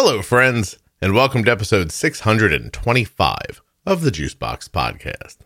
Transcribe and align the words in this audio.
Hello, 0.00 0.22
friends, 0.22 0.78
and 1.02 1.12
welcome 1.12 1.42
to 1.42 1.50
episode 1.50 1.90
625 1.90 3.62
of 3.84 4.02
the 4.02 4.12
Juicebox 4.12 4.68
Podcast. 4.68 5.38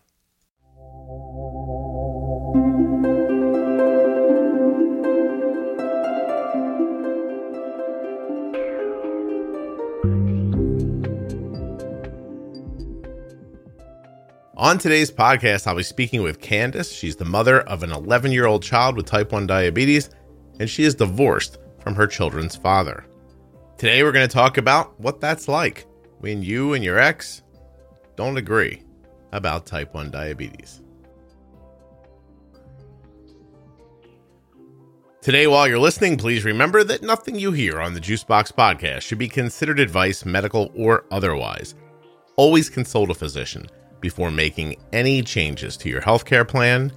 On 14.55 14.77
today's 14.77 15.09
podcast, 15.09 15.65
I'll 15.65 15.75
be 15.75 15.81
speaking 15.81 16.21
with 16.21 16.39
Candace. 16.39 16.91
She's 16.91 17.15
the 17.15 17.25
mother 17.25 17.61
of 17.61 17.81
an 17.81 17.91
11 17.91 18.31
year 18.31 18.45
old 18.45 18.61
child 18.61 18.97
with 18.97 19.07
type 19.07 19.31
1 19.31 19.47
diabetes, 19.47 20.11
and 20.59 20.69
she 20.69 20.83
is 20.83 20.93
divorced 20.93 21.57
from 21.79 21.95
her 21.95 22.05
children's 22.05 22.55
father. 22.55 23.03
Today, 23.83 24.01
we're 24.01 24.13
going 24.13 24.25
to 24.25 24.33
talk 24.33 24.57
about 24.57 24.97
what 24.97 25.19
that's 25.19 25.49
like 25.49 25.85
when 26.19 26.41
you 26.41 26.71
and 26.71 26.85
your 26.85 26.99
ex 26.99 27.43
don't 28.15 28.37
agree 28.37 28.81
about 29.33 29.65
type 29.65 29.93
1 29.93 30.09
diabetes. 30.09 30.81
Today, 35.21 35.47
while 35.47 35.67
you're 35.67 35.79
listening, 35.79 36.15
please 36.15 36.45
remember 36.45 36.85
that 36.85 37.03
nothing 37.03 37.35
you 37.35 37.51
hear 37.51 37.81
on 37.81 37.93
the 37.93 37.99
Juicebox 37.99 38.53
podcast 38.53 39.01
should 39.01 39.17
be 39.17 39.27
considered 39.27 39.81
advice, 39.81 40.23
medical 40.23 40.71
or 40.73 41.03
otherwise. 41.11 41.75
Always 42.37 42.69
consult 42.69 43.09
a 43.09 43.13
physician 43.13 43.67
before 43.99 44.31
making 44.31 44.77
any 44.93 45.21
changes 45.21 45.75
to 45.75 45.89
your 45.89 45.99
healthcare 46.01 46.47
plan 46.47 46.89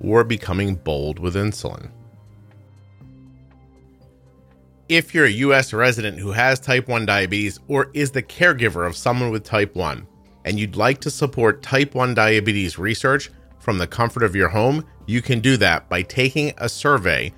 or 0.00 0.22
becoming 0.22 0.76
bold 0.76 1.18
with 1.18 1.34
insulin. 1.34 1.90
If 4.90 5.14
you're 5.14 5.26
a 5.26 5.30
U.S. 5.30 5.72
resident 5.72 6.18
who 6.18 6.32
has 6.32 6.58
type 6.58 6.88
1 6.88 7.06
diabetes 7.06 7.60
or 7.68 7.92
is 7.94 8.10
the 8.10 8.24
caregiver 8.24 8.84
of 8.84 8.96
someone 8.96 9.30
with 9.30 9.44
type 9.44 9.76
1, 9.76 10.04
and 10.44 10.58
you'd 10.58 10.74
like 10.74 11.00
to 11.02 11.12
support 11.12 11.62
type 11.62 11.94
1 11.94 12.12
diabetes 12.12 12.76
research 12.76 13.30
from 13.60 13.78
the 13.78 13.86
comfort 13.86 14.24
of 14.24 14.34
your 14.34 14.48
home, 14.48 14.84
you 15.06 15.22
can 15.22 15.38
do 15.38 15.56
that 15.58 15.88
by 15.88 16.02
taking 16.02 16.52
a 16.58 16.68
survey 16.68 17.32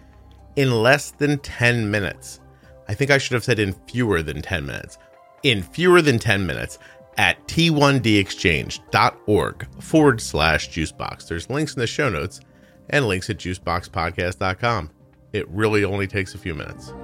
in 0.56 0.82
less 0.82 1.10
than 1.10 1.36
10 1.40 1.90
minutes. 1.90 2.40
I 2.88 2.94
think 2.94 3.10
I 3.10 3.18
should 3.18 3.34
have 3.34 3.44
said 3.44 3.58
in 3.58 3.74
fewer 3.86 4.22
than 4.22 4.40
10 4.40 4.64
minutes. 4.64 4.96
In 5.42 5.62
fewer 5.62 6.00
than 6.00 6.18
10 6.18 6.46
minutes 6.46 6.78
at 7.18 7.46
t1dexchange.org 7.48 9.82
forward 9.82 10.22
slash 10.22 10.70
juicebox. 10.70 11.28
There's 11.28 11.50
links 11.50 11.74
in 11.74 11.80
the 11.80 11.86
show 11.86 12.08
notes 12.08 12.40
and 12.88 13.06
links 13.06 13.28
at 13.28 13.36
juiceboxpodcast.com. 13.36 14.90
It 15.34 15.46
really 15.50 15.84
only 15.84 16.06
takes 16.06 16.34
a 16.34 16.38
few 16.38 16.54
minutes. 16.54 16.94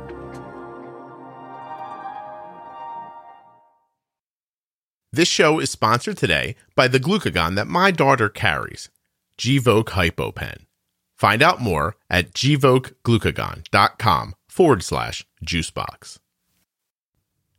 This 5.10 5.28
show 5.28 5.58
is 5.58 5.70
sponsored 5.70 6.18
today 6.18 6.54
by 6.74 6.86
the 6.86 7.00
glucagon 7.00 7.56
that 7.56 7.66
my 7.66 7.90
daughter 7.90 8.28
carries, 8.28 8.90
Gvoke 9.38 9.86
HypoPen. 9.86 10.66
Find 11.16 11.40
out 11.40 11.62
more 11.62 11.96
at 12.10 12.34
gvokeglucagon.com 12.34 14.34
forward 14.48 14.82
slash 14.82 15.26
juicebox. 15.42 16.18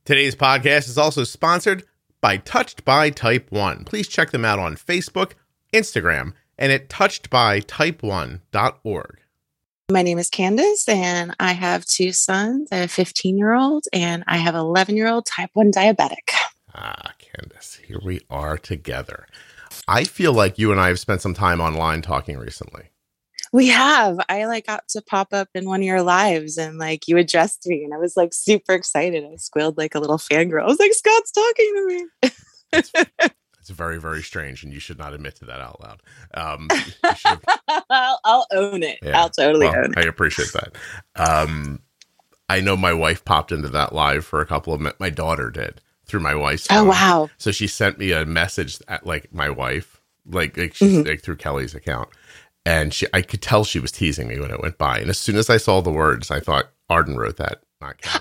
Today's 0.05 0.35
podcast 0.35 0.89
is 0.89 0.99
also 0.99 1.23
sponsored 1.23 1.85
by 2.21 2.37
Touched 2.37 2.85
by 2.85 3.09
Type 3.09 3.51
1. 3.51 3.83
Please 3.83 4.07
check 4.07 4.29
them 4.29 4.45
out 4.45 4.59
on 4.59 4.75
Facebook, 4.75 5.31
Instagram, 5.73 6.33
and 6.55 6.71
at 6.71 6.87
touchedbytype1.org. 6.87 9.19
My 9.91 10.03
name 10.03 10.19
is 10.19 10.29
Candace, 10.29 10.87
and 10.87 11.35
I 11.39 11.53
have 11.53 11.83
two 11.87 12.11
sons. 12.11 12.69
I 12.71 12.75
have 12.75 12.91
a 12.91 12.93
15 12.93 13.39
year 13.39 13.55
old, 13.55 13.85
and 13.91 14.23
I 14.27 14.37
have 14.37 14.53
an 14.53 14.61
11 14.61 14.95
year 14.95 15.07
old 15.07 15.25
type 15.25 15.49
1 15.53 15.71
diabetic. 15.71 16.29
Ah, 16.75 17.13
Candace, 17.35 17.79
here 17.85 17.99
we 18.03 18.21
are 18.29 18.57
together. 18.57 19.27
I 19.87 20.03
feel 20.03 20.33
like 20.33 20.57
you 20.57 20.71
and 20.71 20.79
I 20.79 20.87
have 20.87 20.99
spent 20.99 21.21
some 21.21 21.33
time 21.33 21.61
online 21.61 22.01
talking 22.01 22.37
recently. 22.37 22.89
We 23.51 23.67
have. 23.67 24.19
I 24.29 24.45
like 24.45 24.67
got 24.67 24.87
to 24.89 25.01
pop 25.01 25.33
up 25.33 25.49
in 25.55 25.65
one 25.65 25.81
of 25.81 25.85
your 25.85 26.03
lives 26.03 26.57
and 26.57 26.77
like 26.77 27.07
you 27.07 27.17
addressed 27.17 27.65
me 27.67 27.83
and 27.83 27.93
I 27.93 27.97
was 27.97 28.15
like 28.15 28.33
super 28.33 28.73
excited. 28.73 29.23
I 29.23 29.35
squealed 29.37 29.77
like 29.77 29.95
a 29.95 29.99
little 29.99 30.17
fangirl. 30.17 30.63
I 30.63 30.67
was 30.67 30.79
like, 30.79 30.93
Scott's 30.93 31.31
talking 31.31 31.73
to 31.75 31.87
me. 31.87 32.31
it's, 32.73 32.91
it's 33.59 33.69
very, 33.69 33.99
very 33.99 34.21
strange 34.21 34.63
and 34.63 34.71
you 34.71 34.79
should 34.79 34.99
not 34.99 35.13
admit 35.13 35.35
to 35.37 35.45
that 35.45 35.61
out 35.61 35.81
loud. 35.81 36.01
Um, 36.35 36.67
I'll, 37.89 38.19
I'll, 38.23 38.47
own 38.51 38.83
it. 38.83 38.99
Yeah. 39.01 39.19
I'll 39.19 39.29
totally 39.29 39.67
well, 39.67 39.77
own 39.77 39.93
it. 39.93 39.97
I 39.97 40.01
appreciate 40.01 40.53
that. 40.53 40.75
Um, 41.15 41.79
I 42.49 42.61
know 42.61 42.77
my 42.77 42.93
wife 42.93 43.25
popped 43.25 43.51
into 43.51 43.69
that 43.69 43.93
live 43.93 44.25
for 44.25 44.41
a 44.41 44.45
couple 44.45 44.73
of 44.73 44.81
minutes. 44.81 44.99
My 44.99 45.09
daughter 45.09 45.49
did 45.49 45.81
through 46.09 46.21
my 46.21 46.35
wife's 46.35 46.67
oh, 46.69 46.75
phone. 46.75 46.87
Oh, 46.87 46.89
wow. 46.89 47.29
So 47.37 47.51
she 47.51 47.67
sent 47.67 47.99
me 47.99 48.11
a 48.11 48.25
message 48.25 48.79
at 48.87 49.05
like 49.05 49.33
my 49.33 49.49
wife, 49.49 50.01
like, 50.25 50.57
like, 50.57 50.73
she's, 50.73 50.91
mm-hmm. 50.91 51.07
like 51.07 51.21
through 51.21 51.37
Kelly's 51.37 51.75
account 51.75 52.09
and 52.65 52.93
she 52.93 53.07
I 53.13 53.21
could 53.21 53.41
tell 53.41 53.63
she 53.63 53.79
was 53.79 53.91
teasing 53.91 54.27
me 54.27 54.39
when 54.39 54.51
it 54.51 54.61
went 54.61 54.77
by. 54.77 54.99
And 54.99 55.09
as 55.09 55.17
soon 55.17 55.37
as 55.37 55.49
I 55.49 55.57
saw 55.57 55.81
the 55.81 55.91
words, 55.91 56.29
I 56.29 56.39
thought 56.39 56.69
Arden 56.89 57.17
wrote 57.17 57.37
that. 57.37 57.61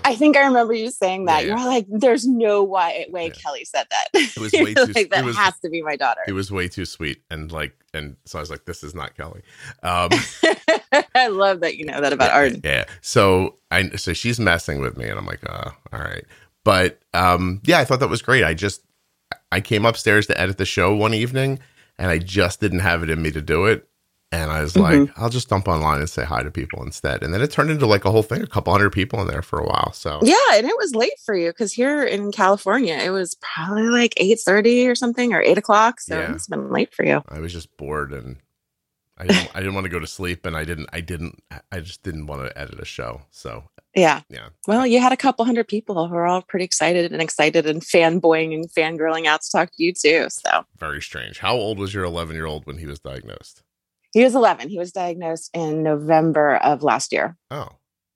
I 0.05 0.15
think 0.15 0.37
I 0.37 0.45
remember 0.45 0.71
you 0.71 0.89
saying 0.89 1.25
that. 1.25 1.43
Yeah, 1.43 1.49
yeah. 1.49 1.57
You're 1.57 1.69
like, 1.69 1.85
"There's 1.89 2.25
no 2.25 2.63
way, 2.63 3.05
way 3.09 3.25
yeah. 3.27 3.33
Kelly 3.33 3.65
said 3.65 3.87
that." 3.91 4.07
It 4.13 4.37
was 4.37 4.53
way 4.53 4.73
too. 4.85 4.93
like, 4.93 5.09
that 5.09 5.25
was, 5.25 5.35
has 5.35 5.59
to 5.59 5.69
be 5.69 5.81
my 5.81 5.97
daughter. 5.97 6.21
It 6.27 6.31
was 6.31 6.49
way 6.49 6.69
too 6.69 6.85
sweet, 6.85 7.21
and 7.29 7.51
like, 7.51 7.75
and 7.93 8.15
so 8.23 8.39
I 8.39 8.41
was 8.41 8.49
like, 8.49 8.63
"This 8.63 8.83
is 8.83 8.95
not 8.95 9.17
Kelly." 9.17 9.41
Um, 9.83 10.11
I 11.13 11.27
love 11.27 11.59
that 11.59 11.75
you 11.75 11.85
know 11.85 11.99
that 11.99 12.13
about 12.13 12.31
Arden. 12.31 12.61
Yeah. 12.63 12.85
So 13.01 13.57
I 13.69 13.89
so 13.97 14.13
she's 14.13 14.39
messing 14.39 14.79
with 14.79 14.95
me, 14.95 15.09
and 15.09 15.19
I'm 15.19 15.25
like, 15.25 15.41
"Oh, 15.49 15.71
all 15.91 15.99
right." 15.99 16.23
But 16.63 16.99
um, 17.13 17.61
yeah, 17.65 17.79
I 17.79 17.85
thought 17.85 17.99
that 18.01 18.09
was 18.09 18.21
great. 18.21 18.43
I 18.43 18.53
just 18.53 18.81
I 19.51 19.61
came 19.61 19.85
upstairs 19.85 20.27
to 20.27 20.39
edit 20.39 20.57
the 20.57 20.65
show 20.65 20.95
one 20.95 21.13
evening, 21.13 21.59
and 21.97 22.11
I 22.11 22.17
just 22.17 22.59
didn't 22.59 22.79
have 22.79 23.03
it 23.03 23.09
in 23.09 23.21
me 23.21 23.31
to 23.31 23.41
do 23.41 23.65
it. 23.65 23.87
And 24.31 24.51
I 24.51 24.61
was 24.61 24.73
mm-hmm. 24.73 25.05
like, 25.05 25.19
I'll 25.19 25.29
just 25.29 25.49
dump 25.49 25.67
online 25.67 25.99
and 25.99 26.09
say 26.09 26.23
hi 26.23 26.43
to 26.43 26.51
people 26.51 26.83
instead. 26.83 27.23
And 27.23 27.33
then 27.33 27.41
it 27.41 27.49
turned 27.49 27.71
into 27.71 27.87
like 27.87 28.05
a 28.05 28.11
whole 28.11 28.21
thing, 28.21 28.43
a 28.43 28.47
couple 28.47 28.71
hundred 28.71 28.91
people 28.91 29.19
in 29.21 29.27
there 29.27 29.41
for 29.41 29.57
a 29.57 29.65
while. 29.65 29.91
So 29.93 30.19
yeah, 30.21 30.35
and 30.53 30.67
it 30.67 30.77
was 30.77 30.93
late 30.93 31.17
for 31.25 31.33
you 31.33 31.49
because 31.49 31.73
here 31.73 32.03
in 32.03 32.31
California, 32.31 32.93
it 32.93 33.09
was 33.09 33.35
probably 33.41 33.87
like 33.87 34.13
eight 34.17 34.39
thirty 34.39 34.87
or 34.87 34.93
something 34.93 35.33
or 35.33 35.41
eight 35.41 35.57
o'clock. 35.57 35.99
So 35.99 36.19
yeah. 36.19 36.31
it's 36.33 36.45
been 36.45 36.69
late 36.69 36.93
for 36.93 37.03
you. 37.03 37.23
I 37.27 37.39
was 37.39 37.53
just 37.53 37.75
bored 37.75 38.13
and 38.13 38.35
I 39.17 39.25
didn't, 39.25 39.49
I 39.55 39.59
didn't 39.59 39.73
want 39.73 39.85
to 39.85 39.89
go 39.89 39.99
to 39.99 40.07
sleep, 40.07 40.45
and 40.45 40.55
I 40.55 40.63
didn't, 40.63 40.89
I 40.93 41.01
didn't, 41.01 41.43
I 41.71 41.79
just 41.81 42.03
didn't 42.03 42.27
want 42.27 42.47
to 42.47 42.57
edit 42.57 42.79
a 42.79 42.85
show. 42.85 43.23
So 43.31 43.63
yeah, 43.95 44.21
yeah. 44.29 44.49
Well, 44.67 44.85
you 44.85 44.99
had 44.99 45.11
a 45.11 45.17
couple 45.17 45.45
hundred 45.45 45.67
people 45.67 46.07
who 46.07 46.13
were 46.13 46.25
all 46.25 46.41
pretty 46.41 46.65
excited 46.65 47.11
and 47.11 47.21
excited 47.21 47.65
and 47.65 47.81
fanboying 47.81 48.53
and 48.53 48.69
fangirling 48.69 49.25
out 49.25 49.41
to 49.41 49.51
talk 49.51 49.69
to 49.69 49.83
you 49.83 49.93
too. 49.93 50.27
So 50.29 50.65
very 50.77 51.01
strange. 51.01 51.39
How 51.39 51.55
old 51.55 51.79
was 51.79 51.93
your 51.93 52.03
eleven 52.03 52.35
year 52.35 52.45
old 52.45 52.65
when 52.65 52.77
he 52.77 52.85
was 52.85 52.99
diagnosed? 52.99 53.63
He 54.11 54.23
was 54.23 54.33
11. 54.33 54.69
He 54.69 54.79
was 54.79 54.91
diagnosed 54.91 55.51
in 55.53 55.83
November 55.83 56.57
of 56.57 56.81
last 56.81 57.11
year. 57.11 57.37
Oh, 57.51 57.69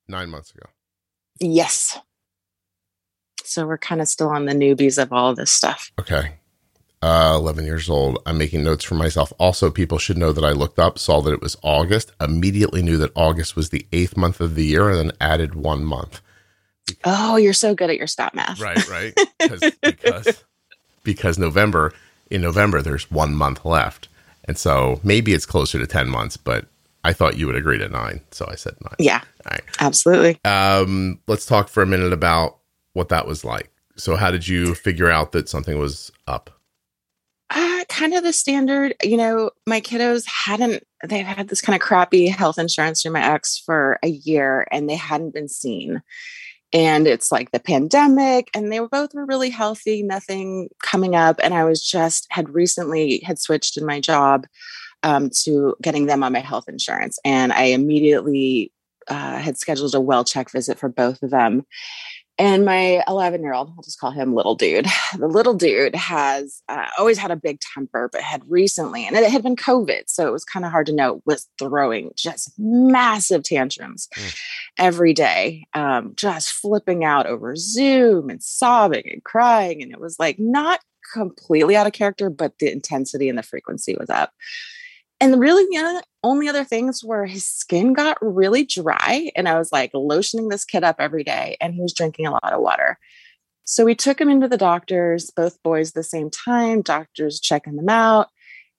nine 0.08 0.28
months 0.28 0.50
ago. 0.50 0.66
Yes. 1.40 1.98
So 3.44 3.66
we're 3.66 3.78
kind 3.78 4.00
of 4.00 4.08
still 4.08 4.28
on 4.28 4.46
the 4.46 4.54
newbies 4.54 5.00
of 5.00 5.12
all 5.12 5.34
this 5.34 5.52
stuff. 5.52 5.92
Okay. 6.00 6.34
Uh, 7.04 7.36
11 7.36 7.66
years 7.66 7.90
old. 7.90 8.18
I'm 8.24 8.38
making 8.38 8.64
notes 8.64 8.82
for 8.82 8.94
myself. 8.94 9.30
Also, 9.38 9.70
people 9.70 9.98
should 9.98 10.16
know 10.16 10.32
that 10.32 10.42
I 10.42 10.52
looked 10.52 10.78
up, 10.78 10.98
saw 10.98 11.20
that 11.20 11.34
it 11.34 11.42
was 11.42 11.54
August, 11.62 12.12
immediately 12.18 12.80
knew 12.80 12.96
that 12.96 13.12
August 13.14 13.56
was 13.56 13.68
the 13.68 13.86
eighth 13.92 14.16
month 14.16 14.40
of 14.40 14.54
the 14.54 14.64
year, 14.64 14.88
and 14.88 14.98
then 14.98 15.16
added 15.20 15.54
one 15.54 15.84
month. 15.84 16.22
Oh, 17.04 17.36
you're 17.36 17.52
so 17.52 17.74
good 17.74 17.90
at 17.90 17.98
your 17.98 18.06
stat 18.06 18.34
math. 18.34 18.58
Right, 18.58 18.88
right. 18.88 19.14
because, 19.82 20.44
because 21.02 21.38
November, 21.38 21.92
in 22.30 22.40
November, 22.40 22.80
there's 22.80 23.10
one 23.10 23.34
month 23.34 23.66
left. 23.66 24.08
And 24.46 24.56
so 24.56 24.98
maybe 25.04 25.34
it's 25.34 25.44
closer 25.44 25.78
to 25.78 25.86
10 25.86 26.08
months, 26.08 26.38
but 26.38 26.64
I 27.04 27.12
thought 27.12 27.36
you 27.36 27.46
would 27.46 27.56
agree 27.56 27.76
to 27.76 27.88
nine. 27.90 28.22
So 28.30 28.46
I 28.48 28.54
said 28.54 28.76
nine. 28.80 28.96
Yeah. 28.98 29.20
All 29.44 29.50
right. 29.50 29.62
Absolutely. 29.78 30.40
Um, 30.46 31.20
let's 31.26 31.44
talk 31.44 31.68
for 31.68 31.82
a 31.82 31.86
minute 31.86 32.14
about 32.14 32.56
what 32.94 33.10
that 33.10 33.26
was 33.26 33.44
like. 33.44 33.70
So, 33.96 34.16
how 34.16 34.30
did 34.30 34.48
you 34.48 34.74
figure 34.74 35.10
out 35.10 35.32
that 35.32 35.50
something 35.50 35.78
was 35.78 36.10
up? 36.26 36.50
Kind 37.94 38.14
of 38.14 38.24
the 38.24 38.32
standard, 38.32 38.94
you 39.04 39.16
know, 39.16 39.50
my 39.68 39.80
kiddos 39.80 40.24
hadn't, 40.26 40.82
they've 41.06 41.24
had 41.24 41.46
this 41.46 41.60
kind 41.60 41.76
of 41.76 41.80
crappy 41.80 42.26
health 42.26 42.58
insurance 42.58 43.00
through 43.00 43.12
my 43.12 43.24
ex 43.24 43.56
for 43.64 44.00
a 44.02 44.08
year 44.08 44.66
and 44.72 44.90
they 44.90 44.96
hadn't 44.96 45.32
been 45.32 45.48
seen. 45.48 46.02
And 46.72 47.06
it's 47.06 47.30
like 47.30 47.52
the 47.52 47.60
pandemic 47.60 48.50
and 48.52 48.72
they 48.72 48.80
were 48.80 48.88
both 48.88 49.14
were 49.14 49.24
really 49.24 49.50
healthy 49.50 50.02
nothing 50.02 50.70
coming 50.82 51.14
up. 51.14 51.38
And 51.40 51.54
i 51.54 51.62
was 51.62 51.88
just 51.88 52.26
had 52.30 52.52
recently 52.52 53.20
had 53.20 53.38
switched 53.38 53.76
in 53.76 53.86
my 53.86 54.00
job 54.00 54.48
um, 55.04 55.30
to 55.44 55.76
getting 55.80 56.06
them 56.06 56.24
on 56.24 56.32
my 56.32 56.40
health 56.40 56.64
insurance. 56.66 57.20
And 57.24 57.52
i 57.52 57.66
immediately 57.66 58.72
uh, 59.06 59.38
had 59.38 59.56
scheduled 59.56 59.94
a 59.94 60.00
well 60.00 60.24
check 60.24 60.50
visit 60.50 60.80
for 60.80 60.88
both 60.88 61.22
of 61.22 61.30
them 61.30 61.64
And 62.36 62.64
my 62.64 63.02
11 63.06 63.42
year 63.42 63.54
old, 63.54 63.72
I'll 63.76 63.82
just 63.82 64.00
call 64.00 64.10
him 64.10 64.34
little 64.34 64.54
dude. 64.54 64.86
The 65.16 65.28
little 65.28 65.54
dude 65.54 65.94
has 65.94 66.60
uh, 66.68 66.86
always 66.98 67.18
had 67.18 67.30
a 67.30 67.36
big 67.36 67.60
temper, 67.60 68.08
but 68.10 68.20
had 68.20 68.42
recently, 68.48 69.06
and 69.06 69.14
it 69.16 69.30
had 69.30 69.44
been 69.44 69.54
COVID. 69.54 70.02
So 70.08 70.26
it 70.26 70.32
was 70.32 70.44
kind 70.44 70.66
of 70.66 70.72
hard 70.72 70.86
to 70.86 70.92
know, 70.92 71.22
was 71.24 71.48
throwing 71.56 72.10
just 72.16 72.52
massive 72.58 73.44
tantrums 73.44 74.08
mm. 74.16 74.36
every 74.76 75.12
day, 75.12 75.68
um, 75.72 76.14
just 76.16 76.50
flipping 76.50 77.04
out 77.04 77.26
over 77.26 77.54
Zoom 77.54 78.28
and 78.28 78.42
sobbing 78.42 79.08
and 79.10 79.22
crying. 79.22 79.82
And 79.82 79.92
it 79.92 80.00
was 80.00 80.18
like 80.18 80.38
not 80.40 80.80
completely 81.12 81.76
out 81.76 81.86
of 81.86 81.92
character, 81.92 82.28
but 82.28 82.58
the 82.58 82.72
intensity 82.72 83.28
and 83.28 83.38
the 83.38 83.44
frequency 83.44 83.94
was 83.98 84.10
up. 84.10 84.32
And 85.20 85.38
really, 85.38 85.64
the 85.64 86.02
only 86.24 86.48
other 86.48 86.64
things 86.64 87.04
were 87.04 87.26
his 87.26 87.46
skin 87.46 87.92
got 87.92 88.16
really 88.20 88.64
dry. 88.64 89.30
And 89.36 89.48
I 89.48 89.58
was 89.58 89.70
like 89.70 89.92
lotioning 89.92 90.50
this 90.50 90.64
kid 90.64 90.82
up 90.82 90.96
every 90.98 91.22
day, 91.22 91.56
and 91.60 91.74
he 91.74 91.80
was 91.80 91.92
drinking 91.92 92.26
a 92.26 92.32
lot 92.32 92.52
of 92.52 92.62
water. 92.62 92.98
So 93.64 93.84
we 93.84 93.94
took 93.94 94.20
him 94.20 94.28
into 94.28 94.48
the 94.48 94.58
doctors, 94.58 95.30
both 95.30 95.62
boys 95.62 95.92
the 95.92 96.02
same 96.02 96.30
time, 96.30 96.82
doctors 96.82 97.40
checking 97.40 97.76
them 97.76 97.88
out. 97.88 98.28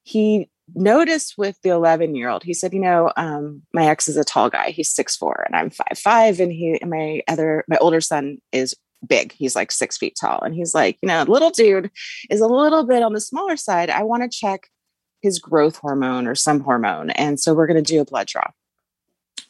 He 0.02 0.50
noticed 0.74 1.34
with 1.38 1.56
the 1.62 1.70
11 1.70 2.14
year 2.14 2.28
old, 2.28 2.42
he 2.42 2.52
said, 2.52 2.74
You 2.74 2.80
know, 2.80 3.12
um, 3.16 3.62
my 3.72 3.86
ex 3.86 4.08
is 4.08 4.16
a 4.16 4.24
tall 4.24 4.50
guy. 4.50 4.70
He's 4.70 4.90
six 4.90 5.16
four, 5.16 5.44
and 5.46 5.56
I'm 5.56 5.70
five 5.70 5.98
five. 5.98 6.40
And 6.40 6.52
he, 6.52 6.78
and 6.80 6.90
my 6.90 7.22
other, 7.28 7.64
my 7.68 7.76
older 7.78 8.00
son 8.00 8.38
is 8.52 8.74
big. 9.06 9.32
He's 9.32 9.54
like 9.54 9.70
six 9.70 9.96
feet 9.96 10.16
tall. 10.20 10.40
And 10.42 10.54
he's 10.54 10.74
like, 10.74 10.98
You 11.00 11.08
know, 11.08 11.22
little 11.22 11.50
dude 11.50 11.90
is 12.28 12.40
a 12.40 12.48
little 12.48 12.84
bit 12.84 13.04
on 13.04 13.12
the 13.12 13.20
smaller 13.20 13.56
side. 13.56 13.88
I 13.88 14.02
want 14.02 14.24
to 14.24 14.36
check 14.36 14.68
his 15.26 15.40
growth 15.40 15.78
hormone 15.78 16.28
or 16.28 16.36
some 16.36 16.60
hormone. 16.60 17.10
And 17.10 17.40
so 17.40 17.52
we're 17.52 17.66
going 17.66 17.82
to 17.82 17.92
do 17.92 18.00
a 18.00 18.04
blood 18.04 18.28
draw. 18.28 18.46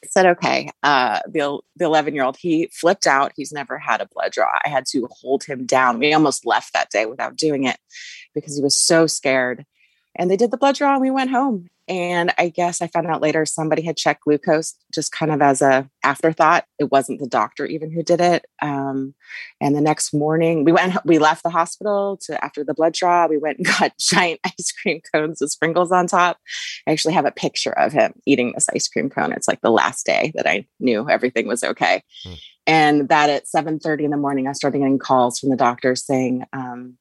I 0.03 0.07
said, 0.09 0.27
okay. 0.27 0.71
Uh, 0.83 1.21
the, 1.27 1.59
the 1.77 1.85
11 1.85 2.15
year 2.15 2.25
old, 2.25 2.39
he 2.39 2.71
flipped 2.73 3.07
out. 3.07 3.33
He's 3.37 3.53
never 3.53 3.79
had 3.79 4.01
a 4.01 4.09
blood 4.09 4.33
draw. 4.33 4.49
I 4.65 4.71
had 4.71 4.87
to 4.93 5.07
hold 5.11 5.45
him 5.45 5.67
down. 5.67 5.99
We 5.99 6.15
almost 6.15 6.47
left 6.47 6.73
that 6.73 6.89
day 6.89 7.05
without 7.05 7.37
doing 7.37 7.65
it 7.65 7.77
because 8.35 8.57
he 8.57 8.63
was 8.63 8.81
so 8.81 9.07
scared. 9.07 9.67
And 10.17 10.31
they 10.31 10.37
did 10.37 10.51
the 10.51 10.57
blood 10.57 10.77
draw 10.77 10.93
and 10.93 11.01
we 11.01 11.11
went 11.11 11.31
home. 11.31 11.69
And 11.89 12.33
I 12.37 12.49
guess 12.49 12.83
I 12.83 12.89
found 12.89 13.07
out 13.07 13.23
later 13.23 13.47
somebody 13.47 13.83
had 13.83 13.97
checked 13.97 14.25
glucose 14.25 14.75
just 14.93 15.13
kind 15.13 15.31
of 15.31 15.41
as 15.41 15.63
a 15.63 15.89
afterthought. 16.03 16.65
It 16.81 16.91
wasn't 16.91 17.21
the 17.21 17.29
doctor 17.29 17.65
even 17.65 17.93
who 17.93 18.03
did 18.03 18.21
it. 18.21 18.45
Um, 18.61 19.15
and 19.61 19.77
the 19.77 19.81
next 19.81 20.13
morning 20.13 20.65
we 20.65 20.73
went, 20.73 20.97
we 21.05 21.19
left 21.19 21.45
the 21.45 21.51
hospital 21.51 22.19
to 22.23 22.43
after 22.45 22.65
the 22.65 22.75
blood 22.75 22.93
draw, 22.93 23.29
we 23.29 23.39
went 23.39 23.59
and 23.59 23.67
got 23.79 23.97
giant 23.99 24.41
ice 24.45 24.73
cream 24.73 25.01
cones 25.15 25.41
with 25.41 25.53
sprinkles 25.53 25.93
on 25.93 26.09
top. 26.09 26.39
I 26.89 26.93
actually 26.93 27.15
have 27.15 27.27
a 27.27 27.31
picture 27.31 27.73
of 27.79 27.93
him 27.93 28.15
eating 28.27 28.53
this 28.53 28.69
ice 28.75 28.89
cream 28.89 29.09
cone. 29.09 29.33
It's 29.33 29.49
like 29.49 29.61
the 29.61 29.71
last 29.71 30.07
day 30.07 30.33
that 30.35 30.49
I 30.49 30.67
knew 30.81 31.09
everything 31.09 31.47
was 31.47 31.63
okay. 31.63 32.03
Hmm. 32.25 32.35
And 32.67 33.09
that 33.11 33.31
at 33.31 33.47
7 33.47 33.79
30 33.79 34.07
in 34.07 34.11
the 34.11 34.17
morning, 34.17 34.49
I 34.49 34.53
started 34.53 34.79
getting 34.79 34.99
calls 34.99 35.39
from 35.39 35.51
the 35.51 35.57
doctor 35.57 35.95
saying, 35.95 36.45
um, 36.53 36.99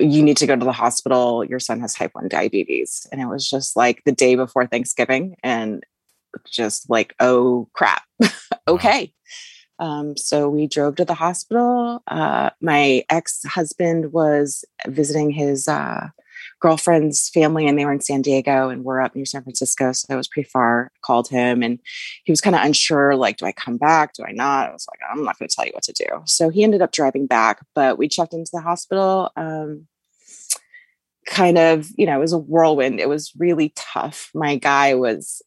you 0.00 0.22
need 0.22 0.36
to 0.38 0.46
go 0.46 0.56
to 0.56 0.64
the 0.64 0.72
hospital. 0.72 1.44
Your 1.44 1.60
son 1.60 1.80
has 1.80 1.94
type 1.94 2.14
1 2.14 2.28
diabetes. 2.28 3.06
And 3.10 3.20
it 3.20 3.26
was 3.26 3.48
just 3.48 3.76
like 3.76 4.02
the 4.04 4.12
day 4.12 4.34
before 4.34 4.66
Thanksgiving 4.66 5.36
and 5.42 5.84
just 6.50 6.88
like, 6.90 7.14
oh 7.20 7.68
crap. 7.72 8.02
okay. 8.68 9.12
Um, 9.78 10.16
so 10.16 10.48
we 10.48 10.66
drove 10.66 10.96
to 10.96 11.04
the 11.04 11.14
hospital. 11.14 12.02
Uh, 12.06 12.50
my 12.60 13.04
ex 13.10 13.44
husband 13.44 14.12
was 14.12 14.64
visiting 14.86 15.30
his 15.30 15.68
uh, 15.68 16.08
girlfriend's 16.60 17.28
family 17.28 17.66
and 17.66 17.78
they 17.78 17.84
were 17.84 17.92
in 17.92 18.00
San 18.00 18.22
Diego 18.22 18.68
and 18.68 18.84
we're 18.84 19.00
up 19.00 19.14
near 19.14 19.24
San 19.24 19.42
Francisco. 19.42 19.92
So 19.92 20.06
it 20.10 20.16
was 20.16 20.28
pretty 20.28 20.48
far. 20.48 20.90
Called 21.02 21.28
him 21.28 21.62
and 21.62 21.78
he 22.24 22.32
was 22.32 22.40
kind 22.40 22.56
of 22.56 22.62
unsure 22.64 23.14
like, 23.14 23.36
do 23.36 23.46
I 23.46 23.52
come 23.52 23.76
back? 23.76 24.14
Do 24.14 24.24
I 24.24 24.32
not? 24.32 24.68
I 24.68 24.72
was 24.72 24.86
like, 24.90 25.00
I'm 25.10 25.24
not 25.24 25.38
going 25.38 25.48
to 25.48 25.54
tell 25.54 25.66
you 25.66 25.72
what 25.72 25.84
to 25.84 25.92
do. 25.92 26.22
So 26.26 26.48
he 26.48 26.64
ended 26.64 26.82
up 26.82 26.92
driving 26.92 27.26
back, 27.26 27.64
but 27.74 27.98
we 27.98 28.08
checked 28.08 28.34
into 28.34 28.50
the 28.52 28.60
hospital. 28.60 29.30
Um, 29.36 29.86
kind 31.26 31.58
of, 31.58 31.88
you 31.96 32.06
know, 32.06 32.16
it 32.16 32.20
was 32.20 32.32
a 32.32 32.38
whirlwind. 32.38 33.00
It 33.00 33.08
was 33.08 33.32
really 33.38 33.72
tough. 33.76 34.30
My 34.34 34.56
guy 34.56 34.94
was 34.94 35.42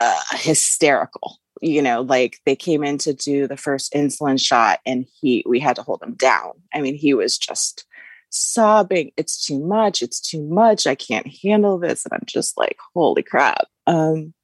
uh, 0.00 0.20
hysterical 0.32 1.38
you 1.62 1.80
know 1.80 2.02
like 2.02 2.38
they 2.44 2.56
came 2.56 2.82
in 2.82 2.98
to 2.98 3.14
do 3.14 3.46
the 3.46 3.56
first 3.56 3.92
insulin 3.94 4.40
shot 4.40 4.80
and 4.84 5.06
he 5.20 5.44
we 5.48 5.60
had 5.60 5.76
to 5.76 5.82
hold 5.82 6.02
him 6.02 6.14
down 6.14 6.52
i 6.74 6.80
mean 6.80 6.94
he 6.94 7.14
was 7.14 7.38
just 7.38 7.86
sobbing, 8.34 9.12
it's 9.16 9.44
too 9.44 9.58
much, 9.60 10.02
it's 10.02 10.20
too 10.20 10.42
much, 10.42 10.86
I 10.86 10.94
can't 10.94 11.26
handle 11.42 11.78
this. 11.78 12.04
And 12.04 12.12
I'm 12.14 12.26
just 12.26 12.56
like, 12.58 12.78
holy 12.94 13.22
crap. 13.22 13.66
Um, 13.86 14.34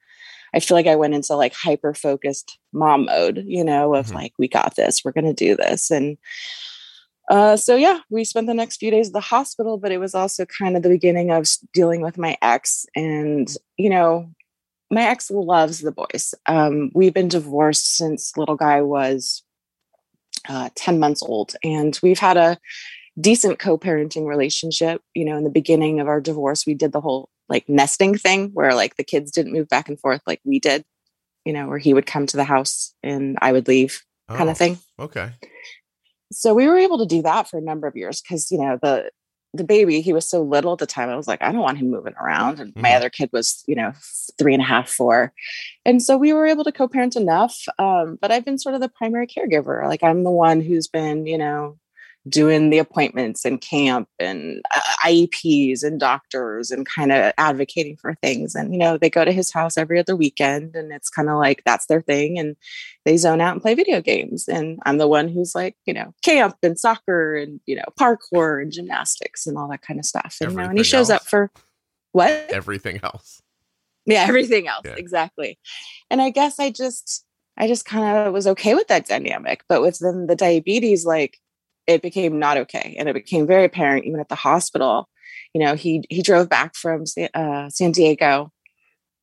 I 0.55 0.61
feel 0.61 0.77
like 0.77 0.87
I 0.87 0.97
went 0.97 1.15
into 1.15 1.35
like 1.37 1.55
hyper 1.55 1.95
focused 1.95 2.59
mom 2.73 3.07
mode, 3.07 3.45
you 3.47 3.65
know, 3.65 3.95
of 3.95 4.07
mm-hmm. 4.07 4.17
like, 4.17 4.33
we 4.39 4.49
got 4.49 4.77
this, 4.77 5.05
we're 5.05 5.13
going 5.13 5.25
to 5.27 5.33
do 5.33 5.57
this. 5.57 5.91
And 5.91 6.19
uh, 7.31 7.57
so, 7.57 7.77
yeah, 7.77 8.01
we 8.11 8.25
spent 8.25 8.49
the 8.49 8.55
next 8.55 8.79
few 8.79 8.91
days 8.91 9.09
at 9.09 9.13
the 9.13 9.21
hospital, 9.21 9.79
but 9.79 9.93
it 9.93 9.99
was 9.99 10.15
also 10.15 10.45
kind 10.47 10.77
of 10.77 10.83
the 10.83 10.89
beginning 10.89 11.31
of 11.31 11.47
dealing 11.73 12.01
with 12.01 12.19
my 12.19 12.37
ex. 12.43 12.87
And, 12.97 13.49
you 13.77 13.89
know, 13.89 14.31
my 14.91 15.03
ex 15.03 15.31
loves 15.31 15.81
the 15.81 15.93
boys. 15.93 16.35
Um, 16.47 16.91
we've 16.93 17.15
been 17.15 17.29
divorced 17.29 17.97
since 17.97 18.37
little 18.37 18.57
guy 18.57 18.83
was 18.83 19.45
uh, 20.49 20.71
10 20.75 20.99
months 20.99 21.23
old. 21.23 21.55
And 21.63 21.99
we've 22.03 22.19
had 22.19 22.37
a 22.37 22.59
decent 23.20 23.58
co-parenting 23.58 24.26
relationship 24.26 25.02
you 25.14 25.25
know 25.25 25.37
in 25.37 25.44
the 25.44 25.50
beginning 25.50 26.00
of 26.00 26.08
our 26.08 26.20
divorce 26.20 26.67
we 26.67 26.75
did 26.75 26.93
the 26.93 27.00
whole 27.00 27.28
like 27.49 27.69
nesting 27.69 28.17
thing 28.17 28.50
where 28.55 28.75
like 28.75 28.96
the 28.96 29.05
kids 29.05 29.31
didn't 29.31 29.52
move 29.52 29.69
back 29.69 29.88
and 29.88 29.99
forth 30.00 30.22
like 30.26 30.40
we 30.44 30.58
did 30.58 30.84
you 31.44 31.52
know 31.52 31.69
where 31.69 31.78
he 31.78 31.94
would 31.94 32.06
come 32.06 32.26
to 32.26 32.37
the 32.37 32.44
house 32.44 32.94
and 33.02 33.37
i 33.43 33.52
would 33.52 33.69
leave 33.69 34.02
oh, 34.28 34.37
kind 34.37 34.50
of 34.50 34.56
thing. 34.56 34.78
okay. 34.99 35.32
So 36.32 36.55
we 36.55 36.69
were 36.69 36.78
able 36.78 36.99
to 36.99 37.06
do 37.06 37.22
that 37.22 37.49
for 37.49 37.58
a 37.58 37.62
number 37.62 37.88
of 37.88 37.96
years 37.96 38.20
because 38.20 38.52
you 38.52 38.58
know 38.58 38.78
the 38.81 39.11
the 39.52 39.64
baby 39.64 40.00
he 40.00 40.12
was 40.12 40.28
so 40.28 40.43
little 40.43 40.72
at 40.72 40.78
the 40.78 40.87
time 40.87 41.08
i 41.08 41.17
was 41.17 41.26
like 41.26 41.43
i 41.43 41.50
don't 41.50 41.61
want 41.61 41.76
him 41.76 41.90
moving 41.90 42.14
around 42.22 42.61
and 42.61 42.70
mm-hmm. 42.70 42.82
my 42.82 42.94
other 42.94 43.11
kid 43.11 43.28
was 43.32 43.64
you 43.67 43.75
know 43.75 43.93
three 44.38 44.55
and 44.55 44.62
a 44.62 44.67
half 44.67 44.88
four. 44.88 45.32
And 45.84 46.00
so 46.00 46.17
we 46.17 46.32
were 46.32 46.46
able 46.46 46.62
to 46.62 46.70
co-parent 46.70 47.17
enough 47.17 47.64
um, 47.81 48.17
but 48.20 48.31
i've 48.31 48.44
been 48.44 48.58
sort 48.58 48.76
of 48.76 48.81
the 48.81 48.88
primary 48.88 49.26
caregiver 49.26 49.84
like 49.88 50.05
i'm 50.05 50.22
the 50.22 50.31
one 50.31 50.61
who's 50.61 50.87
been 50.87 51.26
you 51.26 51.37
know 51.37 51.78
doing 52.28 52.69
the 52.69 52.78
appointments 52.78 53.44
and 53.44 53.61
camp 53.61 54.08
and 54.19 54.61
uh, 54.75 54.81
IEPs 55.05 55.82
and 55.82 55.99
doctors 55.99 56.70
and 56.70 56.87
kind 56.87 57.12
of 57.12 57.32
advocating 57.38 57.96
for 57.96 58.14
things. 58.22 58.55
And, 58.55 58.72
you 58.72 58.78
know, 58.78 58.99
they 58.99 59.08
go 59.08 59.25
to 59.25 59.32
his 59.32 59.50
house 59.50 59.78
every 59.78 59.99
other 59.99 60.14
weekend 60.14 60.76
and 60.76 60.93
it's 60.93 61.08
kind 61.08 61.31
of 61.31 61.38
like 61.38 61.62
that's 61.64 61.87
their 61.87 62.02
thing. 62.02 62.38
And 62.38 62.56
they 63.06 63.17
zone 63.17 63.40
out 63.40 63.52
and 63.52 63.62
play 63.62 63.75
video 63.75 64.02
games. 64.02 64.49
And 64.49 64.78
I'm 64.84 64.99
the 64.99 65.08
one 65.08 65.28
who's 65.28 65.55
like, 65.55 65.76
you 65.87 65.94
know, 65.94 66.12
camp 66.22 66.56
and 66.62 66.78
soccer 66.78 67.37
and, 67.37 67.58
you 67.64 67.76
know, 67.76 67.84
parkour 67.99 68.61
and 68.61 68.70
gymnastics 68.70 69.46
and 69.46 69.56
all 69.56 69.69
that 69.69 69.82
kind 69.82 69.99
of 69.99 70.05
stuff. 70.05 70.37
And, 70.43 70.52
you 70.52 70.58
know, 70.58 70.64
and 70.64 70.78
he 70.78 70.84
shows 70.84 71.11
else. 71.11 71.22
up 71.22 71.28
for 71.28 71.50
what? 72.12 72.31
Everything 72.50 73.00
else. 73.02 73.40
Yeah, 74.05 74.26
everything 74.28 74.69
else. 74.69 74.82
Yeah. 74.84 74.94
Exactly. 74.96 75.58
And 76.11 76.20
I 76.20 76.31
guess 76.31 76.58
I 76.58 76.70
just, 76.70 77.25
I 77.56 77.67
just 77.67 77.87
kind 77.87 78.26
of 78.26 78.32
was 78.32 78.46
okay 78.46 78.75
with 78.75 78.88
that 78.88 79.06
dynamic. 79.06 79.62
But 79.69 79.81
with 79.81 79.99
the 79.99 80.37
diabetes, 80.37 81.06
like, 81.06 81.38
it 81.87 82.03
became 82.03 82.38
not 82.38 82.56
okay 82.56 82.96
and 82.99 83.08
it 83.08 83.15
became 83.15 83.46
very 83.46 83.65
apparent 83.65 84.05
even 84.05 84.20
at 84.20 84.29
the 84.29 84.34
hospital. 84.34 85.08
You 85.55 85.65
know 85.65 85.75
he 85.75 86.05
he 86.08 86.22
drove 86.22 86.49
back 86.49 86.75
from 86.75 87.05
uh, 87.34 87.69
san 87.70 87.93
diego 87.93 88.53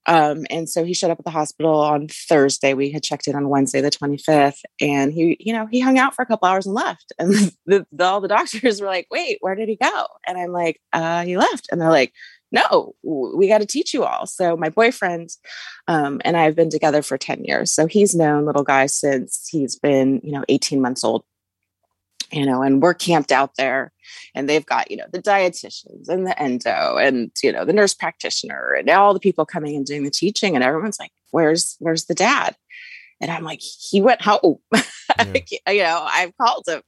um, 0.08 0.46
and 0.50 0.70
so 0.70 0.86
he 0.86 0.94
showed 0.94 1.12
up 1.12 1.20
at 1.20 1.26
the 1.26 1.32
hospital 1.32 1.82
on 1.82 2.08
thursday. 2.08 2.74
We 2.74 2.92
had 2.92 3.04
checked 3.04 3.28
in 3.28 3.36
on 3.36 3.50
wednesday 3.50 3.82
the 3.82 3.92
25th 3.92 4.62
and 4.80 5.14
he 5.14 5.38
you 5.40 5.54
know 5.54 5.68
he 5.68 5.80
hung 5.82 6.00
out 6.00 6.16
for 6.16 6.22
a 6.22 6.26
couple 6.26 6.48
hours 6.48 6.66
and 6.66 6.74
left. 6.74 7.12
And 7.20 7.32
the, 7.66 7.86
the, 7.92 8.04
all 8.06 8.22
the 8.22 8.28
doctors 8.28 8.82
were 8.82 8.88
like 8.88 9.08
wait 9.12 9.38
where 9.42 9.56
did 9.56 9.70
he 9.70 9.76
go? 9.76 10.08
And 10.26 10.38
i'm 10.38 10.52
like 10.52 10.82
uh, 10.94 11.24
he 11.24 11.38
left. 11.38 11.68
And 11.72 11.82
they're 11.82 11.90
like 11.90 12.14
no 12.52 12.96
we 13.04 13.50
got 13.50 13.60
to 13.60 13.66
teach 13.66 13.94
you 13.94 14.06
all. 14.06 14.26
So 14.26 14.56
my 14.56 14.70
boyfriend 14.70 15.30
um, 15.88 16.22
and 16.24 16.38
i've 16.38 16.56
been 16.56 16.70
together 16.70 17.02
for 17.02 17.18
10 17.18 17.44
years 17.44 17.72
so 17.72 17.86
he's 17.86 18.16
known 18.16 18.46
little 18.46 18.64
guy 18.64 18.86
since 18.86 19.48
he's 19.50 19.78
been 19.78 20.22
you 20.24 20.32
know 20.32 20.46
18 20.48 20.82
months 20.82 21.04
old 21.04 21.24
you 22.32 22.46
know, 22.46 22.62
and 22.62 22.82
we're 22.82 22.94
camped 22.94 23.32
out 23.32 23.56
there 23.58 23.92
and 24.36 24.50
they've 24.50 24.66
got, 24.66 24.92
you 24.92 24.98
know, 24.98 25.06
the 25.12 25.22
dietitians 25.22 26.10
and 26.10 26.26
the 26.26 26.40
endo 26.42 26.98
and, 26.98 27.32
you 27.42 27.52
know, 27.52 27.66
the 27.66 27.74
nurse 27.74 27.94
practitioner 27.94 28.74
and 28.74 28.90
all 28.90 29.14
the 29.14 29.20
people 29.20 29.46
coming 29.46 29.76
and 29.76 29.86
doing 29.86 30.04
the 30.04 30.12
teaching. 30.12 30.56
And 30.56 30.64
everyone's 30.64 31.00
like, 31.00 31.12
where's, 31.32 31.76
where's 31.80 32.06
the 32.06 32.16
dad? 32.16 32.56
And 33.22 33.32
I'm 33.32 33.44
like, 33.44 33.62
he 33.62 34.02
went 34.02 34.22
home. 34.22 34.58
Yeah. 35.20 35.72
you 35.72 35.82
know, 35.82 36.06
I've 36.08 36.38
called 36.38 36.66
him, 36.68 36.84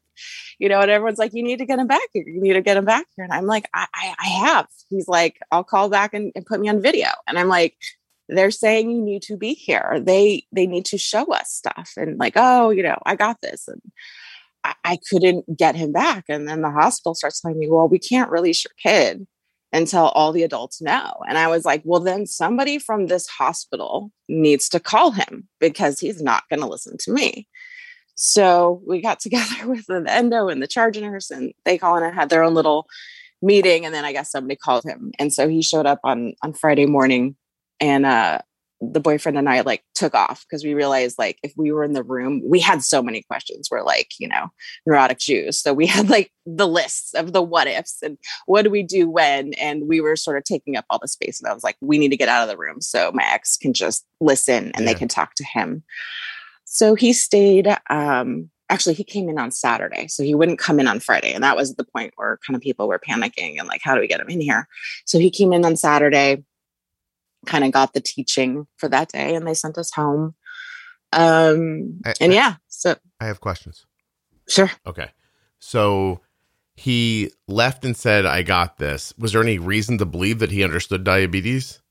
you 0.60 0.70
know, 0.70 0.80
and 0.82 0.92
everyone's 0.92 1.18
like, 1.18 1.34
you 1.34 1.42
need 1.42 1.58
to 1.60 1.66
get 1.66 1.80
him 1.80 1.88
back 1.88 2.08
here. 2.14 2.28
You 2.28 2.40
need 2.40 2.54
to 2.54 2.62
get 2.62 2.78
him 2.78 2.86
back 2.86 3.08
here. 3.16 3.24
And 3.24 3.34
I'm 3.34 3.48
like, 3.48 3.68
I, 3.74 3.88
I, 3.92 4.16
I 4.20 4.28
have. 4.28 4.68
He's 4.88 5.08
like, 5.08 5.40
I'll 5.52 5.64
call 5.64 5.90
back 5.90 6.14
and, 6.14 6.32
and 6.36 6.46
put 6.46 6.60
me 6.60 6.70
on 6.70 6.80
video. 6.80 7.08
And 7.28 7.40
I'm 7.40 7.48
like, 7.48 7.76
they're 8.28 8.52
saying 8.52 8.92
you 8.92 9.02
need 9.02 9.24
to 9.24 9.36
be 9.36 9.56
here. 9.56 10.00
They 10.00 10.46
they 10.52 10.68
need 10.68 10.86
to 10.86 10.98
show 11.00 11.26
us 11.34 11.52
stuff 11.52 11.94
and 11.98 12.20
like, 12.20 12.34
oh, 12.36 12.70
you 12.70 12.84
know, 12.84 13.02
I 13.06 13.16
got 13.16 13.42
this. 13.42 13.68
And 13.68 13.82
I, 14.64 14.98
couldn't 15.10 15.58
get 15.58 15.76
him 15.76 15.92
back. 15.92 16.26
And 16.30 16.48
then 16.48 16.62
the 16.62 16.72
hospital 16.72 17.16
starts 17.16 17.42
telling 17.42 17.60
me, 17.60 17.68
well, 17.70 17.88
we 17.88 18.00
can't 18.00 18.32
release 18.32 18.64
your 18.64 18.74
kid 18.82 19.26
until 19.72 20.08
all 20.10 20.32
the 20.32 20.44
adults 20.44 20.82
know. 20.82 21.14
And 21.28 21.38
I 21.38 21.48
was 21.48 21.66
like, 21.66 21.82
well, 21.86 22.00
then 22.00 22.26
somebody 22.26 22.80
from 22.80 23.08
this 23.08 23.28
hospital 23.28 24.12
needs 24.28 24.68
to 24.70 24.80
call 24.80 25.12
him 25.12 25.48
because 25.60 26.00
he's 26.00 26.22
not 26.22 26.44
going 26.50 26.60
to 26.60 26.68
listen 26.68 26.98
to 27.02 27.12
me. 27.12 27.48
So 28.16 28.82
we 28.86 29.02
got 29.02 29.20
together 29.22 29.68
with 29.68 29.86
the 29.88 30.04
endo 30.08 30.50
and 30.50 30.62
the 30.62 30.68
charge 30.68 31.00
nurse, 31.00 31.32
and 31.32 31.54
they 31.66 31.80
all 31.80 31.98
and 31.98 32.14
had 32.14 32.30
their 32.30 32.44
own 32.44 32.54
little 32.54 32.88
meeting. 33.42 33.86
And 33.86 33.96
then 33.96 34.06
I 34.06 34.12
guess 34.12 34.32
somebody 34.32 34.56
called 34.56 34.84
him, 34.84 35.12
and 35.18 35.32
so 35.32 35.48
he 35.48 35.62
showed 35.62 35.86
up 35.86 36.00
on 36.04 36.34
on 36.44 36.54
Friday 36.54 36.86
morning, 36.86 37.38
and 37.80 38.06
uh, 38.06 38.40
the 38.82 39.00
boyfriend 39.00 39.38
and 39.38 39.50
I 39.50 39.62
like 39.62 39.84
took 39.94 40.16
off 40.16 40.46
because 40.48 40.64
we 40.64 40.74
realized 40.74 41.18
like 41.20 41.38
if 41.44 41.54
we 41.58 41.72
were 41.72 41.84
in 41.84 41.94
the 41.94 42.04
room, 42.04 42.42
we 42.46 42.60
had 42.60 42.82
so 42.82 43.02
many 43.02 43.24
questions. 43.24 43.68
We're 43.70 43.84
like, 43.84 44.12
you 44.20 44.28
know, 44.28 44.48
neurotic 44.86 45.20
Jews. 45.20 45.60
So 45.60 45.74
we 45.74 45.86
had 45.88 46.10
like 46.10 46.32
the 46.46 46.68
lists 46.68 47.14
of 47.14 47.34
the 47.34 47.42
what 47.42 47.68
ifs 47.68 48.02
and 48.02 48.18
what 48.46 48.64
do 48.64 48.70
we 48.70 48.84
do 48.84 49.10
when? 49.10 49.54
And 49.56 49.88
we 49.88 50.02
were 50.02 50.16
sort 50.16 50.38
of 50.38 50.44
taking 50.44 50.78
up 50.78 50.86
all 50.90 51.00
the 51.00 51.08
space. 51.08 51.42
And 51.42 51.50
I 51.50 51.54
was 51.54 51.64
like, 51.64 51.78
we 51.82 51.98
need 51.98 52.10
to 52.10 52.18
get 52.18 52.30
out 52.30 52.44
of 52.44 52.50
the 52.50 52.58
room 52.58 52.82
so 52.82 53.12
my 53.14 53.26
ex 53.26 53.58
can 53.58 53.74
just 53.74 54.06
listen 54.22 54.72
and 54.76 54.86
yeah. 54.86 54.94
they 54.94 54.98
can 54.98 55.08
talk 55.08 55.36
to 55.36 55.44
him. 55.44 55.84
So 56.64 56.96
he 56.96 57.14
stayed. 57.14 57.68
Um, 57.90 58.50
actually, 58.70 58.94
he 58.94 59.04
came 59.04 59.28
in 59.28 59.40
on 59.40 59.52
Saturday. 59.52 60.08
So 60.08 60.24
he 60.24 60.36
wouldn't 60.36 60.60
come 60.60 60.80
in 60.80 60.88
on 60.88 61.00
Friday. 61.00 61.34
And 61.34 61.44
that 61.44 61.58
was 61.58 61.76
the 61.76 61.84
point 61.84 62.14
where 62.16 62.40
kind 62.46 62.56
of 62.56 62.62
people 62.62 62.88
were 62.88 63.00
panicking 63.00 63.60
and 63.60 63.68
like, 63.68 63.82
how 63.84 63.96
do 63.96 64.02
we 64.02 64.08
get 64.08 64.22
him 64.22 64.30
in 64.30 64.40
here? 64.40 64.68
So 65.06 65.20
he 65.20 65.32
came 65.32 65.52
in 65.52 65.66
on 65.66 65.76
Saturday 65.76 66.44
kind 67.50 67.64
of 67.64 67.72
got 67.72 67.94
the 67.94 68.02
teaching 68.02 68.68
for 68.78 68.88
that 68.90 69.10
day 69.10 69.36
and 69.36 69.46
they 69.46 69.54
sent 69.54 69.78
us 69.78 69.92
home. 69.94 70.36
Um, 71.12 72.00
I, 72.06 72.14
and 72.22 72.32
yeah, 72.32 72.56
so 72.68 72.96
I 73.20 73.26
have 73.26 73.42
questions. 73.42 73.86
Sure. 74.48 74.72
Okay. 74.86 75.10
So 75.60 76.22
he 76.76 77.32
left 77.48 77.84
and 77.84 77.98
said, 77.98 78.26
I 78.26 78.44
got 78.44 78.78
this. 78.78 79.14
Was 79.18 79.34
there 79.34 79.42
any 79.42 79.58
reason 79.58 79.98
to 79.98 80.06
believe 80.06 80.40
that 80.40 80.52
he 80.52 80.64
understood 80.64 81.04
diabetes? 81.04 81.82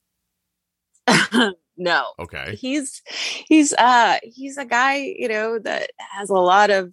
no. 1.77 2.05
Okay. 2.19 2.57
He's, 2.57 3.03
he's, 3.49 3.73
uh, 3.75 4.19
he's 4.23 4.57
a 4.57 4.65
guy, 4.65 5.15
you 5.17 5.29
know, 5.29 5.59
that 5.59 5.91
has 5.99 6.31
a 6.31 6.35
lot 6.35 6.71
of 6.71 6.93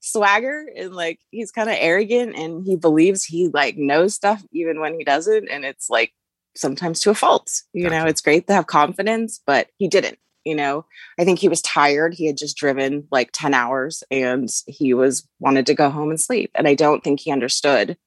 swagger 0.00 0.66
and 0.76 0.94
like 0.94 1.20
he's 1.30 1.52
kind 1.52 1.68
of 1.68 1.76
arrogant 1.78 2.34
and 2.34 2.66
he 2.66 2.74
believes 2.74 3.22
he 3.22 3.48
like 3.48 3.76
knows 3.76 4.14
stuff 4.14 4.42
even 4.52 4.80
when 4.80 4.98
he 4.98 5.04
doesn't. 5.04 5.48
And 5.48 5.64
it's 5.64 5.88
like 5.88 6.12
sometimes 6.56 7.00
to 7.00 7.10
a 7.10 7.14
fault. 7.14 7.62
You 7.72 7.84
gotcha. 7.84 7.98
know, 7.98 8.06
it's 8.06 8.20
great 8.20 8.46
to 8.46 8.54
have 8.54 8.66
confidence, 8.66 9.40
but 9.46 9.68
he 9.78 9.88
didn't. 9.88 10.18
You 10.44 10.54
know, 10.54 10.86
I 11.18 11.24
think 11.24 11.38
he 11.38 11.50
was 11.50 11.60
tired. 11.60 12.14
He 12.14 12.26
had 12.26 12.38
just 12.38 12.56
driven 12.56 13.06
like 13.10 13.30
10 13.32 13.52
hours 13.52 14.02
and 14.10 14.48
he 14.66 14.94
was 14.94 15.28
wanted 15.38 15.66
to 15.66 15.74
go 15.74 15.90
home 15.90 16.08
and 16.08 16.20
sleep. 16.20 16.50
And 16.54 16.66
I 16.66 16.74
don't 16.74 17.04
think 17.04 17.20
he 17.20 17.30
understood 17.30 17.98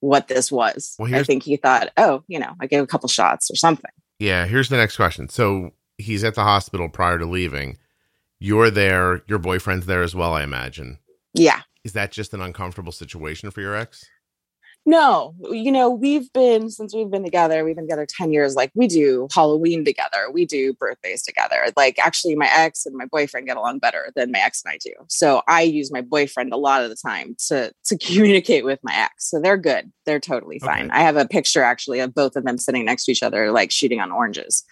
what 0.00 0.28
this 0.28 0.52
was. 0.52 0.94
Well, 0.98 1.14
I 1.14 1.22
think 1.22 1.42
he 1.42 1.56
thought, 1.56 1.90
oh, 1.96 2.22
you 2.28 2.38
know, 2.38 2.52
I 2.60 2.66
gave 2.66 2.82
a 2.82 2.86
couple 2.86 3.08
shots 3.08 3.50
or 3.50 3.56
something. 3.56 3.90
Yeah. 4.18 4.44
Here's 4.46 4.68
the 4.68 4.76
next 4.76 4.96
question. 4.96 5.30
So 5.30 5.70
he's 5.96 6.22
at 6.22 6.34
the 6.34 6.44
hospital 6.44 6.88
prior 6.90 7.18
to 7.18 7.24
leaving. 7.24 7.78
You're 8.38 8.70
there. 8.70 9.22
Your 9.26 9.38
boyfriend's 9.38 9.86
there 9.86 10.02
as 10.02 10.14
well, 10.14 10.34
I 10.34 10.42
imagine. 10.42 10.98
Yeah. 11.32 11.62
Is 11.82 11.94
that 11.94 12.12
just 12.12 12.34
an 12.34 12.42
uncomfortable 12.42 12.92
situation 12.92 13.50
for 13.50 13.62
your 13.62 13.74
ex? 13.74 14.04
No, 14.88 15.34
you 15.50 15.70
know, 15.70 15.90
we've 15.90 16.32
been 16.32 16.70
since 16.70 16.94
we've 16.94 17.10
been 17.10 17.22
together, 17.22 17.62
we've 17.62 17.76
been 17.76 17.84
together 17.84 18.06
10 18.08 18.32
years. 18.32 18.54
Like 18.54 18.72
we 18.74 18.86
do 18.86 19.28
Halloween 19.34 19.84
together, 19.84 20.30
we 20.32 20.46
do 20.46 20.72
birthdays 20.72 21.22
together. 21.22 21.64
Like 21.76 21.98
actually, 21.98 22.34
my 22.36 22.48
ex 22.50 22.86
and 22.86 22.96
my 22.96 23.04
boyfriend 23.04 23.46
get 23.46 23.58
along 23.58 23.80
better 23.80 24.10
than 24.16 24.32
my 24.32 24.38
ex 24.38 24.62
and 24.64 24.72
I 24.72 24.78
do. 24.82 24.94
So 25.10 25.42
I 25.46 25.60
use 25.60 25.92
my 25.92 26.00
boyfriend 26.00 26.54
a 26.54 26.56
lot 26.56 26.82
of 26.82 26.88
the 26.88 26.96
time 26.96 27.36
to 27.48 27.70
to 27.84 27.98
communicate 28.02 28.64
with 28.64 28.78
my 28.82 28.94
ex. 28.94 29.28
So 29.28 29.42
they're 29.42 29.58
good. 29.58 29.92
They're 30.06 30.20
totally 30.20 30.58
fine. 30.58 30.86
Okay. 30.86 30.98
I 30.98 31.02
have 31.02 31.18
a 31.18 31.28
picture 31.28 31.62
actually 31.62 32.00
of 32.00 32.14
both 32.14 32.34
of 32.34 32.44
them 32.44 32.56
sitting 32.56 32.86
next 32.86 33.04
to 33.04 33.12
each 33.12 33.22
other, 33.22 33.52
like 33.52 33.70
shooting 33.70 34.00
on 34.00 34.10
oranges. 34.10 34.64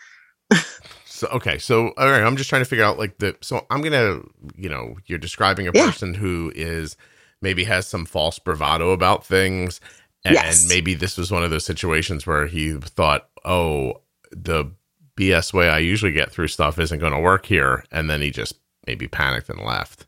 so 1.05 1.27
okay, 1.27 1.59
so 1.59 1.93
all 1.99 2.11
right, 2.11 2.23
I'm 2.23 2.39
just 2.39 2.49
trying 2.49 2.63
to 2.63 2.69
figure 2.69 2.87
out 2.87 2.99
like 2.99 3.19
the 3.19 3.37
so 3.43 3.67
I'm 3.69 3.83
gonna, 3.83 4.23
you 4.57 4.71
know, 4.71 4.97
you're 5.05 5.19
describing 5.19 5.69
a 5.69 5.73
yeah. 5.75 5.85
person 5.85 6.15
who 6.15 6.53
is 6.57 6.97
maybe 7.43 7.65
has 7.65 7.87
some 7.87 8.07
false 8.07 8.39
bravado 8.39 8.93
about 8.93 9.27
things 9.27 9.79
and, 10.27 10.35
yes. 10.35 10.69
maybe 10.69 10.95
this 10.95 11.17
was 11.17 11.31
one 11.31 11.43
of 11.43 11.51
those 11.51 11.65
situations 11.65 12.27
where 12.27 12.47
he 12.47 12.75
thought, 12.75 13.29
oh, 13.45 14.01
the 14.31 14.71
BS 15.17 15.53
way 15.53 15.69
I 15.69 15.79
usually 15.79 16.13
get 16.13 16.31
through 16.31 16.49
stuff 16.49 16.79
isn't 16.79 16.99
going 16.99 17.13
to 17.13 17.21
work 17.21 17.47
here. 17.47 17.85
And 17.91 18.11
then 18.11 18.21
he 18.21 18.31
just 18.31 18.55
maybe 18.87 19.09
panicked 19.09 19.49
and 19.49 19.61
left. 19.61 20.07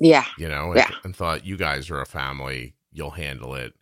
Yeah. 0.00 0.24
You 0.38 0.48
know, 0.48 0.72
and, 0.72 0.76
yeah. 0.76 0.90
and 1.04 1.14
thought, 1.14 1.46
you 1.46 1.56
guys 1.56 1.90
are 1.90 2.00
a 2.00 2.06
family, 2.06 2.74
you'll 2.92 3.10
handle 3.10 3.54
it. 3.54 3.74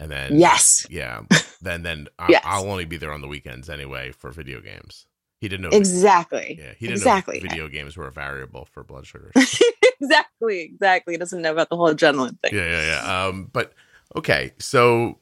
And 0.00 0.10
then, 0.10 0.38
yes. 0.38 0.86
Yeah. 0.90 1.20
Then, 1.62 1.84
then 1.84 2.08
yes. 2.28 2.42
I'll 2.44 2.68
only 2.68 2.86
be 2.86 2.96
there 2.96 3.12
on 3.12 3.20
the 3.20 3.28
weekends 3.28 3.70
anyway 3.70 4.10
for 4.10 4.32
video 4.32 4.60
games. 4.60 5.06
He 5.42 5.48
didn't 5.48 5.62
know 5.62 5.76
exactly. 5.76 6.56
Yeah, 6.56 6.72
he 6.76 6.86
didn't 6.86 6.98
exactly. 6.98 7.38
know 7.38 7.48
video 7.48 7.68
games 7.68 7.96
were 7.96 8.08
a 8.08 8.12
variable 8.12 8.64
for 8.64 8.82
blood 8.82 9.06
sugar. 9.06 9.32
exactly, 10.00 10.60
exactly. 10.60 11.14
He 11.14 11.18
doesn't 11.18 11.40
know 11.40 11.52
about 11.52 11.68
the 11.68 11.76
whole 11.76 11.92
adrenaline 11.92 12.40
thing. 12.40 12.54
Yeah, 12.54 12.68
yeah, 12.68 12.84
yeah. 12.84 13.26
Um, 13.26 13.50
but 13.52 13.72
Okay, 14.16 14.52
so 14.58 15.18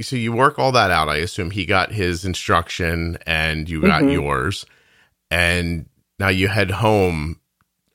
so 0.00 0.16
you 0.16 0.32
work 0.32 0.58
all 0.58 0.72
that 0.72 0.90
out. 0.90 1.08
I 1.08 1.16
assume 1.16 1.50
he 1.50 1.66
got 1.66 1.92
his 1.92 2.24
instruction 2.24 3.18
and 3.26 3.68
you 3.68 3.80
got 3.80 4.02
mm-hmm. 4.02 4.12
yours, 4.12 4.64
and 5.30 5.86
now 6.18 6.28
you 6.28 6.48
head 6.48 6.70
home. 6.70 7.40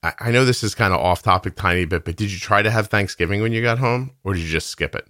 I, 0.02 0.14
I 0.20 0.32
know 0.32 0.46
this 0.46 0.64
is 0.64 0.76
kind 0.76 0.94
of 0.94 1.00
off 1.00 1.24
topic, 1.24 1.56
tiny 1.56 1.86
bit, 1.86 2.06
but 2.06 2.16
did 2.16 2.32
you 2.32 2.40
try 2.40 2.62
to 2.62 2.72
have 2.72 2.88
Thanksgiving 2.88 3.42
when 3.42 3.54
you 3.54 3.62
got 3.62 3.80
home, 3.80 4.12
or 4.24 4.34
did 4.34 4.42
you 4.44 4.50
just 4.50 4.68
skip 4.68 4.96
it? 4.96 5.08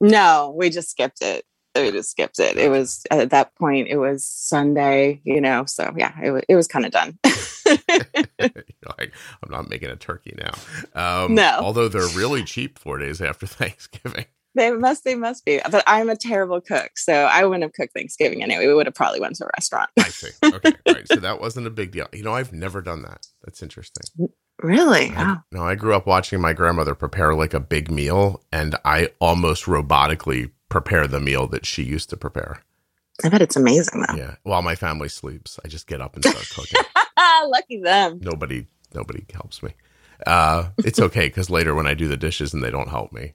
No, 0.00 0.54
we 0.56 0.70
just 0.70 0.90
skipped 0.90 1.22
it. 1.22 1.44
We 1.74 1.90
just 1.90 2.10
skipped 2.10 2.38
it. 2.38 2.58
It 2.58 2.70
was 2.70 3.02
at 3.10 3.30
that 3.30 3.54
point. 3.56 3.88
It 3.88 3.96
was 3.96 4.26
Sunday, 4.26 5.20
you 5.24 5.40
know. 5.40 5.64
So 5.66 5.92
yeah, 5.96 6.12
it 6.22 6.30
was. 6.30 6.42
It 6.48 6.56
was 6.56 6.68
kind 6.68 6.84
of 6.84 6.92
done. 6.92 7.18
like 7.24 9.12
I'm 9.42 9.50
not 9.50 9.70
making 9.70 9.88
a 9.88 9.96
turkey 9.96 10.36
now. 10.36 11.24
Um, 11.24 11.34
no, 11.34 11.58
although 11.62 11.88
they're 11.88 12.08
really 12.16 12.44
cheap 12.44 12.78
four 12.78 12.98
days 12.98 13.22
after 13.22 13.46
Thanksgiving. 13.46 14.26
They 14.54 14.70
must. 14.70 15.04
They 15.04 15.14
must 15.14 15.46
be. 15.46 15.60
But 15.70 15.82
I'm 15.86 16.10
a 16.10 16.16
terrible 16.16 16.60
cook, 16.60 16.90
so 16.96 17.14
I 17.14 17.44
wouldn't 17.44 17.62
have 17.62 17.72
cooked 17.72 17.94
Thanksgiving 17.94 18.42
anyway. 18.42 18.66
We 18.66 18.74
would 18.74 18.86
have 18.86 18.94
probably 18.94 19.20
went 19.20 19.36
to 19.36 19.46
a 19.46 19.50
restaurant. 19.56 19.88
I 19.98 20.08
see. 20.08 20.28
Okay, 20.44 20.72
right. 20.88 21.08
So 21.08 21.16
that 21.16 21.40
wasn't 21.40 21.66
a 21.66 21.70
big 21.70 21.92
deal. 21.92 22.06
You 22.12 22.22
know, 22.22 22.34
I've 22.34 22.52
never 22.52 22.82
done 22.82 23.02
that. 23.02 23.26
That's 23.42 23.62
interesting. 23.62 24.28
Really? 24.62 25.10
I, 25.16 25.38
No, 25.50 25.64
I 25.64 25.74
grew 25.74 25.94
up 25.94 26.06
watching 26.06 26.40
my 26.40 26.52
grandmother 26.52 26.94
prepare 26.94 27.34
like 27.34 27.54
a 27.54 27.60
big 27.60 27.90
meal, 27.90 28.42
and 28.52 28.76
I 28.84 29.08
almost 29.20 29.64
robotically 29.64 30.50
prepare 30.72 31.06
the 31.06 31.20
meal 31.20 31.46
that 31.48 31.66
she 31.66 31.82
used 31.82 32.08
to 32.10 32.16
prepare. 32.16 32.62
I 33.22 33.28
bet 33.28 33.42
it's 33.42 33.56
amazing 33.56 34.00
though. 34.00 34.16
Yeah. 34.16 34.36
While 34.42 34.62
my 34.62 34.74
family 34.74 35.10
sleeps, 35.10 35.60
I 35.62 35.68
just 35.68 35.86
get 35.86 36.00
up 36.00 36.16
and 36.16 36.24
start 36.24 36.48
cooking. 36.48 36.80
Lucky 37.46 37.78
them. 37.78 38.20
Nobody, 38.22 38.66
nobody 38.94 39.24
helps 39.32 39.62
me. 39.62 39.74
Uh, 40.26 40.70
it's 40.78 40.98
okay 40.98 41.26
because 41.26 41.50
later 41.50 41.74
when 41.74 41.86
I 41.86 41.92
do 41.92 42.08
the 42.08 42.16
dishes 42.16 42.54
and 42.54 42.64
they 42.64 42.70
don't 42.70 42.88
help 42.88 43.12
me, 43.12 43.34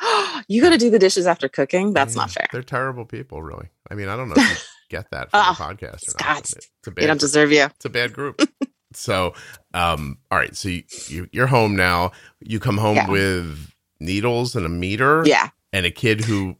you 0.48 0.60
got 0.60 0.70
to 0.70 0.78
do 0.78 0.90
the 0.90 0.98
dishes 0.98 1.28
after 1.28 1.48
cooking. 1.48 1.92
That's 1.92 2.16
yeah, 2.16 2.22
not 2.22 2.30
fair. 2.32 2.46
They're 2.50 2.62
terrible 2.62 3.04
people, 3.04 3.40
really. 3.40 3.68
I 3.88 3.94
mean, 3.94 4.08
I 4.08 4.16
don't 4.16 4.28
know 4.28 4.34
if 4.36 4.50
you 4.50 4.56
get 4.96 5.10
that 5.12 5.30
from 5.30 5.40
oh, 5.44 5.54
the 5.56 5.64
podcast 5.64 6.08
or 6.08 6.10
Scott, 6.10 6.28
not. 6.28 6.40
It's 6.40 6.68
a 6.86 6.90
bad 6.90 7.02
they 7.02 7.06
don't 7.06 7.20
deserve 7.20 7.52
you. 7.52 7.64
It's 7.64 7.84
a 7.84 7.90
bad 7.90 8.12
group. 8.12 8.42
so, 8.92 9.34
um, 9.74 10.18
all 10.30 10.38
right. 10.38 10.56
So 10.56 10.68
you, 10.70 11.28
you 11.30 11.42
are 11.44 11.46
home 11.46 11.76
now. 11.76 12.10
You 12.40 12.58
come 12.58 12.78
home 12.78 12.96
yeah. 12.96 13.08
with 13.08 13.72
needles 14.00 14.56
and 14.56 14.66
a 14.66 14.70
meter. 14.70 15.22
Yeah. 15.24 15.50
And 15.72 15.86
a 15.86 15.90
kid 15.90 16.22
who 16.22 16.56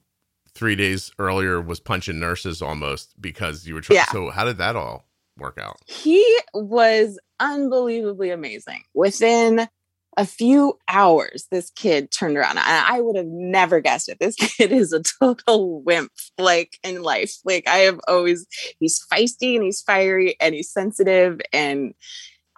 three 0.55 0.77
days 0.77 1.11
earlier 1.19 1.61
was 1.61 1.81
punching 1.81 2.19
nurses 2.19 2.63
almost 2.63 3.21
because 3.21 3.67
you 3.67 3.75
were 3.75 3.81
trying. 3.81 3.97
Yeah. 3.97 4.07
So 4.13 4.31
how 4.31 4.45
did 4.45 4.59
that 4.59 4.77
all 4.77 5.05
work 5.37 5.59
out? 5.59 5.77
He 5.87 6.25
was 6.53 7.19
unbelievably 7.41 8.31
amazing. 8.31 8.85
Within 8.95 9.69
a 10.17 10.25
few 10.25 10.79
hours, 10.89 11.47
this 11.51 11.71
kid 11.71 12.11
turned 12.11 12.37
around. 12.37 12.59
And 12.59 12.61
I 12.61 13.01
would 13.01 13.17
have 13.17 13.27
never 13.27 13.81
guessed 13.81 14.09
it. 14.09 14.19
This 14.21 14.37
kid 14.39 14.73
is 14.73 14.93
a 14.93 15.03
total 15.03 15.83
wimp, 15.83 16.13
like 16.39 16.79
in 16.85 17.03
life. 17.03 17.35
Like 17.45 17.67
I 17.67 17.79
have 17.79 18.01
always, 18.07 18.47
he's 18.79 19.05
feisty 19.13 19.55
and 19.57 19.65
he's 19.65 19.83
fiery 19.83 20.37
and 20.41 20.55
he's 20.55 20.71
sensitive. 20.71 21.41
And 21.53 21.95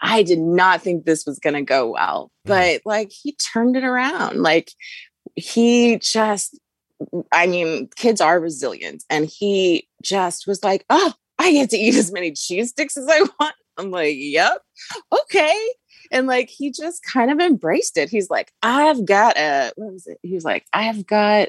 I 0.00 0.22
did 0.22 0.38
not 0.38 0.82
think 0.82 1.04
this 1.04 1.24
was 1.24 1.38
going 1.38 1.54
to 1.54 1.62
go 1.62 1.92
well. 1.92 2.30
Mm. 2.46 2.48
But 2.48 2.80
like 2.84 3.10
he 3.10 3.36
turned 3.52 3.76
it 3.76 3.84
around. 3.84 4.42
Like 4.42 4.70
he 5.34 5.98
just, 5.98 6.58
I 7.32 7.46
mean, 7.46 7.88
kids 7.96 8.20
are 8.20 8.40
resilient. 8.40 9.04
And 9.10 9.26
he 9.26 9.88
just 10.02 10.46
was 10.46 10.62
like, 10.64 10.84
oh, 10.90 11.12
I 11.38 11.52
get 11.52 11.70
to 11.70 11.76
eat 11.76 11.94
as 11.94 12.12
many 12.12 12.32
cheese 12.32 12.70
sticks 12.70 12.96
as 12.96 13.08
I 13.08 13.20
want. 13.40 13.54
I'm 13.78 13.90
like, 13.90 14.14
yep, 14.16 14.62
okay 15.12 15.68
and 16.10 16.26
like 16.26 16.48
he 16.48 16.70
just 16.70 17.02
kind 17.02 17.30
of 17.30 17.40
embraced 17.40 17.96
it. 17.96 18.08
He's 18.08 18.30
like, 18.30 18.52
I've 18.62 19.04
got 19.04 19.36
a 19.36 19.72
what 19.76 19.92
was 19.92 20.06
it? 20.06 20.18
He 20.22 20.34
was 20.34 20.44
like, 20.44 20.66
I 20.72 20.82
have 20.82 21.06
got 21.06 21.48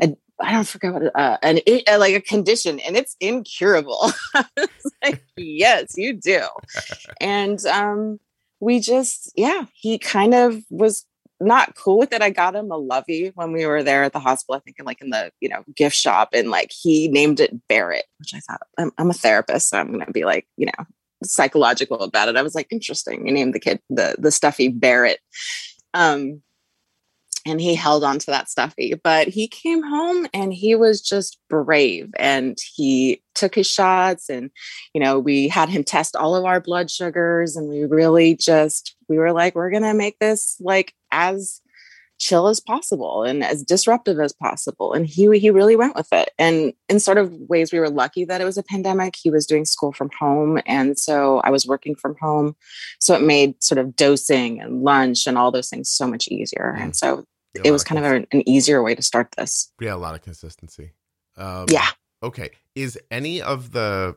a 0.00 0.16
I 0.40 0.52
don't 0.52 0.66
forget 0.66 0.92
what 0.92 1.16
uh, 1.16 1.38
an 1.42 1.60
uh, 1.86 1.98
like 1.98 2.14
a 2.14 2.20
condition, 2.20 2.80
and 2.80 2.96
it's 2.96 3.16
incurable. 3.20 4.10
like, 5.02 5.24
yes, 5.36 5.94
you 5.96 6.14
do. 6.14 6.42
and 7.20 7.64
um, 7.66 8.18
we 8.60 8.80
just, 8.80 9.32
yeah, 9.36 9.66
he 9.74 9.98
kind 9.98 10.34
of 10.34 10.64
was 10.70 11.06
not 11.44 11.74
cool 11.76 11.98
with 11.98 12.12
it. 12.12 12.22
I 12.22 12.30
got 12.30 12.54
him 12.54 12.70
a 12.70 12.76
lovey 12.76 13.32
when 13.34 13.52
we 13.52 13.66
were 13.66 13.82
there 13.82 14.02
at 14.02 14.12
the 14.12 14.20
hospital. 14.20 14.56
I 14.56 14.60
think 14.60 14.78
in 14.78 14.84
like 14.84 15.00
in 15.00 15.10
the 15.10 15.30
you 15.40 15.48
know 15.48 15.64
gift 15.74 15.96
shop, 15.96 16.30
and 16.32 16.50
like 16.50 16.72
he 16.72 17.08
named 17.08 17.40
it 17.40 17.66
Barrett, 17.68 18.06
which 18.18 18.34
I 18.34 18.40
thought 18.40 18.62
I'm, 18.78 18.92
I'm 18.98 19.10
a 19.10 19.14
therapist, 19.14 19.68
so 19.68 19.78
I'm 19.78 19.92
gonna 19.92 20.10
be 20.10 20.24
like, 20.24 20.46
you 20.56 20.66
know, 20.66 20.84
psychological 21.22 22.00
about 22.00 22.28
it. 22.28 22.36
I 22.36 22.42
was 22.42 22.54
like, 22.54 22.68
interesting. 22.70 23.26
You 23.26 23.32
named 23.32 23.54
the 23.54 23.60
kid 23.60 23.80
the 23.90 24.16
the 24.18 24.30
stuffy 24.30 24.68
Barrett. 24.68 25.20
Um, 25.92 26.42
and 27.46 27.60
he 27.60 27.74
held 27.74 28.04
on 28.04 28.18
to 28.18 28.26
that 28.26 28.48
stuffy 28.48 28.94
but 29.02 29.28
he 29.28 29.46
came 29.46 29.82
home 29.82 30.26
and 30.32 30.52
he 30.52 30.74
was 30.74 31.00
just 31.00 31.38
brave 31.48 32.10
and 32.18 32.58
he 32.74 33.22
took 33.34 33.54
his 33.54 33.66
shots 33.66 34.28
and 34.28 34.50
you 34.94 35.00
know 35.00 35.18
we 35.18 35.48
had 35.48 35.68
him 35.68 35.84
test 35.84 36.16
all 36.16 36.34
of 36.34 36.44
our 36.44 36.60
blood 36.60 36.90
sugars 36.90 37.56
and 37.56 37.68
we 37.68 37.84
really 37.84 38.34
just 38.34 38.96
we 39.08 39.18
were 39.18 39.32
like 39.32 39.54
we're 39.54 39.70
going 39.70 39.82
to 39.82 39.94
make 39.94 40.18
this 40.18 40.56
like 40.60 40.94
as 41.12 41.60
chill 42.18 42.46
as 42.46 42.60
possible 42.60 43.22
and 43.22 43.42
as 43.42 43.62
disruptive 43.62 44.20
as 44.20 44.32
possible 44.32 44.92
and 44.92 45.06
he 45.06 45.38
he 45.38 45.50
really 45.50 45.76
went 45.76 45.94
with 45.94 46.12
it. 46.12 46.30
And 46.38 46.72
in 46.88 47.00
sort 47.00 47.18
of 47.18 47.32
ways 47.48 47.72
we 47.72 47.80
were 47.80 47.90
lucky 47.90 48.24
that 48.24 48.40
it 48.40 48.44
was 48.44 48.58
a 48.58 48.62
pandemic. 48.62 49.16
He 49.16 49.30
was 49.30 49.46
doing 49.46 49.64
school 49.64 49.92
from 49.92 50.10
home 50.18 50.60
and 50.66 50.98
so 50.98 51.40
i 51.40 51.50
was 51.50 51.66
working 51.66 51.94
from 51.94 52.16
home. 52.20 52.56
So 53.00 53.14
it 53.14 53.22
made 53.22 53.62
sort 53.62 53.78
of 53.78 53.96
dosing 53.96 54.60
and 54.60 54.82
lunch 54.82 55.26
and 55.26 55.36
all 55.36 55.50
those 55.50 55.68
things 55.68 55.90
so 55.90 56.06
much 56.06 56.28
easier. 56.28 56.74
And 56.78 56.92
mm. 56.92 56.96
so 56.96 57.24
it 57.62 57.70
was 57.70 57.84
kind 57.84 58.04
of 58.04 58.26
an 58.32 58.48
easier 58.48 58.82
way 58.82 58.94
to 58.94 59.02
start 59.02 59.28
this. 59.36 59.70
Yeah, 59.80 59.94
a 59.94 59.96
lot 59.96 60.14
of 60.14 60.22
consistency. 60.22 60.92
Um, 61.36 61.66
yeah. 61.68 61.88
Okay. 62.22 62.50
Is 62.74 62.98
any 63.10 63.40
of 63.42 63.72
the. 63.72 64.16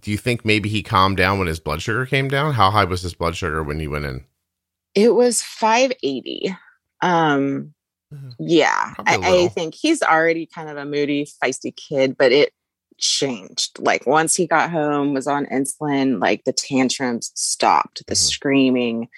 Do 0.00 0.10
you 0.10 0.16
think 0.16 0.44
maybe 0.44 0.68
he 0.68 0.82
calmed 0.82 1.16
down 1.16 1.38
when 1.38 1.48
his 1.48 1.60
blood 1.60 1.82
sugar 1.82 2.06
came 2.06 2.28
down? 2.28 2.54
How 2.54 2.70
high 2.70 2.84
was 2.84 3.02
his 3.02 3.14
blood 3.14 3.36
sugar 3.36 3.62
when 3.62 3.78
he 3.78 3.86
went 3.86 4.06
in? 4.06 4.24
It 4.94 5.14
was 5.14 5.42
580. 5.42 6.56
Um, 7.02 7.74
mm-hmm. 8.12 8.30
yeah, 8.38 8.94
I, 8.98 9.16
I 9.16 9.48
think 9.48 9.74
he's 9.74 10.02
already 10.02 10.46
kind 10.46 10.68
of 10.68 10.76
a 10.76 10.84
moody, 10.84 11.26
feisty 11.42 11.74
kid, 11.76 12.16
but 12.16 12.32
it 12.32 12.52
changed. 12.98 13.78
Like 13.78 14.06
once 14.06 14.34
he 14.34 14.46
got 14.46 14.70
home, 14.70 15.12
was 15.12 15.26
on 15.26 15.46
insulin, 15.46 16.20
like 16.20 16.44
the 16.44 16.52
tantrums 16.52 17.32
stopped, 17.34 18.06
the 18.06 18.14
mm-hmm. 18.14 18.28
screaming, 18.28 19.08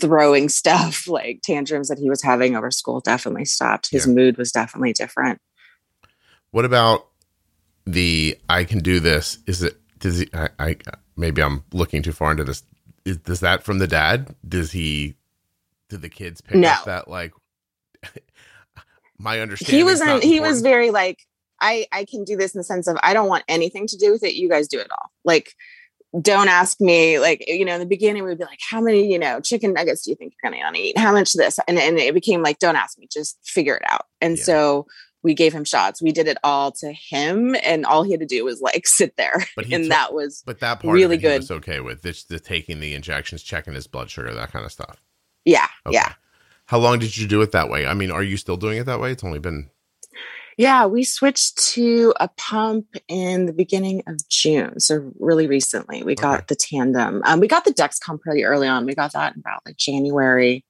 throwing 0.00 0.48
stuff 0.48 1.06
like 1.08 1.40
tantrums 1.42 1.88
that 1.88 1.98
he 1.98 2.08
was 2.08 2.22
having 2.22 2.56
over 2.56 2.70
school 2.70 3.00
definitely 3.00 3.44
stopped. 3.44 3.90
His 3.90 4.06
yeah. 4.06 4.12
mood 4.12 4.36
was 4.36 4.52
definitely 4.52 4.92
different. 4.92 5.40
What 6.50 6.64
about 6.64 7.08
the 7.86 8.38
I 8.48 8.64
can 8.64 8.80
do 8.80 9.00
this? 9.00 9.38
Is 9.46 9.62
it 9.62 9.76
does 9.98 10.18
he 10.18 10.28
I, 10.34 10.48
I 10.58 10.76
maybe 11.16 11.42
I'm 11.42 11.64
looking 11.72 12.02
too 12.02 12.12
far 12.12 12.30
into 12.30 12.44
this. 12.44 12.62
Is, 13.04 13.18
does 13.18 13.40
that 13.40 13.62
from 13.62 13.78
the 13.78 13.86
dad? 13.86 14.34
Does 14.46 14.72
he 14.72 15.14
did 15.88 16.02
the 16.02 16.08
kids 16.08 16.40
pick 16.40 16.56
no. 16.56 16.68
up 16.68 16.84
that 16.84 17.08
like 17.08 17.32
my 19.18 19.40
understanding? 19.40 19.76
He 19.76 19.84
was 19.84 20.00
in, 20.00 20.20
he 20.22 20.40
was 20.40 20.62
very 20.62 20.90
like 20.90 21.20
I 21.60 21.86
I 21.92 22.04
can 22.04 22.24
do 22.24 22.36
this 22.36 22.54
in 22.54 22.58
the 22.58 22.64
sense 22.64 22.86
of 22.86 22.96
I 23.02 23.14
don't 23.14 23.28
want 23.28 23.44
anything 23.48 23.86
to 23.88 23.96
do 23.96 24.12
with 24.12 24.22
it. 24.22 24.34
You 24.34 24.48
guys 24.48 24.68
do 24.68 24.78
it 24.78 24.90
all. 24.90 25.10
Like 25.24 25.54
don't 26.20 26.48
ask 26.48 26.80
me 26.80 27.18
like 27.18 27.44
you 27.46 27.64
know 27.64 27.74
in 27.74 27.80
the 27.80 27.86
beginning 27.86 28.24
we'd 28.24 28.38
be 28.38 28.44
like 28.44 28.60
how 28.70 28.80
many 28.80 29.10
you 29.10 29.18
know 29.18 29.40
chicken 29.40 29.72
nuggets 29.72 30.02
do 30.02 30.10
you 30.10 30.16
think 30.16 30.32
you're 30.42 30.50
gonna 30.50 30.72
eat? 30.76 30.96
How 30.98 31.12
much 31.12 31.32
this? 31.34 31.58
And, 31.68 31.78
and 31.78 31.98
it 31.98 32.14
became 32.14 32.42
like 32.42 32.58
don't 32.58 32.76
ask 32.76 32.98
me 32.98 33.08
just 33.10 33.38
figure 33.44 33.76
it 33.76 33.82
out. 33.88 34.06
And 34.20 34.36
yeah. 34.36 34.44
so 34.44 34.86
we 35.22 35.34
gave 35.34 35.52
him 35.52 35.64
shots. 35.64 36.00
We 36.00 36.12
did 36.12 36.28
it 36.28 36.38
all 36.44 36.70
to 36.72 36.92
him 36.92 37.56
and 37.62 37.84
all 37.84 38.04
he 38.04 38.12
had 38.12 38.20
to 38.20 38.26
do 38.26 38.44
was 38.44 38.60
like 38.60 38.86
sit 38.86 39.16
there 39.16 39.44
and 39.56 39.66
took, 39.66 39.88
that 39.88 40.14
was 40.14 40.42
but 40.46 40.60
that 40.60 40.80
part 40.80 40.94
really 40.94 41.16
good. 41.16 41.40
was 41.40 41.50
okay 41.50 41.80
with 41.80 42.02
this 42.02 42.24
the 42.24 42.38
taking 42.38 42.80
the 42.80 42.94
injections 42.94 43.42
checking 43.42 43.74
his 43.74 43.86
blood 43.86 44.10
sugar 44.10 44.32
that 44.32 44.52
kind 44.52 44.64
of 44.64 44.72
stuff. 44.72 45.02
Yeah 45.44 45.68
okay. 45.86 45.96
yeah 45.96 46.12
how 46.66 46.78
long 46.78 46.98
did 46.98 47.16
you 47.16 47.28
do 47.28 47.42
it 47.42 47.52
that 47.52 47.68
way? 47.68 47.86
I 47.86 47.94
mean 47.94 48.10
are 48.10 48.22
you 48.22 48.36
still 48.36 48.56
doing 48.56 48.78
it 48.78 48.84
that 48.84 49.00
way? 49.00 49.12
It's 49.12 49.24
only 49.24 49.40
been 49.40 49.70
yeah, 50.56 50.86
we 50.86 51.04
switched 51.04 51.58
to 51.74 52.14
a 52.18 52.28
pump 52.28 52.86
in 53.08 53.44
the 53.44 53.52
beginning 53.52 54.02
of 54.06 54.26
June. 54.28 54.80
So 54.80 55.12
really 55.18 55.46
recently, 55.46 56.02
we 56.02 56.14
got 56.14 56.48
the 56.48 56.56
tandem. 56.56 57.22
Um, 57.24 57.40
we 57.40 57.48
got 57.48 57.64
the 57.64 57.74
Dexcom 57.74 58.20
pretty 58.20 58.44
early 58.44 58.66
on. 58.66 58.86
We 58.86 58.94
got 58.94 59.12
that 59.12 59.34
in 59.34 59.40
about 59.40 59.62
like 59.66 59.76
January, 59.76 60.64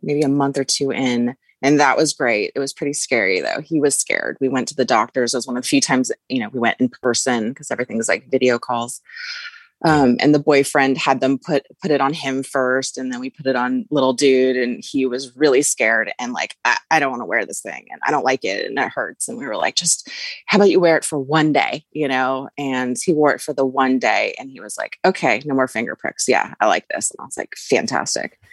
maybe 0.00 0.22
a 0.22 0.28
month 0.28 0.58
or 0.58 0.64
two 0.64 0.92
in. 0.92 1.34
And 1.60 1.80
that 1.80 1.96
was 1.96 2.12
great. 2.12 2.52
It 2.54 2.60
was 2.60 2.72
pretty 2.72 2.92
scary 2.92 3.40
though. 3.40 3.60
He 3.60 3.80
was 3.80 3.96
scared. 3.96 4.36
We 4.40 4.48
went 4.48 4.68
to 4.68 4.76
the 4.76 4.84
doctors. 4.84 5.34
It 5.34 5.38
was 5.38 5.46
one 5.46 5.56
of 5.56 5.62
the 5.64 5.68
few 5.68 5.80
times, 5.80 6.12
you 6.28 6.40
know, 6.40 6.48
we 6.48 6.60
went 6.60 6.80
in 6.80 6.88
person 6.88 7.50
because 7.50 7.70
everything's 7.70 8.08
like 8.08 8.30
video 8.30 8.58
calls 8.58 9.00
um, 9.84 10.16
and 10.20 10.34
the 10.34 10.38
boyfriend 10.38 10.98
had 10.98 11.20
them 11.20 11.38
put 11.38 11.66
put 11.80 11.90
it 11.90 12.00
on 12.00 12.12
him 12.12 12.42
first 12.42 12.98
and 12.98 13.12
then 13.12 13.20
we 13.20 13.30
put 13.30 13.46
it 13.46 13.56
on 13.56 13.84
little 13.90 14.12
dude 14.12 14.56
and 14.56 14.82
he 14.86 15.06
was 15.06 15.36
really 15.36 15.62
scared 15.62 16.12
and 16.18 16.32
like 16.32 16.56
i, 16.64 16.76
I 16.90 17.00
don't 17.00 17.10
want 17.10 17.22
to 17.22 17.26
wear 17.26 17.44
this 17.44 17.60
thing 17.60 17.86
and 17.90 18.00
i 18.06 18.10
don't 18.10 18.24
like 18.24 18.44
it 18.44 18.66
and 18.66 18.78
it 18.78 18.90
hurts 18.94 19.28
and 19.28 19.38
we 19.38 19.46
were 19.46 19.56
like 19.56 19.74
just 19.74 20.10
how 20.46 20.58
about 20.58 20.70
you 20.70 20.80
wear 20.80 20.96
it 20.96 21.04
for 21.04 21.18
one 21.18 21.52
day? 21.52 21.84
You 21.92 22.08
know? 22.08 22.48
And 22.58 22.96
he 23.02 23.12
wore 23.12 23.32
it 23.32 23.40
for 23.40 23.52
the 23.52 23.66
one 23.66 23.98
day 23.98 24.34
and 24.38 24.50
he 24.50 24.60
was 24.60 24.76
like 24.76 24.98
okay 25.04 25.42
no 25.44 25.54
more 25.54 25.68
finger 25.68 25.96
pricks. 25.96 26.28
Yeah 26.28 26.54
i 26.60 26.66
like 26.66 26.86
this. 26.88 27.10
And 27.10 27.20
i 27.20 27.24
was 27.24 27.36
like 27.36 27.54
fantastic. 27.56 28.38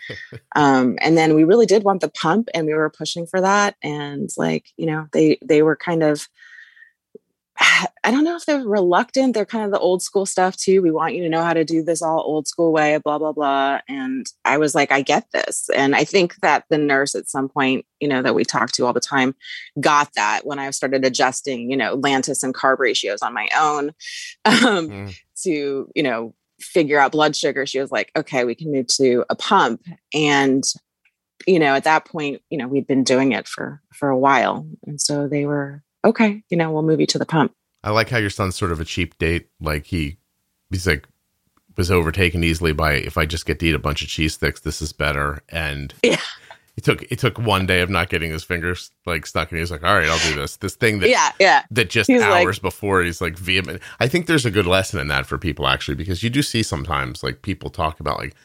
Um, 0.56 0.97
and 1.01 1.15
then 1.15 1.36
we 1.36 1.43
really 1.43 1.67
did 1.67 1.84
want 1.84 2.01
the 2.01 2.10
pump 2.10 2.49
and 2.56 2.65
we 2.65 2.73
were 2.73 2.89
pushing 2.89 3.27
for 3.27 3.39
that 3.41 3.75
and 3.84 4.30
like 4.38 4.65
you 4.75 4.88
know 4.88 5.08
they 5.13 5.38
they 5.45 5.62
were 5.62 5.75
kind 5.75 6.01
of 6.01 6.27
I 8.04 8.12
don't 8.12 8.24
know 8.24 8.36
if 8.36 8.45
they're 8.45 8.65
reluctant. 8.65 9.34
They're 9.34 9.45
kind 9.45 9.65
of 9.65 9.72
the 9.72 9.80
old 9.80 10.02
school 10.02 10.26
stuff 10.26 10.56
too. 10.56 10.82
We 10.82 10.91
want 10.91 11.15
you 11.15 11.24
to 11.24 11.30
know 11.30 11.43
how 11.43 11.54
to 11.54 11.63
do 11.63 11.84
this 11.84 12.02
all 12.02 12.22
old 12.22 12.48
school 12.48 12.72
way, 12.72 12.98
blah, 12.98 13.17
blah, 13.17 13.34
blah. 13.34 13.80
And 13.88 14.26
I 14.45 14.58
was 14.58 14.74
like, 14.74 14.91
I 14.91 15.02
get 15.02 15.30
this. 15.32 15.69
And 15.76 15.95
I 15.95 16.04
think 16.04 16.36
that 16.41 16.65
the 16.69 16.78
nurse 16.78 17.15
at 17.15 17.30
some 17.30 17.50
point, 17.50 17.86
you 18.00 18.08
know, 18.08 18.22
that 18.22 18.36
we 18.36 18.43
talk 18.43 18.72
to 18.74 18.86
all 18.86 18.93
the 18.93 19.00
time 19.00 19.36
got 19.80 20.13
that 20.15 20.45
when 20.45 20.60
I 20.60 20.69
started 20.72 21.06
adjusting, 21.06 21.69
you 21.69 21.78
know, 21.78 21.98
Lantus 21.98 22.43
and 22.43 22.54
carb 22.54 22.80
ratios 22.80 23.22
on 23.22 23.34
my 23.34 23.50
own 23.58 23.89
um, 24.45 24.89
mm. 24.89 25.17
to, 25.43 25.89
you 25.93 26.04
know, 26.04 26.34
figure 26.60 27.00
out 27.00 27.12
blood 27.12 27.36
sugar. 27.36 27.65
She 27.65 27.80
was 27.80 27.91
like, 27.91 28.12
okay, 28.17 28.43
we 28.43 28.56
can 28.56 28.72
move 28.72 28.88
to 28.88 29.26
a 29.30 29.36
pump. 29.36 29.84
And 30.13 30.63
you 31.48 31.58
know 31.58 31.74
at 31.74 31.86
that 31.86 32.04
point 32.04 32.41
you 32.50 32.58
know 32.58 32.67
we'd 32.67 32.86
been 32.86 33.06
doing 33.06 33.32
it 33.32 33.48
for 33.48 33.82
for 33.93 34.10
a 34.10 34.17
while 34.17 34.67
and 34.86 35.00
so 35.00 35.26
they 35.26 35.45
were 35.45 35.82
okay, 36.03 36.43
you 36.49 36.57
know, 36.57 36.71
we'll 36.71 36.83
move 36.83 36.99
you 36.99 37.07
to 37.07 37.19
the 37.19 37.25
pump. 37.25 37.53
I 37.83 37.91
like 37.91 38.09
how 38.09 38.17
your 38.17 38.29
son's 38.29 38.55
sort 38.55 38.71
of 38.71 38.79
a 38.79 38.85
cheap 38.85 39.17
date. 39.17 39.49
Like 39.62 39.85
he, 39.85 40.17
he's 40.69 40.88
like, 40.88 41.07
was 41.77 41.89
overtaken 41.89 42.43
easily 42.43 42.73
by 42.73 42.93
if 42.93 43.17
I 43.17 43.25
just 43.25 43.45
get 43.45 43.59
to 43.59 43.67
eat 43.67 43.75
a 43.75 43.79
bunch 43.79 44.01
of 44.01 44.09
cheese 44.09 44.33
sticks, 44.33 44.59
this 44.59 44.81
is 44.81 44.91
better. 44.91 45.41
And 45.47 45.93
yeah, 46.03 46.19
it 46.75 46.83
took 46.83 47.03
it 47.03 47.19
took 47.19 47.38
one 47.38 47.65
day 47.65 47.81
of 47.81 47.89
not 47.89 48.09
getting 48.09 48.31
his 48.31 48.43
fingers 48.43 48.91
like 49.05 49.25
stuck, 49.25 49.49
and 49.51 49.59
he's 49.59 49.71
like, 49.71 49.83
"All 49.83 49.95
right, 49.95 50.09
I'll 50.09 50.29
do 50.29 50.35
this." 50.35 50.57
This 50.57 50.75
thing 50.75 50.99
that 50.99 51.09
yeah 51.09 51.31
yeah 51.39 51.63
that 51.71 51.89
just 51.89 52.09
he's 52.09 52.21
hours 52.21 52.57
like, 52.57 52.62
before 52.62 53.01
he's 53.01 53.21
like 53.21 53.38
vehement. 53.38 53.81
I 53.99 54.07
think 54.07 54.25
there's 54.25 54.45
a 54.45 54.51
good 54.51 54.65
lesson 54.65 54.99
in 54.99 55.07
that 55.07 55.25
for 55.25 55.38
people 55.38 55.67
actually 55.67 55.95
because 55.95 56.21
you 56.21 56.29
do 56.29 56.41
see 56.41 56.63
sometimes 56.63 57.23
like 57.23 57.41
people 57.41 57.69
talk 57.69 57.99
about 57.99 58.17
like 58.17 58.35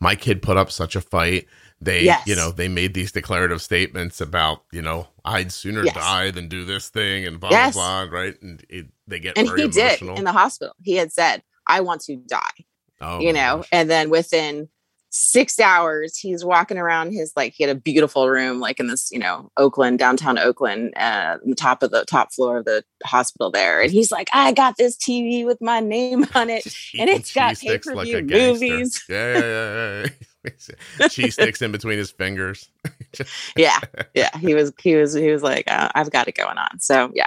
my 0.00 0.14
kid 0.14 0.40
put 0.42 0.56
up 0.56 0.70
such 0.70 0.94
a 0.96 1.00
fight 1.00 1.46
they 1.80 2.02
yes. 2.02 2.26
you 2.26 2.34
know 2.34 2.50
they 2.50 2.68
made 2.68 2.94
these 2.94 3.12
declarative 3.12 3.60
statements 3.60 4.20
about 4.20 4.62
you 4.72 4.82
know 4.82 5.06
i'd 5.24 5.52
sooner 5.52 5.84
yes. 5.84 5.94
die 5.94 6.30
than 6.30 6.48
do 6.48 6.64
this 6.64 6.88
thing 6.88 7.26
and 7.26 7.40
blah 7.40 7.50
yes. 7.50 7.74
blah 7.74 8.06
blah 8.06 8.18
right 8.18 8.40
and 8.42 8.64
it, 8.68 8.86
they 9.06 9.18
get 9.18 9.36
and 9.36 9.48
he 9.48 9.62
emotional. 9.62 10.14
did 10.14 10.18
in 10.18 10.24
the 10.24 10.32
hospital 10.32 10.74
he 10.82 10.96
had 10.96 11.12
said 11.12 11.42
i 11.66 11.80
want 11.80 12.00
to 12.00 12.16
die 12.16 12.64
oh, 13.00 13.20
you 13.20 13.32
know 13.32 13.58
gosh. 13.58 13.68
and 13.72 13.90
then 13.90 14.10
within 14.10 14.68
six 15.16 15.60
hours 15.60 16.16
he's 16.16 16.44
walking 16.44 16.76
around 16.76 17.12
his 17.12 17.32
like 17.36 17.54
he 17.54 17.62
had 17.62 17.74
a 17.74 17.78
beautiful 17.78 18.28
room 18.28 18.58
like 18.58 18.80
in 18.80 18.88
this 18.88 19.12
you 19.12 19.18
know 19.18 19.48
oakland 19.56 19.96
downtown 19.96 20.38
oakland 20.40 20.92
uh 20.96 21.38
the 21.44 21.54
top 21.54 21.84
of 21.84 21.92
the 21.92 22.04
top 22.06 22.32
floor 22.32 22.58
of 22.58 22.64
the 22.64 22.82
hospital 23.04 23.48
there 23.48 23.80
and 23.80 23.92
he's 23.92 24.10
like 24.10 24.28
i 24.32 24.50
got 24.50 24.76
this 24.76 24.96
tv 24.96 25.46
with 25.46 25.60
my 25.60 25.78
name 25.78 26.26
on 26.34 26.50
it 26.50 26.66
and 26.98 27.08
it's 27.08 27.32
got 27.32 27.56
pay-per-view 27.56 28.16
like 28.16 28.24
movies 28.24 29.04
yeah, 29.08 29.38
yeah, 29.38 30.02
yeah, 30.02 30.06
cheese 31.10 31.34
sticks 31.34 31.62
in 31.62 31.72
between 31.72 31.98
his 31.98 32.10
fingers. 32.10 32.70
yeah, 33.56 33.80
yeah. 34.14 34.36
He 34.38 34.54
was 34.54 34.72
he 34.80 34.94
was 34.96 35.14
he 35.14 35.30
was 35.30 35.42
like, 35.42 35.64
uh, 35.70 35.88
I've 35.94 36.10
got 36.10 36.28
it 36.28 36.34
going 36.34 36.58
on. 36.58 36.80
So 36.80 37.10
yeah, 37.14 37.26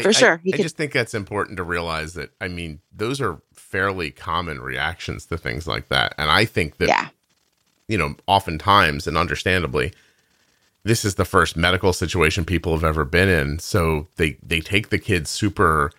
for 0.00 0.08
I, 0.08 0.12
sure. 0.12 0.40
I, 0.44 0.50
I 0.54 0.56
just 0.56 0.76
think 0.76 0.92
that's 0.92 1.14
important 1.14 1.56
to 1.58 1.62
realize 1.62 2.14
that. 2.14 2.30
I 2.40 2.48
mean, 2.48 2.80
those 2.92 3.20
are 3.20 3.40
fairly 3.52 4.10
common 4.10 4.60
reactions 4.60 5.26
to 5.26 5.38
things 5.38 5.66
like 5.66 5.88
that, 5.88 6.14
and 6.18 6.30
I 6.30 6.44
think 6.44 6.78
that 6.78 6.88
yeah. 6.88 7.08
you 7.88 7.98
know, 7.98 8.14
oftentimes 8.26 9.06
and 9.06 9.16
understandably. 9.16 9.92
This 10.84 11.04
is 11.04 11.16
the 11.16 11.24
first 11.24 11.56
medical 11.56 11.92
situation 11.92 12.44
people 12.44 12.72
have 12.72 12.84
ever 12.84 13.04
been 13.04 13.28
in, 13.28 13.58
so 13.58 14.06
they 14.16 14.38
they 14.40 14.60
take 14.60 14.90
the 14.90 15.00
kids 15.00 15.30
super 15.30 15.90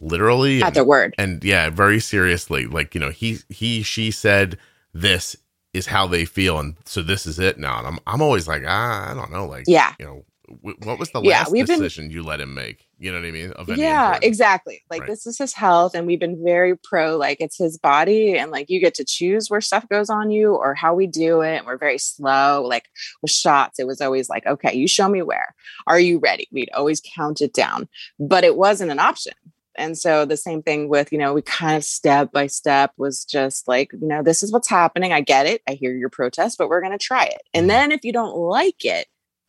literally 0.00 0.60
at 0.60 0.68
and, 0.68 0.76
their 0.76 0.84
word, 0.84 1.14
and 1.16 1.42
yeah, 1.42 1.70
very 1.70 2.00
seriously. 2.00 2.66
Like 2.66 2.94
you 2.94 3.00
know, 3.00 3.08
he 3.08 3.38
he 3.48 3.82
she 3.82 4.10
said 4.10 4.58
this 4.92 5.36
is 5.72 5.86
how 5.86 6.06
they 6.06 6.24
feel, 6.24 6.58
and 6.58 6.76
so 6.84 7.02
this 7.02 7.26
is 7.26 7.38
it 7.38 7.58
now. 7.58 7.78
And 7.78 7.86
I'm 7.86 7.98
I'm 8.06 8.22
always 8.22 8.48
like, 8.48 8.62
ah, 8.66 9.10
I 9.10 9.14
don't 9.14 9.30
know, 9.30 9.46
like, 9.46 9.64
yeah, 9.66 9.94
you 9.98 10.06
know, 10.06 10.24
w- 10.48 10.76
what 10.82 10.98
was 10.98 11.10
the 11.10 11.20
yeah, 11.22 11.40
last 11.40 11.52
decision 11.52 12.08
been, 12.08 12.12
you 12.12 12.22
let 12.22 12.40
him 12.40 12.54
make? 12.54 12.86
You 12.98 13.12
know 13.12 13.20
what 13.20 13.26
I 13.26 13.30
mean? 13.30 13.52
yeah, 13.78 14.18
exactly. 14.20 14.82
Like 14.90 15.02
right. 15.02 15.10
this 15.10 15.26
is 15.26 15.38
his 15.38 15.54
health, 15.54 15.94
and 15.94 16.06
we've 16.06 16.20
been 16.20 16.42
very 16.44 16.76
pro. 16.76 17.16
Like 17.16 17.40
it's 17.40 17.56
his 17.56 17.78
body, 17.78 18.36
and 18.36 18.50
like 18.50 18.68
you 18.68 18.80
get 18.80 18.94
to 18.94 19.04
choose 19.04 19.48
where 19.48 19.60
stuff 19.60 19.88
goes 19.88 20.10
on 20.10 20.30
you 20.30 20.54
or 20.54 20.74
how 20.74 20.94
we 20.94 21.06
do 21.06 21.42
it. 21.42 21.64
We're 21.64 21.78
very 21.78 21.98
slow. 21.98 22.64
Like 22.66 22.88
with 23.22 23.30
shots, 23.30 23.78
it 23.78 23.86
was 23.86 24.00
always 24.00 24.28
like, 24.28 24.46
okay, 24.46 24.74
you 24.74 24.88
show 24.88 25.08
me 25.08 25.22
where. 25.22 25.54
Are 25.86 26.00
you 26.00 26.18
ready? 26.18 26.48
We'd 26.52 26.70
always 26.74 27.00
count 27.14 27.40
it 27.40 27.52
down, 27.52 27.88
but 28.18 28.44
it 28.44 28.56
wasn't 28.56 28.90
an 28.90 28.98
option 28.98 29.34
And 29.76 29.96
so 29.96 30.24
the 30.24 30.36
same 30.36 30.62
thing 30.62 30.88
with, 30.88 31.12
you 31.12 31.18
know, 31.18 31.32
we 31.32 31.42
kind 31.42 31.76
of 31.76 31.84
step 31.84 32.32
by 32.32 32.46
step 32.46 32.92
was 32.96 33.24
just 33.24 33.68
like, 33.68 33.92
you 33.92 34.06
know, 34.06 34.22
this 34.22 34.42
is 34.42 34.52
what's 34.52 34.68
happening. 34.68 35.12
I 35.12 35.20
get 35.20 35.46
it. 35.46 35.62
I 35.68 35.74
hear 35.74 35.94
your 35.94 36.08
protest, 36.08 36.58
but 36.58 36.68
we're 36.68 36.80
going 36.80 36.92
to 36.92 36.98
try 36.98 37.24
it. 37.24 37.42
And 37.54 37.62
mm-hmm. 37.62 37.68
then 37.68 37.92
if 37.92 38.04
you 38.04 38.12
don't 38.12 38.36
like 38.36 38.84
it, 38.84 39.06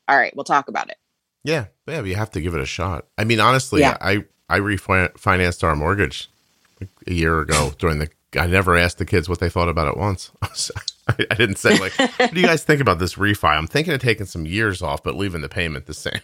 all 0.08 0.18
right, 0.18 0.36
we'll 0.36 0.44
talk 0.44 0.68
about 0.68 0.90
it. 0.90 0.98
Yeah. 1.44 1.66
Yeah. 1.88 2.04
You 2.04 2.16
have 2.16 2.32
to 2.32 2.42
give 2.42 2.54
it 2.54 2.62
a 2.62 2.66
shot. 2.66 3.08
I 3.18 3.24
mean, 3.24 3.40
honestly, 3.40 3.82
yeah. 3.82 3.98
I, 4.00 4.24
I 4.48 4.60
refinanced 4.60 5.64
our 5.64 5.76
mortgage 5.76 6.30
a 7.08 7.14
year 7.14 7.40
ago 7.40 7.74
during 7.78 8.00
the, 8.00 8.10
I 8.38 8.48
never 8.48 8.78
asked 8.78 9.00
the 9.00 9.06
kids 9.06 9.28
what 9.28 9.40
they 9.40 9.50
thought 9.50 9.70
about 9.70 9.88
it 9.88 9.98
once. 9.98 10.32
I, 10.42 10.50
I 11.32 11.36
didn't 11.36 11.58
say 11.58 11.78
like, 11.78 11.98
what 11.98 12.34
do 12.34 12.40
you 12.40 12.46
guys 12.46 12.64
think 12.64 12.80
about 12.80 13.00
this 13.00 13.16
refi? 13.16 13.50
I'm 13.50 13.68
thinking 13.68 13.94
of 13.94 14.02
taking 14.02 14.26
some 14.26 14.46
years 14.46 14.82
off, 14.82 15.04
but 15.04 15.16
leaving 15.16 15.42
the 15.42 15.50
payment 15.50 15.88
the 15.88 15.94
same. 15.94 16.22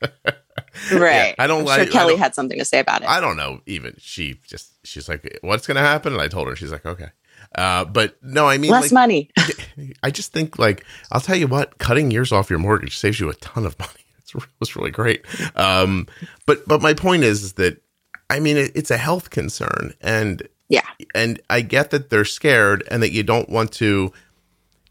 right. 0.92 1.28
Yeah, 1.28 1.34
I 1.38 1.46
don't 1.46 1.60
I'm 1.60 1.66
like. 1.66 1.82
Sure 1.82 1.92
Kelly 1.92 2.16
had 2.16 2.34
something 2.34 2.58
to 2.58 2.64
say 2.64 2.78
about 2.78 3.02
it. 3.02 3.08
I 3.08 3.20
don't 3.20 3.36
know. 3.36 3.60
Even 3.66 3.94
she 3.98 4.40
just 4.46 4.72
she's 4.84 5.08
like, 5.08 5.38
"What's 5.42 5.66
going 5.66 5.76
to 5.76 5.82
happen?" 5.82 6.12
And 6.12 6.22
I 6.22 6.28
told 6.28 6.48
her. 6.48 6.56
She's 6.56 6.72
like, 6.72 6.86
"Okay." 6.86 7.08
Uh, 7.54 7.84
but 7.84 8.16
no, 8.22 8.46
I 8.46 8.58
mean 8.58 8.70
less 8.70 8.84
like, 8.84 8.92
money. 8.92 9.30
I 10.02 10.10
just 10.10 10.32
think 10.32 10.58
like 10.58 10.84
I'll 11.10 11.20
tell 11.20 11.36
you 11.36 11.46
what, 11.46 11.78
cutting 11.78 12.10
years 12.10 12.32
off 12.32 12.50
your 12.50 12.58
mortgage 12.58 12.98
saves 12.98 13.18
you 13.18 13.28
a 13.28 13.34
ton 13.34 13.66
of 13.66 13.78
money. 13.78 13.92
It's, 14.18 14.34
it 14.34 14.50
was 14.60 14.76
really 14.76 14.90
great. 14.90 15.24
Um, 15.56 16.06
but 16.44 16.68
but 16.68 16.82
my 16.82 16.92
point 16.92 17.22
is, 17.22 17.42
is 17.42 17.52
that 17.54 17.82
I 18.28 18.40
mean 18.40 18.58
it, 18.58 18.72
it's 18.74 18.90
a 18.90 18.98
health 18.98 19.30
concern, 19.30 19.94
and 20.02 20.46
yeah, 20.68 20.84
and 21.14 21.40
I 21.48 21.62
get 21.62 21.92
that 21.92 22.10
they're 22.10 22.26
scared 22.26 22.84
and 22.90 23.02
that 23.02 23.10
you 23.10 23.22
don't 23.22 23.48
want 23.48 23.72
to 23.72 24.12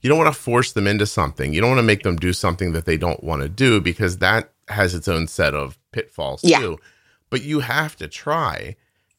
you 0.02 0.10
don't 0.10 0.18
want 0.18 0.34
to 0.34 0.42
force 0.42 0.72
them 0.72 0.88
into 0.88 1.06
something. 1.06 1.54
You 1.54 1.62
don't 1.62 1.70
want 1.70 1.80
to 1.80 1.84
make 1.84 2.02
them 2.02 2.16
do 2.16 2.34
something 2.34 2.72
that 2.72 2.86
they 2.86 2.98
don't 2.98 3.24
want 3.24 3.44
to 3.44 3.50
do 3.50 3.80
because 3.80 4.18
that 4.20 4.52
has 4.70 4.94
its 4.94 5.08
own 5.08 5.28
set 5.28 5.54
of 5.54 5.78
pitfalls 5.92 6.44
yeah. 6.44 6.60
too. 6.60 6.80
But 7.30 7.44
you 7.44 7.60
have 7.60 7.96
to 7.98 8.08
try, 8.08 8.76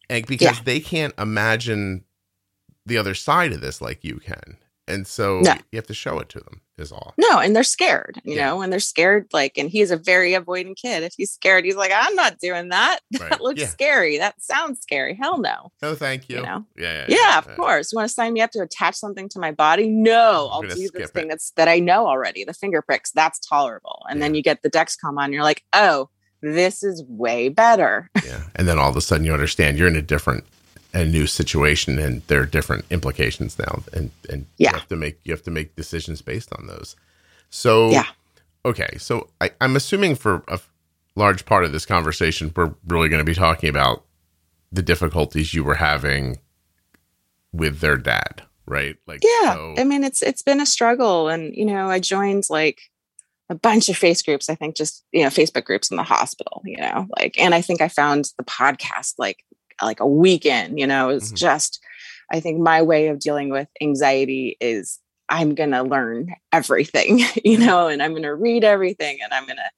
and 0.09 0.27
because 0.27 0.59
yeah. 0.59 0.65
they 0.65 0.81
can't 0.81 1.15
imagine 1.19 2.05
the 2.87 2.97
other 2.97 3.15
side 3.15 3.53
of 3.53 3.61
this 3.61 3.81
like 3.81 4.03
you 4.03 4.17
can, 4.17 4.57
and 4.87 5.07
so 5.07 5.41
no. 5.41 5.55
you 5.71 5.77
have 5.77 5.87
to 5.89 5.95
show 5.95 6.19
it 6.19 6.29
to 6.31 6.41
them. 6.41 6.63
Is 6.79 6.93
all. 6.93 7.15
No, 7.19 7.39
and 7.39 7.57
they're 7.57 7.65
scared, 7.65 8.21
you 8.25 8.37
yeah. 8.37 8.47
know, 8.47 8.63
and 8.63 8.73
they're 8.73 8.79
scared. 8.79 9.27
Like, 9.33 9.59
and 9.59 9.69
he's 9.69 9.91
a 9.91 9.97
very 9.97 10.33
avoidant 10.33 10.77
kid. 10.77 11.03
If 11.03 11.15
he's 11.17 11.33
scared, 11.33 11.65
he's 11.65 11.75
like, 11.77 11.91
"I'm 11.95 12.15
not 12.15 12.39
doing 12.39 12.69
that. 12.69 13.01
Right. 13.19 13.31
That 13.31 13.41
looks 13.41 13.69
scary. 13.69 14.19
That 14.19 14.41
sounds 14.41 14.81
scary. 14.81 15.19
Hell 15.21 15.39
no. 15.39 15.73
No, 15.83 15.97
thank 15.97 16.29
you. 16.29 16.37
You 16.37 16.43
know? 16.43 16.65
Yeah, 16.77 17.05
yeah, 17.09 17.39
of 17.39 17.49
course. 17.57 17.93
You 17.93 17.97
want 17.97 18.09
to 18.09 18.15
sign 18.15 18.33
me 18.33 18.41
up 18.41 18.53
to 18.53 18.61
attach 18.61 18.95
something 18.95 19.29
to 19.31 19.41
my 19.41 19.51
body? 19.51 19.89
No, 19.89 20.49
I'll 20.53 20.63
do 20.63 20.69
this 20.69 21.11
thing 21.11 21.27
it. 21.27 21.31
that's 21.31 21.51
that 21.53 21.67
I 21.67 21.81
know 21.81 22.07
already. 22.07 22.45
The 22.45 22.55
finger 22.55 22.81
pricks. 22.81 23.11
That's 23.11 23.41
tolerable. 23.41 24.05
And 24.09 24.23
then 24.23 24.37
you 24.37 24.43
get 24.43 24.63
the 24.63 24.71
Dexcom 24.71 25.19
on. 25.19 25.33
You're 25.33 25.43
like, 25.43 25.65
oh 25.73 26.11
this 26.41 26.83
is 26.83 27.03
way 27.05 27.49
better. 27.49 28.11
yeah. 28.25 28.45
And 28.55 28.69
then 28.69 28.79
all 28.79 28.89
of 28.89 28.97
a 28.97 29.01
sudden 29.01 29.27
you 29.27 29.33
understand 29.33 29.79
you're 29.79 29.89
in 29.89 29.97
a 29.97 30.03
different 30.03 30.45
a 30.95 31.05
new 31.05 31.27
situation 31.27 31.99
and 31.99 32.23
there 32.29 32.41
are 32.41 32.47
different 32.47 32.85
implications 32.91 33.59
now 33.59 33.83
and 33.93 34.11
and 34.31 34.47
yeah. 34.57 34.71
you 34.71 34.79
have 34.79 34.89
to 34.89 34.97
make 34.97 35.19
you 35.25 35.33
have 35.33 35.43
to 35.43 35.51
make 35.51 35.77
decisions 35.77 36.23
based 36.23 36.53
on 36.59 36.67
those. 36.67 36.97
So 37.51 37.91
yeah. 37.91 38.07
okay. 38.65 38.97
So 38.99 39.29
I, 39.41 39.51
I'm 39.61 39.77
assuming 39.77 40.15
for 40.15 40.43
a 40.49 40.61
large 41.15 41.45
part 41.45 41.65
of 41.65 41.73
this 41.73 41.85
conversation 41.85 42.53
we're 42.57 42.75
really 42.87 43.09
going 43.09 43.21
to 43.21 43.25
be 43.25 43.35
talking 43.35 43.69
about 43.69 44.05
the 44.73 44.83
difficulties 44.83 45.55
you 45.55 45.65
were 45.65 45.75
having 45.75 46.39
with 47.53 47.81
their 47.81 47.97
dad, 47.97 48.43
right? 48.67 48.97
Like 49.07 49.21
Yeah. 49.23 49.55
So- 49.55 49.75
I 49.77 49.85
mean 49.85 50.05
it's 50.05 50.23
it's 50.23 50.43
been 50.43 50.61
a 50.61 50.67
struggle 50.67 51.29
and 51.29 51.55
you 51.55 51.67
know, 51.67 51.91
I 51.91 52.01
joined 52.01 52.45
like 52.49 52.81
a 53.51 53.55
bunch 53.55 53.89
of 53.89 53.97
face 53.97 54.23
groups 54.23 54.51
i 54.51 54.55
think 54.55 54.77
just 54.77 55.05
you 55.13 55.23
know 55.23 55.29
facebook 55.29 55.65
groups 55.65 55.91
in 55.91 55.97
the 55.97 56.03
hospital 56.03 56.63
you 56.65 56.77
know 56.77 57.07
like 57.17 57.39
and 57.39 57.55
i 57.55 57.61
think 57.61 57.81
i 57.81 57.89
found 57.89 58.31
the 58.37 58.45
podcast 58.45 59.15
like 59.19 59.45
like 59.83 60.01
a 60.01 60.07
weekend 60.07 60.79
you 60.79 60.87
know 60.87 61.09
it's 61.09 61.29
mm-hmm. 61.29 61.37
just 61.37 61.81
i 62.31 62.41
think 62.41 62.61
my 62.61 62.83
way 62.83 63.09
of 63.09 63.19
dealing 63.19 63.49
with 63.51 63.69
anxiety 63.81 64.57
is 64.61 64.99
i'm 65.29 65.55
going 65.55 65.71
to 65.71 65.83
learn 65.83 66.35
everything 66.53 67.21
you 67.45 67.59
know 67.59 67.89
and 67.89 68.03
i'm 68.03 68.13
going 68.13 68.23
to 68.23 68.35
read 68.35 68.65
everything 68.65 69.19
and 69.23 69.33
i'm 69.33 69.45
going 69.45 69.57
to 69.57 69.71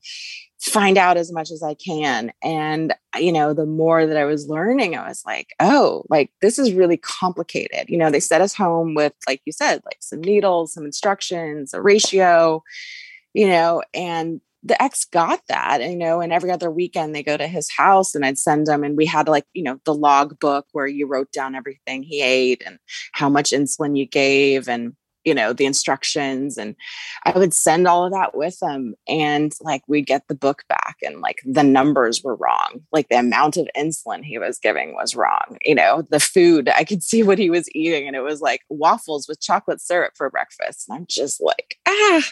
find 0.61 0.99
out 0.99 1.17
as 1.17 1.33
much 1.33 1.51
as 1.51 1.63
i 1.63 1.73
can. 1.73 2.31
And 2.43 2.95
you 3.17 3.33
know 3.33 3.55
the 3.55 3.65
more 3.65 4.05
that 4.05 4.19
i 4.19 4.27
was 4.27 4.47
learning 4.47 4.95
i 4.95 5.09
was 5.09 5.23
like 5.25 5.55
oh 5.59 6.05
like 6.11 6.31
this 6.43 6.59
is 6.59 6.75
really 6.75 6.99
complicated. 6.99 7.89
You 7.89 7.97
know 7.97 8.11
they 8.11 8.21
set 8.21 8.43
us 8.43 8.55
home 8.55 8.95
with 8.95 9.15
like 9.27 9.41
you 9.47 9.53
said 9.53 9.81
like 9.87 9.97
some 10.01 10.21
needles 10.21 10.75
some 10.75 10.85
instructions 10.85 11.73
a 11.73 11.81
ratio 11.81 12.63
you 13.33 13.49
know, 13.49 13.83
and 13.95 14.41
the 14.63 14.81
ex 14.83 15.05
got 15.05 15.41
that, 15.49 15.83
you 15.83 15.97
know, 15.97 16.21
and 16.21 16.33
every 16.33 16.51
other 16.51 16.71
weekend 16.71 17.15
they 17.15 17.23
go 17.23 17.37
to 17.37 17.47
his 17.47 17.71
house 17.71 18.15
and 18.15 18.25
I'd 18.25 18.39
send 18.39 18.67
them 18.67 18.85
and 18.85 18.97
we 18.97 19.07
had 19.07 19.29
like, 19.29 19.45
you 19.55 19.63
know, 19.63 19.81
the 19.85 19.95
log 19.95 20.39
book 20.39 20.67
where 20.73 20.87
you 20.87 21.07
wrote 21.07 21.33
down 21.33 21.55
everything 21.55 22.03
he 22.03 22.21
ate 22.23 22.63
and 22.67 22.79
how 23.13 23.29
much 23.29 23.51
insulin 23.51 23.97
you 23.97 24.07
gave 24.07 24.69
and 24.69 24.95
you 25.25 25.35
know 25.35 25.53
the 25.53 25.67
instructions 25.67 26.57
and 26.57 26.75
i 27.25 27.39
would 27.39 27.53
send 27.53 27.87
all 27.87 28.05
of 28.05 28.13
that 28.13 28.37
with 28.37 28.59
them 28.61 28.95
and 29.07 29.53
like 29.61 29.83
we'd 29.87 30.07
get 30.07 30.27
the 30.29 30.35
book 30.35 30.63
back 30.69 30.97
and 31.03 31.21
like 31.21 31.41
the 31.45 31.63
numbers 31.63 32.23
were 32.23 32.37
wrong. 32.37 32.81
Like 32.93 33.09
the 33.09 33.19
amount 33.19 33.57
of 33.57 33.69
insulin 33.77 34.25
he 34.25 34.39
was 34.39 34.59
giving 34.59 34.95
was 34.95 35.15
wrong 35.15 35.59
you 35.63 35.75
know 35.75 36.03
the 36.11 36.21
food 36.21 36.69
i 36.71 36.85
could 36.85 37.03
see 37.03 37.23
what 37.23 37.39
he 37.39 37.51
was 37.51 37.69
eating 37.75 38.07
and 38.07 38.17
it 38.17 38.23
was 38.23 38.41
like 38.41 38.63
waffles 38.69 39.29
with 39.29 39.41
chocolate 39.41 39.81
syrup 39.81 40.13
for 40.17 40.31
breakfast. 40.31 40.89
And 40.89 40.99
i'm 40.99 41.07
just 41.09 41.41
like 41.43 41.77
ah 41.91 42.23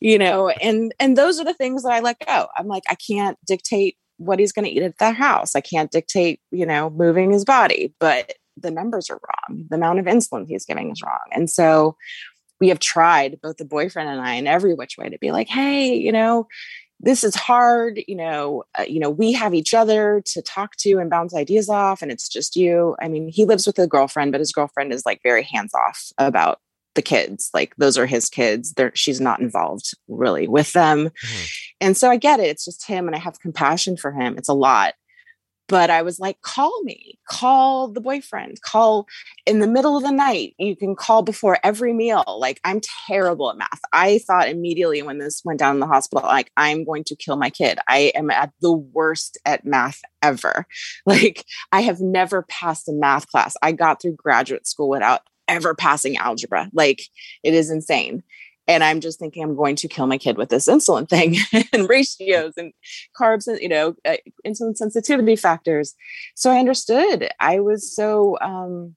you 0.00 0.18
know 0.18 0.48
and 0.48 0.94
and 0.98 1.16
those 1.16 1.40
are 1.40 1.44
the 1.44 1.54
things 1.54 1.82
that 1.82 1.92
i 1.92 2.00
let 2.00 2.18
go 2.26 2.48
i'm 2.56 2.66
like 2.66 2.84
i 2.90 2.94
can't 2.94 3.38
dictate 3.46 3.96
what 4.18 4.38
he's 4.38 4.52
going 4.52 4.64
to 4.64 4.70
eat 4.70 4.82
at 4.82 4.98
the 4.98 5.12
house 5.12 5.54
i 5.56 5.60
can't 5.60 5.90
dictate 5.90 6.40
you 6.50 6.66
know 6.66 6.90
moving 6.90 7.30
his 7.30 7.44
body 7.44 7.94
but 7.98 8.34
the 8.56 8.70
numbers 8.70 9.10
are 9.10 9.20
wrong. 9.20 9.66
The 9.68 9.76
amount 9.76 9.98
of 9.98 10.06
insulin 10.06 10.46
he's 10.46 10.64
giving 10.64 10.90
is 10.90 11.02
wrong. 11.02 11.20
And 11.32 11.48
so 11.48 11.96
we 12.60 12.68
have 12.68 12.78
tried, 12.78 13.40
both 13.42 13.56
the 13.56 13.64
boyfriend 13.64 14.08
and 14.08 14.20
I, 14.20 14.34
in 14.34 14.46
every 14.46 14.74
which 14.74 14.96
way 14.96 15.08
to 15.08 15.18
be 15.18 15.32
like, 15.32 15.48
hey, 15.48 15.94
you 15.94 16.12
know, 16.12 16.46
this 17.00 17.24
is 17.24 17.34
hard. 17.34 18.00
You 18.06 18.14
know, 18.14 18.62
uh, 18.78 18.84
you 18.84 19.00
know, 19.00 19.10
we 19.10 19.32
have 19.32 19.54
each 19.54 19.74
other 19.74 20.22
to 20.26 20.42
talk 20.42 20.76
to 20.76 20.98
and 20.98 21.10
bounce 21.10 21.34
ideas 21.34 21.68
off, 21.68 22.02
and 22.02 22.12
it's 22.12 22.28
just 22.28 22.54
you. 22.54 22.94
I 23.02 23.08
mean, 23.08 23.28
he 23.28 23.44
lives 23.44 23.66
with 23.66 23.78
a 23.80 23.88
girlfriend, 23.88 24.30
but 24.30 24.40
his 24.40 24.52
girlfriend 24.52 24.92
is 24.92 25.04
like 25.04 25.20
very 25.24 25.42
hands 25.42 25.74
off 25.74 26.12
about 26.18 26.60
the 26.94 27.02
kids 27.02 27.50
like 27.54 27.74
those 27.76 27.96
are 27.96 28.06
his 28.06 28.28
kids 28.28 28.74
They're, 28.74 28.92
she's 28.94 29.20
not 29.20 29.40
involved 29.40 29.92
really 30.08 30.48
with 30.48 30.72
them 30.72 31.08
mm-hmm. 31.08 31.46
and 31.80 31.96
so 31.96 32.10
i 32.10 32.16
get 32.16 32.40
it 32.40 32.48
it's 32.48 32.64
just 32.64 32.86
him 32.86 33.06
and 33.06 33.16
i 33.16 33.18
have 33.18 33.40
compassion 33.40 33.96
for 33.96 34.12
him 34.12 34.36
it's 34.36 34.48
a 34.48 34.54
lot 34.54 34.94
but 35.72 35.88
I 35.88 36.02
was 36.02 36.20
like, 36.20 36.38
call 36.42 36.82
me, 36.82 37.18
call 37.30 37.88
the 37.88 38.00
boyfriend, 38.02 38.60
call 38.60 39.06
in 39.46 39.60
the 39.60 39.66
middle 39.66 39.96
of 39.96 40.02
the 40.02 40.10
night. 40.10 40.54
You 40.58 40.76
can 40.76 40.94
call 40.94 41.22
before 41.22 41.56
every 41.64 41.94
meal. 41.94 42.24
Like, 42.38 42.60
I'm 42.62 42.82
terrible 43.08 43.50
at 43.50 43.56
math. 43.56 43.80
I 43.90 44.18
thought 44.18 44.50
immediately 44.50 45.00
when 45.00 45.16
this 45.16 45.40
went 45.46 45.58
down 45.58 45.76
in 45.76 45.80
the 45.80 45.86
hospital, 45.86 46.28
like, 46.28 46.50
I'm 46.58 46.84
going 46.84 47.04
to 47.04 47.16
kill 47.16 47.36
my 47.36 47.48
kid. 47.48 47.78
I 47.88 48.12
am 48.14 48.30
at 48.30 48.52
the 48.60 48.70
worst 48.70 49.38
at 49.46 49.64
math 49.64 50.02
ever. 50.20 50.66
Like, 51.06 51.46
I 51.72 51.80
have 51.80 52.00
never 52.00 52.42
passed 52.42 52.88
a 52.88 52.92
math 52.92 53.26
class. 53.28 53.56
I 53.62 53.72
got 53.72 54.00
through 54.00 54.16
graduate 54.16 54.66
school 54.66 54.88
without 54.88 55.22
ever 55.48 55.74
passing 55.74 56.16
algebra. 56.16 56.70
Like, 56.72 57.02
it 57.42 57.54
is 57.54 57.70
insane. 57.70 58.22
And 58.68 58.84
i'm 58.84 59.00
just 59.00 59.18
thinking 59.18 59.42
i'm 59.42 59.56
going 59.56 59.76
to 59.76 59.88
kill 59.88 60.06
my 60.06 60.18
kid 60.18 60.36
with 60.36 60.48
this 60.48 60.68
insulin 60.68 61.08
thing 61.08 61.36
and 61.72 61.88
ratios 61.88 62.54
and 62.56 62.72
carbs 63.18 63.48
and 63.48 63.60
you 63.60 63.68
know 63.68 63.94
uh, 64.04 64.16
insulin 64.46 64.76
sensitivity 64.76 65.36
factors. 65.36 65.94
So 66.34 66.50
i 66.50 66.58
understood. 66.58 67.28
I 67.40 67.60
was 67.60 67.94
so 67.94 68.38
um, 68.40 68.94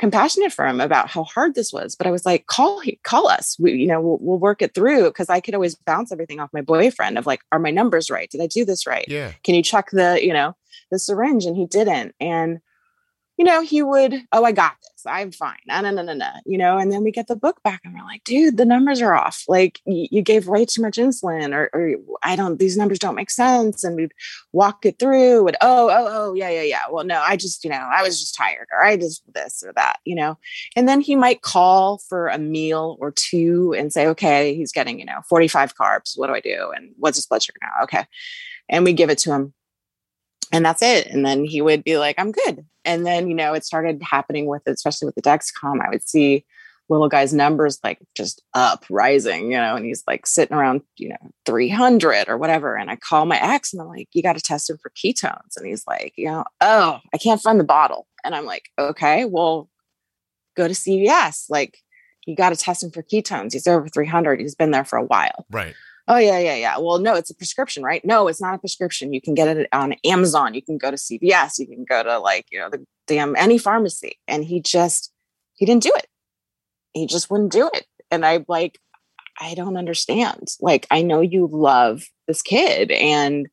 compassionate 0.00 0.52
for 0.52 0.66
him 0.66 0.80
about 0.80 1.08
how 1.08 1.22
hard 1.22 1.54
this 1.54 1.72
was 1.72 1.94
but 1.94 2.06
i 2.08 2.10
was 2.10 2.26
like 2.26 2.46
call 2.46 2.82
call 3.04 3.28
us. 3.28 3.56
We 3.58 3.74
you 3.74 3.86
know 3.86 4.00
we'll, 4.00 4.18
we'll 4.20 4.38
work 4.38 4.62
it 4.62 4.74
through. 4.74 5.04
Because 5.04 5.30
i 5.30 5.40
could 5.40 5.54
always 5.54 5.76
bounce 5.76 6.10
everything 6.10 6.40
off 6.40 6.50
my 6.52 6.62
boyfriend 6.62 7.16
of 7.16 7.26
like 7.26 7.40
are 7.52 7.60
my 7.60 7.70
numbers 7.70 8.10
right? 8.10 8.28
Did 8.28 8.40
i 8.40 8.48
do 8.48 8.64
this 8.64 8.86
right? 8.86 9.06
Yeah. 9.06 9.32
Can 9.44 9.54
you 9.54 9.62
check 9.62 9.90
the 9.92 10.18
you 10.20 10.32
know 10.32 10.56
the 10.90 10.98
syringe? 10.98 11.44
And 11.46 11.56
he 11.56 11.66
didn't. 11.66 12.16
And 12.18 12.58
you 13.36 13.44
know, 13.44 13.62
he 13.62 13.82
would, 13.82 14.14
oh, 14.32 14.44
I 14.44 14.52
got 14.52 14.76
this. 14.80 15.04
I'm 15.06 15.32
fine. 15.32 15.58
No, 15.66 15.80
no, 15.80 15.90
no, 15.90 16.02
no, 16.02 16.14
no. 16.14 16.30
You 16.46 16.56
know, 16.56 16.78
and 16.78 16.92
then 16.92 17.02
we 17.02 17.10
get 17.10 17.26
the 17.26 17.36
book 17.36 17.62
back 17.62 17.80
and 17.84 17.92
we're 17.92 18.04
like, 18.04 18.22
dude, 18.24 18.56
the 18.56 18.64
numbers 18.64 19.02
are 19.02 19.14
off. 19.14 19.44
Like 19.48 19.80
y- 19.84 20.08
you 20.10 20.22
gave 20.22 20.46
way 20.46 20.64
too 20.64 20.80
much 20.80 20.96
insulin 20.96 21.52
or, 21.52 21.68
or 21.72 21.96
I 22.22 22.36
don't, 22.36 22.58
these 22.58 22.76
numbers 22.76 23.00
don't 23.00 23.16
make 23.16 23.30
sense. 23.30 23.82
And 23.82 23.96
we'd 23.96 24.12
walk 24.52 24.86
it 24.86 24.98
through 24.98 25.48
and, 25.48 25.56
oh, 25.60 25.90
oh, 25.90 26.06
oh, 26.08 26.34
yeah, 26.34 26.48
yeah, 26.48 26.62
yeah. 26.62 26.82
Well, 26.90 27.04
no, 27.04 27.20
I 27.20 27.36
just, 27.36 27.64
you 27.64 27.70
know, 27.70 27.88
I 27.92 28.02
was 28.02 28.20
just 28.20 28.36
tired 28.36 28.68
or 28.72 28.84
I 28.84 28.96
just 28.96 29.22
this 29.34 29.62
or 29.66 29.72
that, 29.74 29.98
you 30.04 30.14
know. 30.14 30.38
And 30.76 30.88
then 30.88 31.00
he 31.00 31.16
might 31.16 31.42
call 31.42 31.98
for 32.08 32.28
a 32.28 32.38
meal 32.38 32.96
or 33.00 33.10
two 33.10 33.74
and 33.76 33.92
say, 33.92 34.06
okay, 34.06 34.54
he's 34.54 34.72
getting, 34.72 35.00
you 35.00 35.06
know, 35.06 35.20
45 35.28 35.74
carbs. 35.74 36.12
What 36.16 36.28
do 36.28 36.34
I 36.34 36.40
do? 36.40 36.72
And 36.74 36.92
what's 36.98 37.18
his 37.18 37.26
blood 37.26 37.42
sugar 37.42 37.58
now? 37.62 37.82
Okay. 37.84 38.06
And 38.68 38.84
we 38.84 38.92
give 38.92 39.10
it 39.10 39.18
to 39.18 39.32
him 39.32 39.54
and 40.54 40.64
that's 40.64 40.82
it. 40.82 41.08
And 41.08 41.26
then 41.26 41.44
he 41.44 41.60
would 41.60 41.82
be 41.82 41.98
like, 41.98 42.16
I'm 42.18 42.30
good. 42.30 42.64
And 42.84 43.04
then, 43.04 43.28
you 43.28 43.34
know, 43.34 43.54
it 43.54 43.64
started 43.64 44.00
happening 44.02 44.46
with, 44.46 44.62
especially 44.66 45.06
with 45.06 45.16
the 45.16 45.22
Dexcom, 45.22 45.84
I 45.84 45.90
would 45.90 46.08
see 46.08 46.44
little 46.88 47.08
guy's 47.08 47.32
numbers 47.32 47.78
like 47.82 47.98
just 48.14 48.42
up 48.52 48.84
rising 48.90 49.50
you 49.50 49.56
know 49.56 49.74
and 49.74 49.86
he's 49.86 50.02
like 50.06 50.26
sitting 50.26 50.54
around 50.54 50.82
you 50.98 51.08
know 51.08 51.30
300 51.46 52.28
or 52.28 52.36
whatever. 52.36 52.76
And 52.76 52.90
i 52.90 52.96
call 52.96 53.24
my 53.24 53.40
ex 53.42 53.72
and 53.72 53.80
i'm 53.80 53.88
like 53.88 54.06
you 54.12 54.22
got 54.22 54.36
to 54.36 54.42
test 54.42 54.68
him 54.68 54.76
for 54.76 54.90
ketones. 54.90 55.56
And 55.56 55.66
he's 55.66 55.86
like 55.86 56.12
you 56.16 56.26
know 56.26 56.44
oh 56.60 57.00
i 57.14 57.16
can't 57.16 57.40
find 57.40 57.58
the 57.58 57.64
bottle. 57.64 58.06
And 58.22 58.34
i'm 58.34 58.44
like 58.44 58.68
okay 58.78 59.24
well 59.24 59.70
go 60.58 60.68
to 60.68 60.74
cvs 60.74 61.46
like 61.48 61.78
you 62.26 62.36
got 62.36 62.50
to 62.50 62.56
test 62.56 62.82
him 62.82 62.90
for 62.90 63.02
ketones. 63.02 63.54
He's 63.54 63.66
over 63.66 63.88
300 63.88 64.40
he's 64.40 64.54
been 64.54 64.70
there 64.70 64.84
for 64.84 64.98
a 64.98 65.04
while. 65.04 65.46
Right. 65.50 65.74
Oh 66.08 66.16
yeah 66.18 66.38
yeah 66.38 66.54
yeah. 66.56 66.78
Well 66.78 66.98
no 66.98 67.14
it's 67.14 67.30
a 67.30 67.34
prescription 67.34 67.82
right? 67.82 68.04
No 68.04 68.28
it's 68.28 68.40
not 68.40 68.54
a 68.54 68.58
prescription. 68.58 69.12
You 69.12 69.20
can 69.20 69.34
get 69.34 69.48
it 69.56 69.68
on 69.72 69.94
amazon. 70.04 70.54
You 70.54 70.62
can 70.62 70.78
go 70.78 70.90
to 70.90 70.96
cvs 70.96 71.58
you 71.58 71.66
can 71.66 71.84
go 71.88 72.02
to 72.02 72.18
like 72.18 72.46
you 72.50 72.58
know 72.58 72.70
the 72.70 72.84
damn 73.06 73.36
any 73.36 73.58
pharmacy. 73.58 74.18
And 74.28 74.44
he 74.44 74.60
just 74.60 75.12
he 75.54 75.66
didn't 75.66 75.82
do 75.82 75.92
it. 75.94 76.06
He 76.92 77.06
just 77.06 77.30
wouldn't 77.30 77.52
do 77.52 77.70
it. 77.74 77.86
And 78.10 78.24
i 78.24 78.44
like 78.48 78.78
i 79.40 79.54
don't 79.54 79.76
understand. 79.76 80.48
Like 80.60 80.86
i 80.90 81.02
know 81.02 81.20
you 81.20 81.48
love 81.50 82.02
this 82.28 82.42
kid 82.42 82.90
and 82.90 83.46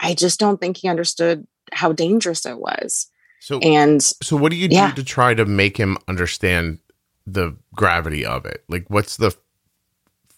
i 0.00 0.14
just 0.14 0.38
don't 0.40 0.60
think 0.60 0.76
he 0.76 0.88
understood 0.88 1.46
how 1.72 1.92
dangerous 1.92 2.44
it 2.44 2.58
was. 2.58 3.08
So 3.40 3.58
and 3.60 4.02
so 4.02 4.36
what 4.36 4.50
do 4.50 4.56
you 4.56 4.68
do 4.68 4.76
Yeah. 4.76 4.92
to 4.92 5.02
try 5.04 5.34
to 5.34 5.44
make 5.44 5.76
him 5.76 5.96
understand 6.06 6.78
the 7.26 7.56
gravity 7.74 8.24
of 8.26 8.44
it? 8.46 8.62
Like 8.68 8.84
what's 8.88 9.16
the 9.16 9.34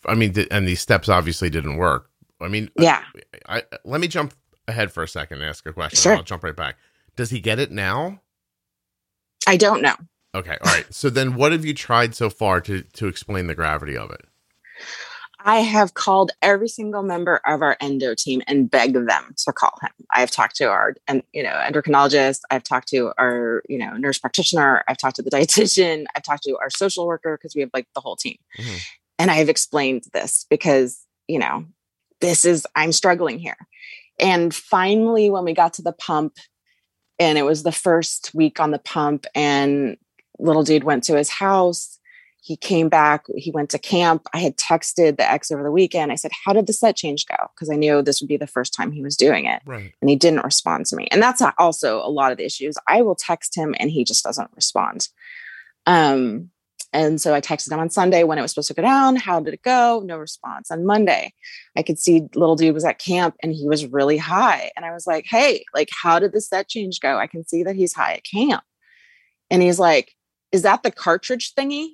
I 0.06 0.14
mean 0.14 0.32
th- 0.32 0.48
and 0.50 0.66
these 0.66 0.80
steps 0.80 1.08
obviously 1.08 1.50
didn't 1.50 1.76
work. 1.76 2.10
I 2.40 2.48
mean 2.48 2.70
yeah 2.78 3.02
I, 3.48 3.62
let 3.84 4.00
me 4.00 4.08
jump 4.08 4.34
ahead 4.68 4.92
for 4.92 5.02
a 5.02 5.08
second 5.08 5.40
and 5.40 5.48
ask 5.48 5.66
a 5.66 5.72
question. 5.72 5.98
Sure. 5.98 6.16
I'll 6.16 6.22
jump 6.22 6.44
right 6.44 6.56
back. 6.56 6.76
Does 7.16 7.30
he 7.30 7.40
get 7.40 7.58
it 7.58 7.70
now? 7.70 8.20
i 9.46 9.56
don't 9.58 9.82
know 9.82 9.94
Okay. 10.34 10.56
All 10.64 10.72
right. 10.72 10.92
So 10.92 11.10
then 11.10 11.36
what 11.36 11.52
have 11.52 11.64
you 11.64 11.74
tried 11.74 12.14
so 12.14 12.28
far 12.28 12.60
to 12.62 12.82
to 12.82 13.06
explain 13.06 13.46
the 13.46 13.54
gravity 13.54 13.96
of 13.96 14.10
it? 14.10 14.22
I 15.46 15.58
have 15.58 15.94
called 15.94 16.32
every 16.42 16.68
single 16.68 17.02
member 17.02 17.40
of 17.46 17.60
our 17.60 17.76
endo 17.80 18.14
team 18.16 18.42
and 18.46 18.68
begged 18.70 18.96
them 18.96 19.34
to 19.36 19.52
call 19.52 19.78
him. 19.82 19.90
I've 20.12 20.30
talked 20.30 20.56
to 20.56 20.64
our 20.64 20.94
and 21.06 21.22
you 21.32 21.42
know 21.42 21.50
endocrinologist. 21.50 22.40
I've 22.50 22.64
talked 22.64 22.88
to 22.88 23.12
our 23.18 23.62
you 23.68 23.78
know 23.78 23.92
nurse 23.96 24.18
practitioner. 24.18 24.82
I've 24.88 24.98
talked 24.98 25.16
to 25.16 25.22
the 25.22 25.30
dietitian. 25.30 26.06
I've 26.16 26.24
talked 26.24 26.42
to 26.44 26.56
our 26.60 26.70
social 26.70 27.06
worker 27.06 27.38
because 27.40 27.54
we 27.54 27.60
have 27.60 27.70
like 27.72 27.86
the 27.94 28.00
whole 28.00 28.16
team. 28.16 28.38
Mhm. 28.58 28.80
And 29.18 29.30
I 29.30 29.34
have 29.34 29.48
explained 29.48 30.04
this 30.12 30.46
because 30.50 31.00
you 31.28 31.38
know 31.38 31.66
this 32.20 32.44
is 32.44 32.66
I'm 32.74 32.92
struggling 32.92 33.38
here. 33.38 33.56
And 34.20 34.54
finally, 34.54 35.30
when 35.30 35.44
we 35.44 35.54
got 35.54 35.74
to 35.74 35.82
the 35.82 35.92
pump, 35.92 36.36
and 37.18 37.36
it 37.38 37.42
was 37.42 37.62
the 37.62 37.72
first 37.72 38.32
week 38.34 38.60
on 38.60 38.70
the 38.70 38.78
pump, 38.78 39.26
and 39.34 39.96
little 40.38 40.62
dude 40.62 40.84
went 40.84 41.04
to 41.04 41.16
his 41.16 41.30
house. 41.30 41.98
He 42.42 42.58
came 42.58 42.90
back 42.90 43.24
he 43.36 43.50
went 43.50 43.70
to 43.70 43.78
camp. 43.78 44.26
I 44.34 44.38
had 44.38 44.58
texted 44.58 45.16
the 45.16 45.30
ex 45.30 45.50
over 45.50 45.62
the 45.62 45.70
weekend. 45.70 46.12
I 46.12 46.16
said 46.16 46.30
how 46.44 46.52
did 46.52 46.66
the 46.66 46.74
set 46.74 46.94
change 46.94 47.24
go? 47.26 47.36
Because 47.54 47.70
i 47.70 47.76
knew 47.76 48.02
this 48.02 48.20
would 48.20 48.28
be 48.28 48.36
the 48.36 48.46
first 48.46 48.74
time 48.74 48.92
he 48.92 49.02
was 49.02 49.16
doing 49.16 49.46
it. 49.46 49.62
Right. 49.64 49.94
and 50.00 50.10
he 50.10 50.16
didn't 50.16 50.44
respond 50.44 50.84
to 50.86 50.96
me. 50.96 51.08
And 51.10 51.22
that's 51.22 51.42
also 51.58 52.00
a 52.00 52.10
lot 52.10 52.32
of 52.32 52.38
the 52.38 52.44
issues. 52.44 52.74
I 52.86 53.00
will 53.00 53.14
text 53.14 53.56
him 53.56 53.74
and 53.80 53.90
he 53.90 54.04
just 54.04 54.24
doesn't 54.24 54.50
respond. 54.54 55.08
Um 55.86 56.50
and 56.94 57.20
so 57.20 57.34
i 57.34 57.40
texted 57.40 57.70
him 57.72 57.78
on 57.80 57.90
sunday 57.90 58.22
when 58.24 58.38
it 58.38 58.42
was 58.42 58.52
supposed 58.52 58.68
to 58.68 58.74
go 58.74 58.82
down. 58.82 59.16
How 59.16 59.40
did 59.40 59.52
it 59.52 59.62
go? 59.62 60.02
No 60.06 60.16
response. 60.16 60.70
On 60.70 60.86
monday 60.86 61.34
i 61.76 61.82
could 61.82 61.98
see 61.98 62.22
little 62.34 62.56
dude 62.56 62.72
was 62.74 62.84
at 62.86 62.98
camp 62.98 63.34
and 63.42 63.52
he 63.52 63.68
was 63.68 63.86
really 63.86 64.16
high. 64.16 64.70
And 64.76 64.86
i 64.86 64.92
was 64.92 65.06
like 65.06 65.26
hey 65.28 65.64
like 65.74 65.90
how 66.02 66.18
did 66.18 66.32
the 66.32 66.40
set 66.40 66.68
change 66.68 67.00
go? 67.00 67.18
I 67.18 67.26
can 67.26 67.44
see 67.46 67.62
that 67.64 67.76
he's 67.76 67.92
high 67.92 68.14
at 68.14 68.24
camp. 68.24 68.64
And 69.50 69.60
he's 69.62 69.78
like 69.78 70.14
is 70.52 70.62
that 70.62 70.82
the 70.82 70.90
cartridge 70.92 71.52
thingy? 71.54 71.88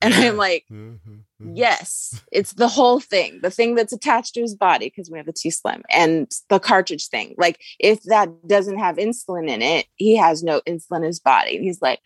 And 0.00 0.14
i'm 0.14 0.36
like 0.36 0.64
Mhm, 0.70 1.24
mhm. 1.42 1.52
Yes, 1.54 2.20
it's 2.32 2.52
the 2.54 2.68
whole 2.68 3.00
thing, 3.00 3.40
the 3.42 3.50
thing 3.50 3.74
that's 3.74 3.92
attached 3.92 4.34
to 4.34 4.40
his 4.40 4.54
body 4.54 4.86
because 4.86 5.10
we 5.10 5.18
have 5.18 5.26
the 5.26 5.32
t:slim 5.32 5.82
and 5.90 6.30
the 6.48 6.60
cartridge 6.60 7.06
thing. 7.08 7.34
Like, 7.38 7.60
if 7.78 8.02
that 8.04 8.28
doesn't 8.46 8.78
have 8.78 8.96
insulin 8.96 9.48
in 9.48 9.62
it, 9.62 9.86
he 9.96 10.16
has 10.16 10.42
no 10.42 10.60
insulin 10.62 10.98
in 10.98 11.04
his 11.04 11.20
body. 11.20 11.56
And 11.56 11.64
he's 11.64 11.80
like, 11.82 12.00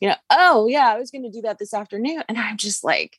you 0.00 0.08
know, 0.08 0.14
oh, 0.30 0.66
yeah, 0.66 0.92
I 0.92 0.98
was 0.98 1.10
going 1.10 1.24
to 1.24 1.30
do 1.30 1.42
that 1.42 1.58
this 1.58 1.74
afternoon. 1.74 2.22
And 2.28 2.38
I'm 2.38 2.56
just 2.56 2.84
like, 2.84 3.18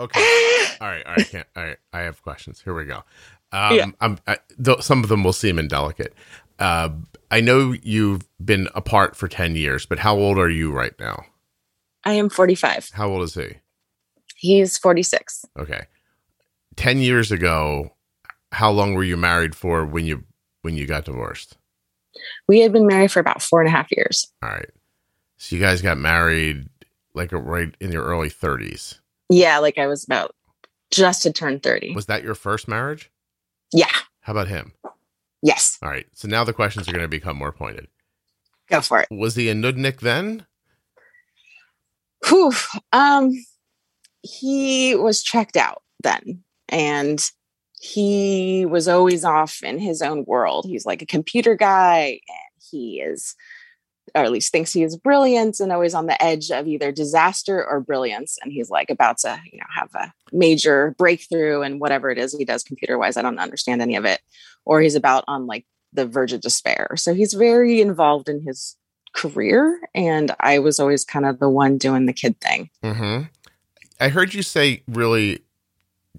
Okay. 0.00 0.20
All 0.80 0.88
right. 0.88 1.06
All 1.06 1.14
right. 1.14 1.28
Can't, 1.28 1.46
all 1.56 1.62
right. 1.62 1.76
I 1.92 2.00
have 2.00 2.20
questions. 2.22 2.60
Here 2.60 2.74
we 2.74 2.84
go. 2.84 3.04
Um, 3.52 3.76
Yeah. 3.76 3.86
I'm, 4.00 4.18
I, 4.26 4.38
th- 4.62 4.82
some 4.82 5.04
of 5.04 5.08
them 5.08 5.22
will 5.22 5.32
seem 5.32 5.56
indelicate. 5.58 6.14
Uh, 6.58 6.90
I 7.30 7.40
know 7.40 7.72
you've 7.82 8.22
been 8.44 8.68
apart 8.74 9.14
for 9.16 9.28
10 9.28 9.54
years, 9.56 9.86
but 9.86 10.00
how 10.00 10.16
old 10.16 10.36
are 10.38 10.50
you 10.50 10.72
right 10.72 10.94
now? 10.98 11.24
I 12.04 12.14
am 12.14 12.28
45. 12.28 12.90
How 12.92 13.08
old 13.08 13.22
is 13.22 13.34
he? 13.34 13.54
He's 14.36 14.76
46. 14.78 15.44
Okay. 15.58 15.86
10 16.76 16.98
years 16.98 17.30
ago, 17.30 17.94
how 18.50 18.70
long 18.70 18.94
were 18.94 19.04
you 19.04 19.16
married 19.16 19.54
for 19.54 19.84
when 19.86 20.06
you 20.06 20.24
when 20.62 20.76
you 20.76 20.86
got 20.86 21.04
divorced? 21.04 21.56
We 22.48 22.60
had 22.60 22.72
been 22.72 22.86
married 22.86 23.12
for 23.12 23.20
about 23.20 23.42
four 23.42 23.60
and 23.60 23.68
a 23.68 23.70
half 23.70 23.90
years. 23.92 24.26
All 24.42 24.48
right. 24.50 24.70
So 25.44 25.56
you 25.56 25.60
guys 25.60 25.82
got 25.82 25.98
married 25.98 26.70
like 27.12 27.30
right 27.32 27.74
in 27.78 27.92
your 27.92 28.02
early 28.02 28.30
30s. 28.30 28.98
Yeah, 29.28 29.58
like 29.58 29.76
I 29.76 29.86
was 29.86 30.02
about 30.02 30.34
just 30.90 31.22
to 31.24 31.32
turn 31.34 31.60
30. 31.60 31.94
Was 31.94 32.06
that 32.06 32.22
your 32.24 32.34
first 32.34 32.66
marriage? 32.66 33.10
yeah. 33.70 33.90
How 34.22 34.32
about 34.32 34.48
him? 34.48 34.72
Yes. 35.42 35.76
All 35.82 35.90
right. 35.90 36.06
So 36.14 36.28
now 36.28 36.44
the 36.44 36.54
questions 36.54 36.88
are 36.88 36.92
going 36.92 37.04
to 37.04 37.08
become 37.08 37.36
more 37.36 37.52
pointed. 37.52 37.88
Go 38.70 38.80
for 38.80 39.00
it. 39.00 39.08
Was 39.10 39.34
he 39.34 39.50
a 39.50 39.54
nudnik 39.54 40.00
then? 40.00 40.46
Whew. 42.26 42.52
Um, 42.94 43.32
he 44.22 44.94
was 44.94 45.22
checked 45.22 45.58
out 45.58 45.82
then, 46.02 46.42
and 46.70 47.30
he 47.78 48.64
was 48.64 48.88
always 48.88 49.26
off 49.26 49.62
in 49.62 49.78
his 49.78 50.00
own 50.00 50.24
world. 50.24 50.64
He's 50.64 50.86
like 50.86 51.02
a 51.02 51.06
computer 51.06 51.54
guy, 51.54 52.18
and 52.28 52.62
he 52.70 53.02
is, 53.02 53.36
or 54.14 54.22
at 54.22 54.32
least 54.32 54.52
thinks 54.52 54.72
he 54.72 54.82
is 54.82 54.96
brilliant, 54.96 55.60
and 55.60 55.72
always 55.72 55.94
on 55.94 56.06
the 56.06 56.22
edge 56.22 56.50
of 56.50 56.66
either 56.66 56.92
disaster 56.92 57.64
or 57.64 57.80
brilliance. 57.80 58.38
And 58.42 58.52
he's 58.52 58.70
like 58.70 58.90
about 58.90 59.18
to, 59.18 59.40
you 59.50 59.58
know, 59.58 59.66
have 59.74 59.94
a 59.94 60.12
major 60.32 60.94
breakthrough 60.98 61.62
and 61.62 61.80
whatever 61.80 62.10
it 62.10 62.18
is 62.18 62.36
he 62.36 62.44
does 62.44 62.62
computer 62.62 62.98
wise. 62.98 63.16
I 63.16 63.22
don't 63.22 63.38
understand 63.38 63.82
any 63.82 63.96
of 63.96 64.04
it, 64.04 64.20
or 64.64 64.80
he's 64.80 64.94
about 64.94 65.24
on 65.28 65.46
like 65.46 65.66
the 65.92 66.06
verge 66.06 66.32
of 66.32 66.40
despair. 66.40 66.90
So 66.96 67.14
he's 67.14 67.34
very 67.34 67.80
involved 67.80 68.28
in 68.28 68.42
his 68.42 68.76
career 69.14 69.78
and 69.94 70.34
i 70.40 70.58
was 70.58 70.80
always 70.80 71.04
kind 71.04 71.24
of 71.24 71.38
the 71.38 71.48
one 71.48 71.78
doing 71.78 72.06
the 72.06 72.12
kid 72.12 72.36
thing 72.40 72.68
Mm-hmm. 72.82 73.26
I 74.00 74.08
heard 74.08 74.34
you 74.34 74.42
say 74.42 74.82
really. 74.88 75.40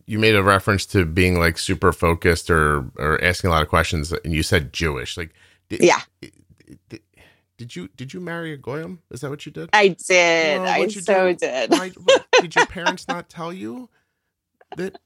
You 0.07 0.19
made 0.19 0.35
a 0.35 0.43
reference 0.43 0.85
to 0.87 1.05
being 1.05 1.39
like 1.39 1.57
super 1.57 1.91
focused 1.91 2.49
or 2.49 2.85
or 2.97 3.23
asking 3.23 3.49
a 3.49 3.51
lot 3.51 3.63
of 3.63 3.69
questions, 3.69 4.11
and 4.11 4.33
you 4.33 4.43
said 4.43 4.71
Jewish. 4.73 5.17
Like, 5.17 5.31
did, 5.69 5.81
Yeah. 5.81 6.01
Did, 6.89 7.01
did 7.57 7.75
you 7.75 7.89
did 7.95 8.13
you 8.13 8.19
marry 8.19 8.51
a 8.53 8.57
goyim? 8.57 8.99
Is 9.11 9.21
that 9.21 9.29
what 9.29 9.45
you 9.45 9.51
did? 9.51 9.69
i 9.73 9.89
did 9.89 10.59
Oh, 10.59 10.63
i 10.63 10.87
so 10.87 11.33
do? 11.33 11.35
did 11.35 11.69
Why, 11.71 11.91
did 12.39 12.55
your 12.55 12.65
parents 12.65 13.07
not 13.07 13.29
tell 13.29 13.53
you 13.53 13.89
that 14.75 14.97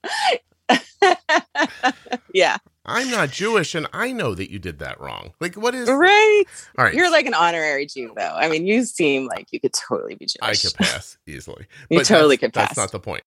yeah 2.34 2.58
I'm 2.86 3.12
not 3.12 3.30
Jewish 3.30 3.76
and 3.76 3.88
I 3.94 4.12
know 4.12 4.34
that 4.34 4.50
you 4.52 4.58
did 4.58 4.80
that 4.80 5.00
wrong? 5.00 5.34
Like, 5.40 5.56
what 5.56 5.76
is? 5.76 5.88
right 5.90 6.44
All 6.78 6.86
right, 6.86 6.94
you're 6.94 7.12
like 7.12 7.26
an 7.28 7.34
honorary 7.36 7.86
jew 7.86 8.12
though 8.16 8.36
i 8.36 8.50
mean 8.50 8.66
you 8.66 8.84
seem 8.84 9.28
like 9.28 9.48
you 9.52 9.60
could 9.60 9.74
totally 9.74 10.16
be 10.16 10.26
Jewish. 10.26 10.40
I 10.42 10.56
could 10.56 10.74
pass 10.76 11.18
easily. 11.28 11.68
You 11.90 12.04
totally 12.04 12.38
could 12.38 12.54
pass. 12.54 12.70
That's 12.70 12.78
not 12.78 12.92
the 12.92 13.00
point. 13.00 13.24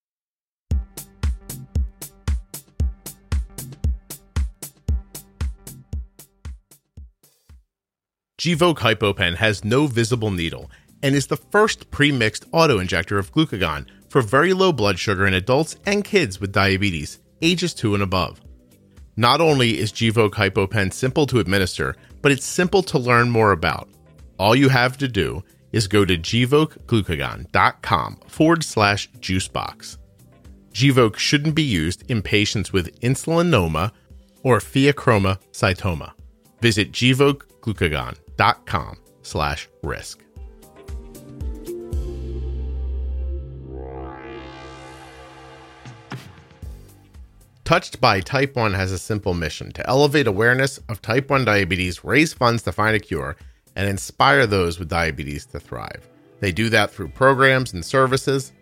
Gvoke 8.43 8.79
HypoPen 8.79 9.37
has 9.37 9.65
no 9.65 9.87
visible 9.87 10.33
needle 10.33 10.69
and 11.01 11.15
is 11.15 11.29
the 11.29 11.37
first 11.37 11.93
pre-mixed 11.93 12.45
auto-injector 12.51 13.17
of 13.17 13.31
glucagon 13.33 13.87
for 14.09 14.21
very 14.21 14.53
low 14.53 14.73
blood 14.73 14.99
sugar 14.99 15.29
in 15.29 15.35
adults 15.35 15.77
and 15.87 16.03
kids 16.03 16.41
with 16.41 16.51
diabetes, 16.51 17.21
ages 17.41 17.73
2 17.73 17.95
and 17.95 18.03
above. 18.03 18.41
Not 19.17 19.41
only 19.41 19.79
is 19.79 19.93
Gvoke 19.93 20.33
HypoPen 20.33 20.93
simple 20.93 21.25
to 21.27 21.39
administer, 21.39 21.95
but 22.21 22.33
it's 22.33 22.45
simple 22.45 22.83
to 22.83 22.99
learn 22.99 23.31
more 23.31 23.53
about. 23.53 23.89
All 24.41 24.57
you 24.57 24.71
have 24.71 24.99
to 24.99 25.07
do 25.07 25.45
is 25.71 25.87
go 25.87 26.05
to 26.05 26.19
gvokeglucagon.com 26.19 28.17
forward 28.27 28.65
slash 28.65 29.09
juicebox. 29.21 29.99
Gvoke 30.73 31.17
shouldn't 31.17 31.55
be 31.55 31.63
used 31.63 32.11
in 32.11 32.23
patients 32.23 32.73
with 32.73 33.01
insulinoma 33.03 33.93
or 34.43 34.59
pheochromocytoma. 34.59 36.11
Visit 36.61 36.91
gvokeglucagon.com 36.91 38.17
slash 39.23 39.69
risk. 39.83 40.25
Touched 47.65 48.01
by 48.01 48.21
Type 48.21 48.57
1 48.57 48.75
has 48.75 48.93
a 48.93 48.99
simple 48.99 49.35
mission 49.35 49.73
to 49.73 49.89
elevate 49.89 50.27
awareness 50.27 50.79
of 50.89 51.01
type 51.01 51.31
1 51.31 51.45
diabetes, 51.45 52.05
raise 52.05 52.33
funds 52.33 52.63
to 52.65 52.73
find 52.73 52.97
a 52.97 53.01
cure, 53.01 53.37
and 53.77 53.89
inspire 53.89 54.47
those 54.47 54.79
with 54.79 54.89
diabetes 54.89 55.47
to 55.47 55.61
thrive. 55.61 56.09
They 56.41 56.53
do 56.53 56.69
that 56.71 56.91
through 56.91 57.09
programs 57.09 57.73
and 57.73 57.85
services 57.85 58.53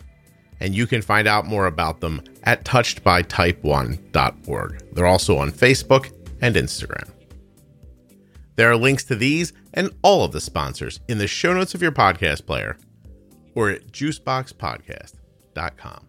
and 0.61 0.75
you 0.75 0.87
can 0.87 1.03
find 1.03 1.27
out 1.27 1.47
more 1.47 1.66
about 1.66 2.01
them 2.01 2.23
at 2.45 2.64
touchedbytype1.org. 2.64 4.83
They're 4.93 5.07
also 5.07 5.38
on 5.38 5.51
Facebook 5.51 6.12
and 6.43 6.55
Instagram. 6.55 7.11
There 8.57 8.71
are 8.71 8.77
links 8.77 9.05
to 9.05 9.16
these 9.16 9.55
and 9.75 9.91
all 10.03 10.25
of 10.25 10.33
the 10.33 10.41
sponsors 10.41 11.01
in 11.09 11.19
the 11.19 11.27
show 11.27 11.53
notes 11.55 11.75
of 11.75 11.83
your 11.83 11.93
podcast 11.93 12.47
player 12.47 12.77
or 13.55 13.71
at 13.71 13.93
juiceboxpodcast.com. 13.93 16.07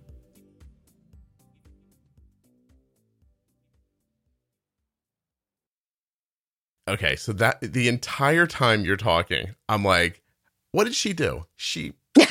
Okay, 6.88 7.15
so 7.15 7.32
that 7.34 7.60
the 7.62 7.88
entire 7.88 8.47
time 8.47 8.84
you're 8.84 8.97
talking, 8.97 9.54
I'm 9.69 9.86
like, 9.86 10.24
what 10.71 10.86
did 10.86 10.95
she 10.95 11.13
do? 11.13 11.45
She 11.56 11.93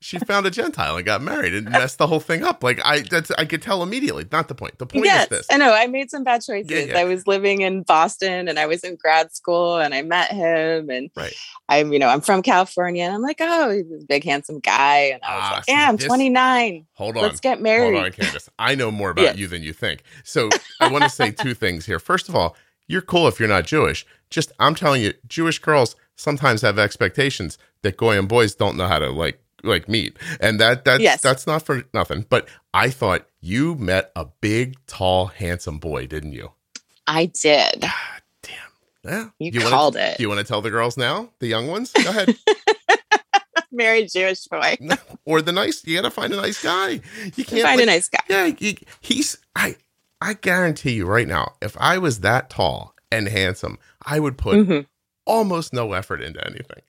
she 0.00 0.18
found 0.20 0.46
a 0.46 0.50
Gentile 0.50 0.96
and 0.96 1.04
got 1.04 1.20
married 1.22 1.52
and 1.54 1.68
messed 1.68 1.98
the 1.98 2.06
whole 2.06 2.20
thing 2.20 2.42
up. 2.44 2.62
Like 2.62 2.80
I 2.84 3.00
that's 3.00 3.30
I 3.32 3.44
could 3.44 3.60
tell 3.62 3.82
immediately. 3.82 4.24
Not 4.30 4.48
the 4.48 4.54
point. 4.54 4.78
The 4.78 4.86
point 4.86 5.04
yes, 5.04 5.24
is 5.24 5.28
this. 5.30 5.46
I 5.50 5.56
know. 5.56 5.72
I 5.72 5.86
made 5.86 6.10
some 6.10 6.22
bad 6.24 6.42
choices. 6.42 6.70
Yeah, 6.70 6.78
yeah. 6.80 6.98
I 6.98 7.04
was 7.04 7.26
living 7.26 7.62
in 7.62 7.82
Boston 7.82 8.48
and 8.48 8.58
I 8.58 8.66
was 8.66 8.84
in 8.84 8.96
grad 8.96 9.34
school 9.34 9.78
and 9.78 9.92
I 9.94 10.02
met 10.02 10.30
him 10.30 10.90
and 10.90 11.10
Right. 11.16 11.32
I'm, 11.68 11.92
you 11.92 11.98
know, 11.98 12.08
I'm 12.08 12.20
from 12.20 12.42
California 12.42 13.04
and 13.04 13.14
I'm 13.14 13.22
like, 13.22 13.38
oh, 13.40 13.70
he's 13.70 13.88
this 13.88 14.04
big 14.04 14.22
handsome 14.24 14.60
guy. 14.60 14.98
And 15.12 15.22
I 15.24 15.34
was 15.36 15.44
Ah, 15.44 15.54
like, 15.56 15.64
yeah, 15.68 15.86
I'm 15.88 15.96
this- 15.96 16.06
29. 16.06 16.86
Hold 16.94 17.16
on. 17.16 17.22
Let's 17.22 17.40
get 17.40 17.60
married. 17.60 17.94
Hold 17.94 18.04
on, 18.06 18.12
Candace. 18.12 18.48
I 18.58 18.74
know 18.74 18.90
more 18.90 19.10
about 19.10 19.22
Yes. 19.22 19.36
you 19.38 19.46
than 19.48 19.62
you 19.62 19.72
think. 19.72 20.02
So 20.22 20.50
I 20.80 20.88
want 20.88 21.04
to 21.04 21.10
say 21.10 21.30
two 21.30 21.54
things 21.64 21.86
here. 21.86 21.98
First 21.98 22.28
of 22.28 22.36
all, 22.36 22.56
you're 22.86 23.02
cool 23.02 23.26
if 23.28 23.40
you're 23.40 23.48
not 23.48 23.64
Jewish. 23.64 24.06
Just 24.30 24.52
I'm 24.58 24.74
telling 24.74 25.02
you, 25.02 25.14
Jewish 25.26 25.58
girls 25.58 25.96
sometimes 26.16 26.62
have 26.62 26.78
expectations 26.78 27.58
that 27.82 27.96
Goyim 27.96 28.26
boys 28.26 28.54
don't 28.54 28.76
know 28.76 28.86
how 28.86 28.98
to 28.98 29.10
like 29.10 29.40
like 29.64 29.88
meet. 29.88 30.16
And 30.40 30.60
that 30.60 30.84
that's 30.84 31.02
Yes. 31.02 31.20
that's 31.20 31.46
not 31.46 31.62
for 31.66 31.82
nothing. 31.92 32.26
But 32.28 32.48
I 32.72 32.90
thought 32.90 33.26
you 33.40 33.74
met 33.76 34.12
a 34.16 34.26
big, 34.40 34.76
tall, 34.86 35.26
handsome 35.26 35.78
boy, 35.78 36.06
didn't 36.06 36.32
you? 36.32 36.52
I 37.06 37.26
did. 37.26 37.80
Damn. 38.42 38.52
Yeah. 39.04 39.28
You 39.38 39.60
wanna- 39.60 39.70
called 39.70 39.96
it. 39.96 40.16
Do 40.16 40.22
you 40.22 40.28
want 40.28 40.40
to 40.40 40.44
tell 40.46 40.62
the 40.62 40.70
girls 40.70 40.96
now? 40.96 41.30
The 41.40 41.46
young 41.48 41.66
ones? 41.68 41.92
Go 41.92 42.08
ahead. 42.10 42.34
Married 43.72 44.08
Jewish 44.12 44.44
boy. 44.46 44.76
or 45.24 45.42
the 45.42 45.50
nice 45.52 45.84
you 45.86 45.96
gotta 45.96 46.10
find 46.10 46.32
a 46.32 46.36
nice 46.36 46.62
guy. 46.62 47.00
You 47.36 47.44
can't 47.44 47.62
Find 47.62 47.78
like, 47.78 47.80
a 47.80 47.86
nice 47.86 48.08
guy. 48.08 48.20
Yeah, 48.28 48.46
he, 48.56 48.78
he's 49.00 49.36
I 49.56 49.76
I 50.20 50.34
guarantee 50.34 50.92
you 50.92 51.06
right 51.06 51.26
now, 51.28 51.54
if 51.60 51.76
I 51.78 51.98
was 51.98 52.20
that 52.20 52.48
tall 52.50 52.94
and 53.10 53.28
handsome, 53.28 53.78
I 54.06 54.20
would 54.20 54.38
put 54.38 54.56
Mhm. 54.56 54.86
almost 55.26 55.72
no 55.72 55.92
effort 55.92 56.22
into 56.22 56.40
anything. 56.46 56.82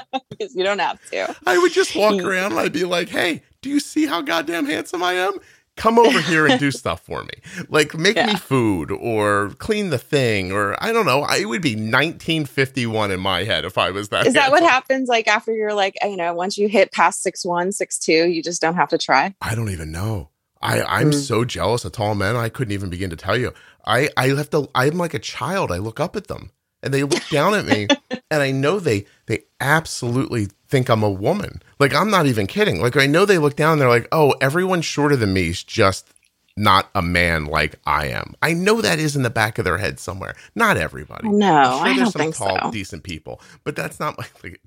because 0.38 0.54
you 0.56 0.64
don't 0.64 0.78
have 0.80 0.98
to. 1.12 1.34
I 1.46 1.58
would 1.58 1.72
just 1.72 1.94
walk 1.96 2.14
around 2.24 2.52
and 2.52 2.60
I'd 2.60 2.72
be 2.72 2.84
like, 2.84 3.08
"Hey, 3.08 3.42
do 3.62 3.70
you 3.70 3.80
see 3.80 4.06
how 4.06 4.20
goddamn 4.22 4.66
handsome 4.66 5.02
I 5.02 5.14
am? 5.14 5.38
Come 5.76 5.98
over 5.98 6.20
here 6.20 6.46
and 6.46 6.56
do 6.60 6.70
stuff 6.82 7.00
for 7.04 7.24
me. 7.24 7.32
Like 7.68 7.96
make 7.98 8.16
me 8.16 8.36
food 8.36 8.92
or 8.92 9.50
clean 9.58 9.90
the 9.90 9.98
thing 9.98 10.52
or 10.52 10.76
I 10.82 10.92
don't 10.92 11.04
know. 11.04 11.22
I 11.22 11.38
it 11.38 11.46
would 11.46 11.62
be 11.62 11.74
1951 11.74 13.10
in 13.10 13.18
my 13.20 13.42
head 13.44 13.64
if 13.64 13.76
I 13.76 13.90
was 13.90 14.08
that. 14.10 14.26
Is 14.26 14.34
that 14.34 14.50
what 14.52 14.62
happens 14.62 15.08
like 15.08 15.26
after 15.26 15.52
you're 15.52 15.74
like, 15.74 15.96
you 16.04 16.16
know, 16.16 16.32
once 16.34 16.56
you 16.58 16.68
hit 16.68 16.92
past 16.92 17.22
six 17.22 17.44
one, 17.44 17.72
six 17.72 17.98
two, 17.98 18.28
you 18.28 18.42
just 18.42 18.60
don't 18.60 18.76
have 18.76 18.88
to 18.90 18.98
try? 18.98 19.34
I 19.40 19.54
don't 19.56 19.70
even 19.70 19.90
know. 19.90 20.30
I, 20.62 20.82
I'm 20.82 21.10
Mm. 21.10 21.14
so 21.14 21.44
jealous 21.44 21.84
of 21.84 21.92
tall 21.92 22.14
men. 22.14 22.36
I 22.36 22.48
couldn't 22.48 22.72
even 22.72 22.88
begin 22.88 23.10
to 23.10 23.16
tell 23.16 23.36
you. 23.36 23.52
I, 23.84 24.08
I 24.16 24.28
have 24.28 24.48
to. 24.50 24.68
I'm 24.74 24.96
like 24.96 25.12
a 25.12 25.18
child. 25.18 25.70
I 25.70 25.76
look 25.78 26.00
up 26.00 26.16
at 26.16 26.28
them, 26.28 26.52
and 26.84 26.94
they 26.94 27.02
look 27.02 27.26
down 27.30 27.54
at 27.54 27.64
me, 27.66 27.88
and 28.30 28.42
I 28.42 28.50
know 28.52 28.78
they 28.78 29.06
they 29.26 29.44
absolutely 29.60 30.48
think 30.68 30.88
I'm 30.88 31.02
a 31.02 31.10
woman. 31.10 31.62
Like 31.80 31.94
I'm 31.94 32.10
not 32.10 32.26
even 32.26 32.46
kidding. 32.46 32.80
Like 32.80 32.96
I 32.96 33.06
know 33.06 33.24
they 33.24 33.38
look 33.38 33.56
down. 33.56 33.72
and 33.72 33.80
They're 33.80 33.88
like, 33.88 34.08
oh, 34.12 34.34
everyone 34.40 34.82
shorter 34.82 35.16
than 35.16 35.32
me 35.32 35.48
is 35.48 35.64
just 35.64 36.08
not 36.56 36.88
a 36.94 37.02
man 37.02 37.46
like 37.46 37.74
I 37.84 38.06
am. 38.06 38.34
I 38.40 38.52
know 38.52 38.80
that 38.80 39.00
is 39.00 39.16
in 39.16 39.22
the 39.24 39.30
back 39.30 39.58
of 39.58 39.64
their 39.64 39.78
head 39.78 39.98
somewhere. 39.98 40.36
Not 40.54 40.76
everybody. 40.76 41.28
No, 41.28 41.46
sure 41.46 41.86
I 41.86 41.96
don't 41.96 42.12
some 42.12 42.20
think 42.22 42.36
tall, 42.36 42.58
so. 42.62 42.70
decent 42.70 43.02
people, 43.02 43.40
but 43.64 43.74
that's 43.74 43.98
not 43.98 44.16
my. 44.16 44.24
Like, 44.44 44.60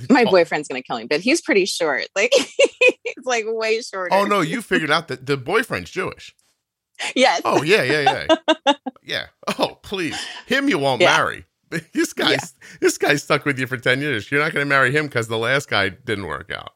My 0.10 0.24
boyfriend's 0.24 0.68
gonna 0.68 0.82
kill 0.82 0.98
me, 0.98 1.04
but 1.04 1.20
he's 1.20 1.40
pretty 1.42 1.66
short. 1.66 2.06
Like 2.16 2.32
he's 2.32 3.24
like 3.24 3.44
way 3.46 3.80
shorter. 3.82 4.14
Oh 4.14 4.24
no, 4.24 4.40
you 4.40 4.62
figured 4.62 4.90
out 4.90 5.08
that 5.08 5.26
the 5.26 5.36
boyfriend's 5.36 5.90
Jewish. 5.90 6.34
Yes. 7.14 7.42
Oh 7.44 7.62
yeah, 7.62 7.82
yeah, 7.82 8.26
yeah, 8.66 8.74
yeah. 9.02 9.26
Oh 9.58 9.78
please, 9.82 10.16
him 10.46 10.68
you 10.68 10.78
won't 10.78 11.00
Yeah. 11.02 11.16
marry. 11.16 11.44
This 11.92 12.12
guy's 12.12 12.54
this 12.80 12.98
guy 12.98 13.16
stuck 13.16 13.44
with 13.44 13.58
you 13.58 13.66
for 13.66 13.76
ten 13.76 14.00
years. 14.00 14.30
You're 14.30 14.40
not 14.40 14.52
going 14.52 14.64
to 14.64 14.68
marry 14.68 14.92
him 14.92 15.06
because 15.06 15.28
the 15.28 15.38
last 15.38 15.68
guy 15.68 15.88
didn't 15.88 16.26
work 16.26 16.50
out. 16.52 16.72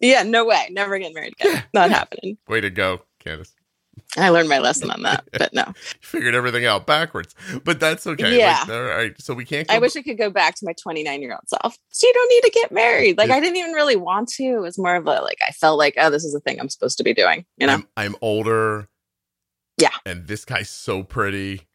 Yeah, 0.00 0.22
no 0.22 0.44
way. 0.44 0.68
Never 0.70 0.98
getting 0.98 1.14
married 1.14 1.34
again. 1.40 1.54
Yeah, 1.54 1.62
Not 1.74 1.90
yeah. 1.90 1.96
happening. 1.96 2.38
Way 2.48 2.60
to 2.60 2.70
go, 2.70 3.02
Candace. 3.18 3.54
I 4.16 4.28
learned 4.28 4.48
my 4.48 4.58
lesson 4.58 4.90
on 4.92 5.02
that, 5.02 5.28
but 5.32 5.52
no. 5.52 5.64
Figured 6.00 6.34
everything 6.34 6.64
out 6.64 6.86
backwards, 6.86 7.34
but 7.64 7.80
that's 7.80 8.06
okay. 8.06 8.38
Yeah. 8.38 8.60
Like, 8.60 8.68
all 8.70 8.82
right. 8.84 9.20
So 9.20 9.34
we 9.34 9.44
can't. 9.44 9.66
Go 9.66 9.74
I 9.74 9.78
wish 9.80 9.96
I 9.96 10.02
could 10.02 10.16
go 10.16 10.30
back 10.30 10.54
to 10.56 10.64
my 10.64 10.72
29 10.72 11.20
year 11.20 11.32
old 11.32 11.48
self. 11.48 11.76
So 11.90 12.06
you 12.06 12.14
don't 12.14 12.30
need 12.30 12.42
to 12.42 12.50
get 12.50 12.72
married. 12.72 13.18
Like 13.18 13.28
Yeah. 13.28 13.34
I 13.34 13.40
didn't 13.40 13.56
even 13.56 13.72
really 13.72 13.96
want 13.96 14.28
to. 14.34 14.44
It 14.44 14.60
was 14.60 14.78
more 14.78 14.94
of 14.94 15.06
a 15.06 15.20
like 15.20 15.38
I 15.46 15.50
felt 15.50 15.78
like, 15.78 15.94
oh, 15.98 16.10
this 16.10 16.24
is 16.24 16.34
a 16.34 16.40
thing 16.40 16.60
I'm 16.60 16.68
supposed 16.68 16.96
to 16.98 17.04
be 17.04 17.12
doing. 17.12 17.44
You 17.56 17.66
know, 17.66 17.74
I'm, 17.74 17.88
I'm 17.96 18.16
older. 18.20 18.88
Yeah. 19.78 19.90
And 20.06 20.26
this 20.26 20.44
guy's 20.44 20.70
so 20.70 21.02
pretty. 21.02 21.67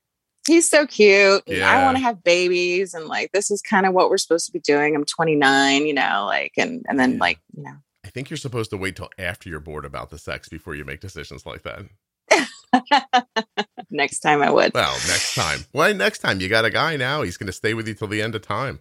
He's 0.47 0.69
so 0.69 0.85
cute. 0.85 1.43
Yeah. 1.47 1.69
I 1.69 1.83
want 1.83 1.97
to 1.97 2.03
have 2.03 2.23
babies, 2.23 2.93
and 2.93 3.05
like 3.07 3.31
this 3.31 3.49
is 3.51 3.61
kind 3.61 3.85
of 3.85 3.93
what 3.93 4.09
we're 4.09 4.17
supposed 4.17 4.45
to 4.47 4.51
be 4.51 4.59
doing. 4.59 4.95
I'm 4.95 5.05
29. 5.05 5.85
You 5.85 5.93
know, 5.93 6.23
like 6.27 6.53
and 6.57 6.85
and 6.87 6.99
then 6.99 7.13
Yeah. 7.13 7.19
like 7.19 7.39
you 7.55 7.63
know. 7.63 7.75
I 8.05 8.09
think 8.09 8.29
you're 8.29 8.37
supposed 8.37 8.69
to 8.71 8.77
wait 8.77 8.95
till 8.97 9.09
after 9.17 9.49
you're 9.49 9.59
bored 9.61 9.85
about 9.85 10.09
the 10.09 10.17
sex 10.17 10.49
before 10.49 10.75
you 10.75 10.83
make 10.85 10.99
decisions 10.99 11.45
like 11.45 11.63
that. 11.63 11.83
Next 13.89 14.19
time 14.19 14.41
I 14.41 14.49
would. 14.49 14.73
Well, 14.73 14.93
next 15.07 15.35
time. 15.35 15.59
Well, 15.71 15.93
next 15.93 16.19
time 16.19 16.39
you 16.41 16.49
got 16.49 16.65
a 16.65 16.69
guy 16.71 16.97
now. 16.97 17.21
He's 17.21 17.37
going 17.37 17.47
to 17.47 17.53
stay 17.53 17.73
with 17.75 17.87
you 17.87 17.93
till 17.93 18.07
the 18.07 18.21
end 18.23 18.33
of 18.35 18.41
time. 18.41 18.79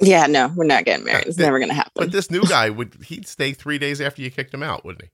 Yeah, 0.00 0.26
no, 0.26 0.50
we're 0.56 0.64
not 0.64 0.86
getting 0.86 1.04
uh, 1.06 1.12
married. 1.12 1.26
It's 1.26 1.36
never 1.36 1.60
gonna 1.60 1.74
happen. 1.74 1.92
But 1.94 2.10
this 2.10 2.30
new 2.30 2.40
guy 2.42 2.70
would 2.70 2.96
he'd 3.04 3.28
stay 3.28 3.52
three 3.52 3.76
days 3.78 4.00
after 4.00 4.22
you 4.22 4.30
kicked 4.30 4.54
him 4.54 4.62
out, 4.62 4.82
wouldn't 4.82 5.04
he? 5.04 5.10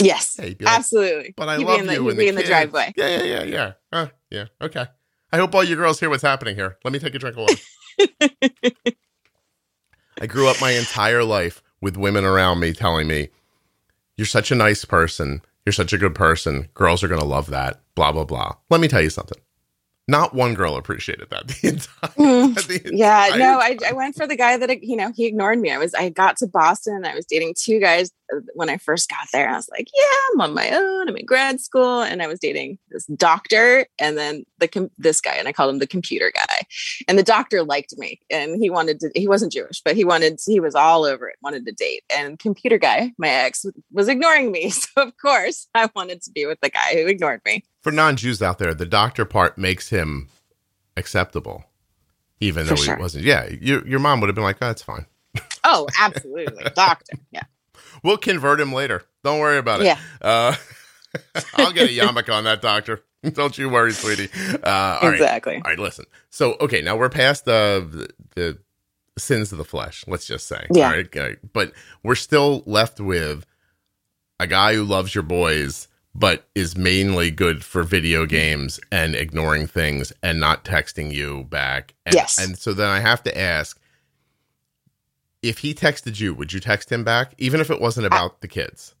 Yes, 0.00 0.36
Yeah, 0.38 0.44
like, 0.46 0.62
absolutely. 0.66 1.34
but 1.36 1.48
I 1.48 1.58
He'd 1.58 1.66
love 1.66 1.80
in 1.80 1.86
the, 1.86 1.94
you 1.94 2.08
he'd 2.08 2.16
be 2.16 2.24
the 2.24 2.28
in 2.28 2.34
the 2.36 2.42
driveway. 2.44 2.92
Yeah, 2.96 3.08
yeah, 3.08 3.22
yeah, 3.22 3.42
yeah. 3.44 3.72
Uh, 3.92 4.06
yeah. 4.30 4.44
Okay. 4.60 4.86
I 5.32 5.36
hope 5.36 5.54
all 5.54 5.64
you 5.64 5.76
girls 5.76 6.00
hear 6.00 6.08
what's 6.10 6.22
happening 6.22 6.54
here. 6.56 6.78
Let 6.84 6.92
me 6.92 6.98
take 6.98 7.14
a 7.14 7.18
drink 7.18 7.36
of 7.36 7.42
water. 7.42 7.60
I 10.20 10.26
grew 10.26 10.48
up 10.48 10.60
my 10.60 10.70
entire 10.72 11.22
life 11.22 11.62
with 11.80 11.96
women 11.96 12.24
around 12.24 12.60
me 12.60 12.72
telling 12.72 13.06
me, 13.06 13.28
"You're 14.16 14.26
such 14.26 14.50
a 14.50 14.54
nice 14.56 14.84
person. 14.84 15.42
You're 15.64 15.72
such 15.72 15.92
a 15.92 15.98
good 15.98 16.14
person. 16.14 16.68
Girls 16.74 17.02
are 17.04 17.08
gonna 17.08 17.24
love 17.24 17.48
that." 17.50 17.80
Blah 17.94 18.12
blah 18.12 18.24
blah. 18.24 18.56
Let 18.70 18.80
me 18.80 18.88
tell 18.88 19.02
you 19.02 19.10
something. 19.10 19.38
Not 20.08 20.32
one 20.32 20.54
girl 20.54 20.76
appreciated 20.76 21.28
that 21.30 21.48
the 21.48 21.68
entire. 21.68 22.10
Mm. 22.16 22.54
the 22.66 22.96
Yeah, 22.96 23.26
entire 23.26 23.38
no, 23.38 23.58
I, 23.60 23.76
I 23.86 23.92
went 23.92 24.16
for 24.16 24.26
the 24.26 24.36
guy 24.36 24.56
that 24.56 24.82
you 24.82 24.96
know 24.96 25.12
he 25.14 25.26
ignored 25.26 25.60
me. 25.60 25.70
I 25.70 25.78
was 25.78 25.94
I 25.94 26.08
got 26.08 26.38
to 26.38 26.46
Boston 26.46 26.96
and 26.96 27.06
I 27.06 27.14
was 27.14 27.26
dating 27.26 27.54
two 27.58 27.78
guys 27.78 28.10
uh, 28.34 28.40
when 28.54 28.70
I 28.70 28.78
first 28.78 29.10
got 29.10 29.28
there. 29.32 29.50
I 29.50 29.56
was 29.56 29.68
like, 29.68 29.88
yeah, 29.94 30.32
I'm 30.32 30.40
on 30.40 30.54
my 30.54 30.70
own. 30.70 31.08
I'm 31.08 31.16
in 31.16 31.26
grad 31.26 31.60
school, 31.60 32.00
and 32.00 32.22
I 32.22 32.26
was 32.26 32.40
dating 32.40 32.78
this 32.88 33.04
doctor 33.06 33.86
and 33.98 34.16
then 34.16 34.44
the 34.58 34.68
com- 34.68 34.90
this 34.96 35.20
guy, 35.20 35.34
and 35.34 35.46
I 35.46 35.52
called 35.52 35.70
him 35.70 35.78
the 35.78 35.86
computer 35.86 36.32
guy. 36.34 36.62
And 37.06 37.18
the 37.18 37.22
doctor 37.22 37.62
liked 37.62 37.94
me, 37.98 38.18
and 38.30 38.56
he 38.60 38.70
wanted 38.70 39.00
to. 39.00 39.10
He 39.14 39.28
wasn't 39.28 39.52
Jewish, 39.52 39.82
but 39.84 39.94
he 39.94 40.04
wanted. 40.04 40.40
He 40.44 40.58
was 40.58 40.74
all 40.74 41.04
over 41.04 41.28
it. 41.28 41.36
Wanted 41.42 41.66
to 41.66 41.72
date, 41.72 42.04
and 42.16 42.38
computer 42.38 42.78
guy, 42.78 43.12
my 43.18 43.28
ex, 43.28 43.66
was 43.92 44.08
ignoring 44.08 44.50
me. 44.50 44.72
So 44.78 45.02
of 45.02 45.12
course, 45.18 45.66
I 45.74 45.90
wanted 45.94 46.22
to 46.22 46.30
be 46.30 46.46
with 46.46 46.60
the 46.60 46.70
guy 46.70 46.94
who 46.94 47.06
ignored 47.08 47.40
me. 47.44 47.64
For 47.88 47.92
non-Jews 47.94 48.42
out 48.42 48.58
there, 48.58 48.74
the 48.74 48.84
doctor 48.86 49.24
part 49.24 49.56
makes 49.56 49.88
him 49.88 50.28
acceptable, 50.96 51.64
even 52.40 52.64
For 52.66 52.70
though 52.70 52.82
sure. 52.82 52.96
he 52.96 53.00
wasn't. 53.02 53.24
Yeah, 53.24 53.48
your 53.60 53.86
your 53.86 53.98
mom 53.98 54.20
would 54.20 54.28
have 54.28 54.34
been 54.34 54.44
like, 54.44 54.56
"Oh, 54.60 54.66
"That's 54.66 54.82
fine. 54.82 55.06
Oh, 55.64 55.86
absolutely, 55.98 56.64
doctor. 56.74 57.16
Yeah, 57.30 57.44
We'll 58.04 58.18
convert 58.18 58.60
him 58.60 58.72
later. 58.72 59.04
Don't 59.24 59.40
worry 59.40 59.56
about 59.58 59.80
it." 59.80 59.86
yeah, 59.86 59.98
Uh, 60.20 60.54
I'll 61.54 61.72
get 61.72 61.88
a 61.88 61.92
yarmulke 61.92 62.32
on 62.32 62.44
that, 62.44 62.60
doctor. 62.60 63.02
Don't 63.32 63.56
you 63.56 63.70
worry, 63.70 63.92
sweetie. 63.92 64.28
Uh, 64.62 64.98
all 65.00 65.08
right. 65.08 65.14
exactly. 65.14 65.54
All 65.56 65.62
right, 65.62 65.78
listen. 65.78 66.04
So, 66.30 66.56
okay, 66.60 66.82
now 66.82 66.96
we're 66.96 67.08
past 67.08 67.46
the, 67.46 68.12
the 68.36 68.58
the 69.14 69.20
sins 69.20 69.50
of 69.50 69.58
the 69.58 69.64
flesh. 69.64 70.04
Let's 70.06 70.26
just 70.26 70.46
say, 70.46 70.66
Yeah. 70.72 70.84
All 70.88 70.92
right, 70.92 71.06
okay. 71.06 71.36
but 71.54 71.72
we're 72.04 72.14
still 72.16 72.62
left 72.66 73.00
with 73.00 73.46
a 74.38 74.46
guy 74.46 74.74
who 74.74 74.84
loves 74.84 75.14
your 75.14 75.22
boys, 75.24 75.87
but 76.14 76.48
is 76.54 76.76
mainly 76.76 77.30
good 77.30 77.64
for 77.64 77.82
video 77.82 78.26
games 78.26 78.80
and 78.90 79.14
ignoring 79.14 79.66
things 79.66 80.12
and 80.22 80.40
not 80.40 80.64
texting 80.64 81.12
you 81.12 81.44
back. 81.44 81.94
And, 82.04 82.14
Yes. 82.14 82.38
And 82.38 82.58
so 82.58 82.72
then 82.72 82.88
I 82.88 83.00
have 83.00 83.22
to 83.24 83.38
ask, 83.38 83.78
if 85.42 85.58
he 85.58 85.74
texted 85.74 86.18
you, 86.18 86.34
would 86.34 86.52
you 86.52 86.60
text 86.60 86.90
him 86.90 87.04
back, 87.04 87.34
even 87.38 87.60
if 87.60 87.70
it 87.70 87.80
wasn't 87.80 88.06
about 88.06 88.40
the 88.40 88.48
kids? 88.48 88.94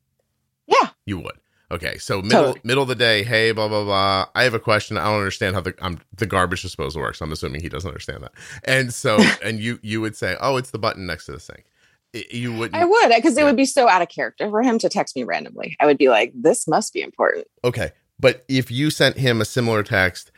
Yeah. 0.66 0.90
You 1.06 1.18
would. 1.18 1.38
Okay, 1.70 1.98
so 1.98 2.22
middle 2.22 2.44
Totally. 2.44 2.60
middle 2.64 2.82
of 2.82 2.88
the 2.88 2.94
day, 2.94 3.22
hey, 3.24 3.52
blah 3.52 3.68
blah 3.68 3.84
blah. 3.84 4.26
I 4.34 4.44
have 4.44 4.54
a 4.54 4.58
question. 4.58 4.96
I 4.96 5.04
don't 5.04 5.18
understand 5.18 5.54
how 5.54 5.60
the 5.60 5.74
um, 5.80 6.00
the 6.16 6.24
garbage 6.24 6.62
disposal 6.62 7.02
works. 7.02 7.20
I'm 7.20 7.30
assuming 7.30 7.60
he 7.60 7.68
doesn't 7.68 7.88
understand 7.88 8.22
that. 8.22 8.32
And 8.64 8.94
so, 8.94 9.18
and 9.44 9.60
you 9.60 9.78
you 9.82 10.00
would 10.00 10.16
say, 10.16 10.36
oh, 10.40 10.56
it's 10.56 10.70
the 10.70 10.78
button 10.78 11.04
next 11.04 11.26
to 11.26 11.32
the 11.32 11.40
sink. 11.40 11.64
You 12.12 12.54
wouldn't. 12.54 12.80
I 12.80 12.84
would 12.84 13.14
because 13.14 13.36
it 13.36 13.44
would 13.44 13.56
be 13.56 13.66
so 13.66 13.88
out 13.88 14.00
of 14.00 14.08
character 14.08 14.48
for 14.48 14.62
him 14.62 14.78
to 14.78 14.88
text 14.88 15.14
me 15.14 15.24
randomly. 15.24 15.76
I 15.78 15.86
would 15.86 15.98
be 15.98 16.08
like, 16.08 16.32
"This 16.34 16.66
must 16.66 16.94
be 16.94 17.02
important." 17.02 17.46
Okay, 17.64 17.92
but 18.18 18.44
if 18.48 18.70
you 18.70 18.90
sent 18.90 19.18
him 19.18 19.40
a 19.40 19.44
similar 19.44 19.82
text, 19.82 20.30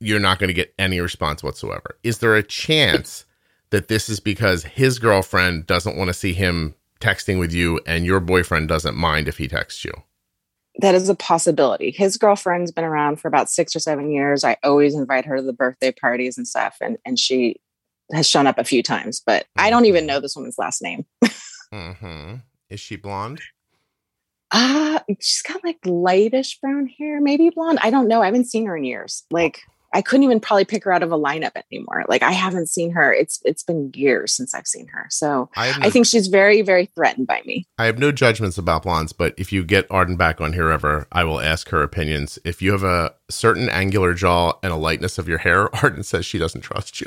you're 0.00 0.20
not 0.20 0.38
going 0.38 0.48
to 0.48 0.54
get 0.54 0.74
any 0.78 1.00
response 1.00 1.42
whatsoever. 1.42 1.98
Is 2.02 2.18
there 2.18 2.34
a 2.34 2.42
chance 2.42 3.26
that 3.70 3.88
this 3.88 4.08
is 4.08 4.20
because 4.20 4.64
his 4.64 4.98
girlfriend 4.98 5.66
doesn't 5.66 5.96
want 5.96 6.08
to 6.08 6.14
see 6.14 6.32
him 6.32 6.74
texting 7.00 7.38
with 7.38 7.52
you, 7.52 7.80
and 7.86 8.06
your 8.06 8.20
boyfriend 8.20 8.68
doesn't 8.68 8.96
mind 8.96 9.28
if 9.28 9.36
he 9.36 9.48
texts 9.48 9.84
you? 9.84 9.92
That 10.80 10.94
is 10.94 11.08
a 11.08 11.14
possibility. 11.14 11.90
His 11.90 12.16
girlfriend's 12.16 12.72
been 12.72 12.84
around 12.84 13.20
for 13.20 13.28
about 13.28 13.50
six 13.50 13.76
or 13.76 13.80
seven 13.80 14.10
years. 14.10 14.44
I 14.44 14.56
always 14.64 14.94
invite 14.94 15.26
her 15.26 15.36
to 15.36 15.42
the 15.42 15.52
birthday 15.52 15.92
parties 15.92 16.38
and 16.38 16.48
stuff, 16.48 16.78
and 16.80 16.96
and 17.04 17.18
she 17.18 17.60
has 18.12 18.28
shown 18.28 18.46
up 18.46 18.58
a 18.58 18.64
few 18.64 18.82
times, 18.82 19.22
but 19.24 19.46
I 19.56 19.70
don't 19.70 19.86
even 19.86 20.06
know 20.06 20.20
this 20.20 20.36
woman's 20.36 20.58
last 20.58 20.82
name. 20.82 21.04
Mm-hmm. 21.72 22.36
Is 22.70 22.78
she 22.78 22.94
blonde? 22.94 23.40
Ah, 24.52 25.02
she's 25.20 25.42
got 25.42 25.64
like 25.64 25.78
lightish 25.84 26.60
brown 26.60 26.86
hair, 26.86 27.20
maybe 27.20 27.50
blonde. 27.50 27.80
I 27.82 27.90
don't 27.90 28.06
know. 28.06 28.22
I 28.22 28.26
haven't 28.26 28.44
seen 28.44 28.66
her 28.66 28.76
in 28.76 28.84
years. 28.84 29.24
Like 29.32 29.60
I 29.92 30.02
couldn't 30.02 30.24
even 30.24 30.40
probably 30.40 30.64
pick 30.64 30.84
her 30.84 30.92
out 30.92 31.02
of 31.02 31.12
a 31.12 31.18
lineup 31.18 31.52
anymore. 31.70 32.04
Like 32.08 32.22
I 32.22 32.32
haven't 32.32 32.68
seen 32.68 32.90
her. 32.92 33.12
It's 33.12 33.40
it's 33.44 33.62
been 33.62 33.92
years 33.94 34.32
since 34.32 34.54
I've 34.54 34.66
seen 34.66 34.88
her. 34.88 35.06
So 35.08 35.48
I 35.56 35.70
no, 35.70 35.86
I 35.86 35.90
think 35.90 36.06
she's 36.06 36.26
very 36.26 36.62
very 36.62 36.86
threatened 36.86 37.26
by 37.26 37.42
me. 37.44 37.66
I 37.78 37.86
have 37.86 37.98
no 37.98 38.12
judgments 38.12 38.58
about 38.58 38.82
blondes, 38.82 39.12
but 39.12 39.34
if 39.36 39.52
you 39.52 39.64
get 39.64 39.90
Arden 39.90 40.16
back 40.16 40.40
on 40.40 40.52
here 40.52 40.70
ever, 40.70 41.06
I 41.10 41.24
will 41.24 41.40
ask 41.40 41.68
her 41.70 41.82
opinions. 41.82 42.38
If 42.44 42.60
you 42.60 42.72
have 42.72 42.82
a 42.82 43.14
certain 43.30 43.68
angular 43.68 44.14
jaw 44.14 44.54
and 44.62 44.72
a 44.72 44.76
lightness 44.76 45.18
of 45.18 45.28
your 45.28 45.38
hair, 45.38 45.74
Arden 45.82 46.02
says 46.02 46.26
she 46.26 46.38
doesn't 46.38 46.62
trust 46.62 47.00
you. 47.00 47.06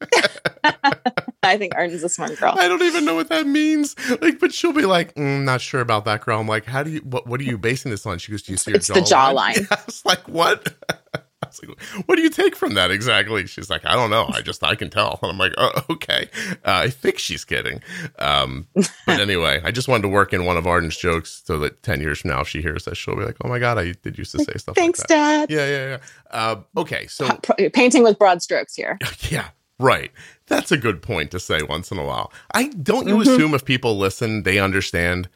I 1.42 1.56
think 1.56 1.74
Arden's 1.76 2.02
a 2.02 2.08
smart 2.08 2.36
girl. 2.38 2.54
I 2.58 2.68
don't 2.68 2.82
even 2.82 3.04
know 3.04 3.14
what 3.14 3.28
that 3.30 3.46
means. 3.46 3.94
Like, 4.20 4.38
but 4.40 4.52
she'll 4.52 4.72
be 4.72 4.84
like, 4.84 5.14
mm, 5.14 5.42
"Not 5.44 5.60
sure 5.60 5.80
about 5.80 6.04
that, 6.04 6.20
girl." 6.22 6.40
I'm 6.40 6.48
like, 6.48 6.64
"How 6.64 6.82
do 6.82 6.90
you? 6.90 7.00
What? 7.00 7.26
What 7.26 7.40
are 7.40 7.44
you 7.44 7.56
basing 7.58 7.90
this 7.90 8.04
on?" 8.06 8.18
She 8.18 8.32
goes, 8.32 8.42
"Do 8.42 8.52
you 8.52 8.58
see 8.58 8.72
your 8.72 8.76
It's 8.78 8.88
the 8.88 8.94
jawline?" 8.94 9.54
jawline. 9.54 9.66
I 9.78 9.82
was 9.86 10.04
like, 10.04 10.28
"What?" 10.28 10.74
I 11.40 11.46
was 11.46 11.60
like, 11.62 11.80
"What 12.06 12.16
do 12.16 12.22
you 12.22 12.28
take 12.30 12.56
from 12.56 12.74
that 12.74 12.90
exactly?" 12.90 13.46
She's 13.46 13.70
like, 13.70 13.86
"I 13.86 13.94
don't 13.94 14.10
know. 14.10 14.26
I 14.32 14.42
just 14.42 14.62
I 14.64 14.74
can 14.74 14.90
tell." 14.90 15.18
And 15.22 15.30
I'm 15.32 15.38
like, 15.38 15.52
"Oh, 15.56 15.70
okay." 15.90 16.28
Uh, 16.50 16.54
I 16.64 16.90
think 16.90 17.18
she's 17.18 17.44
kidding. 17.44 17.80
Um, 18.18 18.66
but 19.06 19.20
anyway, 19.20 19.60
I 19.64 19.70
just 19.70 19.88
wanted 19.88 20.02
to 20.02 20.08
work 20.08 20.32
in 20.32 20.44
one 20.44 20.56
of 20.56 20.66
Arden's 20.66 20.96
jokes 20.96 21.40
so 21.44 21.58
that 21.60 21.82
ten 21.82 22.00
years 22.00 22.18
from 22.20 22.30
now, 22.30 22.40
if 22.40 22.48
she 22.48 22.60
hears 22.60 22.84
that, 22.84 22.96
she'll 22.96 23.16
be 23.16 23.24
like, 23.24 23.36
"Oh 23.42 23.48
my 23.48 23.58
god, 23.60 23.78
I 23.78 23.92
did 23.92 24.18
used 24.18 24.32
to 24.32 24.44
say 24.44 24.52
stuff." 24.56 24.74
Thanks, 24.74 24.98
like 25.00 25.08
that. 25.08 25.48
Dad. 25.48 25.50
Yeah, 25.50 25.66
yeah, 25.66 25.88
yeah. 25.90 25.98
Uh, 26.30 26.56
okay, 26.80 27.06
so 27.06 27.28
Pa- 27.28 27.54
Painting 27.72 28.02
with 28.02 28.18
broad 28.18 28.42
strokes 28.42 28.74
here. 28.74 28.98
yeah, 29.30 29.48
right. 29.78 30.10
That's 30.46 30.72
a 30.72 30.76
good 30.76 31.02
point 31.02 31.30
to 31.32 31.40
say 31.40 31.62
once 31.62 31.90
in 31.90 31.98
a 31.98 32.04
while. 32.04 32.32
I 32.54 32.68
don't 32.68 33.06
you 33.08 33.16
Mhm. 33.16 33.22
assume 33.22 33.54
if 33.54 33.64
people 33.64 33.98
listen, 33.98 34.42
they 34.44 34.58
understand. 34.58 35.28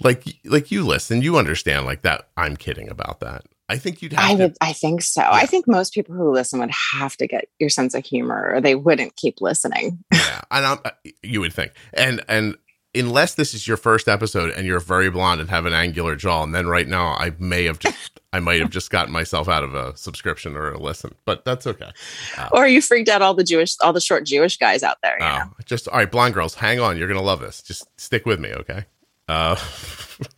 Like, 0.00 0.24
like 0.44 0.70
you 0.70 0.84
listen, 0.86 1.22
you 1.22 1.36
understand. 1.38 1.84
Like 1.86 2.02
that, 2.02 2.28
I'm 2.36 2.56
kidding 2.56 2.88
about 2.88 3.20
that. 3.20 3.44
I 3.68 3.76
think 3.76 4.00
you'd 4.00 4.12
have 4.14 4.24
I 4.30 4.34
to. 4.36 4.42
would. 4.44 4.56
I 4.60 4.72
think 4.72 5.02
so. 5.02 5.22
I 5.22 5.44
think 5.44 5.66
most 5.68 5.92
people 5.92 6.14
who 6.14 6.32
listen 6.32 6.60
would 6.60 6.70
have 6.92 7.16
to 7.18 7.26
get 7.26 7.48
your 7.58 7.68
sense 7.68 7.94
of 7.94 8.04
humor, 8.06 8.52
or 8.54 8.60
they 8.60 8.74
wouldn't 8.74 9.16
keep 9.16 9.40
listening. 9.40 10.02
yeah, 10.12 10.40
and 10.50 10.64
I'm, 10.66 10.78
uh, 10.84 10.90
you 11.22 11.40
would 11.40 11.52
think, 11.52 11.72
and 11.92 12.24
and 12.28 12.56
unless 12.94 13.34
this 13.34 13.52
is 13.54 13.68
your 13.68 13.76
first 13.76 14.08
episode 14.08 14.52
and 14.52 14.66
you're 14.66 14.80
very 14.80 15.10
blonde 15.10 15.40
and 15.40 15.50
have 15.50 15.66
an 15.66 15.74
angular 15.74 16.16
jaw, 16.16 16.42
and 16.44 16.54
then 16.54 16.66
right 16.68 16.88
now 16.88 17.08
I 17.14 17.32
may 17.38 17.64
have 17.64 17.78
just, 17.78 18.17
I 18.32 18.40
might 18.40 18.60
have 18.60 18.70
just 18.70 18.90
gotten 18.90 19.12
myself 19.12 19.48
out 19.48 19.64
of 19.64 19.74
a 19.74 19.96
subscription 19.96 20.54
or 20.54 20.72
a 20.72 20.78
listen, 20.78 21.14
but 21.24 21.44
that's 21.46 21.66
okay. 21.66 21.90
or 22.52 22.66
you 22.66 22.82
freaked 22.82 23.08
out 23.08 23.22
all 23.22 23.32
the 23.32 23.44
Jewish, 23.44 23.74
all 23.80 23.92
the 23.92 24.02
short 24.02 24.26
Jewish 24.26 24.58
guys 24.58 24.82
out 24.82 24.98
there. 25.02 25.16
Know? 25.18 25.44
Oh, 25.44 25.50
just 25.64 25.88
all 25.88 25.96
right, 25.98 26.10
blonde 26.10 26.34
girls, 26.34 26.54
hang 26.54 26.78
on. 26.78 26.98
You're 26.98 27.08
gonna 27.08 27.22
love 27.22 27.40
this. 27.40 27.62
Just 27.62 27.88
stick 27.98 28.26
with 28.26 28.38
me, 28.38 28.52
okay? 28.52 28.84
Uh, 29.28 29.56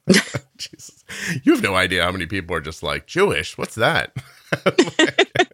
Jesus, 0.56 1.04
you 1.42 1.52
have 1.52 1.62
no 1.62 1.74
idea 1.74 2.04
how 2.04 2.12
many 2.12 2.26
people 2.26 2.54
are 2.54 2.60
just 2.60 2.82
like 2.82 3.06
Jewish. 3.06 3.58
What's 3.58 3.74
that? 3.76 4.12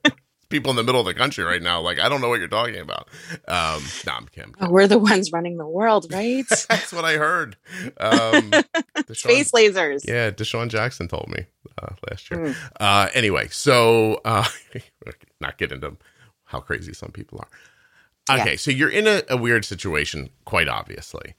people 0.49 0.71
in 0.71 0.77
the 0.77 0.83
middle 0.85 1.01
of 1.01 1.07
the 1.07 1.15
country 1.15 1.45
right 1.45 1.63
now, 1.63 1.81
like 1.81 1.99
I 1.99 2.09
don't 2.09 2.21
know 2.21 2.29
what 2.29 2.39
you're 2.39 2.49
talking 2.49 2.77
about. 2.79 3.09
Um, 3.49 3.83
no, 4.07 4.13
I'm 4.13 4.27
Kim. 4.29 4.53
Oh, 4.61 4.71
we're 4.71 4.87
the 4.87 4.99
ones 4.99 5.33
running 5.33 5.57
the 5.57 5.67
world, 5.67 6.07
right? 6.13 6.45
That's 6.69 6.93
what 6.93 7.05
I 7.05 7.15
heard. 7.15 7.57
Um, 7.99 8.51
DeSean- 8.97 9.17
Space 9.17 9.53
lasers. 9.53 10.07
yeah, 10.07 10.31
DeSean 10.31 10.69
Jackson 10.69 11.09
told 11.09 11.29
me 11.29 11.47
uh, 11.83 11.95
last 12.11 12.31
year. 12.31 12.41
Mm. 12.41 12.57
Uh, 12.81 13.09
anyway, 13.15 13.49
so 13.51 14.21
uh, 14.25 14.47
not 15.41 15.59
get 15.59 15.73
into 15.73 15.97
how 16.45 16.61
crazy 16.61 16.93
some 16.93 17.11
people 17.11 17.41
are. 17.41 18.41
Okay, 18.41 18.57
so 18.57 18.71
you're 18.71 18.91
in 18.91 19.07
a, 19.07 19.23
a 19.29 19.37
weird 19.37 19.65
situation, 19.65 20.31
quite 20.45 20.69
obviously, 20.69 21.35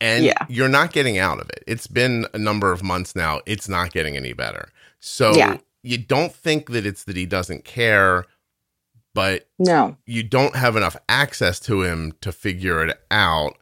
and 0.00 0.24
Yeah. 0.24 0.44
you're 0.48 0.68
not 0.68 0.92
getting 0.92 1.16
out 1.18 1.38
of 1.40 1.48
it. 1.50 1.62
It's 1.68 1.86
been 1.86 2.26
a 2.34 2.38
number 2.38 2.72
of 2.72 2.82
months 2.82 3.14
now. 3.14 3.40
It's 3.46 3.68
not 3.68 3.92
getting 3.92 4.16
any 4.16 4.32
better. 4.32 4.70
So 4.98 5.32
Yeah. 5.34 5.58
you 5.84 5.98
don't 5.98 6.34
think 6.34 6.70
that 6.70 6.84
it's 6.84 7.04
that 7.04 7.16
he 7.16 7.26
doesn't 7.26 7.64
care, 7.64 8.24
but 9.14 9.48
No. 9.58 9.96
you 10.06 10.22
don't 10.22 10.56
have 10.56 10.76
enough 10.76 10.96
access 11.08 11.60
to 11.60 11.82
him 11.82 12.12
to 12.20 12.32
figure 12.32 12.84
it 12.86 12.98
out 13.10 13.56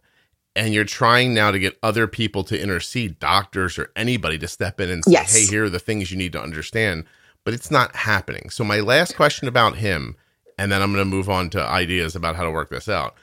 and 0.57 0.75
you're 0.75 0.85
trying 0.85 1.33
now 1.33 1.51
to 1.51 1.59
get 1.59 1.79
other 1.83 2.07
people 2.07 2.43
to 2.45 2.61
intercede 2.61 3.19
doctors 3.19 3.79
or 3.79 3.91
anybody 3.97 4.39
to 4.39 4.49
step 4.49 4.81
in 4.81 4.91
and 4.91 5.05
say 5.05 5.13
Yes. 5.13 5.33
hey 5.35 5.47
here 5.47 5.65
are 5.65 5.71
the 5.71 5.79
things 5.79 6.11
you 6.11 6.17
need 6.19 6.33
to 6.33 6.43
understand 6.43 7.05
but 7.45 7.55
it's 7.55 7.71
not 7.71 7.95
happening 7.97 8.51
so 8.51 8.65
my 8.65 8.81
last 8.81 9.17
question 9.17 9.49
about 9.49 9.77
him 9.77 10.17
and 10.59 10.71
then 10.73 10.83
i'm 10.83 10.93
going 10.93 11.05
to 11.05 11.17
move 11.17 11.31
on 11.31 11.51
to 11.51 11.63
ideas 11.63 12.15
about 12.17 12.37
how 12.37 12.45
to 12.45 12.51
work 12.51 12.71
this 12.71 12.89
out 12.89 13.15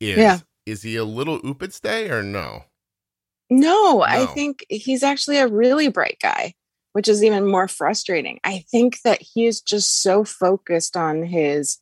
is 0.00 0.18
Yeah. 0.18 0.38
is 0.66 0.82
he 0.82 0.96
a 0.96 1.04
little 1.04 1.40
oopid 1.42 1.72
stay 1.72 2.10
or 2.10 2.22
no 2.22 2.64
No, 3.50 4.02
I 4.02 4.24
think 4.26 4.64
he's 4.70 5.02
actually 5.02 5.38
a 5.38 5.46
really 5.46 5.88
bright 5.88 6.18
guy, 6.22 6.54
which 6.92 7.08
is 7.08 7.24
even 7.24 7.46
more 7.46 7.68
frustrating. 7.68 8.40
I 8.44 8.64
think 8.70 9.00
that 9.02 9.20
he 9.20 9.46
is 9.46 9.60
just 9.60 10.02
so 10.02 10.24
focused 10.24 10.96
on 10.96 11.24
his 11.24 11.78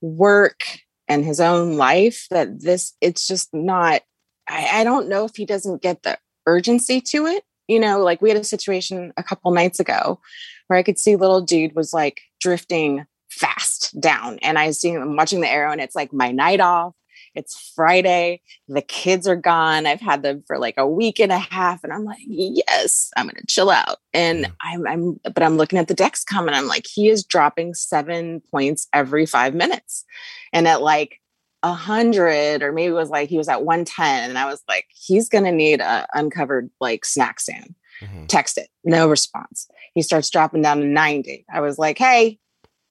work 0.00 0.62
and 1.08 1.24
his 1.24 1.40
own 1.40 1.76
life 1.76 2.26
that 2.30 2.60
this, 2.60 2.94
it's 3.00 3.26
just 3.26 3.52
not, 3.52 4.02
I, 4.48 4.80
I 4.80 4.84
don't 4.84 5.08
know 5.08 5.24
if 5.24 5.36
he 5.36 5.44
doesn't 5.44 5.82
get 5.82 6.02
the 6.02 6.18
urgency 6.46 7.00
to 7.00 7.26
it. 7.26 7.44
You 7.68 7.80
know, 7.80 8.00
like 8.00 8.20
we 8.20 8.28
had 8.28 8.38
a 8.38 8.44
situation 8.44 9.12
a 9.16 9.22
couple 9.22 9.52
nights 9.52 9.80
ago 9.80 10.20
where 10.66 10.78
I 10.78 10.82
could 10.82 10.98
see 10.98 11.16
little 11.16 11.40
dude 11.40 11.74
was 11.74 11.92
like 11.92 12.20
drifting 12.40 13.06
fast 13.30 13.98
down 14.00 14.38
and 14.42 14.58
I 14.58 14.72
see 14.72 14.90
him 14.90 15.16
watching 15.16 15.40
the 15.40 15.48
arrow 15.48 15.72
and 15.72 15.80
it's 15.80 15.94
like 15.94 16.12
my 16.12 16.32
night 16.32 16.60
off. 16.60 16.94
It's 17.34 17.72
Friday 17.74 18.40
the 18.68 18.82
kids 18.82 19.26
are 19.26 19.36
gone. 19.36 19.86
I've 19.86 20.00
had 20.00 20.22
them 20.22 20.42
for 20.46 20.58
like 20.58 20.74
a 20.76 20.86
week 20.86 21.20
and 21.20 21.32
a 21.32 21.38
half, 21.38 21.82
and 21.84 21.92
I'm 21.92 22.04
like, 22.04 22.22
yes, 22.26 23.10
I'm 23.16 23.26
gonna 23.26 23.40
chill 23.48 23.70
out. 23.70 23.98
And 24.12 24.52
I'm, 24.60 24.86
I'm, 24.86 25.20
but 25.22 25.42
I'm 25.42 25.56
looking 25.56 25.78
at 25.78 25.88
the 25.88 25.94
Dexcom, 25.94 26.46
and 26.46 26.54
I'm 26.54 26.66
like, 26.66 26.86
he 26.86 27.08
is 27.08 27.24
dropping 27.24 27.74
seven 27.74 28.42
points 28.50 28.88
every 28.92 29.26
five 29.26 29.54
minutes, 29.54 30.04
and 30.52 30.66
at 30.68 30.82
like 30.82 31.20
a 31.62 31.72
hundred, 31.72 32.62
or 32.62 32.72
maybe 32.72 32.90
it 32.90 32.96
was 32.96 33.10
like 33.10 33.28
he 33.28 33.38
was 33.38 33.48
at 33.48 33.64
one 33.64 33.84
ten, 33.84 34.28
and 34.28 34.38
I 34.38 34.46
was 34.46 34.62
like, 34.68 34.86
he's 34.90 35.28
gonna 35.28 35.52
need 35.52 35.80
a 35.80 36.06
uncovered 36.14 36.70
like 36.80 37.04
snack 37.04 37.40
stand. 37.40 37.74
Mhm. 38.00 38.26
Text 38.26 38.58
it, 38.58 38.68
no 38.84 39.08
response. 39.08 39.68
He 39.94 40.02
starts 40.02 40.28
dropping 40.30 40.62
down 40.62 40.80
to 40.80 40.86
ninety. 40.86 41.44
I 41.52 41.60
was 41.60 41.78
like, 41.78 41.98
hey, 41.98 42.38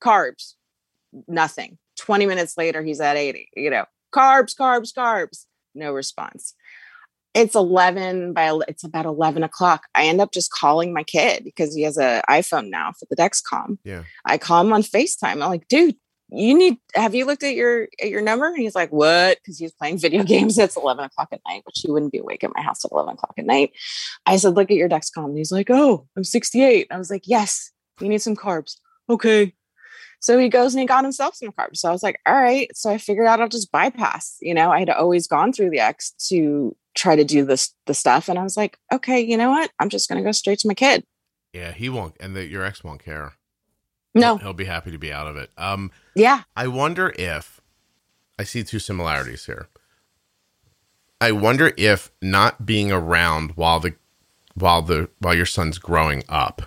carbs, 0.02 0.54
nothing. 1.28 1.78
Twenty 1.98 2.26
minutes 2.26 2.58
later, 2.58 2.82
he's 2.82 3.02
at 3.02 3.18
eighty. 3.18 3.50
You 3.56 3.72
know, 3.72 3.86
carbs, 4.12 4.56
carbs, 4.56 4.94
carbs 4.94 5.46
no 5.76 5.92
response. 5.94 6.54
It's 7.34 7.56
11 7.56 8.34
by 8.34 8.60
it's 8.68 8.84
about 8.84 9.06
11 9.06 9.44
o'clock. 9.44 9.84
I 9.96 10.06
end 10.06 10.20
up 10.20 10.34
just 10.34 10.52
calling 10.52 10.94
my 10.94 11.04
kid 11.04 11.44
because 11.46 11.74
he 11.74 11.84
has 11.84 11.98
an 11.98 12.22
iPhone 12.30 12.70
now 12.70 12.92
for 12.92 13.06
the 13.10 13.16
Dexcom. 13.16 13.78
Yeah. 13.86 14.04
I 14.26 14.38
call 14.38 14.62
him 14.62 14.74
on 14.74 14.82
FaceTime. 14.82 15.24
I'm 15.24 15.40
like, 15.40 15.68
dude, 15.70 15.96
you 16.34 16.58
need 16.58 16.78
have 16.96 17.16
you 17.16 17.26
looked 17.26 17.44
at 17.44 17.56
your 17.56 17.88
at 18.02 18.10
your 18.10 18.22
number? 18.22 18.48
And 18.48 18.58
he's 18.58 18.76
like, 18.76 18.92
what? 18.92 19.38
Because 19.38 19.58
he's 19.58 19.72
playing 19.72 19.98
video 20.00 20.24
games. 20.24 20.58
It's 20.58 20.76
11 20.76 21.06
o'clock 21.06 21.30
at 21.32 21.42
night, 21.48 21.62
which 21.66 21.80
he 21.80 21.92
wouldn't 21.92 22.12
be 22.12 22.18
awake 22.18 22.44
at 22.44 22.52
my 22.54 22.62
house 22.62 22.84
at 22.84 22.92
11 22.92 23.14
o'clock 23.14 23.34
at 23.38 23.46
night. 23.46 23.72
I 24.26 24.36
said, 24.36 24.56
look 24.56 24.70
at 24.70 24.78
your 24.78 24.90
Dexcom. 24.90 25.26
And 25.26 25.38
he's 25.38 25.54
like, 25.54 25.70
oh, 25.70 26.08
I'm 26.18 26.26
68. 26.26 26.88
I 26.92 26.98
was 26.98 27.10
like, 27.10 27.24
yes, 27.26 27.72
you 28.02 28.10
need 28.10 28.22
some 28.22 28.36
carbs. 28.36 28.76
Okay. 29.10 29.54
So 30.22 30.38
he 30.38 30.48
goes 30.50 30.74
and 30.74 30.80
he 30.82 30.86
got 30.88 31.04
himself 31.04 31.36
some 31.36 31.52
carbs. 31.52 31.78
So 31.78 31.90
I 31.90 31.92
was 31.92 32.04
like, 32.04 32.20
all 32.26 32.34
right. 32.34 32.70
So 32.76 32.90
I 32.90 32.98
figured 32.98 33.28
out 33.28 33.42
I'll 33.42 33.50
just 33.50 33.72
bypass. 33.72 34.38
You 34.42 34.54
know, 34.54 34.72
I 34.72 34.80
had 34.80 34.90
always 34.90 35.28
gone 35.28 35.52
through 35.52 35.72
the 35.72 35.80
X 35.80 36.12
to 36.30 36.76
try 36.96 37.16
to 37.16 37.24
do 37.24 37.44
this 37.44 37.74
the 37.88 37.94
stuff. 37.94 38.30
And 38.30 38.38
I 38.40 38.44
was 38.44 38.56
like, 38.56 38.78
okay, 38.94 39.20
you 39.20 39.36
know 39.36 39.50
what? 39.50 39.72
I'm 39.80 39.90
just 39.90 40.08
gonna 40.08 40.22
go 40.24 40.32
straight 40.32 40.60
to 40.60 40.68
my 40.68 40.74
kid. 40.76 41.04
yeah 41.54 41.72
he 41.74 41.90
won't 41.90 42.16
and 42.22 42.36
the, 42.36 42.46
your 42.46 42.64
ex 42.64 42.84
won't 42.84 43.04
care 43.04 43.34
No. 44.16 44.38
he'll 44.38 44.54
be 44.54 44.66
happy 44.66 44.92
to 44.92 44.98
be 44.98 45.12
out 45.12 45.28
of 45.28 45.36
it 45.38 45.50
um 45.58 45.92
Yeah. 46.16 46.44
I 46.56 46.68
wonder 46.68 47.14
if 47.18 47.60
I 48.40 48.44
see 48.46 48.64
two 48.64 48.80
similarities 48.80 49.46
here. 49.48 49.68
I 51.20 51.32
wonder 51.32 51.74
if 51.78 52.12
not 52.22 52.66
being 52.66 52.92
around 52.92 53.52
while 53.56 53.80
the 53.80 53.94
while 54.56 54.82
the 54.82 55.10
while 55.20 55.36
your 55.36 55.46
son's 55.46 55.78
growing 55.78 56.24
up 56.30 56.64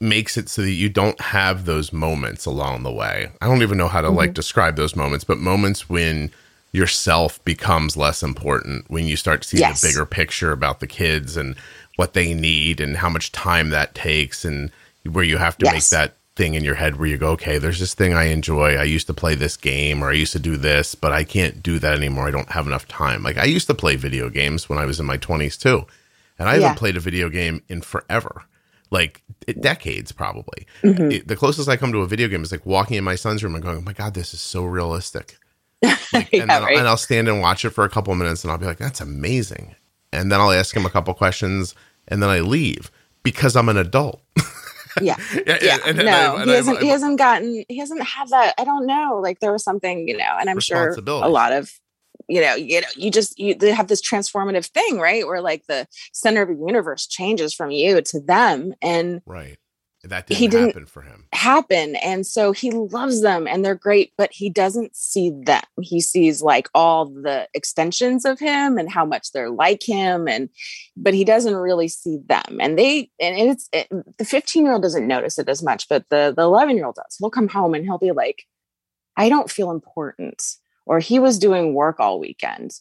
makes 0.00 0.36
it 0.36 0.48
so 0.48 0.62
that 0.62 0.70
you 0.70 0.88
don't 0.88 1.20
have 1.20 1.64
those 1.64 1.92
moments 1.92 2.46
along 2.46 2.82
the 2.82 2.92
way. 2.92 3.30
I 3.40 3.46
don't 3.46 3.62
even 3.62 3.78
know 3.78 3.88
how 3.88 4.00
to 4.00 4.10
like 4.10 4.30
mm-hmm. 4.30 4.34
describe 4.34 4.76
those 4.76 4.94
moments, 4.94 5.24
but 5.24 5.38
moments 5.38 5.88
when 5.88 6.30
yourself 6.72 7.42
becomes 7.44 7.96
less 7.96 8.22
important 8.22 8.88
when 8.90 9.06
you 9.06 9.16
start 9.16 9.42
to 9.42 9.48
see 9.48 9.58
yes. 9.58 9.80
the 9.80 9.88
bigger 9.88 10.06
picture 10.06 10.52
about 10.52 10.80
the 10.80 10.86
kids 10.86 11.36
and 11.36 11.56
what 11.96 12.12
they 12.12 12.34
need 12.34 12.80
and 12.80 12.98
how 12.98 13.08
much 13.08 13.32
time 13.32 13.70
that 13.70 13.94
takes 13.94 14.44
and 14.44 14.70
where 15.04 15.24
you 15.24 15.38
have 15.38 15.56
to 15.58 15.64
yes. 15.64 15.74
make 15.74 15.98
that 15.98 16.14
thing 16.36 16.54
in 16.54 16.62
your 16.62 16.76
head 16.76 16.96
where 16.96 17.08
you 17.08 17.18
go, 17.18 17.30
okay, 17.30 17.58
there's 17.58 17.80
this 17.80 17.94
thing 17.94 18.14
I 18.14 18.24
enjoy. 18.24 18.76
I 18.76 18.84
used 18.84 19.08
to 19.08 19.14
play 19.14 19.34
this 19.34 19.56
game 19.56 20.02
or 20.02 20.10
I 20.10 20.12
used 20.14 20.32
to 20.32 20.38
do 20.38 20.56
this, 20.56 20.94
but 20.94 21.10
I 21.10 21.24
can't 21.24 21.62
do 21.62 21.80
that 21.80 21.94
anymore. 21.94 22.28
I 22.28 22.30
don't 22.30 22.50
have 22.50 22.66
enough 22.66 22.86
time. 22.86 23.24
Like 23.24 23.36
I 23.36 23.44
used 23.44 23.66
to 23.66 23.74
play 23.74 23.96
video 23.96 24.30
games 24.30 24.68
when 24.68 24.78
I 24.78 24.86
was 24.86 25.00
in 25.00 25.06
my 25.06 25.18
20s 25.18 25.58
too. 25.58 25.86
And 26.38 26.48
I 26.48 26.54
yeah. 26.54 26.60
haven't 26.60 26.78
played 26.78 26.96
a 26.96 27.00
video 27.00 27.28
game 27.28 27.62
in 27.68 27.82
forever, 27.82 28.44
like 28.90 29.22
decades 29.60 30.12
probably. 30.12 30.66
Mm-hmm. 30.82 31.10
It, 31.10 31.28
the 31.28 31.36
closest 31.36 31.68
I 31.68 31.76
come 31.76 31.92
to 31.92 31.98
a 31.98 32.06
video 32.06 32.28
game 32.28 32.42
is 32.42 32.52
like 32.52 32.66
walking 32.66 32.96
in 32.96 33.04
my 33.04 33.14
son's 33.14 33.42
room 33.42 33.54
and 33.54 33.62
going, 33.62 33.78
oh 33.78 33.82
my 33.82 33.92
God, 33.92 34.14
this 34.14 34.34
is 34.34 34.40
so 34.40 34.64
realistic. 34.64 35.38
Like, 36.10 36.32
yeah, 36.32 36.40
and, 36.40 36.50
then 36.50 36.62
right. 36.62 36.72
I'll, 36.72 36.78
and 36.78 36.88
I'll 36.88 36.96
stand 36.96 37.28
and 37.28 37.42
watch 37.42 37.66
it 37.66 37.70
for 37.70 37.84
a 37.84 37.90
couple 37.90 38.14
of 38.14 38.18
minutes 38.18 38.42
and 38.42 38.50
I'll 38.50 38.56
be 38.56 38.64
like, 38.64 38.78
that's 38.78 39.02
amazing. 39.02 39.74
And 40.10 40.32
then 40.32 40.40
I'll 40.40 40.52
ask 40.52 40.74
him 40.74 40.86
a 40.86 40.90
couple 40.90 41.12
questions 41.12 41.74
and 42.08 42.22
then 42.22 42.30
I 42.30 42.40
leave 42.40 42.90
because 43.22 43.56
I'm 43.56 43.68
an 43.68 43.76
adult. 43.76 44.22
yeah, 45.02 45.16
yeah. 45.46 45.76
And, 45.86 45.98
and, 45.98 46.06
no, 46.06 46.36
I, 46.36 46.44
he 46.44 46.50
hasn't. 46.50 46.78
I, 46.78 46.80
he 46.80 46.88
hasn't 46.88 47.18
gotten. 47.18 47.64
He 47.68 47.78
hasn't 47.78 48.02
had 48.02 48.28
that. 48.28 48.54
I 48.58 48.64
don't 48.64 48.86
know. 48.86 49.20
Like 49.22 49.40
there 49.40 49.52
was 49.52 49.62
something, 49.62 50.08
you 50.08 50.16
know. 50.16 50.36
And 50.40 50.48
I'm 50.48 50.60
sure 50.60 50.96
a 51.06 51.28
lot 51.28 51.52
of, 51.52 51.70
you 52.28 52.40
know, 52.40 52.54
you 52.54 52.80
know, 52.80 52.88
you 52.96 53.10
just 53.10 53.38
you 53.38 53.54
they 53.54 53.72
have 53.72 53.88
this 53.88 54.02
transformative 54.02 54.66
thing, 54.66 54.98
right? 54.98 55.26
Where 55.26 55.40
like 55.40 55.64
the 55.66 55.86
center 56.12 56.42
of 56.42 56.48
the 56.48 56.66
universe 56.66 57.06
changes 57.06 57.54
from 57.54 57.70
you 57.70 58.00
to 58.02 58.20
them, 58.20 58.74
and 58.82 59.22
right. 59.26 59.58
That 60.04 60.28
didn't, 60.28 60.38
he 60.38 60.46
didn't 60.46 60.66
happen 60.68 60.86
for 60.86 61.02
him. 61.02 61.26
happen 61.34 61.96
and 61.96 62.24
so 62.24 62.52
he 62.52 62.70
loves 62.70 63.20
them 63.20 63.48
and 63.48 63.64
they're 63.64 63.74
great 63.74 64.12
but 64.16 64.30
he 64.32 64.48
doesn't 64.48 64.94
see 64.94 65.32
them. 65.42 65.64
He 65.80 66.00
sees 66.00 66.40
like 66.40 66.68
all 66.72 67.06
the 67.06 67.48
extensions 67.52 68.24
of 68.24 68.38
him 68.38 68.78
and 68.78 68.88
how 68.88 69.04
much 69.04 69.32
they're 69.32 69.50
like 69.50 69.82
him 69.82 70.28
and 70.28 70.50
but 70.96 71.14
he 71.14 71.24
doesn't 71.24 71.56
really 71.56 71.88
see 71.88 72.18
them 72.28 72.58
and 72.60 72.78
they 72.78 73.10
and 73.20 73.50
it's 73.50 73.68
it, 73.72 73.88
the 74.18 74.24
15 74.24 74.64
year 74.64 74.74
old 74.74 74.82
doesn't 74.82 75.06
notice 75.06 75.36
it 75.36 75.48
as 75.48 75.64
much 75.64 75.88
but 75.88 76.04
the 76.10 76.32
the 76.34 76.42
11 76.42 76.76
year 76.76 76.86
old 76.86 76.94
does. 76.94 77.16
He'll 77.18 77.28
come 77.28 77.48
home 77.48 77.74
and 77.74 77.84
he'll 77.84 77.98
be 77.98 78.12
like 78.12 78.44
i 79.16 79.28
don't 79.28 79.50
feel 79.50 79.72
important 79.72 80.40
or 80.88 80.98
he 80.98 81.18
was 81.18 81.38
doing 81.38 81.74
work 81.74 82.00
all 82.00 82.18
weekend 82.18 82.72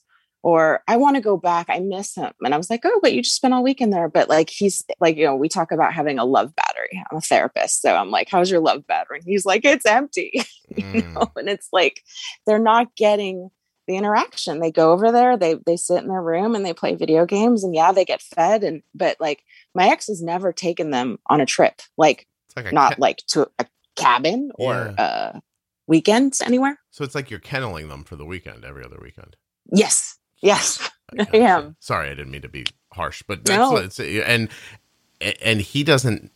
or 0.44 0.82
I 0.88 0.96
want 0.96 1.18
to 1.18 1.22
go 1.22 1.36
back. 1.36 1.66
I 1.70 1.80
miss 1.80 2.16
him. 2.16 2.32
And 2.42 2.54
I 2.54 2.58
was 2.58 2.70
like, 2.70 2.82
oh, 2.86 3.00
but 3.02 3.12
you 3.12 3.22
just 3.22 3.36
spent 3.36 3.54
all 3.54 3.64
weekend 3.64 3.92
there. 3.92 4.08
But 4.08 4.30
like, 4.30 4.50
he's 4.50 4.82
like, 5.00 5.18
you 5.18 5.26
know, 5.26 5.36
we 5.36 5.50
talk 5.50 5.74
about 5.74 5.94
having 5.94 6.20
a 6.20 6.26
love 6.26 6.56
battery. 6.56 7.04
I'm 7.12 7.18
a 7.18 7.22
therapist. 7.22 7.82
So 7.82 7.94
I'm 7.94 8.12
like, 8.12 8.30
how's 8.30 8.50
your 8.50 8.62
love 8.62 8.88
battery? 8.88 9.18
And 9.18 9.28
he's 9.28 9.46
like, 9.46 9.66
it's 9.66 9.86
empty. 9.86 10.42
Mm. 10.76 10.96
you 10.96 11.02
know? 11.14 11.32
And 11.38 11.48
it's 11.48 11.70
like, 11.72 12.04
they're 12.46 12.60
not 12.60 12.94
getting 12.98 13.50
the 13.88 13.96
interaction. 13.96 14.60
They 14.60 14.70
go 14.70 14.92
over 14.92 15.14
there, 15.14 15.38
they, 15.38 15.56
they 15.66 15.78
sit 15.78 16.04
in 16.04 16.10
their 16.10 16.22
room 16.22 16.56
and 16.56 16.66
they 16.66 16.74
play 16.74 16.94
video 16.96 17.26
games 17.26 17.64
and 17.64 17.74
yeah, 17.74 17.94
they 17.94 18.04
get 18.04 18.22
fed. 18.22 18.66
And, 18.66 18.84
but 18.94 19.16
like 19.22 19.44
my 19.74 19.88
ex 19.88 20.08
has 20.08 20.22
never 20.22 20.52
taken 20.52 20.92
them 20.92 21.20
on 21.28 21.40
a 21.40 21.46
trip, 21.46 21.82
like, 21.98 22.28
like 22.58 22.74
not 22.74 22.96
ca- 22.96 22.98
like 23.00 23.18
to 23.28 23.50
a 23.60 23.66
cabin 23.96 24.52
or 24.56 24.94
yeah. 24.98 25.04
uh 25.04 25.40
weekends 25.88 26.42
anywhere. 26.42 26.80
So 26.92 27.04
it's 27.04 27.16
like 27.16 27.32
you're 27.32 27.40
kenneling 27.40 27.90
them 27.90 28.04
for 28.04 28.16
the 28.16 28.26
weekend 28.26 28.64
every 28.64 28.84
other 28.84 29.00
weekend. 29.02 29.36
Yes. 29.72 30.18
Yes, 30.42 30.90
I, 31.18 31.28
I 31.34 31.38
am. 31.38 31.76
Sorry, 31.80 32.08
I 32.10 32.14
didn't 32.14 32.32
mean 32.32 32.42
to 32.42 32.50
be 32.50 32.66
harsh, 32.94 33.24
but 33.28 33.46
that's 33.46 34.00
no. 34.00 34.06
and 34.22 34.50
and 35.42 35.62
he 35.62 35.84
doesn't. 35.84 36.32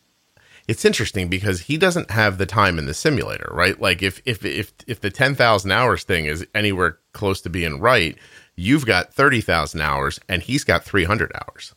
It's 0.67 0.85
interesting 0.85 1.27
because 1.27 1.61
he 1.61 1.77
doesn't 1.77 2.11
have 2.11 2.37
the 2.37 2.45
time 2.45 2.79
in 2.79 2.85
the 2.85 2.93
simulator, 2.93 3.49
right? 3.51 3.79
Like 3.79 4.01
if 4.01 4.21
if 4.25 4.43
if 4.45 4.73
if 4.87 5.01
the 5.01 5.11
ten 5.11 5.35
thousand 5.35 5.71
hours 5.71 6.03
thing 6.03 6.25
is 6.25 6.45
anywhere 6.55 6.99
close 7.13 7.41
to 7.41 7.49
being 7.49 7.79
right, 7.79 8.17
you've 8.55 8.85
got 8.85 9.13
thirty 9.13 9.41
thousand 9.41 9.81
hours, 9.81 10.19
and 10.27 10.41
he's 10.41 10.63
got 10.63 10.83
three 10.83 11.03
hundred 11.03 11.31
hours. 11.35 11.75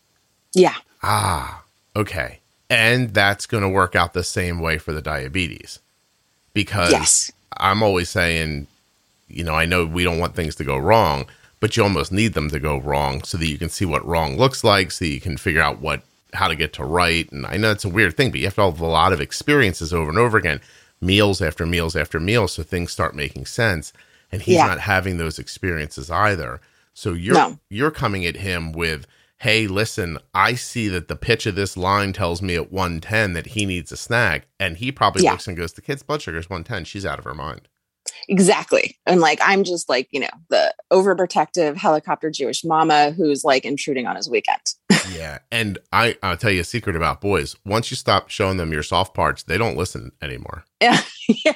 Yeah. 0.54 0.76
Ah, 1.02 1.64
okay, 1.96 2.40
and 2.70 3.12
that's 3.12 3.46
going 3.46 3.62
to 3.62 3.68
work 3.68 3.94
out 3.94 4.14
the 4.14 4.24
same 4.24 4.60
way 4.60 4.78
for 4.78 4.92
the 4.92 5.02
diabetes, 5.02 5.80
because 6.54 6.92
yes. 6.92 7.32
I'm 7.59 7.82
always 7.82 8.11
saying, 8.11 8.66
you 9.28 9.44
know, 9.44 9.55
I 9.55 9.66
know 9.66 9.86
we 9.86 10.05
don't 10.05 10.18
want 10.18 10.34
things 10.34 10.55
to 10.57 10.64
go 10.64 10.76
wrong 10.76 11.26
but 11.64 11.78
you 11.78 11.82
almost 11.82 12.12
need 12.12 12.34
them 12.34 12.50
to 12.50 12.61
go 12.61 12.76
wrong 12.76 13.24
so 13.24 13.38
that 13.38 13.46
you 13.46 13.57
can 13.57 13.70
see 13.70 13.86
what 13.86 14.05
wrong 14.05 14.36
looks 14.36 14.64
like, 14.64 14.90
so 14.90 15.07
you 15.07 15.18
can 15.18 15.38
figure 15.38 15.62
out 15.62 15.80
what 15.80 16.02
how 16.34 16.46
to 16.46 16.55
get 16.55 16.74
to 16.74 16.84
right. 16.84 17.30
And 17.32 17.46
I 17.46 17.57
know 17.57 17.70
it's 17.70 17.86
a 17.86 17.88
weird 17.88 18.18
thing, 18.18 18.30
but 18.30 18.40
you 18.40 18.44
have 18.46 18.57
to 18.57 18.64
have 18.64 18.80
a 18.80 18.86
lot 18.86 19.14
of 19.14 19.20
experiences 19.22 19.90
over 19.90 20.11
and 20.11 20.18
over 20.18 20.36
again, 20.36 20.61
meals 21.00 21.40
after 21.40 21.64
meals 21.64 21.96
after 21.96 22.20
meals, 22.20 22.52
so 22.52 22.62
things 22.62 22.92
start 22.92 23.16
making 23.16 23.46
sense. 23.46 23.94
And 24.30 24.42
he's 24.42 24.57
yeah. 24.57 24.66
not 24.66 24.80
having 24.80 25.16
those 25.16 25.38
experiences 25.38 26.11
either. 26.11 26.61
So 26.92 27.14
you're 27.14 27.32
no. 27.32 27.59
you're 27.70 27.90
coming 27.90 28.26
at 28.26 28.36
him 28.36 28.72
with, 28.72 29.07
hey, 29.39 29.66
listen, 29.66 30.18
I 30.32 30.55
see 30.55 30.89
that 30.89 31.09
the 31.09 31.16
pitch 31.16 31.47
of 31.47 31.55
this 31.55 31.76
line 31.76 32.12
tells 32.12 32.41
me 32.41 32.55
at 32.55 32.72
110 32.72 33.35
that 33.35 33.49
he 33.49 33.66
needs 33.66 33.93
a 33.93 33.97
snack. 33.97 34.47
And 34.59 34.76
he 34.76 34.93
probably 34.93 35.24
yeah. 35.24 35.32
looks 35.32 35.47
and 35.47 35.57
goes, 35.57 35.72
the 35.72 35.82
kid's 35.82 36.03
blood 36.03 36.22
sugar 36.22 36.39
is 36.39 36.49
110. 36.49 36.85
She's 36.85 37.07
out 37.07 37.18
of 37.18 37.24
her 37.24 37.35
mind. 37.35 37.68
Exactly. 38.28 38.98
And 39.07 39.20
like, 39.20 39.38
I'm 39.42 39.64
just 39.64 39.88
like, 39.88 40.09
you 40.11 40.20
know, 40.20 40.30
the 40.48 40.74
overprotective 40.92 41.76
helicopter 41.76 42.30
Jewish 42.30 42.64
mama 42.64 43.12
who's 43.12 43.44
like 43.44 43.64
intruding 43.64 44.07
on 44.07 44.16
his 44.16 44.28
weekend. 44.28 44.61
yeah. 45.12 45.38
And 45.50 45.78
I, 45.92 46.16
I'll 46.22 46.36
tell 46.36 46.50
you 46.50 46.61
a 46.61 46.64
secret 46.64 46.96
about 46.96 47.20
boys. 47.20 47.57
Once 47.64 47.90
you 47.90 47.96
stop 47.96 48.30
showing 48.30 48.57
them 48.57 48.72
your 48.72 48.82
soft 48.82 49.14
parts, 49.14 49.42
they 49.42 49.59
don't 49.59 49.76
listen 49.76 50.12
anymore. 50.22 50.64
Yeah. 50.80 51.00
yeah. 51.44 51.55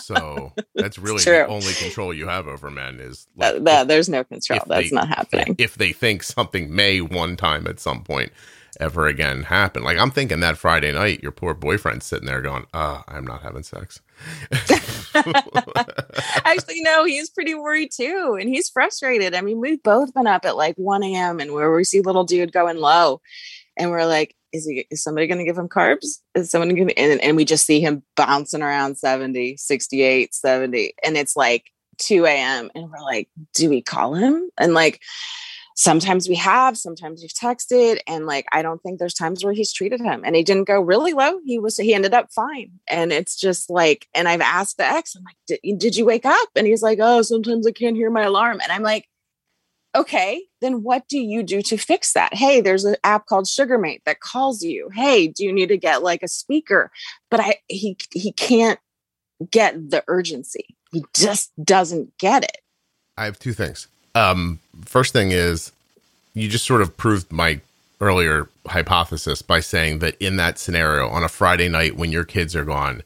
So 0.00 0.52
that's 0.74 0.98
really 0.98 1.22
the 1.22 1.46
only 1.46 1.72
control 1.74 2.12
you 2.12 2.28
have 2.28 2.46
over 2.46 2.70
men 2.70 3.00
is 3.00 3.26
like, 3.36 3.54
that, 3.54 3.64
that, 3.64 3.88
there's 3.88 4.08
no 4.08 4.24
control. 4.24 4.60
That's 4.66 4.90
they, 4.90 4.96
not 4.96 5.08
happening. 5.08 5.56
If 5.58 5.74
they 5.76 5.92
think 5.92 6.22
something 6.22 6.74
may 6.74 7.00
one 7.00 7.36
time 7.36 7.66
at 7.66 7.80
some 7.80 8.02
point 8.02 8.32
ever 8.80 9.06
again 9.06 9.44
happen. 9.44 9.82
Like 9.82 9.98
I'm 9.98 10.10
thinking 10.10 10.40
that 10.40 10.58
Friday 10.58 10.92
night, 10.92 11.22
your 11.22 11.32
poor 11.32 11.54
boyfriend's 11.54 12.06
sitting 12.06 12.26
there 12.26 12.40
going, 12.40 12.66
"Uh, 12.72 13.02
I'm 13.08 13.24
not 13.24 13.42
having 13.42 13.62
sex." 13.62 14.00
Actually, 16.44 16.80
no, 16.80 17.04
he's 17.04 17.30
pretty 17.30 17.54
worried 17.54 17.90
too, 17.94 18.36
and 18.40 18.48
he's 18.48 18.68
frustrated. 18.68 19.34
I 19.34 19.40
mean, 19.40 19.60
we've 19.60 19.82
both 19.82 20.12
been 20.14 20.26
up 20.26 20.44
at 20.44 20.56
like 20.56 20.76
1 20.76 21.02
a.m. 21.02 21.40
and 21.40 21.52
where 21.52 21.72
we 21.72 21.84
see 21.84 22.00
little 22.00 22.24
dude 22.24 22.52
going 22.52 22.78
low, 22.78 23.20
and 23.76 23.90
we're 23.90 24.06
like, 24.06 24.34
"Is 24.52 24.66
he? 24.66 24.86
Is 24.90 25.02
somebody 25.02 25.26
going 25.26 25.38
to 25.38 25.44
give 25.44 25.58
him 25.58 25.68
carbs? 25.68 26.20
Is 26.34 26.50
someone 26.50 26.74
going 26.74 26.88
to?" 26.88 26.98
And, 26.98 27.20
and 27.20 27.36
we 27.36 27.44
just 27.44 27.66
see 27.66 27.80
him 27.80 28.02
bouncing 28.16 28.62
around 28.62 28.96
70, 28.98 29.56
68, 29.56 30.34
70, 30.34 30.94
and 31.04 31.16
it's 31.16 31.36
like 31.36 31.70
2 31.98 32.26
a.m. 32.26 32.70
and 32.74 32.90
we're 32.90 33.00
like, 33.00 33.28
"Do 33.54 33.70
we 33.70 33.82
call 33.82 34.14
him?" 34.14 34.50
And 34.58 34.74
like 34.74 35.00
sometimes 35.74 36.28
we 36.28 36.36
have 36.36 36.78
sometimes 36.78 37.20
we've 37.20 37.30
texted 37.30 37.98
and 38.06 38.26
like 38.26 38.46
i 38.52 38.62
don't 38.62 38.80
think 38.82 38.98
there's 38.98 39.14
times 39.14 39.44
where 39.44 39.52
he's 39.52 39.72
treated 39.72 40.00
him 40.00 40.22
and 40.24 40.36
he 40.36 40.42
didn't 40.42 40.68
go 40.68 40.80
really 40.80 41.12
low 41.12 41.38
he 41.44 41.58
was 41.58 41.76
he 41.76 41.92
ended 41.92 42.14
up 42.14 42.32
fine 42.32 42.70
and 42.86 43.12
it's 43.12 43.36
just 43.36 43.68
like 43.68 44.06
and 44.14 44.28
i've 44.28 44.40
asked 44.40 44.76
the 44.76 44.84
ex 44.84 45.16
i'm 45.16 45.24
like 45.24 45.78
did, 45.78 45.96
you 45.96 46.04
wake 46.04 46.24
up? 46.24 46.48
And 46.56 46.66
he's 46.66 46.82
like 46.82 46.98
oh 47.00 47.22
sometimes 47.22 47.66
i 47.66 47.72
can't 47.72 47.96
hear 47.96 48.10
my 48.10 48.22
alarm 48.22 48.60
and 48.62 48.70
i'm 48.70 48.82
like 48.82 49.08
okay 49.94 50.42
then 50.60 50.82
what 50.82 51.06
do 51.08 51.18
you 51.18 51.42
do 51.42 51.62
to 51.62 51.76
fix 51.76 52.12
that? 52.14 52.34
Hey 52.34 52.60
there's 52.60 52.84
an 52.84 52.96
app 53.04 53.26
called 53.26 53.44
sugarmate 53.44 54.00
that 54.06 54.20
calls 54.20 54.62
you. 54.62 54.88
Hey 54.92 55.28
do 55.28 55.44
you 55.44 55.52
need 55.52 55.68
to 55.68 55.76
get 55.76 56.02
like 56.02 56.22
a 56.22 56.28
speaker? 56.28 56.90
But 57.30 57.40
i 57.40 57.56
he 57.68 57.96
he 58.12 58.32
can't 58.32 58.80
get 59.50 59.90
the 59.90 60.02
urgency. 60.08 60.76
He 60.90 61.04
just 61.14 61.52
doesn't 61.62 62.16
get 62.18 62.44
it. 62.44 62.58
I 63.16 63.26
have 63.26 63.38
two 63.38 63.52
things 63.52 63.88
um, 64.14 64.60
first 64.84 65.12
thing 65.12 65.32
is 65.32 65.72
you 66.34 66.48
just 66.48 66.64
sort 66.64 66.82
of 66.82 66.96
proved 66.96 67.32
my 67.32 67.60
earlier 68.00 68.48
hypothesis 68.66 69.42
by 69.42 69.60
saying 69.60 70.00
that 70.00 70.16
in 70.20 70.36
that 70.36 70.58
scenario 70.58 71.08
on 71.08 71.22
a 71.22 71.28
Friday 71.28 71.68
night 71.68 71.96
when 71.96 72.12
your 72.12 72.24
kids 72.24 72.56
are 72.56 72.64
gone, 72.64 73.02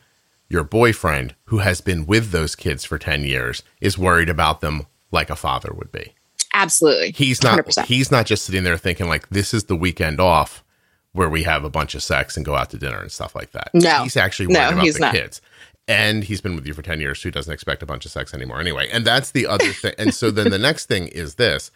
your 0.48 0.64
boyfriend, 0.64 1.34
who 1.46 1.58
has 1.58 1.80
been 1.80 2.06
with 2.06 2.30
those 2.30 2.56
kids 2.56 2.84
for 2.84 2.98
10 2.98 3.24
years, 3.24 3.62
is 3.80 3.98
worried 3.98 4.28
about 4.28 4.60
them 4.60 4.86
like 5.12 5.30
a 5.30 5.36
father 5.36 5.72
would 5.72 5.92
be. 5.92 6.14
Absolutely. 6.54 7.12
He's 7.12 7.42
not 7.42 7.58
100%. 7.58 7.84
he's 7.84 8.10
not 8.10 8.26
just 8.26 8.44
sitting 8.44 8.64
there 8.64 8.78
thinking 8.78 9.08
like 9.08 9.28
this 9.28 9.52
is 9.52 9.64
the 9.64 9.76
weekend 9.76 10.20
off 10.20 10.64
where 11.12 11.28
we 11.28 11.42
have 11.42 11.64
a 11.64 11.70
bunch 11.70 11.94
of 11.94 12.02
sex 12.02 12.36
and 12.36 12.46
go 12.46 12.54
out 12.54 12.70
to 12.70 12.78
dinner 12.78 13.00
and 13.00 13.12
stuff 13.12 13.34
like 13.34 13.52
that. 13.52 13.70
No. 13.74 14.02
He's 14.02 14.16
actually 14.16 14.46
worried 14.46 14.54
no, 14.54 14.68
about 14.70 14.92
the 14.94 14.98
not. 15.00 15.14
kids 15.14 15.40
and 15.88 16.22
he's 16.24 16.40
been 16.40 16.54
with 16.54 16.66
you 16.66 16.74
for 16.74 16.82
10 16.82 17.00
years 17.00 17.20
so 17.20 17.28
he 17.28 17.30
doesn't 17.32 17.52
expect 17.52 17.82
a 17.82 17.86
bunch 17.86 18.04
of 18.04 18.12
sex 18.12 18.32
anymore. 18.32 18.60
Anyway 18.60 18.88
and 18.92 19.04
that's 19.04 19.32
the 19.32 19.46
other 19.46 19.72
thing 19.72 19.94
and 19.98 20.14
so 20.14 20.30
then 20.30 20.50
the 20.50 20.58
next 20.58 20.86
thing 20.86 21.08
is 21.08 21.34
this. 21.34 21.70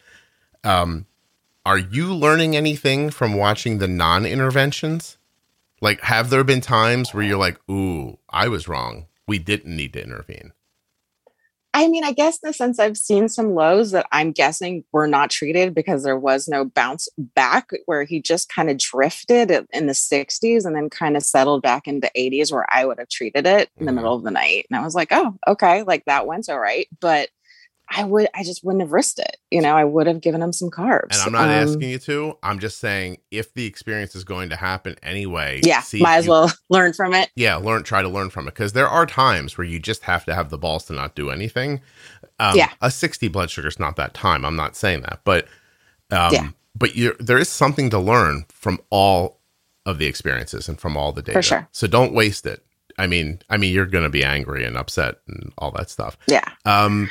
Um 0.63 1.07
are 1.65 1.79
you 1.79 2.15
learning 2.15 2.57
anything 2.57 3.11
from 3.11 3.35
watching 3.35 3.79
the 3.79 3.89
non-interventions? 3.89 5.17
Like 5.81 6.01
have 6.03 6.31
there 6.31 6.45
been 6.45 6.61
times 6.61 7.13
where 7.13 7.25
you're 7.25 7.39
like 7.39 7.59
ooh 7.69 8.19
i 8.29 8.47
was 8.47 8.69
wrong. 8.69 9.07
We 9.27 9.39
didn't 9.39 9.75
need 9.75 9.95
to 9.95 10.03
intervene 10.03 10.53
I 11.83 11.89
mean, 11.89 12.05
I 12.05 12.13
guess 12.13 12.39
in 12.43 12.49
the 12.49 12.53
sense 12.53 12.79
I've 12.79 12.97
seen 12.97 13.29
some 13.29 13.55
lows 13.55 13.91
that 13.91 14.07
I'm 14.13 14.31
guessing 14.31 14.85
were 14.93 15.09
not 15.09 15.31
treated 15.31 15.75
because 15.75 16.05
there 16.05 16.19
was 16.19 16.47
no 16.47 16.65
bounce 16.65 17.09
back 17.19 17.71
where 17.87 18.05
he 18.05 18.23
just 18.23 18.49
kind 18.49 18.71
of 18.71 18.79
drifted 18.79 19.51
in 19.73 19.87
the 19.87 19.93
60s 19.93 20.65
and 20.65 20.77
then 20.77 20.89
kind 20.91 21.17
of 21.17 21.25
settled 21.25 21.63
back 21.63 21.89
into 21.89 22.11
80s 22.17 22.53
where 22.53 22.67
I 22.73 22.85
would 22.85 22.99
have 22.99 23.09
treated 23.09 23.47
it 23.47 23.69
in 23.79 23.87
the 23.87 23.91
mm-hmm. 23.91 23.97
middle 23.97 24.15
of 24.15 24.23
the 24.23 24.31
night. 24.31 24.67
And 24.71 24.79
I 24.79 24.85
was 24.85 24.95
like, 24.95 25.09
oh, 25.11 25.37
okay, 25.49 25.83
like 25.83 26.05
that 26.05 26.27
went 26.27 26.49
all 26.49 26.61
right. 26.61 26.87
But 27.01 27.31
I 27.95 28.05
would, 28.05 28.27
I 28.35 28.43
just 28.43 28.65
wouldn't 28.65 28.81
have 28.83 28.93
risked 28.93 29.19
it. 29.19 29.37
You 29.51 29.61
know, 29.61 29.77
I 29.77 29.85
would 29.85 30.07
have 30.07 30.21
given 30.23 30.41
him 30.43 30.53
some 30.53 30.71
carbs. 30.71 31.09
And 31.13 31.21
I'm 31.21 31.33
not 31.33 31.45
Um, 31.45 31.51
asking 31.69 31.91
you 31.91 31.99
to. 31.99 32.39
I'm 32.43 32.59
just 32.59 32.79
saying 32.79 33.19
if 33.31 33.53
the 33.53 33.67
experience 33.67 34.15
is 34.15 34.25
going 34.25 34.49
to 34.49 34.57
happen 34.57 34.97
anyway. 35.03 35.61
Yeah, 35.63 35.81
see 35.83 36.01
might 36.01 36.17
as 36.17 36.25
you- 36.25 36.31
well 36.31 36.53
learn 36.71 36.95
from 36.95 37.13
it. 37.13 37.31
Yeah, 37.37 37.57
learn. 37.57 37.83
Try 37.83 38.01
to 38.01 38.09
learn 38.09 38.31
from 38.31 38.49
it 38.49 38.53
because 38.55 38.73
there 38.73 38.89
are 38.89 39.05
times 39.05 39.59
where 39.59 39.67
you 39.67 39.79
just 39.79 40.05
have 40.05 40.25
to 40.25 40.35
have 40.35 40.49
the 40.49 40.57
balls 40.59 40.85
to 40.87 40.95
not 40.95 41.15
do 41.15 41.29
anything. 41.31 41.81
Um, 42.41 42.57
Yeah. 42.57 42.71
a 42.81 42.91
60 42.91 43.29
blood 43.29 43.51
sugar 43.51 43.69
is 43.69 43.79
not 43.79 43.97
that 43.97 44.15
time. 44.15 44.45
I'm 44.47 44.57
not 44.57 44.75
saying 44.75 45.03
that, 45.03 45.21
but 45.25 45.47
um, 46.11 46.33
Yeah. 46.33 46.49
but 46.75 46.97
you 46.97 47.15
there 47.21 47.39
is 47.39 47.49
something 47.51 47.91
to 47.91 47.99
learn 47.99 48.47
from 48.49 48.81
all 48.91 49.41
of 49.85 49.99
the 49.99 50.07
experiences 50.07 50.69
and 50.69 50.81
from 50.81 50.97
all 50.97 51.13
the 51.13 51.21
data. 51.23 51.39
For 51.39 51.43
sure. 51.43 51.69
So 51.73 51.87
don't 51.87 52.15
waste 52.15 52.47
it. 52.47 52.65
I 52.99 53.07
mean, 53.07 53.41
I 53.51 53.57
mean, 53.57 53.73
you're 53.73 53.87
going 53.87 54.05
to 54.05 54.11
be 54.11 54.23
angry 54.23 54.65
and 54.65 54.77
upset 54.77 55.17
and 55.27 55.53
all 55.59 55.71
that 55.73 55.89
stuff. 55.91 56.17
Yeah. 56.29 56.45
Um, 56.67 57.11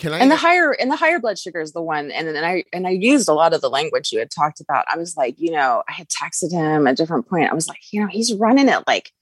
can 0.00 0.14
I? 0.14 0.18
and 0.18 0.30
the 0.30 0.36
higher 0.36 0.72
and 0.72 0.90
the 0.90 0.96
higher 0.96 1.18
blood 1.18 1.38
sugar 1.38 1.60
is 1.60 1.72
the 1.72 1.82
one 1.82 2.10
and 2.10 2.26
then 2.26 2.42
i 2.42 2.64
and 2.72 2.86
i 2.86 2.90
used 2.90 3.28
a 3.28 3.34
lot 3.34 3.52
of 3.52 3.60
the 3.60 3.68
language 3.68 4.10
you 4.12 4.18
had 4.18 4.30
talked 4.30 4.60
about. 4.60 4.86
I 4.90 4.96
was 4.96 5.16
like 5.16 5.38
you 5.38 5.50
know 5.50 5.82
i 5.88 5.92
had 5.92 6.08
texted 6.08 6.50
him 6.50 6.86
at 6.86 6.94
a 6.94 6.96
different 6.96 7.28
point. 7.28 7.50
I 7.50 7.54
was 7.54 7.68
like 7.68 7.80
you 7.92 8.00
know 8.00 8.08
he's 8.08 8.34
running 8.34 8.68
at 8.68 8.86
like 8.86 9.12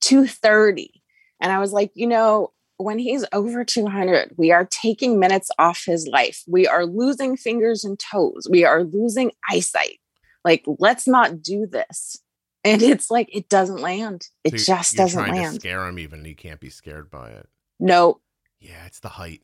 230 0.00 1.02
and 1.40 1.52
i 1.52 1.58
was 1.58 1.72
like 1.72 1.92
you 1.94 2.06
know 2.06 2.50
when 2.78 2.98
he's 2.98 3.24
over 3.32 3.62
200 3.64 4.32
we 4.36 4.50
are 4.50 4.64
taking 4.64 5.20
minutes 5.20 5.50
off 5.58 5.84
his 5.86 6.08
life. 6.08 6.42
We 6.48 6.66
are 6.66 6.86
losing 6.86 7.36
fingers 7.36 7.84
and 7.84 7.98
toes. 7.98 8.48
We 8.50 8.64
are 8.64 8.82
losing 8.82 9.32
eyesight. 9.48 9.98
Like 10.44 10.64
let's 10.66 11.06
not 11.06 11.42
do 11.42 11.66
this. 11.66 12.18
And 12.64 12.80
it's 12.80 13.10
like 13.10 13.28
it 13.32 13.48
doesn't 13.48 13.80
land. 13.80 14.28
It 14.44 14.58
so 14.60 14.74
just 14.74 14.96
doesn't 14.96 15.30
land. 15.30 15.56
scare 15.56 15.84
him, 15.86 15.98
even. 15.98 16.24
He 16.24 16.34
can't 16.34 16.60
be 16.60 16.70
scared 16.70 17.10
by 17.10 17.30
it. 17.30 17.48
no 17.78 18.20
Yeah, 18.60 18.86
it's 18.86 19.00
the 19.00 19.08
height. 19.08 19.42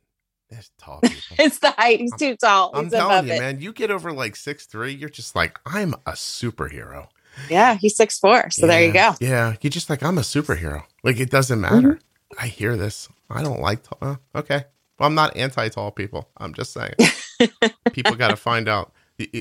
There's 0.50 0.70
tall 0.78 1.00
it's 1.38 1.58
the 1.58 1.70
height 1.72 2.00
he's 2.00 2.14
too 2.16 2.36
tall 2.36 2.70
I'm 2.74 2.84
he's 2.84 2.92
telling 2.92 3.26
you, 3.26 3.34
it 3.34 3.40
man, 3.40 3.60
you 3.60 3.72
get 3.72 3.90
over 3.90 4.12
like 4.12 4.34
six 4.36 4.66
three, 4.66 4.92
you're 4.92 5.10
just 5.10 5.36
like, 5.36 5.58
I'm 5.66 5.94
a 6.06 6.12
superhero. 6.12 7.08
yeah 7.50 7.74
he's 7.74 7.96
six 7.96 8.18
four 8.18 8.50
so 8.50 8.66
there 8.66 8.82
you 8.82 8.92
go 8.92 9.14
Yeah, 9.20 9.54
you're 9.60 9.70
just 9.70 9.90
like, 9.90 10.02
I'm 10.02 10.18
a 10.18 10.22
superhero. 10.22 10.84
Like 11.04 11.20
it 11.20 11.30
doesn't 11.30 11.60
matter. 11.60 11.94
Mm-hmm. 11.94 12.42
I 12.42 12.46
hear 12.46 12.76
this. 12.76 13.08
I 13.30 13.42
don't 13.42 13.60
like 13.60 13.82
tall. 13.82 13.98
Uh, 14.00 14.16
okay, 14.34 14.64
well, 14.98 15.06
I'm 15.06 15.14
not 15.14 15.36
anti 15.36 15.68
tall 15.68 15.90
people. 15.90 16.28
I'm 16.36 16.54
just 16.54 16.72
saying, 16.72 16.94
people 17.92 18.14
got 18.14 18.28
to 18.28 18.36
find 18.36 18.68
out 18.68 18.92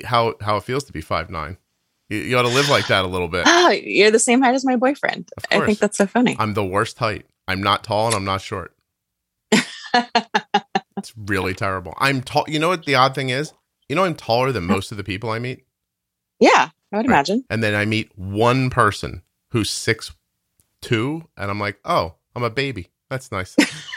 how 0.06 0.36
how 0.42 0.58
it 0.58 0.64
feels 0.64 0.84
to 0.86 0.94
be 0.94 1.02
five 1.02 1.30
nine. 1.30 1.58
You, 2.10 2.20
you 2.20 2.38
ought 2.38 2.44
to 2.44 2.48
live 2.50 2.70
like 2.70 2.88
that 2.88 3.04
a 3.04 3.08
little 3.08 3.28
bit. 3.28 3.44
Oh, 3.46 3.70
you're 3.70 4.12
the 4.12 4.20
same 4.20 4.42
height 4.42 4.56
as 4.56 4.64
my 4.66 4.76
boyfriend. 4.76 5.30
I 5.52 5.66
think 5.66 5.80
that's 5.80 5.98
so 5.98 6.08
funny. 6.08 6.36
I'm 6.40 6.54
the 6.54 6.66
worst 6.66 6.98
height. 6.98 7.26
I'm 7.48 7.62
not 7.62 7.84
tall 7.84 8.08
and 8.08 8.16
I'm 8.16 8.26
not 8.26 8.42
short. 8.42 8.74
it's 11.10 11.18
really 11.30 11.54
terrible. 11.54 11.94
I'm 11.98 12.22
tall. 12.22 12.44
You 12.48 12.60
know 12.60 12.70
what 12.70 12.86
the 12.86 12.96
odd 12.96 13.16
thing 13.16 13.30
is? 13.30 13.54
You 13.90 13.96
know 13.96 14.04
I'm 14.04 14.16
taller 14.16 14.52
than 14.52 14.66
most 14.66 14.92
of 14.92 14.98
the 14.98 15.04
people 15.04 15.30
I 15.30 15.40
meet. 15.40 15.66
yeah, 16.40 16.70
I 16.92 16.98
would 16.98 17.06
Right. 17.08 17.14
imagine. 17.14 17.44
and 17.50 17.64
then 17.64 17.74
I 17.76 17.86
meet 17.86 18.12
one 18.18 18.70
person 18.70 19.22
who's 19.52 19.70
six 19.70 20.14
two, 20.82 21.24
and 21.38 21.50
I'm 21.50 21.60
like, 21.60 21.80
oh, 21.86 22.16
I'm 22.36 22.44
a 22.44 22.50
baby. 22.50 22.90
That's 23.10 23.32
nice. 23.32 23.56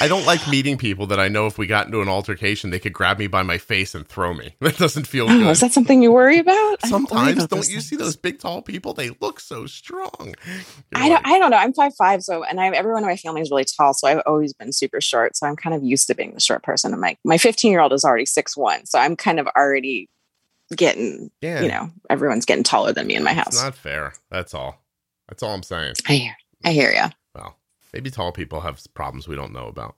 I 0.00 0.08
don't 0.08 0.26
like 0.26 0.46
meeting 0.48 0.76
people 0.78 1.06
that 1.08 1.18
I 1.20 1.28
know 1.28 1.46
if 1.46 1.58
we 1.58 1.66
got 1.66 1.86
into 1.86 2.00
an 2.02 2.08
altercation, 2.08 2.70
they 2.70 2.78
could 2.78 2.92
grab 2.92 3.18
me 3.18 3.26
by 3.26 3.42
my 3.42 3.58
face 3.58 3.94
and 3.94 4.06
throw 4.06 4.34
me. 4.34 4.54
That 4.60 4.76
doesn't 4.76 5.06
feel 5.06 5.24
Oh, 5.24 5.38
good. 5.38 5.48
is 5.50 5.60
that 5.60 5.72
something 5.72 6.02
you 6.02 6.12
worry 6.12 6.38
about? 6.38 6.80
Don't 6.80 6.90
Sometimes 6.90 7.32
about 7.38 7.48
don't 7.50 7.58
those 7.58 7.70
you 7.72 7.80
see 7.80 7.96
those 7.96 8.16
big 8.16 8.38
tall 8.38 8.62
people? 8.62 8.92
They 8.94 9.10
look 9.20 9.40
so 9.40 9.66
strong. 9.66 10.12
You're 10.20 10.34
I 10.94 11.08
don't. 11.08 11.26
I 11.26 11.38
don't 11.38 11.50
know. 11.50 11.56
I'm 11.56 11.72
five 11.72 11.94
five, 11.96 12.22
so 12.22 12.44
and 12.44 12.60
I 12.60 12.68
everyone 12.68 13.02
in 13.02 13.08
my 13.08 13.16
family 13.16 13.40
is 13.42 13.50
really 13.50 13.64
tall, 13.64 13.94
so 13.94 14.06
I've 14.08 14.22
always 14.26 14.52
been 14.52 14.72
super 14.72 15.00
short. 15.00 15.36
So 15.36 15.46
I'm 15.46 15.56
kind 15.56 15.74
of 15.74 15.82
used 15.82 16.06
to 16.08 16.14
being 16.14 16.32
the 16.34 16.40
short 16.40 16.62
person. 16.62 16.92
And 16.92 17.00
my 17.00 17.16
my 17.24 17.38
15 17.38 17.70
year 17.70 17.80
old 17.80 17.92
is 17.92 18.04
already 18.04 18.26
six 18.26 18.56
one, 18.56 18.86
so 18.86 18.98
I'm 18.98 19.16
kind 19.16 19.40
of 19.40 19.46
already 19.56 20.08
getting. 20.76 21.30
yeah, 21.40 21.62
You 21.62 21.68
know, 21.68 21.90
everyone's 22.08 22.44
getting 22.44 22.64
taller 22.64 22.92
than 22.92 23.06
me 23.06 23.16
in 23.16 23.24
my 23.24 23.32
it's 23.32 23.40
house. 23.40 23.62
not 23.62 23.74
fair. 23.74 24.12
That's 24.30 24.54
all. 24.54 24.82
That's 25.28 25.42
all 25.42 25.52
I'm 25.54 25.62
saying. 25.62 25.94
I 26.08 26.14
hear. 26.14 26.36
I 26.64 26.72
hear 26.72 26.92
you. 26.92 27.04
Maybe 27.92 28.10
tall 28.10 28.32
people 28.32 28.60
have 28.60 28.80
problems 28.94 29.26
we 29.28 29.36
don't 29.36 29.52
know 29.52 29.66
about. 29.66 29.96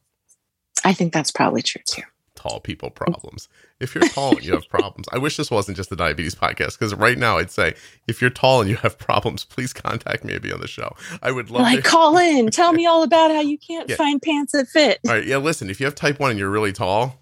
I 0.85 0.93
think 0.95 1.13
that's 1.13 1.31
probably 1.31 1.63
true 1.63 1.83
too. 1.87 2.03
tall 2.35 2.59
people 2.61 2.91
problems. 2.91 3.49
If 3.79 3.95
you're 3.95 4.09
tall 4.09 4.33
and 4.37 4.45
you 4.45 4.53
have 4.55 4.69
problems, 4.69 5.07
I 5.13 5.19
wish 5.19 5.37
this 5.37 5.51
wasn't 5.51 5.77
just 5.77 5.93
a 5.93 5.97
diabetes 5.97 6.35
podcast 6.35 6.79
because 6.79 6.93
right 6.95 7.17
now 7.19 7.39
I'd 7.39 7.51
say 7.51 7.75
if 8.09 8.21
you're 8.21 8.31
tall 8.31 8.61
and 8.63 8.71
you 8.71 8.77
have 8.77 8.99
problems, 8.99 9.45
please 9.45 9.73
contact 9.73 10.25
me 10.25 10.33
and 10.33 10.43
be 10.43 10.53
on 10.53 10.61
the 10.61 10.67
show. 10.67 10.97
I 11.23 11.31
would 11.31 11.51
love 11.51 11.63
Like, 11.63 11.85
to. 11.85 11.89
call 11.91 12.17
in. 12.19 12.51
Tell 12.51 12.73
me 12.73 12.87
all 12.87 13.03
about 13.05 13.31
how 13.31 13.41
you 13.43 13.59
can't 13.59 13.89
Yeah. 13.89 13.97
find 13.97 14.21
pants 14.21 14.53
that 14.53 14.67
fit. 14.69 14.99
All 15.07 15.15
right, 15.15 15.25
yeah. 15.27 15.37
Listen, 15.37 15.69
if 15.71 15.79
you 15.79 15.87
have 15.87 15.95
type 15.95 16.19
one 16.19 16.31
and 16.31 16.39
you're 16.39 16.51
really 16.51 16.73
tall, 16.73 17.21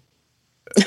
uh, 0.77 0.81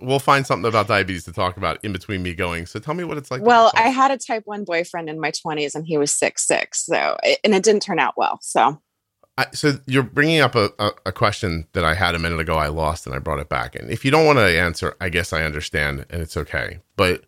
we'll 0.00 0.18
find 0.20 0.46
something 0.46 0.68
about 0.68 0.86
diabetes 0.86 1.24
to 1.24 1.32
talk 1.32 1.56
about 1.56 1.82
in 1.84 1.92
between 1.92 2.22
me 2.22 2.34
going. 2.34 2.66
So 2.66 2.78
tell 2.78 2.94
me 2.94 3.02
what 3.02 3.18
it's 3.18 3.30
like. 3.30 3.42
Well. 3.42 3.72
I 3.74 3.88
had 3.88 4.10
a 4.10 4.18
type 4.18 4.42
one 4.44 4.64
boyfriend 4.64 5.08
in 5.08 5.18
my 5.18 5.30
20s 5.32 5.74
and 5.74 5.86
he 5.86 5.98
was 5.98 6.14
six 6.14 6.46
six, 6.46 6.84
so 6.84 7.16
and 7.42 7.54
it 7.54 7.62
didn't 7.64 7.82
turn 7.82 7.98
out 7.98 8.14
well. 8.16 8.38
So 8.42 8.80
I, 9.38 9.46
so 9.52 9.78
you're 9.86 10.02
bringing 10.02 10.40
up 10.40 10.56
a, 10.56 10.70
a, 10.80 10.90
a 11.06 11.12
question 11.12 11.68
that 11.72 11.84
I 11.84 11.94
had 11.94 12.16
a 12.16 12.18
minute 12.18 12.40
ago. 12.40 12.54
I 12.54 12.66
lost 12.66 13.06
and 13.06 13.14
I 13.14 13.20
brought 13.20 13.38
it 13.38 13.48
back. 13.48 13.76
And 13.76 13.88
if 13.88 14.04
you 14.04 14.10
don't 14.10 14.26
want 14.26 14.40
to 14.40 14.44
answer, 14.44 14.96
I 15.00 15.10
guess 15.10 15.32
I 15.32 15.44
understand 15.44 16.04
and 16.10 16.20
it's 16.20 16.36
okay. 16.36 16.80
But 16.96 17.22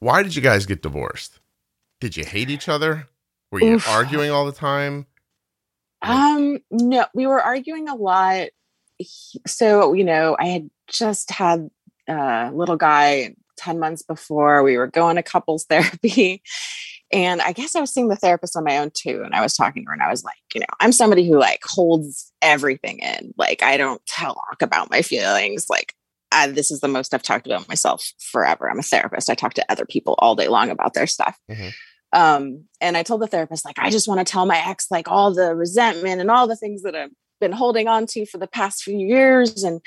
why 0.00 0.24
did 0.24 0.34
you 0.34 0.42
guys 0.42 0.66
get 0.66 0.82
divorced? 0.82 1.38
Did 2.00 2.16
you 2.16 2.24
hate 2.24 2.50
each 2.50 2.68
other? 2.68 3.06
Were 3.52 3.60
you 3.60 3.74
Oof. 3.74 3.88
arguing 3.88 4.32
all 4.32 4.46
the 4.46 4.52
time? 4.52 5.06
Um, 6.02 6.58
no, 6.72 7.06
we 7.14 7.28
were 7.28 7.40
arguing 7.40 7.88
a 7.88 7.94
lot. 7.94 8.48
So, 9.46 9.92
you 9.92 10.02
know, 10.02 10.36
I 10.40 10.46
had 10.46 10.70
just 10.88 11.30
had 11.30 11.70
a 12.08 12.50
little 12.52 12.76
guy 12.76 13.36
10 13.58 13.78
months 13.78 14.02
before. 14.02 14.64
We 14.64 14.76
were 14.76 14.88
going 14.88 15.14
to 15.16 15.22
couples 15.22 15.64
therapy. 15.68 16.42
And 17.12 17.40
I 17.40 17.52
guess 17.52 17.76
I 17.76 17.80
was 17.80 17.92
seeing 17.92 18.08
the 18.08 18.16
therapist 18.16 18.56
on 18.56 18.64
my 18.64 18.78
own 18.78 18.90
too. 18.92 19.22
And 19.24 19.34
I 19.34 19.40
was 19.40 19.54
talking 19.54 19.84
to 19.84 19.88
her 19.88 19.92
and 19.92 20.02
I 20.02 20.10
was 20.10 20.24
like, 20.24 20.34
you 20.54 20.60
know, 20.60 20.66
I'm 20.80 20.92
somebody 20.92 21.26
who 21.26 21.38
like 21.38 21.60
holds 21.64 22.32
everything 22.42 22.98
in. 22.98 23.32
Like, 23.36 23.62
I 23.62 23.76
don't 23.76 24.04
talk 24.06 24.56
about 24.60 24.90
my 24.90 25.02
feelings. 25.02 25.66
Like, 25.70 25.94
I, 26.32 26.48
this 26.48 26.70
is 26.70 26.80
the 26.80 26.88
most 26.88 27.14
I've 27.14 27.22
talked 27.22 27.46
about 27.46 27.68
myself 27.68 28.12
forever. 28.18 28.68
I'm 28.68 28.80
a 28.80 28.82
therapist. 28.82 29.30
I 29.30 29.34
talk 29.34 29.54
to 29.54 29.64
other 29.68 29.86
people 29.86 30.16
all 30.18 30.34
day 30.34 30.48
long 30.48 30.70
about 30.70 30.94
their 30.94 31.06
stuff. 31.06 31.38
Mhm. 31.50 31.72
Um, 32.12 32.64
and 32.80 32.96
I 32.96 33.02
told 33.02 33.20
the 33.20 33.26
therapist, 33.26 33.64
like, 33.64 33.78
I 33.78 33.90
just 33.90 34.08
want 34.08 34.18
to 34.26 34.30
tell 34.30 34.46
my 34.46 34.58
ex, 34.66 34.90
like, 34.90 35.08
all 35.08 35.32
the 35.32 35.54
resentment 35.54 36.20
and 36.20 36.30
all 36.30 36.46
the 36.46 36.56
things 36.56 36.82
that 36.82 36.94
I've 36.94 37.10
been 37.40 37.52
holding 37.52 37.88
on 37.88 38.06
to 38.06 38.26
for 38.26 38.38
the 38.38 38.46
past 38.46 38.82
few 38.82 38.96
years. 38.98 39.62
And 39.62 39.80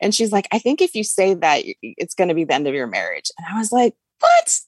and 0.00 0.14
she's 0.14 0.32
like, 0.32 0.46
I 0.52 0.58
think 0.58 0.80
if 0.80 0.94
you 0.94 1.02
say 1.04 1.34
that, 1.34 1.62
it's 1.82 2.14
going 2.14 2.28
to 2.28 2.34
be 2.34 2.44
the 2.44 2.54
end 2.54 2.66
of 2.66 2.74
your 2.74 2.86
marriage. 2.86 3.30
And 3.38 3.46
I 3.52 3.58
was 3.58 3.72
like, 3.72 3.94
what? 4.20 4.58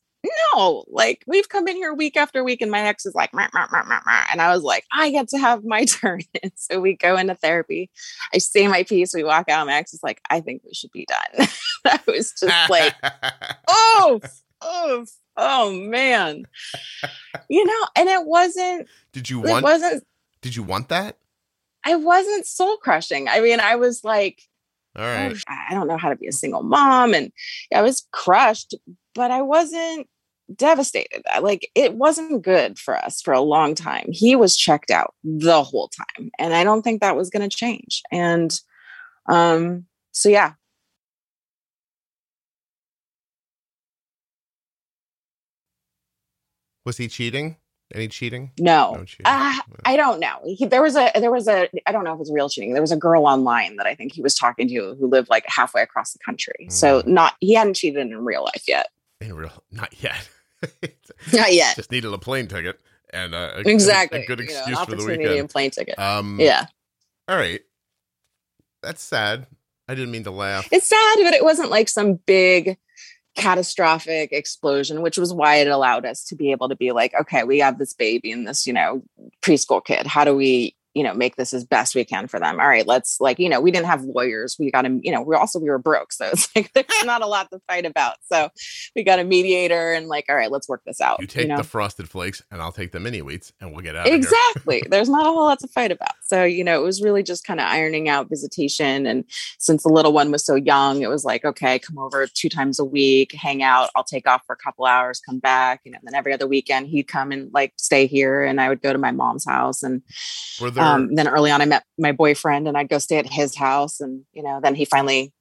No, 0.55 0.85
like 0.89 1.25
we've 1.27 1.49
come 1.49 1.67
in 1.67 1.77
here 1.77 1.93
week 1.93 2.17
after 2.17 2.45
week, 2.45 2.61
and 2.61 2.71
my 2.71 2.81
ex 2.83 3.05
is 3.07 3.15
like, 3.15 3.35
"Meh, 3.35 3.49
meh, 3.53 3.67
meh, 3.73 3.83
meh, 3.89 4.01
meh." 4.07 4.25
and 4.31 4.41
I 4.41 4.53
was 4.55 4.63
like, 4.63 4.85
I 4.93 5.11
get 5.11 5.29
to 5.29 5.39
have 5.39 5.65
my 5.65 5.85
turn. 5.87 6.21
And 6.43 6.53
so 6.55 6.81
we 6.81 6.95
go 6.97 7.17
into 7.17 7.35
therapy. 7.35 7.91
I 8.33 8.39
say 8.39 8.69
my 8.69 8.85
piece. 8.85 9.13
We 9.15 9.25
walk 9.25 9.49
out. 9.49 9.67
My 9.67 9.75
ex 9.75 9.93
is 9.95 10.03
like, 10.03 10.21
I 10.31 10.41
think 10.41 10.63
we 10.65 10.75
should 10.75 10.93
be 10.93 11.07
done. 11.07 11.49
I 11.87 11.99
was 12.07 12.33
just 12.39 12.71
like, 12.71 12.95
oh, 13.69 14.21
oh, 14.61 15.07
oh 15.37 15.73
man, 15.73 16.45
you 17.49 17.65
know. 17.65 17.87
And 17.97 18.09
it 18.09 18.25
wasn't. 18.25 18.87
did 19.13 19.29
you 19.29 19.45
It 19.45 19.51
want? 19.51 19.65
wasn't. 19.65 20.05
Did 20.41 20.55
you 20.57 20.63
want 20.63 20.89
that? 20.91 21.17
I 21.85 21.97
wasn't 21.97 22.47
soul 22.47 22.77
crushing. 22.77 23.29
I 23.29 23.41
mean, 23.41 23.59
I 23.59 23.75
was 23.77 24.05
like, 24.05 24.43
All 24.97 25.05
oh, 25.05 25.33
I 25.49 25.75
don't 25.75 25.89
know 25.89 25.97
how 25.97 26.11
to 26.11 26.17
be 26.17 26.29
a 26.29 26.33
single 26.33 26.63
mom, 26.63 27.15
and 27.15 27.33
I 27.75 27.83
was 27.83 28.07
crushed, 28.13 28.75
but 29.15 29.31
I 29.31 29.43
wasn't 29.43 30.07
devastated. 30.55 31.23
Like 31.41 31.71
it 31.75 31.95
wasn't 31.95 32.43
good 32.43 32.79
for 32.79 32.97
us 32.97 33.21
for 33.23 33.33
a 33.33 33.41
long 33.41 33.75
time. 33.75 34.07
He 34.11 34.37
was 34.37 34.57
checked 34.57 34.91
out 34.91 35.15
the 35.25 35.63
whole 35.63 35.89
time, 35.89 36.31
and 36.39 36.55
I 36.55 36.65
don't 36.65 36.83
think 36.83 37.01
that 37.01 37.17
was 37.17 37.31
going 37.31 37.49
to 37.49 37.57
change. 37.57 38.03
And 38.11 38.59
um, 39.29 39.87
so 40.13 40.29
yeah, 40.29 40.53
Was 46.85 46.97
he 46.97 47.07
cheating? 47.07 47.57
Any 47.95 48.09
cheating? 48.09 48.53
no. 48.59 48.95
No 48.95 49.05
cheating. 49.05 49.27
Uh. 49.27 49.53
I 49.85 49.97
don't 49.97 50.19
know. 50.21 50.39
He, 50.45 50.65
there 50.67 50.83
was 50.83 50.97
a 50.97 51.11
there 51.15 51.31
was 51.31 51.47
a 51.49 51.69
I 51.87 51.93
don't 51.93 52.05
know 52.05 52.15
if 52.15 52.21
it's 52.21 52.33
real 52.33 52.49
cheating. 52.49 52.73
There 52.73 52.83
was 52.83 52.93
a 52.93 52.97
girl 52.97 53.27
online 53.27 53.77
that 53.77 53.87
I 53.87 53.95
think 53.95 54.13
he 54.13 54.23
was 54.23 54.35
talking 54.35 54.67
to 54.69 54.95
who 54.99 55.07
lived 55.09 55.29
like 55.29 55.45
halfway 55.47 55.83
across 55.83 56.13
the 56.13 56.19
country. 56.25 56.67
So 56.71 57.03
Mm. 57.03 57.07
not 57.09 57.35
he 57.41 57.55
hadn't 57.55 57.75
cheated 57.75 58.01
in 58.01 58.25
real 58.25 58.45
life 58.45 58.65
yet. 58.67 58.89
In 59.21 59.35
real, 59.35 59.53
not 59.71 59.93
yet. 60.03 60.29
Not 61.33 61.53
yet. 61.53 61.75
Just 61.75 61.91
needed 61.91 62.13
a 62.13 62.19
plane 62.19 62.47
ticket 62.47 62.79
and 63.13 63.35
uh, 63.35 63.51
a, 63.57 63.69
Exactly. 63.69 64.23
a 64.23 64.27
good 64.27 64.39
You 64.39 64.47
know, 64.47 64.53
excuse 64.59 64.79
for 64.81 64.95
the 64.95 65.05
weekend. 65.05 65.39
and 65.41 65.51
plane 65.51 65.71
ticket. 65.73 65.99
Um, 65.99 66.39
yeah. 66.41 66.67
All 67.29 67.37
right. 67.37 67.61
That's 68.83 69.03
sad. 69.03 69.47
I 69.89 69.95
didn't 69.97 70.13
mean 70.13 70.25
to 70.25 70.31
laugh. 70.31 70.69
It's 70.71 70.89
sad, 70.89 71.17
but 71.25 71.35
it 71.35 71.43
wasn't 71.45 71.71
like 71.71 71.89
some 71.89 72.15
big 72.27 72.79
catastrophic 73.35 74.33
explosion, 74.33 75.03
which 75.03 75.19
was 75.19 75.33
why 75.33 75.57
it 75.57 75.69
allowed 75.69 76.05
us 76.05 76.25
to 76.25 76.37
be 76.37 76.53
able 76.53 76.69
to 76.69 76.77
be 76.77 76.93
like, 76.93 77.15
okay, 77.19 77.45
we 77.45 77.59
have 77.59 77.79
this 77.79 77.95
baby 77.95 78.31
and 78.31 78.47
this, 78.47 78.67
you 78.67 78.73
know, 78.73 79.03
preschool 79.41 79.85
kid. 79.85 80.07
How 80.07 80.25
do 80.25 80.35
we 80.35 80.77
you 80.95 81.03
know 81.03 81.15
make 81.15 81.37
this 81.37 81.55
as 81.55 81.65
best 81.65 81.95
we 81.95 82.05
can 82.05 82.27
for 82.27 82.39
them. 82.39 82.61
All 82.61 82.69
right 82.69 82.87
let's 82.87 83.21
like 83.21 83.39
you 83.39 83.49
know 83.49 83.61
we 83.61 83.71
didn't 83.71 83.87
have 83.87 84.03
lawyers. 84.05 84.57
We 84.59 84.71
got 84.71 84.83
to 84.83 85.01
you 85.03 85.13
know 85.13 85.23
we're 85.23 85.37
also 85.37 85.59
we 85.59 85.71
were 85.71 85.79
broke 85.79 86.13
so 86.13 86.27
it's 86.27 86.49
like 86.57 86.73
there's 86.75 86.87
not 87.05 87.23
a 87.23 87.27
lot 87.27 87.51
to 87.51 87.61
fight 87.69 87.87
about. 87.87 88.17
So 88.31 88.51
we 88.95 89.03
got 89.03 89.19
a 89.19 89.25
mediator 89.25 89.93
and 89.93 90.09
like 90.09 90.27
all 90.29 90.37
right 90.37 90.51
let's 90.51 90.69
work 90.69 90.83
this 90.87 91.01
out 91.01 91.21
You 91.21 91.27
take 91.27 91.49
know? 91.49 91.57
the 91.57 91.65
frosted 91.65 92.09
flakes, 92.09 92.43
and 92.51 92.61
I'll 92.61 92.73
take 92.73 92.93
the 92.93 93.01
mini 93.01 93.21
wheats, 93.21 93.53
and 93.61 93.73
we'll 93.73 93.83
get 93.83 93.97
out. 93.97 94.07
exactly. 94.07 94.83
There's 94.91 95.09
not 95.09 95.27
a 95.27 95.31
whole 95.31 95.45
lot 95.45 95.61
to 95.61 95.69
fight 95.69 95.91
about. 95.91 96.15
So 96.23 96.45
you 96.45 96.65
know 96.65 96.81
it 96.81 96.85
was 96.85 97.03
really 97.03 97.23
just 97.23 97.45
kind 97.45 97.61
of 97.61 97.67
ironing 97.67 98.09
out 98.09 98.29
visitation. 98.29 99.07
And 99.07 99.25
since 99.59 99.83
the 99.83 99.89
little 99.89 100.13
one 100.13 100.31
was 100.31 100.45
so 100.45 100.55
young 100.55 101.03
it 101.03 101.09
was 101.09 101.25
like 101.25 101.45
okay 101.45 101.79
come 101.79 101.99
over 101.99 102.27
two 102.27 102.49
times 102.49 102.79
a 102.79 102.85
week 102.85 103.33
hang 103.33 103.63
out. 103.63 103.91
I'll 103.97 104.05
take 104.05 104.29
off 104.29 104.43
for 104.47 104.53
a 104.53 104.57
couple 104.57 104.85
hours 104.85 105.21
come 105.21 105.39
back 105.39 105.81
you 105.85 105.93
know 105.93 105.99
and 105.99 106.07
then 106.13 106.19
every 106.19 106.33
other 106.33 106.47
weekend 106.47 106.87
he'd 106.89 107.09
come 107.09 107.33
and 107.33 107.51
like 107.53 107.73
stay 107.77 108.07
here 108.07 108.43
and 108.43 108.61
i 108.61 108.69
would 108.69 108.83
go 108.83 108.93
to 108.93 108.99
my 108.99 109.13
mom's 109.13 109.45
house 109.45 109.83
and 109.83 110.03
There? 110.83 110.95
um, 110.95 111.15
then 111.15 111.29
early 111.29 111.51
on 111.51 111.61
i 111.63 111.65
met 111.65 111.85
my 111.99 112.13
boyfriend 112.13 112.67
and 112.69 112.77
i'd 112.77 112.89
go 112.89 112.99
stay 112.99 113.19
at 113.19 113.27
his 113.27 113.57
house 113.57 114.01
and 114.01 114.25
you 114.33 114.43
know 114.43 114.61
then 114.63 114.75
he 114.75 114.85
finally 114.85 115.33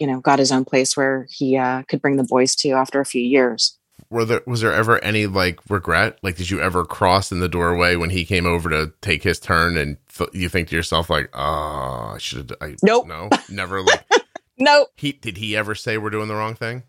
you 0.00 0.06
know 0.06 0.20
got 0.20 0.38
his 0.38 0.50
own 0.50 0.64
place 0.64 0.96
where 0.96 1.26
he 1.30 1.56
uh, 1.56 1.82
could 1.88 2.02
bring 2.02 2.16
the 2.16 2.24
boys 2.24 2.54
to 2.56 2.70
after 2.70 3.00
a 3.00 3.04
few 3.04 3.22
years. 3.22 3.78
Were 4.10 4.24
there 4.24 4.40
was 4.46 4.60
there 4.60 4.72
ever 4.72 5.02
any 5.04 5.26
like 5.26 5.60
regret? 5.68 6.18
Like 6.22 6.36
did 6.36 6.50
you 6.50 6.60
ever 6.60 6.84
cross 6.84 7.30
in 7.30 7.38
the 7.40 7.48
doorway 7.48 7.94
when 7.94 8.10
he 8.10 8.24
came 8.24 8.46
over 8.46 8.68
to 8.70 8.92
take 9.02 9.22
his 9.22 9.38
turn 9.38 9.76
and 9.76 9.96
th- 10.16 10.30
you 10.32 10.48
think 10.48 10.68
to 10.68 10.76
yourself 10.76 11.10
like 11.10 11.28
oh 11.34 12.12
i 12.14 12.18
should 12.18 12.54
i 12.60 12.74
Nope. 12.82 13.06
no 13.06 13.28
never 13.50 13.82
like 13.82 14.04
no 14.58 14.86
he 14.96 15.12
did 15.12 15.36
he 15.36 15.56
ever 15.56 15.74
say 15.74 15.98
we're 15.98 16.10
doing 16.10 16.28
the 16.28 16.34
wrong 16.34 16.54
thing? 16.54 16.82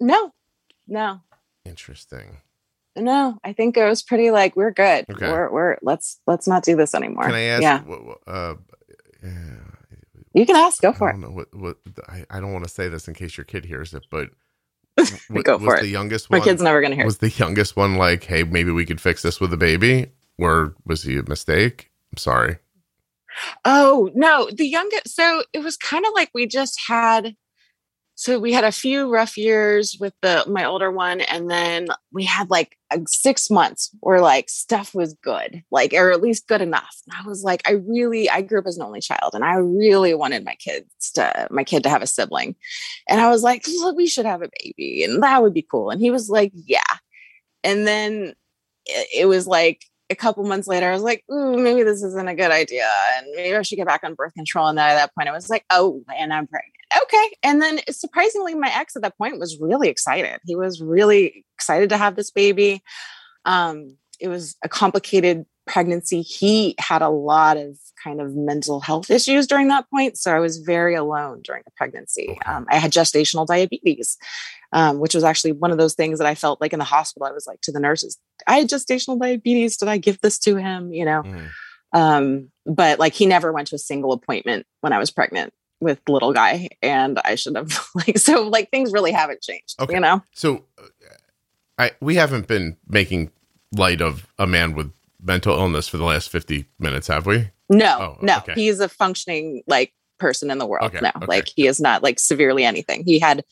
No. 0.00 0.32
No. 0.86 1.20
Interesting 1.64 2.38
no 2.96 3.38
i 3.44 3.52
think 3.52 3.76
it 3.76 3.84
was 3.84 4.02
pretty 4.02 4.30
like 4.30 4.54
we're 4.56 4.70
good 4.70 5.04
Okay. 5.10 5.30
we're, 5.30 5.50
we're 5.50 5.76
let's 5.82 6.20
let's 6.26 6.46
not 6.46 6.62
do 6.64 6.76
this 6.76 6.94
anymore 6.94 7.24
can 7.24 7.34
i 7.34 7.42
ask 7.42 7.62
yeah 7.62 7.82
what, 7.82 8.04
what- 8.04 8.18
uh 8.26 8.54
yeah, 9.22 9.30
you 10.34 10.44
can 10.46 10.56
ask 10.56 10.80
go 10.82 10.92
for 10.92 11.08
it 11.10 11.12
don't 11.12 11.20
know 11.20 11.30
what 11.30 11.54
what 11.54 11.76
I, 12.08 12.24
I 12.30 12.40
don't 12.40 12.52
want 12.52 12.64
to 12.64 12.70
say 12.70 12.88
this 12.88 13.06
in 13.08 13.14
case 13.14 13.36
your 13.36 13.44
kid 13.44 13.64
hears 13.64 13.94
it, 13.94 14.04
but 14.10 14.30
w- 15.28 15.42
Go 15.42 15.56
was 15.58 15.74
it. 15.74 15.82
the 15.82 15.88
youngest 15.88 16.30
my 16.30 16.40
kid's 16.40 16.60
never 16.62 16.82
gonna 16.82 16.94
hear 16.96 17.04
was 17.04 17.18
the 17.18 17.30
youngest 17.30 17.76
one 17.76 17.96
like, 17.96 18.24
hey, 18.24 18.42
maybe 18.42 18.70
we 18.72 18.84
could 18.84 19.00
fix 19.00 19.22
this 19.22 19.40
with 19.40 19.52
a 19.52 19.56
baby, 19.56 20.06
or 20.38 20.74
was 20.84 21.02
he 21.04 21.16
a 21.18 21.22
mistake? 21.22 21.90
I'm 22.12 22.18
sorry. 22.18 22.58
Oh, 23.64 24.10
no, 24.14 24.50
the 24.54 24.66
youngest. 24.66 25.14
So 25.16 25.44
it 25.54 25.60
was 25.60 25.76
kind 25.78 26.04
of 26.04 26.12
like 26.14 26.30
we 26.34 26.46
just 26.46 26.78
had. 26.86 27.34
So 28.22 28.38
we 28.38 28.52
had 28.52 28.62
a 28.62 28.70
few 28.70 29.12
rough 29.12 29.36
years 29.36 29.96
with 29.98 30.14
the 30.22 30.44
my 30.46 30.64
older 30.64 30.92
one, 30.92 31.22
and 31.22 31.50
then 31.50 31.88
we 32.12 32.22
had 32.22 32.50
like 32.50 32.78
uh, 32.92 32.98
six 33.08 33.50
months 33.50 33.90
where 33.98 34.20
like 34.20 34.48
stuff 34.48 34.94
was 34.94 35.14
good, 35.24 35.64
like 35.72 35.92
or 35.92 36.12
at 36.12 36.20
least 36.20 36.46
good 36.46 36.60
enough. 36.60 36.94
And 37.08 37.16
I 37.20 37.28
was 37.28 37.42
like, 37.42 37.62
I 37.66 37.72
really, 37.72 38.30
I 38.30 38.42
grew 38.42 38.60
up 38.60 38.68
as 38.68 38.76
an 38.76 38.84
only 38.84 39.00
child, 39.00 39.32
and 39.34 39.44
I 39.44 39.54
really 39.54 40.14
wanted 40.14 40.44
my 40.44 40.54
kids 40.54 41.10
to 41.14 41.48
my 41.50 41.64
kid 41.64 41.82
to 41.82 41.88
have 41.88 42.00
a 42.00 42.06
sibling, 42.06 42.54
and 43.08 43.20
I 43.20 43.28
was 43.28 43.42
like, 43.42 43.66
"Look, 43.66 43.96
we 43.96 44.06
should 44.06 44.26
have 44.26 44.40
a 44.42 44.50
baby, 44.62 45.02
and 45.02 45.20
that 45.20 45.42
would 45.42 45.52
be 45.52 45.66
cool. 45.68 45.90
And 45.90 46.00
he 46.00 46.12
was 46.12 46.30
like, 46.30 46.52
yeah, 46.54 46.94
and 47.64 47.88
then 47.88 48.34
it, 48.86 49.08
it 49.12 49.26
was 49.26 49.48
like 49.48 49.82
a 50.10 50.14
couple 50.14 50.44
months 50.44 50.68
later, 50.68 50.88
I 50.88 50.92
was 50.92 51.02
like, 51.02 51.24
ooh, 51.32 51.56
maybe 51.56 51.82
this 51.82 52.04
isn't 52.04 52.28
a 52.28 52.36
good 52.36 52.52
idea. 52.52 52.88
And 53.16 53.26
maybe 53.34 53.56
I 53.56 53.62
should 53.62 53.76
get 53.76 53.86
back 53.88 54.04
on 54.04 54.14
birth 54.14 54.34
control. 54.34 54.68
And 54.68 54.78
then 54.78 54.88
at 54.90 54.94
that 54.94 55.14
point, 55.16 55.28
I 55.28 55.32
was 55.32 55.50
like, 55.50 55.64
oh, 55.70 56.04
and 56.16 56.32
I'm 56.32 56.46
pregnant. 56.46 56.81
Okay. 57.02 57.36
And 57.42 57.62
then 57.62 57.80
surprisingly, 57.90 58.54
my 58.54 58.70
ex 58.74 58.96
at 58.96 59.02
that 59.02 59.16
point 59.16 59.38
was 59.38 59.58
really 59.60 59.88
excited. 59.88 60.40
He 60.44 60.56
was 60.56 60.80
really 60.82 61.44
excited 61.56 61.88
to 61.90 61.96
have 61.96 62.16
this 62.16 62.30
baby. 62.30 62.82
Um, 63.44 63.96
it 64.20 64.28
was 64.28 64.56
a 64.62 64.68
complicated 64.68 65.46
pregnancy. 65.66 66.22
He 66.22 66.74
had 66.78 67.02
a 67.02 67.08
lot 67.08 67.56
of 67.56 67.78
kind 68.02 68.20
of 68.20 68.34
mental 68.34 68.80
health 68.80 69.10
issues 69.10 69.46
during 69.46 69.68
that 69.68 69.88
point. 69.90 70.18
So 70.18 70.34
I 70.34 70.40
was 70.40 70.58
very 70.58 70.94
alone 70.94 71.40
during 71.44 71.62
the 71.64 71.70
pregnancy. 71.76 72.36
Um, 72.46 72.66
I 72.68 72.76
had 72.76 72.90
gestational 72.92 73.46
diabetes, 73.46 74.18
um, 74.72 74.98
which 74.98 75.14
was 75.14 75.22
actually 75.24 75.52
one 75.52 75.70
of 75.70 75.78
those 75.78 75.94
things 75.94 76.18
that 76.18 76.26
I 76.26 76.34
felt 76.34 76.60
like 76.60 76.72
in 76.72 76.78
the 76.80 76.84
hospital. 76.84 77.26
I 77.26 77.32
was 77.32 77.46
like 77.46 77.60
to 77.62 77.72
the 77.72 77.78
nurses, 77.80 78.18
I 78.46 78.58
had 78.58 78.68
gestational 78.68 79.20
diabetes. 79.20 79.76
Did 79.76 79.88
I 79.88 79.98
give 79.98 80.20
this 80.20 80.38
to 80.40 80.56
him? 80.56 80.92
You 80.92 81.04
know, 81.04 81.22
Mm. 81.22 81.48
um, 81.92 82.50
but 82.66 82.98
like 82.98 83.12
he 83.14 83.26
never 83.26 83.52
went 83.52 83.68
to 83.68 83.76
a 83.76 83.78
single 83.78 84.12
appointment 84.12 84.66
when 84.80 84.92
I 84.92 84.98
was 84.98 85.10
pregnant 85.10 85.52
with 85.82 86.00
little 86.08 86.32
guy, 86.32 86.68
and 86.82 87.20
I 87.24 87.34
should 87.34 87.56
have 87.56 87.72
like 87.94 88.16
so 88.18 88.48
like 88.48 88.70
things 88.70 88.92
really 88.92 89.12
haven't 89.12 89.42
changed. 89.42 89.80
Okay. 89.80 89.94
You 89.94 90.00
know, 90.00 90.22
So, 90.32 90.64
uh, 90.78 90.86
I 91.78 91.90
we 92.00 92.14
haven't 92.14 92.46
been 92.46 92.76
making 92.88 93.30
light 93.72 94.00
of 94.00 94.26
a 94.38 94.46
man 94.46 94.74
with 94.74 94.92
mental 95.22 95.56
illness 95.58 95.88
for 95.88 95.96
the 95.98 96.04
last 96.04 96.28
50 96.30 96.66
minutes, 96.78 97.06
have 97.08 97.26
we? 97.26 97.50
no, 97.68 97.98
Oh, 98.00 98.18
no, 98.22 98.38
okay. 98.38 98.52
he's 98.54 98.80
a 98.80 98.88
functioning 98.88 99.62
like 99.66 99.92
person 100.18 100.50
in 100.50 100.58
the 100.58 100.66
world. 100.66 100.94
Okay, 100.94 101.00
no, 101.02 101.26
like 101.26 101.48
he 101.48 101.66
is 101.66 101.80
not 101.80 102.02
like 102.02 102.18
severely 102.20 102.64
anything. 102.64 103.02
He 103.04 103.18
had. 103.18 103.44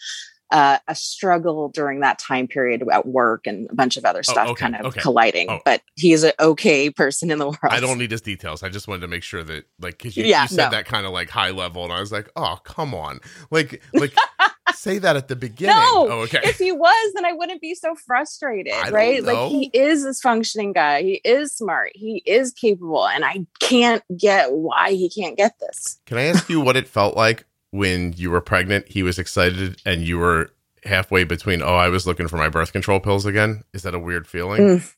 Uh, 0.52 0.78
a 0.88 0.94
struggle 0.96 1.68
during 1.68 2.00
that 2.00 2.18
time 2.18 2.48
period 2.48 2.82
at 2.92 3.06
work 3.06 3.46
and 3.46 3.70
a 3.70 3.74
bunch 3.74 3.96
of 3.96 4.04
other 4.04 4.22
stuff 4.24 4.48
Oh, 4.48 4.50
okay, 4.52 4.62
kind 4.62 4.74
of 4.76 4.86
okay. 4.86 5.00
colliding, 5.00 5.48
Oh. 5.48 5.60
but 5.64 5.80
he's 5.94 6.24
an 6.24 6.32
okay 6.40 6.90
person 6.90 7.30
in 7.30 7.38
the 7.38 7.46
world. 7.46 7.58
I 7.70 7.78
don't 7.78 7.98
need 7.98 8.10
his 8.10 8.20
details. 8.20 8.62
I 8.64 8.68
just 8.68 8.88
wanted 8.88 9.02
to 9.02 9.08
make 9.08 9.22
sure 9.22 9.44
that, 9.44 9.64
like, 9.80 9.98
because 9.98 10.16
you, 10.16 10.24
Yeah, 10.24 10.42
you 10.42 10.48
said 10.48 10.64
no. 10.66 10.70
that 10.72 10.86
kind 10.86 11.06
of 11.06 11.12
like 11.12 11.30
high 11.30 11.50
level, 11.50 11.84
and 11.84 11.92
I 11.92 12.00
was 12.00 12.10
like, 12.10 12.28
oh, 12.34 12.58
come 12.64 12.94
on, 12.94 13.20
like, 13.52 13.80
like, 13.94 14.12
say 14.74 14.98
that 14.98 15.14
at 15.16 15.28
the 15.28 15.36
beginning. 15.36 15.76
No, 15.76 16.08
oh, 16.10 16.20
okay. 16.22 16.40
if 16.42 16.58
he 16.58 16.72
was, 16.72 17.12
then 17.14 17.24
I 17.24 17.32
wouldn't 17.32 17.60
be 17.60 17.74
so 17.74 17.94
frustrated, 17.94 18.72
right? 18.90 19.22
know. 19.22 19.32
Like 19.32 19.50
he 19.50 19.70
is 19.72 20.04
this 20.04 20.20
functioning 20.20 20.72
guy. 20.72 21.02
He 21.02 21.20
is 21.24 21.52
smart. 21.52 21.90
He 21.94 22.22
is 22.26 22.52
capable, 22.52 23.06
and 23.06 23.24
I 23.24 23.46
can't 23.60 24.02
get 24.16 24.52
why 24.52 24.92
he 24.92 25.08
can't 25.10 25.36
get 25.36 25.58
this. 25.60 26.00
Can 26.06 26.18
I 26.18 26.24
ask 26.24 26.48
you 26.48 26.60
what 26.60 26.76
it 26.76 26.88
felt 26.88 27.16
like 27.16 27.44
when 27.70 28.12
you 28.14 28.30
were 28.30 28.40
pregnant? 28.40 28.88
He 28.88 29.02
was 29.02 29.18
excited, 29.18 29.80
and 29.84 30.02
you 30.02 30.18
were 30.18 30.50
halfway 30.84 31.24
between. 31.24 31.62
Oh, 31.62 31.74
I 31.74 31.88
was 31.88 32.06
looking 32.06 32.28
for 32.28 32.36
my 32.36 32.48
birth 32.48 32.72
control 32.72 33.00
pills 33.00 33.26
again. 33.26 33.64
Is 33.72 33.82
that 33.82 33.94
a 33.94 33.98
weird 33.98 34.26
feeling? 34.26 34.62
Mm. 34.62 34.94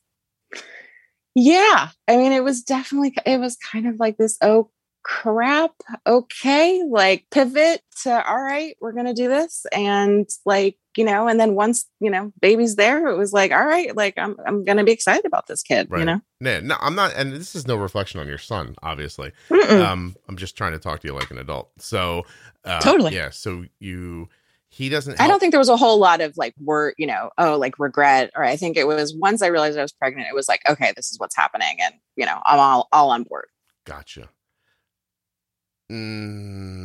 Yeah, 1.35 1.89
I 2.07 2.17
mean, 2.17 2.31
it 2.31 2.43
was 2.43 2.61
definitely 2.61 3.15
it 3.25 3.39
was 3.39 3.55
kind 3.57 3.87
of 3.87 3.99
like 3.99 4.17
this. 4.17 4.37
Oh 4.41 4.69
crap! 5.03 5.71
Okay, 6.07 6.83
like 6.89 7.25
pivot 7.31 7.81
to 8.03 8.27
all 8.27 8.41
right, 8.41 8.75
we're 8.81 8.93
gonna 8.93 9.13
do 9.13 9.27
this, 9.27 9.65
and 9.73 10.29
like 10.45 10.77
you 10.97 11.05
know, 11.05 11.27
and 11.27 11.39
then 11.39 11.55
once 11.55 11.85
you 11.99 12.09
know, 12.09 12.31
baby's 12.41 12.75
there, 12.75 13.07
it 13.07 13.17
was 13.17 13.33
like 13.33 13.51
all 13.51 13.65
right, 13.65 13.95
like 13.95 14.15
I'm 14.17 14.35
I'm 14.45 14.63
gonna 14.63 14.83
be 14.83 14.91
excited 14.91 15.25
about 15.25 15.47
this 15.47 15.63
kid. 15.63 15.87
Right. 15.89 15.99
You 15.99 16.05
know, 16.05 16.21
No, 16.39 16.59
no, 16.61 16.75
I'm 16.79 16.95
not. 16.95 17.13
And 17.15 17.33
this 17.33 17.55
is 17.55 17.67
no 17.67 17.75
reflection 17.75 18.19
on 18.19 18.27
your 18.27 18.37
son, 18.37 18.75
obviously. 18.83 19.31
Mm-mm. 19.49 19.85
Um, 19.85 20.15
I'm 20.27 20.37
just 20.37 20.57
trying 20.57 20.73
to 20.73 20.79
talk 20.79 20.99
to 21.01 21.07
you 21.07 21.13
like 21.13 21.31
an 21.31 21.37
adult. 21.37 21.71
So, 21.79 22.25
uh, 22.65 22.79
Totally. 22.81 23.15
yeah. 23.15 23.29
So 23.29 23.65
you, 23.79 24.29
he 24.69 24.89
doesn't. 24.89 25.19
I 25.19 25.27
don't 25.27 25.39
think 25.39 25.51
there 25.51 25.59
was 25.59 25.69
a 25.69 25.77
whole 25.77 25.99
lot 25.99 26.21
of 26.21 26.35
like 26.37 26.53
word, 26.59 26.95
you 26.97 27.07
know, 27.07 27.29
oh, 27.37 27.57
like 27.57 27.77
regret. 27.79 28.31
Or 28.35 28.43
I 28.43 28.55
think 28.55 28.77
it 28.77 28.87
was 28.87 29.15
once 29.15 29.41
I 29.41 29.47
realized 29.47 29.77
I 29.77 29.81
was 29.81 29.91
pregnant, 29.91 30.27
it 30.29 30.35
was 30.35 30.47
like, 30.47 30.61
okay, 30.67 30.93
this 30.95 31.11
is 31.11 31.19
what's 31.19 31.35
happening, 31.35 31.77
and 31.81 31.93
you 32.15 32.25
know, 32.25 32.39
I'm 32.45 32.59
all 32.59 32.87
all 32.91 33.11
on 33.11 33.23
board. 33.23 33.45
Gotcha. 33.85 34.29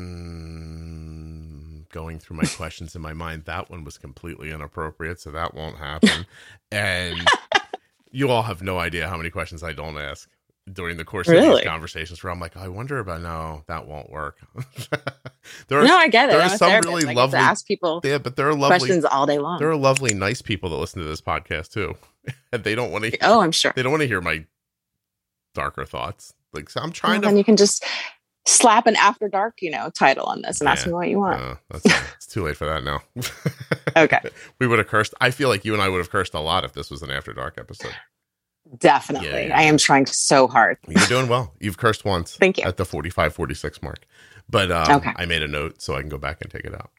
Mm, 0.09 1.89
going 1.91 2.19
through 2.19 2.37
my 2.37 2.45
questions 2.45 2.95
in 2.95 3.03
my 3.03 3.13
mind, 3.13 3.45
that 3.47 3.71
one 3.71 3.85
was 3.85 3.99
completely 3.99 4.51
inappropriate, 4.51 5.21
so 5.21 5.31
that 5.31 5.55
won't 5.55 5.77
happen. 5.79 6.27
and 6.73 7.17
you 8.11 8.31
all 8.31 8.43
have 8.43 8.63
no 8.63 8.79
idea 8.79 9.09
how 9.09 9.17
many 9.17 9.31
questions 9.31 9.63
I 9.63 9.73
don't 9.73 9.97
ask 9.99 10.29
during 10.71 10.99
the 10.99 11.05
course 11.05 11.27
of 11.29 11.35
these 11.41 11.63
conversations 11.63 12.23
where 12.23 12.31
I'm 12.31 12.41
like, 12.41 12.55
I 12.57 12.69
wonder 12.69 12.99
about 12.99 13.23
no, 13.23 13.63
that 13.69 13.87
won't 13.87 14.11
work. 14.11 14.37
there 15.69 15.81
are 15.81 15.85
no, 15.85 15.97
I 15.97 16.09
get 16.09 16.29
it. 16.29 16.33
there 16.33 16.43
I'm 16.43 16.51
are 16.53 16.57
some 16.59 16.73
really 16.85 17.05
get 17.05 17.17
lovely- 17.17 17.39
ask 17.39 17.67
people 17.67 18.03
yeah, 18.05 18.19
but 18.19 18.37
there 18.37 18.49
are 18.49 18.55
lovely 18.55 18.79
questions 18.81 19.05
all 19.07 19.25
day 19.25 19.39
long. 19.39 19.59
there 19.59 19.71
are 19.71 19.77
lovely, 19.77 20.13
nice 20.13 20.43
people 20.43 20.69
that 20.71 20.77
listen 20.77 21.01
to 21.01 21.09
this 21.09 21.23
podcast 21.23 21.73
too. 21.73 21.97
and 22.53 22.65
they 22.65 22.75
don't 22.75 22.91
want 22.91 23.05
to 23.05 23.17
oh, 23.23 23.41
I'm 23.41 23.53
sure. 23.53 23.73
they 23.75 23.83
don't 23.83 23.93
want 23.93 24.03
to 24.03 24.09
hear 24.09 24.21
my 24.21 24.45
darker 25.55 25.87
thoughts. 25.87 26.35
Like 26.53 26.69
so 26.69 26.81
I'm 26.81 26.89
Well, 26.89 26.93
trying 26.93 27.21
then 27.23 27.33
to 27.33 27.39
you 27.39 27.45
can 27.45 27.57
just 27.57 27.83
slap 28.49 28.87
an 28.87 28.97
after 28.97 29.29
dark, 29.29 29.59
you 29.61 29.71
know, 29.71 29.91
title 29.91 30.27
on 30.27 30.43
this 30.43 30.61
and 30.61 30.69
ask 30.69 30.85
Yeah. 30.87 30.91
me 30.91 30.95
what 30.95 31.09
you 31.09 31.19
want. 31.19 31.41
Uh, 31.43 31.55
that's, 31.71 31.85
it's 32.17 32.27
too 32.27 32.45
late 32.45 32.57
for 32.57 32.67
that 32.67 32.85
now. 32.85 33.01
Okay. 33.97 34.21
we 34.61 34.67
would 34.69 34.79
have 34.79 34.87
cursed. 34.87 35.13
I 35.21 35.31
feel 35.33 35.49
like 35.49 35.65
you 35.65 35.73
and 35.75 35.83
I 35.83 35.89
would 35.89 35.99
have 35.99 36.11
cursed 36.11 36.33
a 36.35 36.39
lot 36.41 36.65
if 36.65 36.73
this 36.73 36.89
was 36.91 37.03
an 37.03 37.11
after 37.11 37.33
dark 37.33 37.59
episode. 37.59 37.93
Definitely. 38.79 39.29
Yeah, 39.29 39.47
yeah. 39.47 39.59
I 39.59 39.63
am 39.63 39.77
trying 39.79 40.07
so 40.07 40.47
hard. 40.47 40.77
You're 40.87 41.05
doing 41.07 41.27
well. 41.29 41.55
You've 41.59 41.79
cursed 41.79 42.05
once. 42.05 42.37
Thank 42.37 42.59
you. 42.59 42.65
At 42.65 42.77
the 42.77 42.85
45, 42.85 43.35
46 43.35 43.83
mark. 43.83 44.07
But 44.49 44.71
um, 44.71 44.97
Okay. 44.99 45.13
I 45.17 45.25
made 45.27 45.43
a 45.43 45.49
note 45.49 45.81
so 45.83 45.95
I 45.97 46.01
can 46.01 46.09
go 46.09 46.19
back 46.19 46.39
and 46.43 46.51
take 46.51 46.65
it 46.65 46.75
out. 46.75 46.91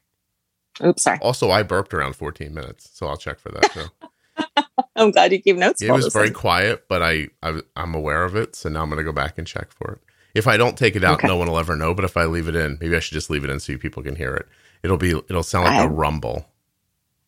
Oops, 0.84 1.02
sorry. 1.02 1.18
Also, 1.22 1.50
I 1.50 1.62
burped 1.62 1.94
around 1.94 2.16
14 2.16 2.52
minutes, 2.52 2.90
so 2.92 3.06
I'll 3.06 3.16
check 3.16 3.38
for 3.38 3.50
that 3.52 3.70
too. 3.72 4.64
I'm 4.96 5.10
glad 5.10 5.32
you 5.32 5.40
keep 5.40 5.56
notes. 5.56 5.80
it 5.82 5.90
was 5.90 6.12
very 6.12 6.28
things. 6.28 6.38
quiet, 6.38 6.84
but 6.88 7.02
I, 7.02 7.28
I 7.42 7.60
I'm 7.76 7.94
aware 7.94 8.24
of 8.24 8.34
it, 8.36 8.56
so 8.56 8.68
now 8.68 8.82
I'm 8.82 8.88
going 8.90 8.98
to 8.98 9.04
go 9.04 9.12
back 9.12 9.38
and 9.38 9.46
check 9.46 9.70
for 9.72 9.92
it. 9.92 10.00
If 10.34 10.46
I 10.46 10.56
don't 10.56 10.76
take 10.78 10.96
it 10.96 11.04
out, 11.04 11.14
Okay. 11.18 11.26
no 11.28 11.36
one 11.36 11.48
will 11.48 11.58
ever 11.58 11.76
know. 11.76 11.94
But 11.94 12.04
if 12.04 12.16
I 12.16 12.24
leave 12.24 12.48
it 12.48 12.56
in, 12.56 12.78
maybe 12.80 12.96
I 12.96 13.00
should 13.00 13.14
just 13.14 13.30
leave 13.30 13.44
it 13.44 13.50
in 13.50 13.60
so 13.60 13.76
people 13.76 14.02
can 14.02 14.16
hear 14.16 14.34
it. 14.34 14.46
It'll 14.82 14.96
be 14.96 15.10
it'll 15.10 15.42
sound 15.42 15.66
like 15.66 15.74
I- 15.80 15.84
a 15.84 15.88
rumble, 15.88 16.46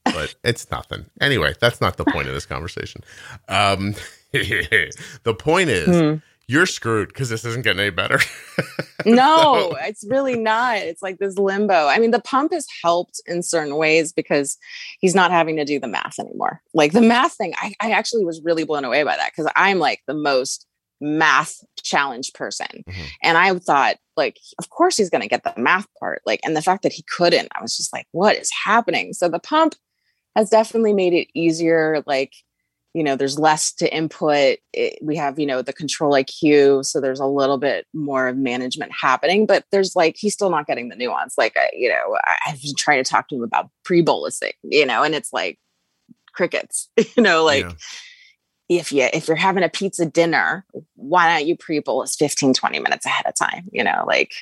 but 0.04 0.34
it's 0.44 0.70
nothing. 0.70 1.06
Anyway, 1.20 1.54
that's 1.60 1.80
not 1.80 1.96
the 1.96 2.04
point 2.04 2.28
of 2.28 2.34
this 2.34 2.46
conversation. 2.46 3.02
Um, 3.48 3.94
the 4.32 5.34
point 5.38 5.68
is, 5.70 5.88
Hmm. 5.88 6.16
you're 6.48 6.66
screwed 6.66 7.08
because 7.08 7.28
this 7.28 7.44
isn't 7.44 7.62
getting 7.64 7.80
any 7.80 7.90
better. 7.90 8.18
no, 9.06 9.70
so. 9.72 9.76
it's 9.82 10.04
really 10.08 10.38
not. 10.38 10.78
It's 10.78 11.02
like 11.02 11.18
this 11.18 11.36
limbo. 11.38 11.86
I 11.88 11.98
mean, 11.98 12.10
the 12.10 12.20
pump 12.20 12.52
has 12.52 12.66
helped 12.82 13.20
in 13.26 13.42
certain 13.42 13.76
ways 13.76 14.12
because 14.12 14.56
he's 15.00 15.14
not 15.14 15.30
having 15.30 15.56
to 15.56 15.64
do 15.64 15.78
the 15.80 15.88
math 15.88 16.18
anymore. 16.18 16.60
Like 16.74 16.92
the 16.92 17.00
math 17.02 17.34
thing, 17.34 17.54
I, 17.58 17.74
I 17.80 17.90
actually 17.92 18.24
was 18.24 18.40
really 18.42 18.64
blown 18.64 18.84
away 18.84 19.02
by 19.02 19.16
that 19.16 19.32
because 19.34 19.50
I'm 19.56 19.78
like 19.78 20.02
the 20.06 20.14
most 20.14 20.66
math 21.02 21.56
challenge 21.82 22.32
person. 22.32 22.84
Mm-hmm. 22.88 23.02
And 23.22 23.38
I 23.38 23.54
thought, 23.58 23.96
like, 24.16 24.38
of 24.58 24.70
course 24.70 24.96
he's 24.96 25.10
going 25.10 25.22
to 25.22 25.28
get 25.28 25.44
the 25.44 25.54
math 25.56 25.86
part. 25.98 26.22
Like, 26.24 26.40
and 26.44 26.56
the 26.56 26.62
fact 26.62 26.82
that 26.84 26.92
he 26.92 27.04
couldn't, 27.16 27.48
I 27.54 27.60
was 27.60 27.76
just 27.76 27.92
like, 27.92 28.06
what 28.12 28.36
is 28.36 28.50
happening? 28.64 29.12
So 29.12 29.28
the 29.28 29.38
pump 29.38 29.74
has 30.36 30.48
definitely 30.48 30.94
made 30.94 31.12
it 31.12 31.28
easier. 31.34 32.02
Like, 32.06 32.32
you 32.94 33.02
know 33.02 33.16
there's 33.16 33.38
less 33.38 33.72
to 33.72 33.94
input 33.94 34.58
it, 34.72 34.98
we 35.02 35.16
have 35.16 35.38
you 35.38 35.46
know 35.46 35.62
the 35.62 35.72
control 35.72 36.12
iq 36.12 36.84
so 36.84 37.00
there's 37.00 37.20
a 37.20 37.26
little 37.26 37.58
bit 37.58 37.86
more 37.94 38.28
of 38.28 38.36
management 38.36 38.92
happening 38.92 39.46
but 39.46 39.64
there's 39.72 39.96
like 39.96 40.16
he's 40.18 40.34
still 40.34 40.50
not 40.50 40.66
getting 40.66 40.88
the 40.88 40.96
nuance 40.96 41.36
like 41.38 41.56
I, 41.56 41.70
you 41.72 41.88
know 41.88 42.18
I, 42.24 42.36
i've 42.48 42.60
been 42.60 42.74
trying 42.76 43.02
to 43.02 43.08
talk 43.08 43.28
to 43.28 43.36
him 43.36 43.42
about 43.42 43.70
pre-bolusing 43.84 44.52
you 44.62 44.86
know 44.86 45.02
and 45.02 45.14
it's 45.14 45.32
like 45.32 45.58
crickets 46.34 46.88
you 47.16 47.22
know 47.22 47.44
like 47.44 47.64
yeah. 47.64 47.72
If 48.68 48.92
you 48.92 49.08
if 49.12 49.28
you're 49.28 49.36
having 49.36 49.62
a 49.62 49.68
pizza 49.68 50.06
dinner 50.06 50.64
why 50.94 51.28
don't 51.28 51.46
you 51.46 51.56
pre-bolus 51.56 52.16
15 52.16 52.54
20 52.54 52.78
minutes 52.78 53.06
ahead 53.06 53.26
of 53.26 53.34
time 53.34 53.68
you 53.72 53.84
know 53.84 54.04
like 54.06 54.32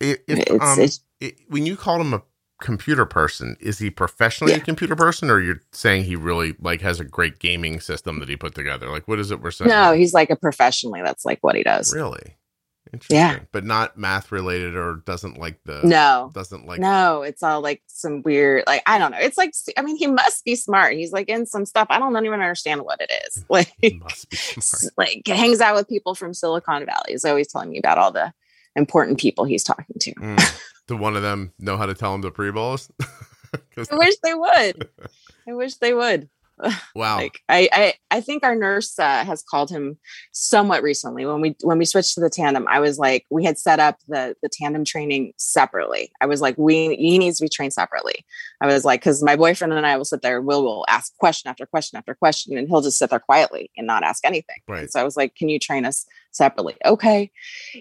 if, 0.00 0.18
it's, 0.26 0.50
um, 0.50 0.80
it's, 0.80 1.00
it, 1.20 1.36
when 1.48 1.64
you 1.64 1.76
call 1.76 2.00
him 2.00 2.12
a 2.12 2.22
computer 2.62 3.04
person. 3.04 3.56
Is 3.60 3.78
he 3.78 3.90
professionally 3.90 4.52
yeah. 4.52 4.58
a 4.58 4.62
computer 4.62 4.96
person, 4.96 5.30
or 5.30 5.40
you're 5.40 5.60
saying 5.72 6.04
he 6.04 6.16
really 6.16 6.54
like 6.60 6.80
has 6.80 7.00
a 7.00 7.04
great 7.04 7.38
gaming 7.38 7.80
system 7.80 8.20
that 8.20 8.28
he 8.28 8.36
put 8.36 8.54
together? 8.54 8.88
Like, 8.88 9.06
what 9.06 9.18
is 9.18 9.30
it 9.30 9.42
we're 9.42 9.50
saying? 9.50 9.68
No, 9.68 9.92
he's 9.92 10.14
like 10.14 10.30
a 10.30 10.36
professionally. 10.36 11.02
That's 11.02 11.26
like 11.26 11.40
what 11.42 11.56
he 11.56 11.62
does. 11.62 11.94
Really. 11.94 12.36
Yeah, 13.08 13.40
but 13.52 13.64
not 13.64 13.96
math 13.96 14.32
related, 14.32 14.76
or 14.76 15.02
doesn't 15.06 15.38
like 15.38 15.58
the 15.64 15.80
no 15.82 16.30
doesn't 16.34 16.66
like 16.66 16.80
no. 16.80 17.22
It's 17.22 17.42
all 17.42 17.60
like 17.60 17.82
some 17.86 18.22
weird 18.22 18.64
like 18.66 18.82
I 18.86 18.98
don't 18.98 19.12
know. 19.12 19.18
It's 19.20 19.38
like 19.38 19.54
I 19.76 19.82
mean 19.82 19.96
he 19.96 20.06
must 20.06 20.44
be 20.44 20.56
smart. 20.56 20.94
He's 20.94 21.12
like 21.12 21.28
in 21.28 21.46
some 21.46 21.64
stuff 21.64 21.86
I 21.90 21.98
don't 21.98 22.16
even 22.16 22.40
understand 22.40 22.82
what 22.82 23.00
it 23.00 23.10
is. 23.26 23.44
Like 23.52 23.72
he 23.80 23.98
must 23.98 24.30
be 24.30 24.36
smart. 24.36 24.94
like 24.96 25.26
hangs 25.26 25.60
out 25.60 25.74
with 25.74 25.88
people 25.88 26.14
from 26.14 26.34
Silicon 26.34 26.86
Valley. 26.86 27.08
He's 27.08 27.24
always 27.24 27.48
telling 27.48 27.70
me 27.70 27.78
about 27.78 27.98
all 27.98 28.10
the 28.10 28.32
important 28.76 29.18
people 29.18 29.44
he's 29.44 29.64
talking 29.64 29.96
to. 30.00 30.14
Mm. 30.14 30.60
Do 30.86 30.96
one 30.96 31.16
of 31.16 31.22
them 31.22 31.52
know 31.58 31.76
how 31.76 31.86
to 31.86 31.94
tell 31.94 32.14
him 32.14 32.22
to 32.22 32.30
pre-bolus? 32.30 32.90
I 33.90 33.96
wish 33.96 34.14
they 34.22 34.34
would. 34.34 34.88
I 35.48 35.54
wish 35.54 35.74
they 35.76 35.94
would. 35.94 36.28
Wow. 36.94 37.16
like 37.16 37.40
I, 37.48 37.68
I, 37.72 37.94
I 38.10 38.20
think 38.20 38.44
our 38.44 38.54
nurse 38.54 38.98
uh, 38.98 39.24
has 39.24 39.42
called 39.42 39.70
him 39.70 39.98
somewhat 40.32 40.82
recently 40.82 41.24
when 41.24 41.40
we 41.40 41.56
when 41.62 41.78
we 41.78 41.84
switched 41.84 42.14
to 42.14 42.20
the 42.20 42.30
tandem. 42.30 42.66
I 42.68 42.80
was 42.80 42.98
like, 42.98 43.24
we 43.30 43.44
had 43.44 43.58
set 43.58 43.80
up 43.80 43.98
the 44.08 44.34
the 44.42 44.48
tandem 44.50 44.84
training 44.84 45.32
separately. 45.38 46.12
I 46.20 46.26
was 46.26 46.40
like, 46.40 46.56
we 46.58 46.94
he 46.96 47.18
needs 47.18 47.38
to 47.38 47.44
be 47.44 47.48
trained 47.48 47.72
separately. 47.72 48.24
I 48.60 48.66
was 48.66 48.84
like, 48.84 49.00
because 49.00 49.22
my 49.22 49.36
boyfriend 49.36 49.72
and 49.72 49.86
I 49.86 49.96
will 49.96 50.04
sit 50.04 50.22
there, 50.22 50.40
Will 50.40 50.64
will 50.64 50.84
ask 50.88 51.16
question 51.18 51.48
after 51.48 51.66
question 51.66 51.96
after 51.96 52.14
question, 52.14 52.56
and 52.56 52.68
he'll 52.68 52.82
just 52.82 52.98
sit 52.98 53.10
there 53.10 53.20
quietly 53.20 53.70
and 53.76 53.86
not 53.86 54.02
ask 54.02 54.24
anything. 54.24 54.56
Right. 54.68 54.90
so 54.90 55.00
I 55.00 55.04
was 55.04 55.16
like, 55.16 55.34
can 55.34 55.48
you 55.48 55.58
train 55.58 55.84
us 55.84 56.06
separately? 56.32 56.74
Okay, 56.84 57.30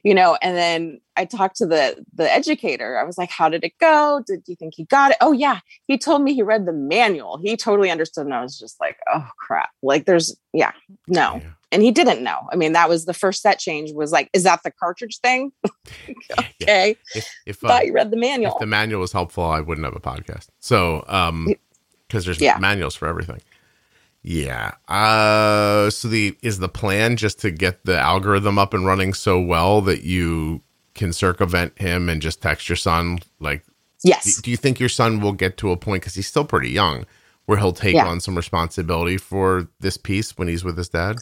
you 0.03 0.13
know. 0.13 0.37
And 0.41 0.55
then 0.55 1.01
I 1.17 1.25
talked 1.25 1.57
to 1.57 1.65
the 1.65 2.03
the 2.13 2.31
educator. 2.31 2.99
I 2.99 3.03
was 3.03 3.17
like, 3.17 3.31
how 3.31 3.49
did 3.49 3.63
it 3.63 3.77
go? 3.79 4.23
Did 4.25 4.43
you 4.47 4.55
think 4.55 4.75
he 4.75 4.85
got 4.85 5.11
it? 5.11 5.17
Oh 5.21 5.31
yeah, 5.31 5.59
he 5.87 5.97
told 5.97 6.21
me 6.21 6.33
he 6.33 6.43
read 6.43 6.65
the 6.65 6.73
manual. 6.73 7.37
He 7.37 7.57
totally 7.57 7.91
understood, 7.91 8.25
and 8.25 8.33
I 8.33 8.41
was 8.41 8.57
just 8.59 8.79
like, 8.79 8.97
oh 9.13 9.27
crap. 9.37 9.69
Like 9.81 10.05
there's 10.05 10.35
yeah, 10.53 10.71
no. 11.07 11.35
Yeah 11.35 11.49
and 11.71 11.81
he 11.81 11.91
didn't 11.91 12.21
know. 12.21 12.47
I 12.51 12.55
mean, 12.55 12.73
that 12.73 12.89
was 12.89 13.05
the 13.05 13.13
first 13.13 13.41
set 13.41 13.57
change 13.57 13.93
was 13.93 14.11
like, 14.11 14.29
is 14.33 14.43
that 14.43 14.61
the 14.63 14.71
cartridge 14.71 15.19
thing? 15.19 15.53
okay. 16.61 16.97
If, 17.15 17.33
if 17.45 17.63
uh, 17.63 17.79
you 17.83 17.93
read 17.93 18.11
the 18.11 18.17
manual. 18.17 18.53
If 18.53 18.59
the 18.59 18.65
manual 18.65 18.99
was 18.99 19.13
helpful, 19.13 19.45
I 19.45 19.61
wouldn't 19.61 19.85
have 19.85 19.95
a 19.95 19.99
podcast. 19.99 20.47
So, 20.59 21.05
um, 21.07 21.47
because 22.07 22.25
there's 22.25 22.41
yeah. 22.41 22.57
manuals 22.57 22.93
for 22.93 23.07
everything. 23.07 23.41
Yeah. 24.23 24.71
Uh, 24.87 25.89
so 25.89 26.07
the 26.07 26.37
is 26.41 26.59
the 26.59 26.69
plan 26.69 27.17
just 27.17 27.39
to 27.39 27.51
get 27.51 27.85
the 27.85 27.97
algorithm 27.97 28.59
up 28.59 28.73
and 28.73 28.85
running 28.85 29.13
so 29.13 29.39
well 29.39 29.81
that 29.81 30.03
you 30.03 30.61
can 30.93 31.13
circumvent 31.13 31.77
him 31.79 32.09
and 32.09 32.21
just 32.21 32.41
text 32.41 32.67
your 32.67 32.75
son 32.75 33.19
like 33.39 33.63
yes 34.03 34.35
do, 34.35 34.41
do 34.41 34.51
you 34.51 34.57
think 34.57 34.77
your 34.77 34.89
son 34.89 35.21
will 35.21 35.31
get 35.31 35.55
to 35.57 35.71
a 35.71 35.77
point 35.77 36.01
because 36.01 36.15
he's 36.15 36.27
still 36.27 36.43
pretty 36.43 36.69
young 36.69 37.05
where 37.45 37.57
he'll 37.57 37.71
take 37.71 37.95
yeah. 37.95 38.05
on 38.05 38.19
some 38.19 38.35
responsibility 38.35 39.17
for 39.17 39.69
this 39.79 39.95
piece 39.95 40.37
when 40.37 40.49
he's 40.49 40.65
with 40.65 40.77
his 40.77 40.89
dad 40.89 41.17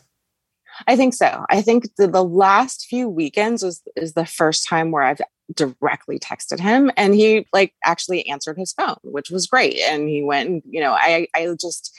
I 0.87 0.95
think 0.95 1.13
so. 1.13 1.45
I 1.49 1.61
think 1.61 1.95
the, 1.97 2.07
the 2.07 2.23
last 2.23 2.85
few 2.85 3.09
weekends 3.09 3.63
was 3.63 3.81
is 3.95 4.13
the 4.13 4.25
first 4.25 4.67
time 4.67 4.91
where 4.91 5.03
I've 5.03 5.21
directly 5.53 6.19
texted 6.19 6.59
him 6.59 6.91
and 6.95 7.13
he 7.15 7.47
like 7.51 7.73
actually 7.83 8.27
answered 8.29 8.57
his 8.57 8.73
phone, 8.73 8.97
which 9.03 9.29
was 9.29 9.47
great. 9.47 9.79
And 9.79 10.07
he 10.07 10.23
went 10.23 10.49
and, 10.49 10.61
you 10.69 10.79
know, 10.79 10.93
I 10.93 11.27
I 11.35 11.47
just 11.59 11.93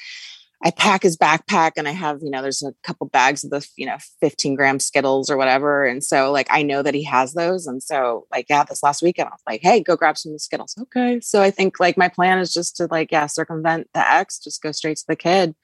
I 0.62 0.70
pack 0.70 1.02
his 1.02 1.16
backpack 1.16 1.72
and 1.76 1.88
I 1.88 1.92
have, 1.92 2.18
you 2.22 2.30
know, 2.30 2.42
there's 2.42 2.62
a 2.62 2.74
couple 2.82 3.06
bags 3.06 3.44
of 3.44 3.50
the, 3.50 3.66
you 3.76 3.86
know, 3.86 3.96
15 4.20 4.54
gram 4.54 4.78
Skittles 4.78 5.30
or 5.30 5.36
whatever. 5.36 5.86
And 5.86 6.04
so 6.04 6.30
like 6.30 6.48
I 6.50 6.62
know 6.62 6.82
that 6.82 6.94
he 6.94 7.02
has 7.04 7.32
those. 7.32 7.66
And 7.66 7.82
so 7.82 8.26
like, 8.30 8.46
yeah, 8.50 8.64
this 8.64 8.82
last 8.82 9.02
weekend 9.02 9.28
I 9.28 9.32
was 9.32 9.42
like, 9.48 9.62
hey, 9.62 9.80
go 9.80 9.96
grab 9.96 10.18
some 10.18 10.38
Skittles. 10.38 10.74
Okay. 10.80 11.20
So 11.20 11.40
I 11.40 11.50
think 11.50 11.80
like 11.80 11.96
my 11.96 12.08
plan 12.08 12.38
is 12.38 12.52
just 12.52 12.76
to 12.76 12.88
like, 12.90 13.10
yeah, 13.10 13.26
circumvent 13.26 13.88
the 13.94 14.06
ex, 14.06 14.38
just 14.38 14.62
go 14.62 14.72
straight 14.72 14.98
to 14.98 15.04
the 15.08 15.16
kid. 15.16 15.54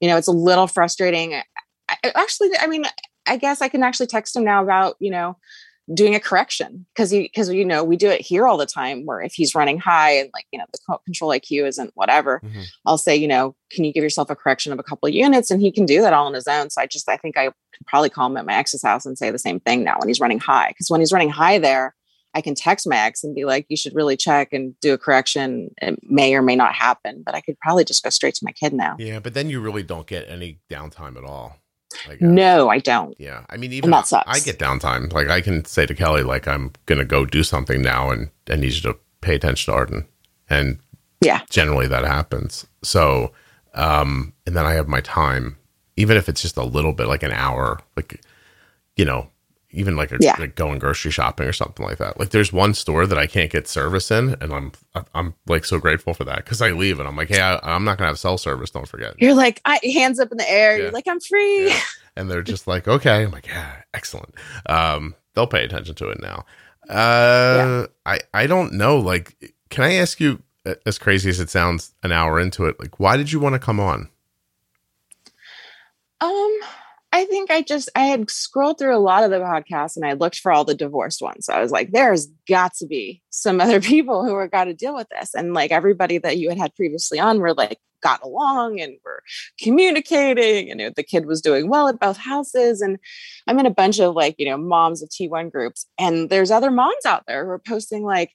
You 0.00 0.08
know, 0.08 0.16
it's 0.16 0.28
a 0.28 0.32
little 0.32 0.66
frustrating. 0.66 1.34
I, 1.88 1.96
actually, 2.14 2.50
I 2.58 2.66
mean, 2.66 2.86
I 3.26 3.36
guess 3.36 3.60
I 3.60 3.68
can 3.68 3.82
actually 3.82 4.06
text 4.06 4.34
him 4.36 4.44
now 4.44 4.62
about, 4.62 4.96
you 5.00 5.10
know, 5.10 5.36
doing 5.94 6.14
a 6.14 6.20
correction 6.20 6.84
because 6.94 7.10
he 7.10 7.22
because 7.22 7.50
you 7.52 7.64
know 7.64 7.84
we 7.84 7.96
do 7.96 8.10
it 8.10 8.20
here 8.20 8.46
all 8.46 8.56
the 8.56 8.66
time 8.66 9.04
where 9.04 9.20
if 9.20 9.32
he's 9.34 9.54
running 9.54 9.78
high 9.78 10.10
and 10.10 10.30
like 10.34 10.44
you 10.50 10.58
know 10.58 10.64
the 10.72 10.98
control 11.04 11.30
IQ 11.30 11.66
isn't 11.66 11.92
whatever 11.94 12.40
mm-hmm. 12.44 12.62
I'll 12.84 12.98
say 12.98 13.14
you 13.14 13.28
know 13.28 13.54
can 13.70 13.84
you 13.84 13.92
give 13.92 14.02
yourself 14.02 14.28
a 14.30 14.36
correction 14.36 14.72
of 14.72 14.78
a 14.78 14.82
couple 14.82 15.08
of 15.08 15.14
units? 15.14 15.50
And 15.50 15.60
he 15.60 15.70
can 15.70 15.86
do 15.86 16.00
that 16.00 16.12
all 16.12 16.26
on 16.26 16.34
his 16.34 16.46
own. 16.46 16.70
So 16.70 16.80
I 16.80 16.86
just 16.86 17.08
I 17.08 17.16
think 17.16 17.36
I 17.36 17.46
could 17.46 17.86
probably 17.86 18.10
call 18.10 18.26
him 18.26 18.36
at 18.36 18.46
my 18.46 18.54
ex's 18.54 18.82
house 18.82 19.06
and 19.06 19.16
say 19.16 19.30
the 19.30 19.38
same 19.38 19.60
thing 19.60 19.84
now 19.84 19.98
when 19.98 20.08
he's 20.08 20.20
running 20.20 20.40
high 20.40 20.68
because 20.68 20.90
when 20.90 21.00
he's 21.00 21.12
running 21.12 21.30
high 21.30 21.58
there 21.58 21.94
I 22.34 22.40
can 22.42 22.54
text 22.54 22.86
my 22.86 22.98
ex 22.98 23.24
and 23.24 23.34
be 23.34 23.44
like 23.44 23.66
you 23.68 23.76
should 23.76 23.94
really 23.94 24.16
check 24.16 24.52
and 24.52 24.78
do 24.80 24.92
a 24.92 24.98
correction. 24.98 25.70
It 25.80 25.98
may 26.02 26.34
or 26.34 26.42
may 26.42 26.56
not 26.56 26.74
happen 26.74 27.22
but 27.24 27.34
I 27.34 27.40
could 27.40 27.58
probably 27.60 27.84
just 27.84 28.02
go 28.02 28.10
straight 28.10 28.34
to 28.34 28.44
my 28.44 28.52
kid 28.52 28.72
now. 28.72 28.96
Yeah 28.98 29.20
but 29.20 29.34
then 29.34 29.50
you 29.50 29.60
really 29.60 29.84
don't 29.84 30.06
get 30.06 30.28
any 30.28 30.58
downtime 30.68 31.16
at 31.16 31.24
all 31.24 31.58
I 32.08 32.16
no, 32.20 32.68
I 32.68 32.78
don't. 32.78 33.18
Yeah, 33.18 33.44
I 33.48 33.56
mean, 33.56 33.72
even 33.72 33.90
that 33.90 34.06
sucks. 34.06 34.26
I 34.26 34.40
get 34.44 34.58
downtime. 34.58 35.12
Like 35.12 35.28
I 35.28 35.40
can 35.40 35.64
say 35.64 35.86
to 35.86 35.94
Kelly, 35.94 36.22
like 36.22 36.48
I'm 36.48 36.72
gonna 36.86 37.04
go 37.04 37.24
do 37.24 37.42
something 37.42 37.82
now, 37.82 38.10
and 38.10 38.30
I 38.48 38.56
need 38.56 38.72
you 38.72 38.80
to 38.82 38.96
pay 39.20 39.34
attention 39.34 39.72
to 39.72 39.76
Arden, 39.78 40.06
and 40.50 40.78
yeah, 41.20 41.42
generally 41.50 41.86
that 41.88 42.04
happens. 42.04 42.66
So, 42.82 43.32
um, 43.74 44.32
and 44.46 44.56
then 44.56 44.66
I 44.66 44.72
have 44.72 44.88
my 44.88 45.00
time, 45.00 45.56
even 45.96 46.16
if 46.16 46.28
it's 46.28 46.42
just 46.42 46.56
a 46.56 46.64
little 46.64 46.92
bit, 46.92 47.06
like 47.08 47.22
an 47.22 47.32
hour, 47.32 47.80
like 47.96 48.20
you 48.96 49.04
know, 49.04 49.28
even 49.76 49.94
like, 49.94 50.10
a, 50.10 50.16
yeah. 50.20 50.36
like 50.38 50.54
going 50.54 50.78
grocery 50.78 51.10
shopping 51.10 51.46
or 51.46 51.52
something 51.52 51.84
like 51.84 51.98
that. 51.98 52.18
Like 52.18 52.30
there's 52.30 52.52
one 52.52 52.74
store 52.74 53.06
that 53.06 53.18
I 53.18 53.26
can't 53.26 53.50
get 53.50 53.68
service 53.68 54.10
in, 54.10 54.36
and 54.40 54.52
I'm 54.52 54.72
I'm 55.14 55.34
like 55.46 55.64
so 55.64 55.78
grateful 55.78 56.14
for 56.14 56.24
that 56.24 56.38
because 56.38 56.62
I 56.62 56.70
leave 56.70 56.98
and 56.98 57.06
I'm 57.06 57.16
like, 57.16 57.28
hey, 57.28 57.40
I, 57.40 57.76
am 57.76 57.84
not 57.84 57.98
gonna 57.98 58.08
have 58.08 58.18
cell 58.18 58.38
service. 58.38 58.70
Don't 58.70 58.88
forget. 58.88 59.14
You're 59.18 59.34
like 59.34 59.60
I, 59.64 59.78
hands 59.94 60.18
up 60.18 60.32
in 60.32 60.38
the 60.38 60.50
air. 60.50 60.76
Yeah. 60.76 60.82
You're 60.84 60.92
like 60.92 61.06
I'm 61.06 61.20
free. 61.20 61.68
Yeah. 61.68 61.80
And 62.16 62.30
they're 62.30 62.42
just 62.42 62.66
like, 62.66 62.88
okay. 62.88 63.24
I'm 63.24 63.30
like, 63.30 63.46
yeah, 63.46 63.82
excellent. 63.92 64.34
Um, 64.64 65.14
they'll 65.34 65.46
pay 65.46 65.64
attention 65.64 65.94
to 65.96 66.08
it 66.08 66.18
now. 66.20 66.46
Uh, 66.88 67.88
I 68.06 68.20
I 68.32 68.46
don't 68.46 68.72
know. 68.72 68.98
Like, 68.98 69.52
can 69.68 69.84
I 69.84 69.94
ask 69.94 70.18
you, 70.18 70.42
as 70.86 70.98
crazy 70.98 71.28
as 71.28 71.40
it 71.40 71.50
sounds, 71.50 71.92
an 72.02 72.12
hour 72.12 72.40
into 72.40 72.64
it, 72.64 72.80
like, 72.80 72.98
why 72.98 73.18
did 73.18 73.30
you 73.30 73.38
want 73.40 73.52
to 73.54 73.58
come 73.58 73.78
on? 73.78 74.08
Um 76.22 76.60
I 77.12 77.24
think 77.24 77.50
I 77.50 77.62
just 77.62 77.88
I 77.94 78.06
had 78.06 78.28
scrolled 78.30 78.78
through 78.78 78.94
a 78.94 78.98
lot 78.98 79.24
of 79.24 79.30
the 79.30 79.38
podcasts 79.38 79.96
and 79.96 80.04
I 80.04 80.12
looked 80.12 80.38
for 80.38 80.52
all 80.52 80.64
the 80.64 80.74
divorced 80.74 81.22
ones. 81.22 81.46
So 81.46 81.54
I 81.54 81.60
was 81.60 81.70
like, 81.70 81.92
there's 81.92 82.26
got 82.48 82.74
to 82.74 82.86
be 82.86 83.22
some 83.30 83.60
other 83.60 83.80
people 83.92 84.24
who 84.24 84.34
are 84.34 84.48
got 84.48 84.64
to 84.64 84.74
deal 84.74 84.94
with 84.94 85.08
this. 85.08 85.34
And 85.34 85.54
like 85.54 85.70
everybody 85.70 86.18
that 86.18 86.38
you 86.38 86.48
had 86.48 86.58
had 86.58 86.74
previously 86.74 87.18
on 87.18 87.38
were 87.38 87.54
like 87.54 87.78
got 88.02 88.22
along 88.22 88.80
and 88.80 88.96
were 89.04 89.22
communicating 89.60 90.70
and 90.70 90.94
the 90.94 91.02
kid 91.02 91.26
was 91.26 91.40
doing 91.40 91.68
well 91.68 91.88
at 91.88 91.98
both 91.98 92.16
houses. 92.16 92.80
And 92.80 92.98
I'm 93.46 93.58
in 93.58 93.66
a 93.66 93.70
bunch 93.70 93.98
of 93.98 94.14
like, 94.14 94.34
you 94.38 94.46
know, 94.46 94.58
moms 94.58 95.02
of 95.02 95.08
T1 95.08 95.50
groups 95.50 95.86
and 95.98 96.28
there's 96.28 96.50
other 96.50 96.70
moms 96.70 97.06
out 97.06 97.24
there 97.26 97.44
who 97.44 97.50
are 97.50 97.58
posting 97.58 98.04
like, 98.04 98.32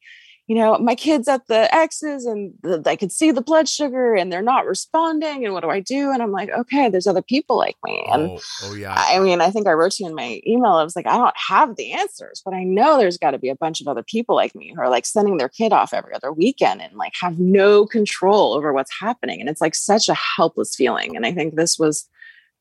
you 0.52 0.58
know, 0.58 0.78
my 0.80 0.96
kids 0.96 1.30
at 1.30 1.48
the 1.48 1.74
X's 1.74 2.26
and 2.26 2.54
the, 2.62 2.84
I 2.86 2.98
could 2.98 3.14
see 3.14 3.32
the 3.32 3.42
blood 3.42 3.70
sugar 3.70 4.16
and 4.16 4.30
they're 4.30 4.42
not 4.42 4.66
responding. 4.66 5.46
And 5.46 5.54
what 5.54 5.64
do 5.64 5.70
I 5.70 5.80
do? 5.80 6.12
And 6.12 6.22
I'm 6.22 6.34
like, 6.34 6.50
okay, 6.50 6.90
there's 6.90 7.08
other 7.08 7.22
people 7.22 7.56
like 7.58 7.78
me. 7.86 8.06
And 8.12 8.32
oh, 8.32 8.40
oh 8.64 8.74
yeah. 8.74 8.94
I 8.98 9.20
mean, 9.20 9.40
I 9.40 9.50
think 9.50 9.66
I 9.66 9.72
wrote 9.72 9.94
to 9.94 10.04
you 10.04 10.10
in 10.10 10.14
my 10.14 10.42
email. 10.46 10.74
I 10.74 10.84
was 10.84 10.94
like, 10.94 11.08
I 11.08 11.16
don't 11.16 11.34
have 11.38 11.78
the 11.78 11.94
answers, 11.94 12.42
but 12.44 12.54
I 12.54 12.66
know 12.66 12.98
there's 12.98 13.18
got 13.18 13.32
to 13.32 13.38
be 13.38 13.48
a 13.48 13.56
bunch 13.56 13.80
of 13.80 13.88
other 13.88 14.04
people 14.04 14.36
like 14.36 14.54
me 14.54 14.74
who 14.76 14.82
are 14.82 14.90
like 14.90 15.06
sending 15.06 15.38
their 15.38 15.48
kid 15.48 15.72
off 15.72 15.94
every 15.94 16.14
other 16.14 16.34
weekend 16.34 16.82
and 16.82 16.98
like 16.98 17.14
have 17.22 17.40
no 17.40 17.86
control 17.86 18.52
over 18.54 18.74
what's 18.74 18.92
happening. 19.00 19.40
And 19.40 19.48
it's 19.48 19.62
like 19.62 19.74
such 19.74 20.10
a 20.10 20.14
helpless 20.14 20.76
feeling. 20.76 21.16
And 21.16 21.26
I 21.26 21.32
think 21.32 21.56
this 21.56 21.80
was 21.80 22.10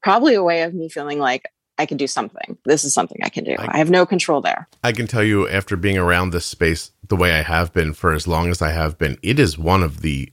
probably 0.01 0.35
a 0.35 0.45
way 0.45 0.63
of 0.63 0.75
me 0.75 0.89
feeling 0.89 1.19
like 1.19 1.49
I 1.81 1.87
can 1.87 1.97
do 1.97 2.07
something. 2.07 2.59
This 2.65 2.85
is 2.85 2.93
something 2.93 3.19
I 3.23 3.31
can 3.31 3.43
do. 3.43 3.57
I, 3.59 3.75
I, 3.75 3.79
have 3.79 3.89
no 3.89 4.05
control 4.05 4.43
there. 4.43 4.69
I 4.85 4.93
can 4.93 5.07
tell 5.07 5.23
you 5.23 5.49
after 5.49 5.77
being 5.77 5.97
around 5.97 6.31
this 6.31 6.45
space 6.45 6.93
the 7.09 7.17
way 7.17 7.33
I 7.33 7.43
have 7.43 7.73
been 7.73 7.95
for 7.95 8.13
as 8.13 8.29
long 8.29 8.51
as 8.51 8.61
I 8.61 8.73
have 8.73 8.99
been, 8.99 9.17
it 9.23 9.39
is 9.39 9.57
one 9.57 9.83
of 9.83 10.03
the 10.03 10.31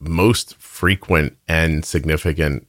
most 0.00 0.56
frequent 0.56 1.36
and 1.46 1.84
significant 1.84 2.68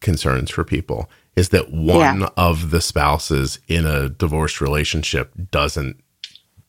concerns 0.00 0.50
for 0.50 0.64
people 0.64 1.08
is 1.36 1.50
that 1.50 1.70
one 1.70 2.20
yeah. 2.20 2.28
of 2.36 2.70
the 2.70 2.80
spouses 2.80 3.60
in 3.68 3.86
a 3.86 4.08
divorced 4.08 4.60
relationship 4.60 5.32
doesn't 5.52 6.02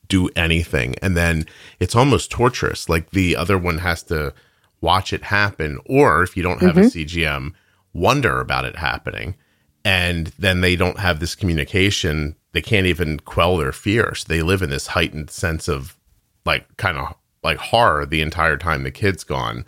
do 0.07 0.29
anything 0.35 0.95
and 1.01 1.15
then 1.15 1.45
it's 1.79 1.95
almost 1.95 2.31
torturous 2.31 2.89
like 2.89 3.11
the 3.11 3.35
other 3.35 3.57
one 3.57 3.79
has 3.79 4.01
to 4.01 4.33
watch 4.81 5.13
it 5.13 5.25
happen 5.25 5.79
or 5.85 6.23
if 6.23 6.35
you 6.35 6.41
don't 6.41 6.61
have 6.61 6.75
mm-hmm. 6.75 6.99
a 6.99 7.05
CGM 7.05 7.53
wonder 7.93 8.39
about 8.39 8.65
it 8.65 8.75
happening 8.75 9.35
and 9.89 10.27
then 10.39 10.61
they 10.61 10.75
don't 10.75 10.99
have 10.99 11.19
this 11.19 11.35
communication 11.35 12.35
they 12.51 12.61
can't 12.61 12.85
even 12.85 13.19
quell 13.19 13.57
their 13.57 13.71
fear 13.71 14.13
so 14.13 14.25
they 14.27 14.41
live 14.41 14.61
in 14.61 14.69
this 14.69 14.87
heightened 14.87 15.29
sense 15.29 15.67
of 15.67 15.97
like 16.45 16.65
kind 16.77 16.97
of 16.97 17.15
like 17.43 17.57
horror 17.57 18.05
the 18.05 18.21
entire 18.21 18.57
time 18.57 18.83
the 18.83 18.91
kid's 18.91 19.23
gone 19.23 19.65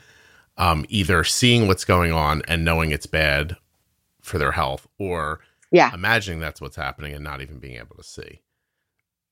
um, 0.57 0.85
either 0.89 1.23
seeing 1.23 1.67
what's 1.67 1.85
going 1.85 2.11
on 2.11 2.43
and 2.47 2.63
knowing 2.63 2.91
it's 2.91 3.07
bad 3.07 3.57
for 4.21 4.37
their 4.37 4.51
health 4.51 4.87
or 4.99 5.39
yeah. 5.71 5.91
imagining 5.93 6.39
that's 6.39 6.61
what's 6.61 6.75
happening 6.75 7.13
and 7.13 7.23
not 7.23 7.41
even 7.41 7.57
being 7.57 7.77
able 7.77 7.95
to 7.95 8.03
see. 8.03 8.41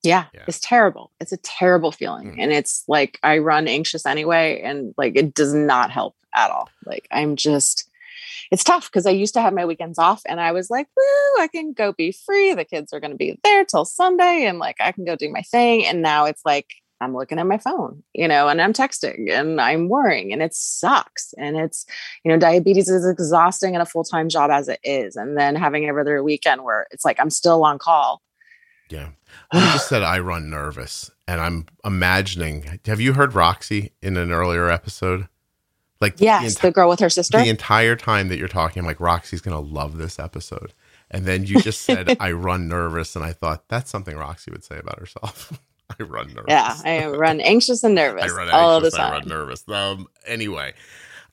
Yeah, 0.01 0.25
yeah. 0.33 0.45
it's 0.47 0.59
terrible. 0.59 1.11
It's 1.19 1.31
a 1.31 1.37
terrible 1.37 1.91
feeling 1.91 2.31
mm-hmm. 2.31 2.39
and 2.39 2.51
it's 2.51 2.83
like 2.87 3.19
i 3.21 3.37
run 3.37 3.67
anxious 3.67 4.05
anyway 4.05 4.61
and 4.63 4.93
like 4.97 5.15
it 5.15 5.33
does 5.33 5.53
not 5.53 5.91
help 5.91 6.15
at 6.33 6.49
all. 6.51 6.69
Like 6.85 7.07
i'm 7.11 7.35
just 7.35 7.88
it's 8.51 8.63
tough 8.63 8.89
because 8.89 9.05
I 9.05 9.11
used 9.11 9.33
to 9.35 9.41
have 9.41 9.53
my 9.53 9.65
weekends 9.65 9.99
off 9.99 10.21
and 10.25 10.39
I 10.39 10.51
was 10.51 10.69
like, 10.69 10.87
woo, 10.95 11.41
I 11.41 11.47
can 11.51 11.73
go 11.73 11.93
be 11.93 12.11
free. 12.11 12.53
The 12.53 12.65
kids 12.65 12.93
are 12.93 12.99
going 12.99 13.11
to 13.11 13.17
be 13.17 13.39
there 13.43 13.63
till 13.63 13.85
Sunday 13.85 14.45
and 14.45 14.59
like 14.59 14.77
I 14.79 14.91
can 14.91 15.05
go 15.05 15.15
do 15.15 15.31
my 15.31 15.41
thing. 15.41 15.85
And 15.85 16.01
now 16.01 16.25
it's 16.25 16.41
like, 16.45 16.67
I'm 17.01 17.15
looking 17.15 17.39
at 17.39 17.47
my 17.47 17.57
phone, 17.57 18.03
you 18.13 18.27
know, 18.27 18.49
and 18.49 18.61
I'm 18.61 18.73
texting 18.73 19.31
and 19.31 19.61
I'm 19.61 19.87
worrying 19.87 20.33
and 20.33 20.41
it 20.41 20.53
sucks. 20.53 21.33
And 21.37 21.55
it's, 21.57 21.85
you 22.25 22.31
know, 22.31 22.37
diabetes 22.37 22.89
is 22.89 23.07
exhausting 23.07 23.73
and 23.73 23.81
a 23.81 23.85
full 23.85 24.03
time 24.03 24.27
job 24.27 24.51
as 24.51 24.67
it 24.67 24.79
is. 24.83 25.15
And 25.15 25.37
then 25.37 25.55
having 25.55 25.85
every 25.85 26.01
other 26.01 26.21
weekend 26.23 26.63
where 26.63 26.87
it's 26.91 27.05
like 27.05 27.19
I'm 27.19 27.29
still 27.29 27.63
on 27.63 27.79
call. 27.79 28.21
Yeah. 28.89 29.09
You 29.53 29.59
just 29.61 29.87
said 29.89 30.03
I 30.03 30.19
run 30.19 30.49
nervous 30.49 31.09
and 31.27 31.39
I'm 31.39 31.67
imagining. 31.85 32.79
Have 32.85 32.99
you 32.99 33.13
heard 33.13 33.33
Roxy 33.33 33.91
in 34.01 34.17
an 34.17 34.31
earlier 34.31 34.69
episode? 34.69 35.27
Like 36.01 36.15
yes, 36.17 36.55
the, 36.55 36.59
enti- 36.59 36.61
the 36.61 36.71
girl 36.71 36.89
with 36.89 36.99
her 37.01 37.09
sister. 37.09 37.37
The 37.39 37.49
entire 37.49 37.95
time 37.95 38.29
that 38.29 38.37
you're 38.37 38.47
talking, 38.47 38.81
I'm 38.81 38.85
like 38.85 39.01
Roxy's 39.01 39.41
gonna 39.41 39.59
love 39.59 39.97
this 39.97 40.17
episode, 40.17 40.73
and 41.11 41.25
then 41.25 41.45
you 41.45 41.61
just 41.61 41.81
said 41.81 42.15
I 42.21 42.31
run 42.31 42.69
nervous, 42.69 43.15
and 43.15 43.25
I 43.25 43.33
thought 43.33 43.67
that's 43.67 43.91
something 43.91 44.15
Roxy 44.15 44.51
would 44.51 44.63
say 44.63 44.77
about 44.77 44.99
herself. 44.99 45.59
I 45.99 46.03
run 46.03 46.27
nervous. 46.27 46.45
Yeah, 46.47 46.75
I 46.85 47.07
run 47.07 47.41
anxious 47.41 47.83
and 47.83 47.95
nervous. 47.95 48.31
I 48.31 48.35
run 48.35 48.49
all 48.49 48.75
anxious, 48.75 48.93
the 48.93 48.97
time. 48.97 49.11
I 49.11 49.17
run 49.17 49.27
nervous. 49.27 49.67
Um. 49.67 50.07
Anyway, 50.25 50.73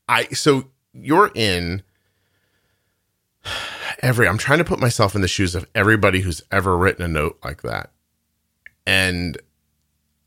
I 0.08 0.24
so 0.28 0.64
you're 0.92 1.30
in 1.34 1.84
every. 4.00 4.26
I'm 4.26 4.38
trying 4.38 4.58
to 4.58 4.64
put 4.64 4.80
myself 4.80 5.14
in 5.14 5.20
the 5.20 5.28
shoes 5.28 5.54
of 5.54 5.68
everybody 5.76 6.22
who's 6.22 6.42
ever 6.50 6.76
written 6.76 7.04
a 7.04 7.08
note 7.08 7.38
like 7.44 7.62
that, 7.62 7.90
and 8.84 9.38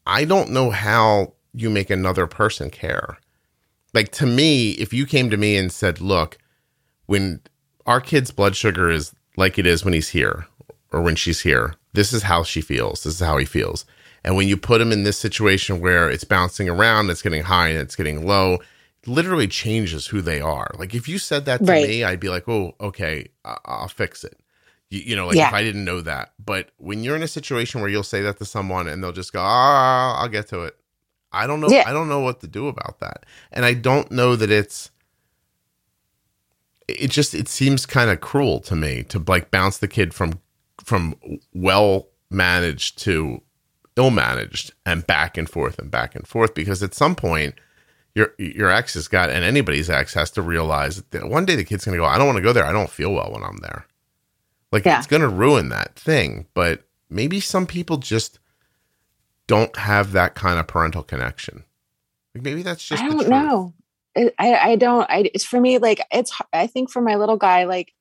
I 0.06 0.24
don't 0.24 0.52
know 0.52 0.70
how 0.70 1.34
you 1.54 1.70
make 1.70 1.90
another 1.90 2.26
person 2.26 2.70
care 2.70 3.18
like 3.94 4.12
to 4.14 4.26
me, 4.26 4.72
if 4.72 4.94
you 4.94 5.06
came 5.06 5.30
to 5.30 5.38
me 5.38 5.58
and 5.58 5.72
said, 5.72 6.02
"Look, 6.02 6.38
when 7.06 7.42
our 7.86 8.02
kid's 8.02 8.32
blood 8.32 8.56
sugar 8.56 8.90
is 8.90 9.14
like 9.38 9.58
it 9.58 9.66
is 9.66 9.84
when 9.84 9.94
he's 9.94 10.10
here 10.10 10.48
or 10.92 11.02
when 11.02 11.16
she's 11.16 11.42
here, 11.42 11.76
this 11.94 12.14
is 12.14 12.24
how 12.24 12.44
she 12.44 12.62
feels. 12.62 13.04
This 13.04 13.16
is 13.16 13.20
how 13.20 13.38
he 13.38 13.46
feels." 13.46 13.86
And 14.24 14.36
when 14.36 14.48
you 14.48 14.58
put 14.58 14.82
him 14.82 14.92
in 14.92 15.04
this 15.04 15.18
situation 15.18 15.80
where 15.80 16.10
it's 16.10 16.24
bouncing 16.26 16.68
around, 16.68 17.10
it's 17.10 17.22
getting 17.22 17.44
high 17.44 17.70
and 17.70 17.80
it's 17.80 17.96
getting 17.96 18.26
low, 18.28 18.56
it 19.02 19.08
literally 19.08 19.48
changes 19.48 20.08
who 20.08 20.22
they 20.22 20.42
are. 20.42 20.72
Like 20.78 20.94
if 20.94 21.08
you 21.08 21.18
said 21.18 21.46
that 21.46 21.60
to 21.60 21.66
right. 21.66 21.88
me, 21.88 22.04
I'd 22.04 22.20
be 22.20 22.30
like, 22.30 22.48
"Oh, 22.48 22.76
okay, 22.82 23.30
I- 23.46 23.82
will 23.82 23.88
fix 23.88 24.24
it." 24.24 24.38
You, 24.90 25.00
you 25.00 25.16
know, 25.16 25.28
like 25.28 25.38
yeah. 25.38 25.48
if 25.48 25.54
I 25.54 25.64
didn't 25.64 25.86
know 25.86 26.02
that. 26.02 26.34
But 26.44 26.72
when 26.78 27.04
you're 27.04 27.16
in 27.16 27.24
a 27.24 27.28
situation 27.28 27.82
where 27.82 27.90
you'll 27.90 28.04
say 28.04 28.22
that 28.24 28.38
to 28.40 28.46
someone 28.46 28.88
and 28.88 29.04
they'll 29.04 29.12
just 29.12 29.34
go, 29.34 29.40
"Ah, 29.42 30.20
I'll 30.20 30.28
get 30.30 30.48
to 30.50 30.64
it," 30.64 30.76
I 31.32 31.48
don't 31.48 31.62
know. 31.62 31.70
Yeah. 31.70 31.84
I 31.86 31.94
don't 31.94 32.10
know 32.10 32.20
what 32.20 32.42
to 32.42 32.48
do 32.48 32.68
about 32.68 33.00
that. 33.00 33.26
And 33.52 33.66
I 33.66 33.74
don't 33.74 34.12
know 34.12 34.36
that 34.36 34.52
it's 34.52 34.92
it 36.88 37.12
just 37.12 37.34
it 37.34 37.48
seems 37.48 37.86
kind 37.86 38.10
of 38.10 38.22
cruel 38.22 38.60
to 38.62 38.76
me 38.76 39.04
to 39.04 39.24
like 39.28 39.52
bounce 39.52 39.78
the 39.78 39.88
kid 39.88 40.14
from 40.14 40.40
from 40.84 41.16
well 41.54 42.08
managed 42.30 42.98
to 43.00 43.42
ill 43.96 44.10
managed 44.10 44.74
and 44.86 45.06
back 45.06 45.38
and 45.38 45.50
forth 45.50 45.78
and 45.78 45.92
back 45.92 46.16
and 46.16 46.28
forth 46.28 46.54
because 46.54 46.82
at 46.82 46.94
some 46.94 47.16
point 47.16 47.56
your 48.16 48.34
your 48.38 48.72
ex 48.72 48.96
has 48.96 49.08
got 49.08 49.30
and 49.30 49.44
anybody's 49.44 49.90
ex 49.90 50.14
has 50.14 50.32
to 50.32 50.42
realize 50.42 51.04
that 51.12 51.30
one 51.30 51.46
day 51.46 51.56
the 51.56 51.64
kid's 51.64 51.86
going 51.86 51.96
to 51.96 52.02
go 52.02 52.06
I 52.06 52.18
don't 52.18 52.28
want 52.28 52.38
to 52.38 52.44
go 52.44 52.54
there 52.54 52.66
I 52.66 52.72
don't 52.72 52.90
feel 52.90 53.14
well 53.14 53.32
when 53.32 53.44
I'm 53.44 53.58
there. 53.58 53.86
Like 54.72 54.86
yeah. 54.86 54.98
it's 54.98 55.08
going 55.08 55.22
to 55.22 55.28
ruin 55.28 55.70
that 55.70 55.96
thing, 55.96 56.46
but 56.54 56.84
maybe 57.10 57.40
some 57.40 57.66
people 57.66 57.98
just 57.98 58.40
don't 59.50 59.76
have 59.78 60.12
that 60.12 60.36
kind 60.36 60.60
of 60.60 60.68
parental 60.68 61.02
connection. 61.02 61.64
Like 62.36 62.44
maybe 62.44 62.62
that's 62.62 62.88
just. 62.88 63.02
I 63.02 63.08
don't 63.08 63.28
know. 63.28 63.74
I 64.16 64.32
I 64.38 64.76
don't. 64.76 65.10
I 65.10 65.32
it's 65.34 65.44
for 65.44 65.60
me 65.60 65.80
like 65.80 66.02
it's. 66.12 66.32
I 66.54 66.68
think 66.68 66.92
for 66.92 67.02
my 67.02 67.16
little 67.16 67.36
guy 67.36 67.64
like, 67.64 67.92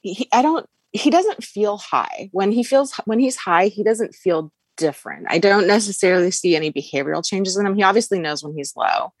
he, 0.00 0.26
I 0.32 0.40
don't. 0.40 0.66
He 0.92 1.10
doesn't 1.10 1.44
feel 1.44 1.76
high 1.76 2.30
when 2.32 2.50
he 2.50 2.64
feels 2.64 2.94
when 3.04 3.18
he's 3.18 3.36
high. 3.36 3.66
He 3.66 3.84
doesn't 3.84 4.14
feel 4.14 4.50
different. 4.78 5.26
I 5.28 5.38
don't 5.38 5.66
necessarily 5.66 6.30
see 6.30 6.56
any 6.56 6.72
behavioral 6.72 7.24
changes 7.24 7.58
in 7.58 7.66
him. 7.66 7.74
He 7.74 7.82
obviously 7.82 8.18
knows 8.18 8.42
when 8.42 8.56
he's 8.56 8.74
low. 8.74 9.12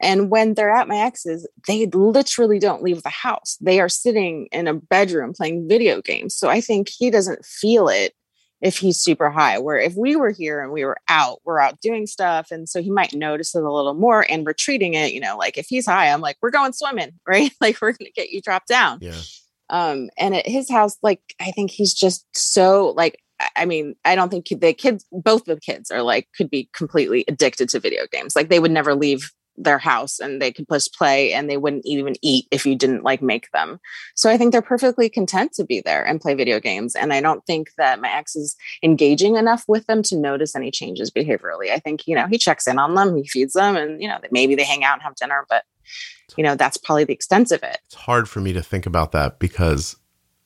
And 0.00 0.30
when 0.30 0.54
they're 0.54 0.74
at 0.74 0.88
my 0.88 0.98
ex's, 0.98 1.46
they 1.66 1.86
literally 1.86 2.58
don't 2.58 2.82
leave 2.82 3.02
the 3.02 3.08
house. 3.08 3.56
They 3.60 3.80
are 3.80 3.88
sitting 3.88 4.48
in 4.52 4.68
a 4.68 4.74
bedroom 4.74 5.32
playing 5.32 5.68
video 5.68 6.00
games. 6.02 6.36
So 6.36 6.48
I 6.48 6.60
think 6.60 6.88
he 6.88 7.10
doesn't 7.10 7.44
feel 7.44 7.88
it 7.88 8.14
if 8.60 8.78
he's 8.78 8.98
super 8.98 9.30
high. 9.30 9.58
Where 9.58 9.78
if 9.78 9.94
we 9.94 10.16
were 10.16 10.30
here 10.30 10.60
and 10.62 10.72
we 10.72 10.84
were 10.84 10.98
out, 11.08 11.40
we're 11.44 11.60
out 11.60 11.80
doing 11.80 12.06
stuff. 12.06 12.50
And 12.50 12.68
so 12.68 12.82
he 12.82 12.90
might 12.90 13.14
notice 13.14 13.54
it 13.54 13.62
a 13.62 13.72
little 13.72 13.94
more 13.94 14.26
and 14.28 14.44
we're 14.44 14.52
treating 14.52 14.94
it, 14.94 15.12
you 15.12 15.20
know, 15.20 15.36
like 15.36 15.58
if 15.58 15.66
he's 15.68 15.86
high, 15.86 16.10
I'm 16.10 16.20
like, 16.20 16.36
we're 16.42 16.50
going 16.50 16.72
swimming, 16.72 17.12
right? 17.26 17.52
like 17.60 17.80
we're 17.80 17.92
gonna 17.92 18.10
get 18.14 18.30
you 18.30 18.40
dropped 18.40 18.68
down. 18.68 18.98
Yeah. 19.00 19.20
Um, 19.70 20.08
and 20.18 20.34
at 20.34 20.46
his 20.46 20.70
house, 20.70 20.96
like 21.02 21.20
I 21.40 21.50
think 21.50 21.70
he's 21.70 21.92
just 21.92 22.26
so 22.34 22.94
like 22.96 23.18
I 23.54 23.66
mean, 23.66 23.94
I 24.04 24.16
don't 24.16 24.30
think 24.30 24.46
the 24.48 24.72
kids, 24.72 25.04
both 25.12 25.44
the 25.44 25.60
kids 25.60 25.90
are 25.90 26.02
like, 26.02 26.28
could 26.36 26.50
be 26.50 26.68
completely 26.72 27.24
addicted 27.28 27.68
to 27.68 27.78
video 27.80 28.02
games. 28.10 28.34
Like 28.34 28.48
they 28.48 28.58
would 28.58 28.72
never 28.72 28.96
leave 28.96 29.30
their 29.58 29.78
house 29.78 30.20
and 30.20 30.40
they 30.40 30.52
could 30.52 30.66
just 30.70 30.94
play 30.94 31.32
and 31.32 31.50
they 31.50 31.56
wouldn't 31.56 31.84
even 31.84 32.14
eat 32.22 32.46
if 32.50 32.64
you 32.64 32.76
didn't 32.76 33.02
like 33.02 33.20
make 33.20 33.50
them. 33.50 33.80
So 34.14 34.30
I 34.30 34.36
think 34.36 34.52
they're 34.52 34.62
perfectly 34.62 35.08
content 35.08 35.52
to 35.54 35.64
be 35.64 35.80
there 35.80 36.04
and 36.04 36.20
play 36.20 36.34
video 36.34 36.60
games. 36.60 36.94
And 36.94 37.12
I 37.12 37.20
don't 37.20 37.44
think 37.44 37.70
that 37.76 38.00
my 38.00 38.10
ex 38.10 38.36
is 38.36 38.56
engaging 38.82 39.36
enough 39.36 39.64
with 39.66 39.86
them 39.86 40.02
to 40.04 40.16
notice 40.16 40.54
any 40.54 40.70
changes 40.70 41.10
behaviorally. 41.10 41.70
I 41.70 41.78
think, 41.78 42.06
you 42.06 42.14
know, 42.14 42.26
he 42.26 42.38
checks 42.38 42.66
in 42.66 42.78
on 42.78 42.94
them, 42.94 43.16
he 43.16 43.26
feeds 43.26 43.54
them, 43.54 43.76
and, 43.76 44.00
you 44.00 44.08
know, 44.08 44.18
maybe 44.30 44.54
they 44.54 44.64
hang 44.64 44.84
out 44.84 44.94
and 44.94 45.02
have 45.02 45.16
dinner, 45.16 45.44
but, 45.50 45.64
you 46.36 46.44
know, 46.44 46.54
that's 46.54 46.76
probably 46.76 47.04
the 47.04 47.12
extent 47.12 47.50
of 47.50 47.62
it. 47.62 47.78
It's 47.86 47.94
hard 47.94 48.28
for 48.28 48.40
me 48.40 48.52
to 48.52 48.62
think 48.62 48.86
about 48.86 49.12
that 49.12 49.38
because 49.38 49.96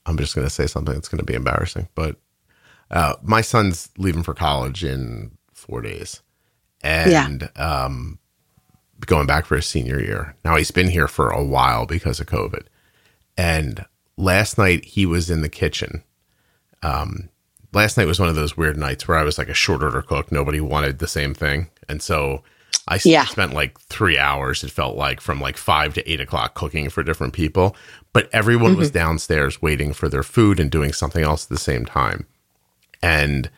I'm 0.06 0.16
just 0.16 0.34
going 0.34 0.46
to 0.46 0.50
say 0.50 0.66
something 0.66 0.94
that's 0.94 1.08
going 1.08 1.18
to 1.18 1.24
be 1.24 1.34
embarrassing, 1.34 1.88
but 1.94 2.16
uh, 2.90 3.16
my 3.22 3.40
son's 3.40 3.90
leaving 3.98 4.22
for 4.22 4.34
college 4.34 4.84
in 4.84 5.32
four 5.52 5.82
days. 5.82 6.22
And, 6.82 7.48
yeah. 7.56 7.84
um, 7.84 8.18
going 9.06 9.26
back 9.26 9.46
for 9.46 9.56
his 9.56 9.66
senior 9.66 10.00
year. 10.00 10.34
Now 10.44 10.56
he's 10.56 10.70
been 10.70 10.88
here 10.88 11.08
for 11.08 11.30
a 11.30 11.42
while 11.42 11.86
because 11.86 12.20
of 12.20 12.26
COVID. 12.26 12.64
And 13.36 13.84
last 14.16 14.58
night 14.58 14.84
he 14.84 15.06
was 15.06 15.30
in 15.30 15.42
the 15.42 15.48
kitchen. 15.48 16.02
Um, 16.82 17.28
last 17.72 17.96
night 17.96 18.06
was 18.06 18.20
one 18.20 18.28
of 18.28 18.34
those 18.34 18.56
weird 18.56 18.76
nights 18.76 19.06
where 19.06 19.18
I 19.18 19.22
was 19.22 19.38
like 19.38 19.48
a 19.48 19.54
short 19.54 19.82
order 19.82 20.02
cook. 20.02 20.30
Nobody 20.30 20.60
wanted 20.60 20.98
the 20.98 21.08
same 21.08 21.34
thing. 21.34 21.70
And 21.88 22.02
so 22.02 22.42
I 22.88 22.98
yeah. 23.04 23.24
spent 23.26 23.54
like 23.54 23.78
three 23.80 24.18
hours, 24.18 24.64
it 24.64 24.70
felt 24.70 24.96
like 24.96 25.20
from 25.20 25.40
like 25.40 25.56
five 25.56 25.94
to 25.94 26.10
eight 26.10 26.20
o'clock 26.20 26.54
cooking 26.54 26.90
for 26.90 27.02
different 27.02 27.32
people. 27.32 27.76
But 28.12 28.28
everyone 28.32 28.72
mm-hmm. 28.72 28.80
was 28.80 28.90
downstairs 28.90 29.62
waiting 29.62 29.92
for 29.92 30.08
their 30.08 30.22
food 30.22 30.58
and 30.58 30.70
doing 30.70 30.92
something 30.92 31.22
else 31.22 31.44
at 31.44 31.50
the 31.50 31.58
same 31.58 31.84
time. 31.84 32.26
And 33.02 33.50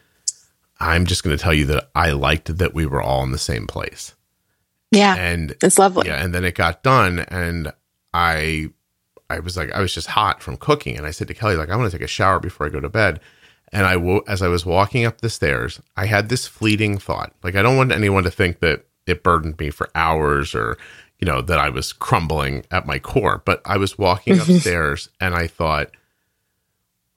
I'm 0.80 1.06
just 1.06 1.22
going 1.22 1.36
to 1.36 1.42
tell 1.42 1.54
you 1.54 1.66
that 1.66 1.90
I 1.94 2.10
liked 2.10 2.58
that 2.58 2.74
we 2.74 2.86
were 2.86 3.02
all 3.02 3.22
in 3.22 3.32
the 3.32 3.38
same 3.38 3.66
place. 3.66 4.14
Yeah. 4.90 5.16
And 5.16 5.56
it's 5.62 5.78
lovely. 5.78 6.08
Yeah. 6.08 6.22
And 6.22 6.34
then 6.34 6.44
it 6.44 6.54
got 6.54 6.82
done 6.82 7.20
and 7.20 7.72
I 8.12 8.70
I 9.28 9.40
was 9.40 9.56
like 9.56 9.72
I 9.72 9.80
was 9.80 9.94
just 9.94 10.08
hot 10.08 10.42
from 10.42 10.56
cooking 10.56 10.96
and 10.96 11.06
I 11.06 11.10
said 11.10 11.28
to 11.28 11.34
Kelly 11.34 11.56
like 11.56 11.70
I 11.70 11.76
want 11.76 11.90
to 11.90 11.98
take 11.98 12.04
a 12.04 12.08
shower 12.08 12.38
before 12.38 12.66
I 12.66 12.70
go 12.70 12.80
to 12.80 12.88
bed. 12.88 13.20
And 13.72 13.86
I 13.86 13.96
wo- 13.96 14.22
as 14.28 14.40
I 14.40 14.48
was 14.48 14.64
walking 14.64 15.04
up 15.04 15.20
the 15.20 15.30
stairs, 15.30 15.80
I 15.96 16.06
had 16.06 16.28
this 16.28 16.46
fleeting 16.46 16.98
thought. 16.98 17.32
Like 17.42 17.56
I 17.56 17.62
don't 17.62 17.76
want 17.76 17.92
anyone 17.92 18.22
to 18.24 18.30
think 18.30 18.60
that 18.60 18.84
it 19.06 19.22
burdened 19.22 19.58
me 19.58 19.70
for 19.70 19.90
hours 19.94 20.54
or 20.54 20.78
you 21.18 21.26
know 21.26 21.40
that 21.40 21.58
I 21.58 21.70
was 21.70 21.92
crumbling 21.92 22.64
at 22.70 22.86
my 22.86 22.98
core, 22.98 23.42
but 23.44 23.62
I 23.64 23.76
was 23.76 23.98
walking 23.98 24.36
mm-hmm. 24.36 24.52
upstairs 24.52 25.08
and 25.20 25.34
I 25.34 25.46
thought 25.46 25.90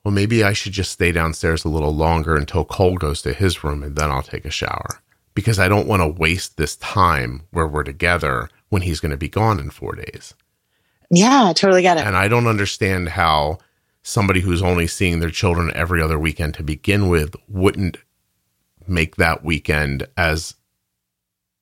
well, 0.04 0.14
maybe 0.14 0.42
I 0.42 0.54
should 0.54 0.72
just 0.72 0.94
stay 0.94 1.12
downstairs 1.12 1.66
a 1.66 1.70
little 1.70 1.94
longer 1.94 2.38
until 2.38 2.64
Cole 2.64 2.96
goes 2.96 3.22
to 3.24 3.34
his 3.34 3.62
room 3.62 3.84
and 3.84 3.98
then 3.98 4.10
I'll 4.10 4.24
take 4.24 4.46
a 4.46 4.50
shower 4.50 5.02
because 5.38 5.60
I 5.60 5.68
don't 5.68 5.86
want 5.86 6.02
to 6.02 6.08
waste 6.08 6.58
this 6.58 6.78
time 6.78 7.44
where 7.52 7.68
we're 7.68 7.84
together 7.84 8.50
when 8.70 8.82
he's 8.82 9.00
going 9.00 9.12
to 9.12 9.18
be 9.18 9.30
gone 9.30 9.60
in 9.60 9.70
four 9.70 9.94
days. 9.94 10.34
Yeah, 11.12 11.50
I 11.50 11.54
totally 11.54 11.84
get 11.84 11.98
it. 11.98 12.08
And 12.08 12.18
I 12.18 12.28
don't 12.28 12.48
understand 12.48 13.10
how 13.10 13.60
somebody 14.02 14.40
who's 14.40 14.64
only 14.64 14.88
seeing 14.88 15.20
their 15.20 15.30
children 15.30 15.72
every 15.76 16.02
other 16.02 16.18
weekend 16.18 16.56
to 16.56 16.64
begin 16.64 17.08
with 17.08 17.36
wouldn't 17.48 17.98
make 18.88 19.18
that 19.18 19.44
weekend 19.44 20.08
as 20.18 20.56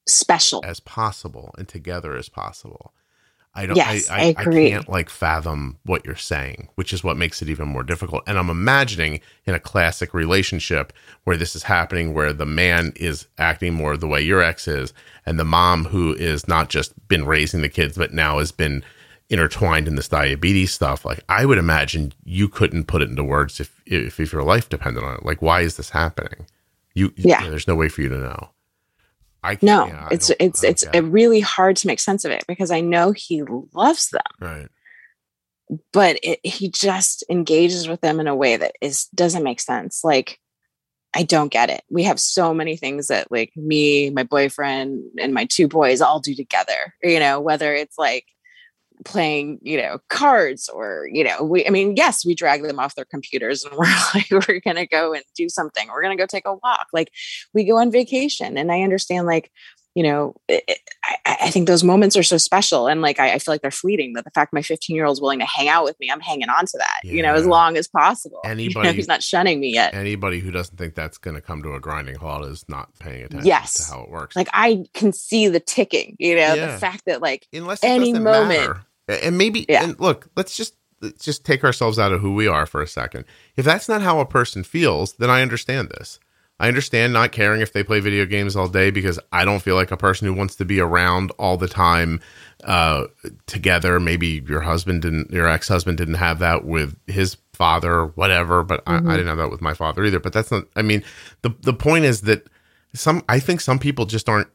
special 0.07 0.63
as 0.63 0.79
possible 0.79 1.53
and 1.57 1.67
together 1.67 2.15
as 2.15 2.29
possible. 2.29 2.93
I 3.55 3.65
don't. 3.65 3.77
Yes, 3.77 4.09
I, 4.09 4.15
I, 4.15 4.19
I 4.21 4.25
agree. 4.25 4.67
I 4.67 4.69
can't 4.71 4.89
like 4.89 5.09
fathom 5.09 5.77
what 5.85 6.05
you're 6.05 6.15
saying, 6.15 6.67
which 6.75 6.91
is 6.91 7.03
what 7.03 7.15
makes 7.17 7.41
it 7.41 7.49
even 7.49 7.67
more 7.69 7.83
difficult. 7.83 8.23
And 8.27 8.37
I'm 8.37 8.49
imagining 8.49 9.21
in 9.45 9.55
a 9.55 9.59
classic 9.59 10.13
relationship 10.13 10.91
where 11.23 11.37
this 11.37 11.55
is 11.55 11.63
happening, 11.63 12.13
where 12.13 12.33
the 12.33 12.45
man 12.45 12.91
is 12.97 13.27
acting 13.37 13.73
more 13.73 13.95
the 13.95 14.07
way 14.07 14.21
your 14.21 14.41
ex 14.41 14.67
is, 14.67 14.93
and 15.25 15.39
the 15.39 15.45
mom 15.45 15.85
who 15.85 16.13
is 16.13 16.47
not 16.47 16.69
just 16.69 16.93
been 17.07 17.25
raising 17.25 17.61
the 17.61 17.69
kids, 17.69 17.97
but 17.97 18.13
now 18.13 18.39
has 18.39 18.51
been 18.51 18.83
intertwined 19.29 19.87
in 19.87 19.95
this 19.95 20.09
diabetes 20.09 20.73
stuff. 20.73 21.05
Like 21.05 21.23
I 21.29 21.45
would 21.45 21.57
imagine 21.57 22.13
you 22.25 22.47
couldn't 22.49 22.85
put 22.85 23.01
it 23.01 23.09
into 23.09 23.23
words 23.23 23.59
if 23.59 23.81
if, 23.85 24.19
if 24.19 24.33
your 24.33 24.43
life 24.43 24.69
depended 24.69 25.03
on 25.03 25.15
it. 25.15 25.25
Like 25.25 25.41
why 25.41 25.61
is 25.61 25.77
this 25.77 25.91
happening? 25.91 26.45
You 26.93 27.13
Yeah. 27.15 27.39
you 27.39 27.45
know, 27.45 27.49
there's 27.51 27.67
no 27.67 27.75
way 27.75 27.89
for 27.89 28.01
you 28.01 28.09
to 28.09 28.17
know. 28.17 28.49
I 29.45 29.57
no, 29.61 30.07
it's 30.11 30.31
it's 30.39 30.63
it's 30.63 30.83
it. 30.93 31.01
really 31.01 31.39
hard 31.39 31.75
to 31.77 31.87
make 31.87 31.99
sense 31.99 32.25
of 32.25 32.31
it 32.31 32.43
because 32.47 32.71
I 32.71 32.81
know 32.81 33.11
he 33.11 33.43
loves 33.73 34.09
them, 34.09 34.21
right. 34.39 34.67
but 35.93 36.19
it, 36.23 36.39
he 36.45 36.69
just 36.69 37.23
engages 37.29 37.87
with 37.87 38.01
them 38.01 38.19
in 38.19 38.27
a 38.27 38.35
way 38.35 38.57
that 38.57 38.75
is 38.81 39.05
doesn't 39.15 39.43
make 39.43 39.59
sense. 39.59 40.03
Like 40.03 40.39
I 41.15 41.23
don't 41.23 41.51
get 41.51 41.69
it. 41.69 41.83
We 41.89 42.03
have 42.03 42.19
so 42.19 42.53
many 42.53 42.75
things 42.75 43.07
that 43.07 43.31
like 43.31 43.51
me, 43.55 44.09
my 44.09 44.23
boyfriend, 44.23 45.03
and 45.19 45.33
my 45.33 45.45
two 45.45 45.67
boys 45.67 46.01
all 46.01 46.19
do 46.19 46.35
together. 46.35 46.93
You 47.01 47.19
know, 47.19 47.39
whether 47.39 47.73
it's 47.73 47.97
like 47.97 48.25
playing, 49.05 49.59
you 49.61 49.77
know, 49.77 49.99
cards 50.09 50.67
or, 50.67 51.07
you 51.11 51.23
know, 51.23 51.43
we 51.43 51.65
I 51.65 51.69
mean, 51.69 51.95
yes, 51.95 52.25
we 52.25 52.35
drag 52.35 52.63
them 52.63 52.79
off 52.79 52.95
their 52.95 53.05
computers 53.05 53.63
and 53.63 53.73
we're 53.77 53.85
like, 54.13 54.29
we're 54.49 54.59
gonna 54.59 54.85
go 54.87 55.13
and 55.13 55.23
do 55.35 55.47
something. 55.47 55.87
We're 55.87 56.01
gonna 56.03 56.17
go 56.17 56.25
take 56.25 56.45
a 56.45 56.53
walk. 56.55 56.87
Like 56.91 57.11
we 57.53 57.63
go 57.63 57.77
on 57.77 57.91
vacation. 57.91 58.57
And 58.57 58.71
I 58.71 58.81
understand 58.81 59.27
like, 59.27 59.51
you 59.93 60.03
know, 60.03 60.35
it, 60.49 60.63
it- 60.67 60.79
I, 61.27 61.37
I 61.43 61.49
think 61.51 61.67
those 61.67 61.83
moments 61.83 62.17
are 62.17 62.23
so 62.23 62.37
special. 62.37 62.87
And 62.87 63.01
like 63.01 63.19
I, 63.19 63.33
I 63.33 63.39
feel 63.39 63.53
like 63.53 63.61
they're 63.61 63.69
fleeting. 63.71 64.13
That 64.13 64.25
the 64.25 64.31
fact 64.31 64.51
my 64.53 64.61
15 64.63 64.95
year 64.95 65.05
old 65.05 65.15
is 65.15 65.21
willing 65.21 65.39
to 65.39 65.45
hang 65.45 65.67
out 65.69 65.83
with 65.83 65.99
me, 65.99 66.09
I'm 66.11 66.19
hanging 66.19 66.49
on 66.49 66.65
to 66.65 66.77
that, 66.79 66.99
you 67.03 67.21
know, 67.21 67.33
as 67.35 67.45
long 67.45 67.77
as 67.77 67.87
possible. 67.87 68.39
You 68.45 68.49
know, 68.49 68.51
Anybody- 68.51 68.91
he's 68.93 69.07
not 69.07 69.21
shunning 69.23 69.59
me 69.59 69.71
yet. 69.73 69.93
Anybody 69.93 70.39
who 70.39 70.49
doesn't 70.51 70.77
think 70.77 70.95
that's 70.95 71.17
going 71.19 71.35
to 71.35 71.41
come 71.41 71.61
to 71.63 71.73
a 71.75 71.79
grinding 71.79 72.15
halt 72.15 72.45
is 72.47 72.65
not 72.67 72.89
paying 72.99 73.23
attention 73.25 73.45
Yes. 73.45 73.73
to 73.87 73.93
how 73.93 74.01
it 74.01 74.09
works. 74.09 74.35
Like 74.35 74.49
I 74.53 74.85
can 74.93 75.13
see 75.13 75.47
the 75.47 75.59
ticking, 75.59 76.15
you 76.19 76.35
know, 76.35 76.53
Yeah. 76.55 76.71
the 76.73 76.77
fact 76.79 77.03
that 77.05 77.21
like 77.21 77.47
unless 77.53 77.83
any 77.83 78.11
moment. 78.13 78.49
matter. 78.49 78.81
And 79.07 79.37
maybe 79.37 79.65
Yeah. 79.69 79.83
and 79.83 79.99
look, 79.99 80.27
let's 80.35 80.55
just 80.55 80.75
let's 81.01 81.23
just 81.23 81.45
take 81.45 81.63
ourselves 81.63 81.99
out 81.99 82.11
of 82.11 82.21
who 82.21 82.33
we 82.33 82.47
are 82.47 82.65
for 82.65 82.81
a 82.81 82.87
second. 82.87 83.25
If 83.55 83.65
that's 83.65 83.87
not 83.89 84.01
how 84.01 84.19
a 84.19 84.25
person 84.25 84.63
feels, 84.63 85.13
then 85.13 85.29
I 85.29 85.41
understand 85.41 85.89
this. 85.89 86.19
I 86.57 86.69
understand 86.69 87.11
not 87.11 87.33
caring 87.33 87.59
if 87.59 87.73
they 87.73 87.83
play 87.83 87.99
video 87.99 88.25
games 88.25 88.55
all 88.55 88.69
day 88.69 88.89
because 88.89 89.19
I 89.33 89.43
don't 89.43 89.59
feel 89.61 89.75
like 89.75 89.91
a 89.91 89.97
person 89.97 90.25
who 90.25 90.33
wants 90.33 90.55
to 90.55 90.63
be 90.65 90.79
around 90.79 91.31
all 91.37 91.57
the 91.57 91.67
time 91.67 92.21
uh, 92.63 93.07
together. 93.45 93.99
Maybe 93.99 94.41
your 94.47 94.61
husband 94.61 95.01
didn't, 95.01 95.31
your 95.31 95.47
ex 95.49 95.67
husband 95.67 95.97
didn't 95.97 96.13
have 96.13 96.39
that 96.39 96.63
with 96.63 96.95
his 97.07 97.35
father 97.51 97.93
or 97.93 98.07
whatever, 98.07 98.63
but 98.63 98.81
I, 98.87 98.95
I 98.95 99.17
didn't 99.17 99.27
have 99.27 99.37
that 99.37 99.51
with 99.51 99.61
my 99.61 99.73
father 99.73 100.05
either. 100.05 100.21
But 100.21 100.31
that's 100.31 100.49
not, 100.49 100.63
I 100.77 100.81
mean, 100.81 101.03
the, 101.41 101.53
the 101.61 101.73
point 101.73 102.05
is 102.05 102.21
that 102.21 102.47
some, 102.93 103.21
I 103.27 103.41
think 103.41 103.59
some 103.59 103.77
people 103.77 104.05
just 104.05 104.29
aren't 104.29 104.47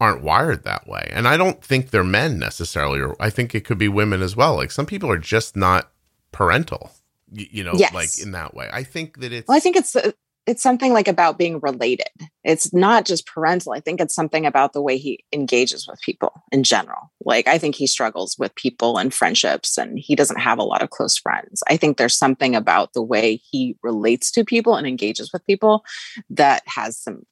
aren't 0.00 0.22
wired 0.22 0.64
that 0.64 0.86
way. 0.86 1.08
And 1.12 1.26
I 1.26 1.36
don't 1.36 1.62
think 1.64 1.90
they're 1.90 2.04
men 2.04 2.38
necessarily, 2.38 3.00
or 3.00 3.16
I 3.20 3.30
think 3.30 3.54
it 3.54 3.64
could 3.64 3.78
be 3.78 3.88
women 3.88 4.22
as 4.22 4.36
well. 4.36 4.56
Like 4.56 4.70
some 4.70 4.86
people 4.86 5.10
are 5.10 5.18
just 5.18 5.56
not 5.56 5.90
parental, 6.32 6.92
you 7.32 7.64
know, 7.64 7.72
Yes. 7.76 7.94
like 7.94 8.18
in 8.20 8.32
that 8.32 8.54
way. 8.54 8.68
I 8.72 8.82
think 8.82 9.20
that 9.20 9.32
it's, 9.32 9.48
Well, 9.48 9.56
I 9.56 9.60
think 9.60 9.76
it's 9.76 9.96
uh, 9.96 10.12
it's 10.46 10.62
something 10.62 10.92
like 10.92 11.08
about 11.08 11.38
being 11.38 11.58
related. 11.58 12.06
It's 12.44 12.72
not 12.72 13.04
just 13.04 13.26
parental. 13.26 13.72
I 13.72 13.80
think 13.80 14.00
it's 14.00 14.14
something 14.14 14.46
about 14.46 14.74
the 14.74 14.80
way 14.82 14.96
he 14.96 15.24
engages 15.32 15.88
with 15.88 16.00
people 16.02 16.44
in 16.52 16.62
general. 16.62 17.10
Like 17.24 17.48
I 17.48 17.58
think 17.58 17.74
he 17.74 17.88
struggles 17.88 18.36
with 18.38 18.54
people 18.54 18.96
and 18.96 19.12
friendships 19.12 19.76
and 19.76 19.98
he 19.98 20.14
doesn't 20.14 20.38
have 20.38 20.58
a 20.58 20.62
lot 20.62 20.82
of 20.82 20.90
close 20.90 21.18
friends. 21.18 21.64
I 21.68 21.76
think 21.76 21.96
there's 21.96 22.14
something 22.16 22.54
about 22.54 22.92
the 22.92 23.02
way 23.02 23.36
he 23.50 23.76
relates 23.82 24.30
to 24.32 24.44
people 24.44 24.76
and 24.76 24.86
engages 24.86 25.32
with 25.32 25.44
people 25.46 25.84
that 26.30 26.62
has 26.66 26.96
some 26.96 27.22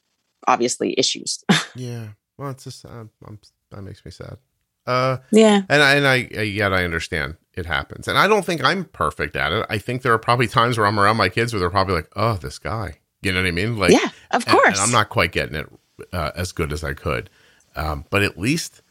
obviously 0.48 0.98
issues. 0.98 1.44
yeah. 1.76 2.08
Well, 2.38 2.50
it's 2.50 2.64
just, 2.64 2.84
uh, 2.84 3.04
I'm, 3.26 3.38
that 3.70 3.82
makes 3.82 4.04
me 4.04 4.10
sad. 4.10 4.38
Uh, 4.86 5.18
yeah. 5.30 5.62
and 5.68 5.82
I, 5.82 5.94
and 5.94 6.06
I, 6.06 6.42
yet 6.42 6.72
I 6.72 6.84
understand 6.84 7.36
it 7.54 7.66
happens. 7.66 8.08
And 8.08 8.18
I 8.18 8.26
don't 8.26 8.44
think 8.44 8.62
I'm 8.62 8.84
perfect 8.84 9.36
at 9.36 9.52
it. 9.52 9.64
I 9.70 9.78
think 9.78 10.02
there 10.02 10.12
are 10.12 10.18
probably 10.18 10.46
times 10.46 10.76
where 10.76 10.86
I'm 10.86 10.98
around 10.98 11.16
my 11.16 11.28
kids 11.28 11.52
where 11.52 11.60
they're 11.60 11.70
probably 11.70 11.94
like, 11.94 12.10
oh, 12.16 12.34
this 12.34 12.58
guy, 12.58 12.98
you 13.22 13.32
know 13.32 13.40
what 13.40 13.48
I 13.48 13.52
mean? 13.52 13.78
Like, 13.78 13.92
yeah, 13.92 14.10
of 14.30 14.44
and- 14.44 14.46
course. 14.46 14.78
And, 14.78 14.80
I'm 14.80 14.90
not 14.90 15.08
quite 15.08 15.32
getting 15.32 15.54
it 15.56 15.68
uh, 16.12 16.32
as 16.34 16.52
good 16.52 16.72
as 16.72 16.82
I 16.84 16.92
could. 16.94 17.30
Um, 17.76 18.04
but 18.10 18.22
at 18.22 18.38
least 18.38 18.82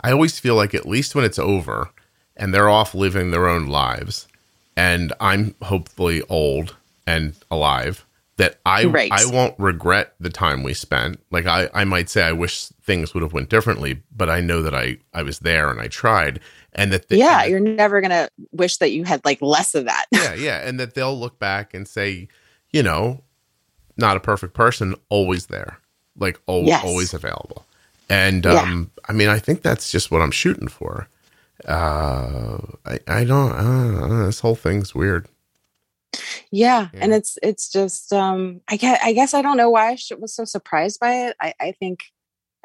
I 0.00 0.12
always 0.12 0.38
feel 0.38 0.54
like 0.56 0.74
at 0.74 0.86
least 0.86 1.14
when 1.14 1.24
it's 1.24 1.38
over 1.38 1.90
and 2.36 2.52
they're 2.52 2.68
off 2.68 2.94
living 2.94 3.30
their 3.30 3.48
own 3.48 3.66
lives 3.66 4.28
and 4.76 5.12
I'm 5.20 5.54
hopefully 5.62 6.22
old 6.28 6.76
and 7.06 7.34
alive 7.50 8.05
that 8.38 8.58
I 8.66 8.84
Right. 8.84 9.10
I 9.12 9.24
won't 9.26 9.58
regret 9.58 10.14
the 10.20 10.28
time 10.30 10.62
we 10.62 10.74
spent. 10.74 11.20
Like 11.30 11.46
I, 11.46 11.70
I 11.72 11.84
might 11.84 12.08
say 12.10 12.22
I 12.22 12.32
wish 12.32 12.66
things 12.82 13.14
would 13.14 13.22
have 13.22 13.32
went 13.32 13.48
differently, 13.48 14.02
but 14.14 14.28
I 14.28 14.40
know 14.40 14.60
that 14.62 14.74
I, 14.74 14.98
I 15.14 15.22
was 15.22 15.38
there 15.38 15.70
and 15.70 15.80
I 15.80 15.88
tried 15.88 16.40
and 16.74 16.92
that 16.92 17.08
the, 17.08 17.16
yeah, 17.16 17.42
and 17.42 17.50
you're 17.50 17.60
never 17.60 18.00
gonna 18.02 18.28
wish 18.52 18.76
that 18.78 18.90
you 18.92 19.04
had 19.04 19.24
like 19.24 19.40
less 19.40 19.74
of 19.74 19.86
that. 19.86 20.04
yeah, 20.12 20.34
yeah, 20.34 20.68
and 20.68 20.78
that 20.78 20.94
they'll 20.94 21.18
look 21.18 21.38
back 21.38 21.72
and 21.72 21.88
say, 21.88 22.28
you 22.72 22.82
know, 22.82 23.22
not 23.96 24.16
a 24.18 24.20
perfect 24.20 24.52
person, 24.52 24.94
always 25.08 25.46
there, 25.46 25.78
like 26.18 26.38
al- 26.46 26.64
Yes. 26.64 26.84
always 26.84 27.14
available. 27.14 27.64
And 28.10 28.44
Yeah. 28.44 28.60
um, 28.60 28.90
I 29.08 29.12
mean, 29.14 29.28
I 29.28 29.38
think 29.38 29.62
that's 29.62 29.90
just 29.90 30.10
what 30.10 30.20
I'm 30.20 30.30
shooting 30.30 30.68
for. 30.68 31.08
Uh, 31.66 32.58
I, 32.84 33.00
I 33.08 33.24
don't, 33.24 33.52
I 33.52 34.26
this 34.26 34.40
whole 34.40 34.54
thing's 34.54 34.94
weird. 34.94 35.26
Yeah, 36.50 36.88
Yeah. 36.92 37.00
and 37.02 37.12
it's 37.12 37.38
it's 37.42 37.70
just 37.70 38.12
um 38.12 38.60
i 38.68 38.76
guess 38.76 38.98
i 39.02 39.12
guess 39.12 39.34
i 39.34 39.42
don't 39.42 39.56
know 39.56 39.70
why 39.70 39.90
i 39.92 40.14
was 40.18 40.34
so 40.34 40.44
surprised 40.44 41.00
by 41.00 41.12
it 41.28 41.36
i 41.40 41.52
i 41.60 41.72
think 41.72 42.04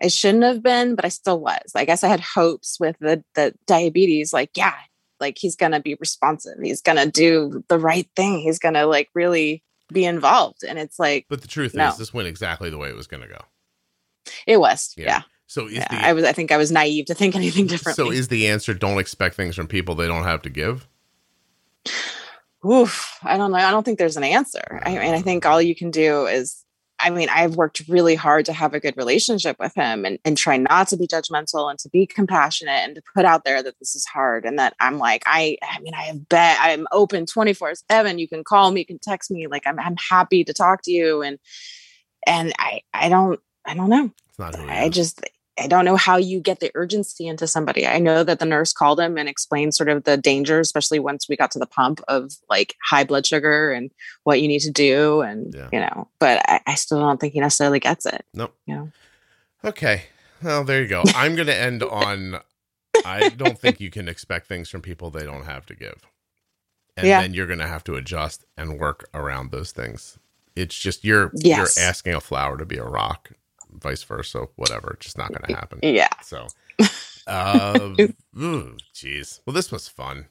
i 0.01 0.07
shouldn't 0.07 0.43
have 0.43 0.61
been 0.63 0.95
but 0.95 1.05
i 1.05 1.09
still 1.09 1.39
was 1.39 1.71
i 1.75 1.85
guess 1.85 2.03
i 2.03 2.07
had 2.07 2.19
hopes 2.21 2.77
with 2.79 2.95
the 2.99 3.23
the 3.35 3.53
diabetes 3.67 4.33
like 4.33 4.51
yeah 4.55 4.75
like 5.19 5.37
he's 5.39 5.55
gonna 5.55 5.79
be 5.79 5.95
responsive 5.99 6.57
he's 6.61 6.81
gonna 6.81 7.05
do 7.05 7.63
the 7.67 7.77
right 7.79 8.09
thing 8.15 8.39
he's 8.39 8.59
gonna 8.59 8.85
like 8.85 9.09
really 9.13 9.63
be 9.91 10.05
involved 10.05 10.63
and 10.63 10.79
it's 10.79 10.97
like 10.97 11.25
But 11.29 11.41
the 11.41 11.47
truth 11.47 11.73
No. 11.73 11.89
is, 11.89 11.97
this 11.97 12.13
went 12.13 12.27
exactly 12.27 12.69
the 12.69 12.77
way 12.77 12.87
it 12.89 12.95
was 12.95 13.07
going 13.07 13.23
to 13.23 13.27
go. 13.27 13.41
it 14.47 14.57
was 14.57 14.93
Yeah. 14.95 15.05
yeah, 15.05 15.21
So 15.47 15.67
is 15.67 15.73
yeah. 15.73 15.87
the 15.89 16.05
i 16.07 16.13
was 16.13 16.23
i 16.23 16.31
think 16.31 16.49
i 16.51 16.55
was 16.57 16.71
naive 16.71 17.07
to 17.07 17.13
think 17.13 17.35
anything 17.41 17.67
different. 17.67 17.97
so 17.97 18.09
is 18.09 18.29
the 18.29 18.47
answer? 18.47 18.73
Don't 18.73 18.99
expect 18.99 19.35
things 19.35 19.53
from 19.55 19.67
people 19.67 19.93
they 19.95 20.07
don't 20.07 20.23
have 20.23 20.41
to 20.43 20.49
give. 20.49 20.87
Oof, 22.65 23.17
I 23.23 23.37
don't 23.37 23.51
know. 23.51 23.57
I 23.57 23.71
don't 23.71 23.83
think 23.83 23.97
there's 23.97 24.17
an 24.17 24.23
answer. 24.23 24.81
I 24.83 24.91
mean, 24.91 25.13
I 25.13 25.21
think 25.21 25.45
all 25.45 25.61
you 25.61 25.75
can 25.75 25.89
do 25.89 26.27
is, 26.27 26.63
I 26.99 27.09
mean, 27.09 27.29
I've 27.29 27.55
worked 27.55 27.81
really 27.87 28.13
hard 28.13 28.45
to 28.45 28.53
have 28.53 28.75
a 28.75 28.79
good 28.79 28.95
relationship 28.95 29.57
with 29.59 29.73
him 29.73 30.05
and, 30.05 30.19
and 30.23 30.37
try 30.37 30.57
not 30.57 30.87
to 30.89 30.97
be 30.97 31.07
judgmental 31.07 31.71
and 31.71 31.79
to 31.79 31.89
be 31.89 32.05
compassionate 32.05 32.83
and 32.83 32.95
to 32.95 33.01
put 33.15 33.25
out 33.25 33.43
there 33.43 33.63
that 33.63 33.79
this 33.79 33.95
is 33.95 34.05
hard 34.05 34.45
and 34.45 34.59
that 34.59 34.75
I'm 34.79 34.99
like, 34.99 35.23
I, 35.25 35.57
I 35.63 35.79
mean, 35.79 35.95
I 35.95 36.03
have 36.03 36.29
bet 36.29 36.57
I'm 36.61 36.85
open 36.91 37.25
24 37.25 37.73
seven. 37.89 38.19
You 38.19 38.27
can 38.27 38.43
call 38.43 38.69
me, 38.69 38.81
you 38.81 38.85
can 38.85 38.99
text 38.99 39.31
me. 39.31 39.47
Like 39.47 39.63
I'm, 39.65 39.79
I'm 39.79 39.95
happy 39.97 40.43
to 40.43 40.53
talk 40.53 40.83
to 40.83 40.91
you. 40.91 41.23
And, 41.23 41.39
and 42.27 42.53
I, 42.59 42.81
I 42.93 43.09
don't, 43.09 43.39
I 43.65 43.73
don't 43.73 43.89
know. 43.89 44.11
It's 44.29 44.37
not 44.37 44.55
who 44.55 44.67
I 44.67 44.83
is. 44.83 44.95
just 44.95 45.21
I 45.59 45.67
don't 45.67 45.85
know 45.85 45.97
how 45.97 46.17
you 46.17 46.39
get 46.39 46.59
the 46.59 46.71
urgency 46.75 47.27
into 47.27 47.45
somebody. 47.45 47.85
I 47.85 47.99
know 47.99 48.23
that 48.23 48.39
the 48.39 48.45
nurse 48.45 48.71
called 48.73 48.99
him 48.99 49.17
and 49.17 49.27
explained 49.27 49.73
sort 49.75 49.89
of 49.89 50.05
the 50.05 50.17
danger, 50.17 50.59
especially 50.59 50.99
once 50.99 51.27
we 51.27 51.35
got 51.35 51.51
to 51.51 51.59
the 51.59 51.65
pump 51.65 52.01
of 52.07 52.31
like 52.49 52.75
high 52.83 53.03
blood 53.03 53.25
sugar 53.25 53.71
and 53.71 53.91
what 54.23 54.41
you 54.41 54.47
need 54.47 54.61
to 54.61 54.71
do, 54.71 55.21
and 55.21 55.53
Yeah. 55.53 55.69
you 55.71 55.79
know. 55.79 56.07
But 56.19 56.41
I, 56.47 56.61
I 56.67 56.75
still 56.75 56.99
don't 56.99 57.19
think 57.19 57.33
he 57.33 57.39
necessarily 57.41 57.79
gets 57.79 58.05
it. 58.05 58.25
Nope. 58.33 58.55
You 58.65 58.75
know. 58.75 58.91
Okay. 59.63 60.03
Well, 60.41 60.63
there 60.63 60.81
you 60.81 60.87
go. 60.87 61.03
I'm 61.13 61.35
going 61.35 61.47
to 61.47 61.55
end 61.55 61.83
on 61.83 62.39
I 63.05 63.29
don't 63.29 63.57
think 63.59 63.79
you 63.79 63.89
can 63.91 64.07
expect 64.07 64.47
things 64.47 64.69
from 64.69 64.81
people 64.81 65.09
they 65.11 65.23
don't 65.25 65.45
have 65.45 65.65
to 65.67 65.75
give. 65.75 66.07
And 66.97 67.07
Yeah. 67.07 67.21
then 67.21 67.33
you're 67.33 67.47
going 67.47 67.59
to 67.59 67.67
have 67.67 67.83
to 67.85 67.95
adjust 67.95 68.45
and 68.57 68.79
work 68.79 69.09
around 69.13 69.51
those 69.51 69.71
things. 69.71 70.17
It's 70.55 70.75
just 70.77 71.03
you're 71.03 71.31
Yes. 71.35 71.77
you're 71.77 71.85
asking 71.85 72.13
a 72.15 72.21
flower 72.21 72.57
to 72.57 72.65
be 72.65 72.77
a 72.77 72.83
rock, 72.85 73.31
vice 73.73 74.03
versa, 74.03 74.47
whatever. 74.55 74.91
It's 74.95 75.05
just 75.05 75.17
not 75.17 75.29
going 75.29 75.43
to 75.47 75.55
happen. 75.55 75.79
Yeah, 75.83 76.09
So, 76.23 76.47
uh, 77.27 77.95
ooh, 78.39 78.77
jeez. 78.93 79.39
Well, 79.45 79.53
this 79.53 79.71
was 79.71 79.87
fun. 79.87 80.27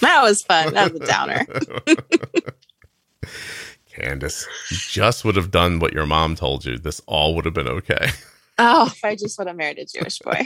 that 0.00 0.22
was 0.22 0.42
fun. 0.42 0.74
That 0.74 0.92
was 0.92 1.00
a 1.00 1.06
downer. 1.06 1.46
Candace, 3.92 4.46
you 4.70 4.76
just 4.88 5.24
would 5.24 5.36
have 5.36 5.50
done 5.50 5.78
what 5.80 5.92
your 5.92 6.06
mom 6.06 6.34
told 6.36 6.64
you. 6.64 6.78
This 6.78 7.00
all 7.06 7.34
would 7.34 7.44
have 7.44 7.54
been 7.54 7.68
okay. 7.68 8.10
Oh, 8.62 8.86
if 8.86 9.04
I 9.04 9.16
just 9.16 9.38
would 9.38 9.46
have 9.48 9.56
married 9.56 9.78
a 9.78 9.86
Jewish 9.86 10.18
boy. 10.18 10.32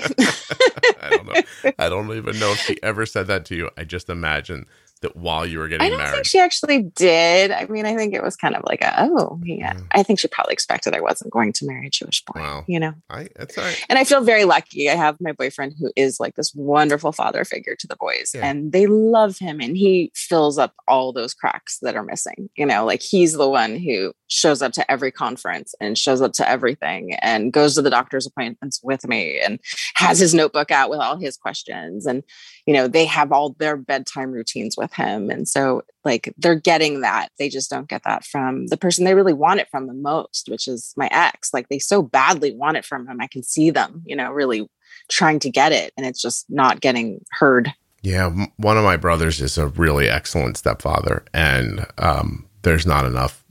I 1.03 1.11
don't 1.11 1.27
know. 1.27 1.73
I 1.79 1.89
don't 1.89 2.11
even 2.17 2.39
know 2.39 2.53
if 2.53 2.59
she 2.61 2.81
ever 2.83 3.07
said 3.07 3.27
that 3.27 3.45
to 3.47 3.57
you. 3.57 3.71
I 3.77 3.83
just 3.85 4.09
imagine 4.09 4.67
that 5.05 5.17
while 5.17 5.47
you 5.47 5.59
were 5.59 5.69
getting 5.69 5.79
married, 5.79 5.95
I 5.95 5.97
don't 5.97 5.99
married. 5.99 6.15
think 6.17 6.27
she 6.27 6.39
actually 6.41 6.83
did. 6.83 7.51
I 7.51 7.67
mean, 7.67 7.87
I 7.87 7.95
think 7.97 8.13
it 8.15 8.23
was 8.23 8.37
kind 8.37 8.57
of 8.57 8.63
like 8.67 8.83
a, 8.83 8.93
oh, 8.99 9.39
yeah. 9.45 9.79
I 9.93 10.03
think 10.03 10.19
she 10.19 10.29
probably 10.29 10.53
expected 10.53 10.95
I 10.95 11.01
wasn't 11.01 11.31
going 11.33 11.53
to 11.55 11.67
marry 11.67 11.87
a 11.87 11.91
Jewish 11.91 12.25
boy, 12.25 12.41
Wow. 12.41 12.65
you 12.67 12.81
know? 12.81 12.93
I 13.09 13.29
that's 13.37 13.57
all 13.57 13.65
right. 13.65 13.81
And 13.89 13.99
I 13.99 14.05
feel 14.05 14.21
very 14.23 14.45
lucky. 14.45 14.91
I 14.91 14.95
have 14.97 15.17
my 15.21 15.33
boyfriend 15.33 15.75
who 15.79 15.91
is 15.97 16.19
like 16.19 16.35
this 16.35 16.53
wonderful 16.55 17.13
father 17.13 17.45
figure 17.45 17.77
to 17.79 17.87
the 17.87 17.97
boys, 17.97 18.33
Yeah. 18.35 18.47
and 18.47 18.73
they 18.73 18.87
love 18.87 19.39
him, 19.39 19.61
and 19.61 19.77
he 19.77 20.11
fills 20.15 20.59
up 20.59 20.75
all 20.89 21.13
those 21.13 21.35
cracks 21.35 21.79
that 21.83 21.97
are 21.97 22.05
missing. 22.05 22.51
You 22.57 22.67
know, 22.67 22.85
like 22.85 23.03
he's 23.03 23.35
the 23.35 23.49
one 23.49 23.77
who 23.77 24.13
shows 24.35 24.63
up 24.63 24.73
to 24.73 24.91
every 24.91 25.13
conference 25.13 25.75
and 25.81 25.97
shows 25.97 26.21
up 26.21 26.33
to 26.33 26.49
everything 26.49 27.15
and 27.23 27.53
goes 27.53 27.75
to 27.75 27.83
the 27.83 27.91
doctor's 27.91 28.27
appointments 28.27 28.81
with 28.83 29.07
me 29.07 29.41
and 29.41 29.61
has 29.95 30.19
his 30.19 30.35
notebook 30.35 30.73
out 30.73 30.91
with 30.91 30.99
all 30.99 31.17
his 31.17 31.37
questions. 31.37 32.05
And, 32.05 32.25
you 32.67 32.75
know, 32.75 32.89
they 32.89 33.05
have 33.05 33.31
all 33.31 33.55
their 33.59 33.77
bedtime 33.77 34.33
routines 34.33 34.77
with 34.77 34.93
him. 34.93 35.31
And 35.31 35.47
so, 35.47 35.83
like, 36.05 36.35
they're 36.37 36.57
getting 36.57 37.01
that. 37.03 37.29
They 37.39 37.49
just 37.49 37.71
don't 37.71 37.89
get 37.89 38.03
that 38.05 38.25
from 38.25 38.67
the 38.67 38.77
person 38.77 39.05
they 39.05 39.15
really 39.15 39.33
want 39.33 39.61
it 39.61 39.69
from 39.71 39.87
the 39.87 39.95
most, 39.95 40.49
which 40.49 40.67
is 40.67 40.93
my 40.97 41.09
ex. 41.13 41.55
Like, 41.55 41.69
they 41.69 41.79
so 41.79 42.03
badly 42.03 42.53
want 42.53 42.77
it 42.77 42.85
from 42.85 43.07
him. 43.07 43.21
I 43.21 43.29
can 43.29 43.45
see 43.45 43.71
them, 43.71 44.03
you 44.05 44.17
know, 44.17 44.33
really 44.33 44.69
trying 45.09 45.39
to 45.41 45.51
get 45.51 45.71
it. 45.71 45.93
And 45.97 46.05
it's 46.05 46.21
just 46.21 46.47
not 46.49 46.81
getting 46.81 47.25
heard. 47.31 47.73
Yeah, 48.03 48.31
one 48.57 48.77
of 48.77 48.85
my 48.85 48.97
brothers 48.97 49.41
is 49.41 49.57
a 49.57 49.69
really 49.69 50.11
excellent 50.11 50.59
stepfather, 50.59 51.25
and 51.33 51.87
um, 51.97 52.45
there's 52.61 52.85
not 52.85 53.07
enough 53.07 53.44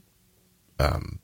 um, 0.78 1.20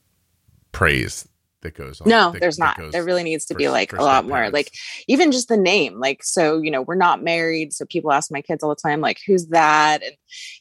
praise 0.73 1.27
that 1.63 1.75
goes 1.75 2.01
on. 2.01 2.09
No, 2.09 2.31
that- 2.33 2.41
there's 2.41 2.57
that 2.57 2.79
not. 2.79 2.91
There 2.93 3.05
really 3.05 3.23
needs 3.23 3.45
to 3.47 3.55
for- 3.55 3.59
be 3.59 3.69
like 3.69 3.93
a 3.93 3.97
lot 4.03 4.25
more. 4.25 4.37
parents. 4.39 4.55
Like 4.55 4.73
even 5.09 5.31
just 5.31 5.49
the 5.49 5.59
name. 5.59 6.01
Like 6.01 6.23
so, 6.25 6.63
you 6.63 6.71
know, 6.71 6.81
we're 6.81 6.95
not 6.95 7.23
married, 7.23 7.75
so 7.75 7.85
people 7.85 8.13
ask 8.13 8.31
my 8.33 8.41
kids 8.41 8.63
all 8.63 8.71
the 8.71 8.77
time, 8.81 9.03
like, 9.03 9.21
"Who's 9.27 9.49
that?" 9.49 10.03
And 10.03 10.15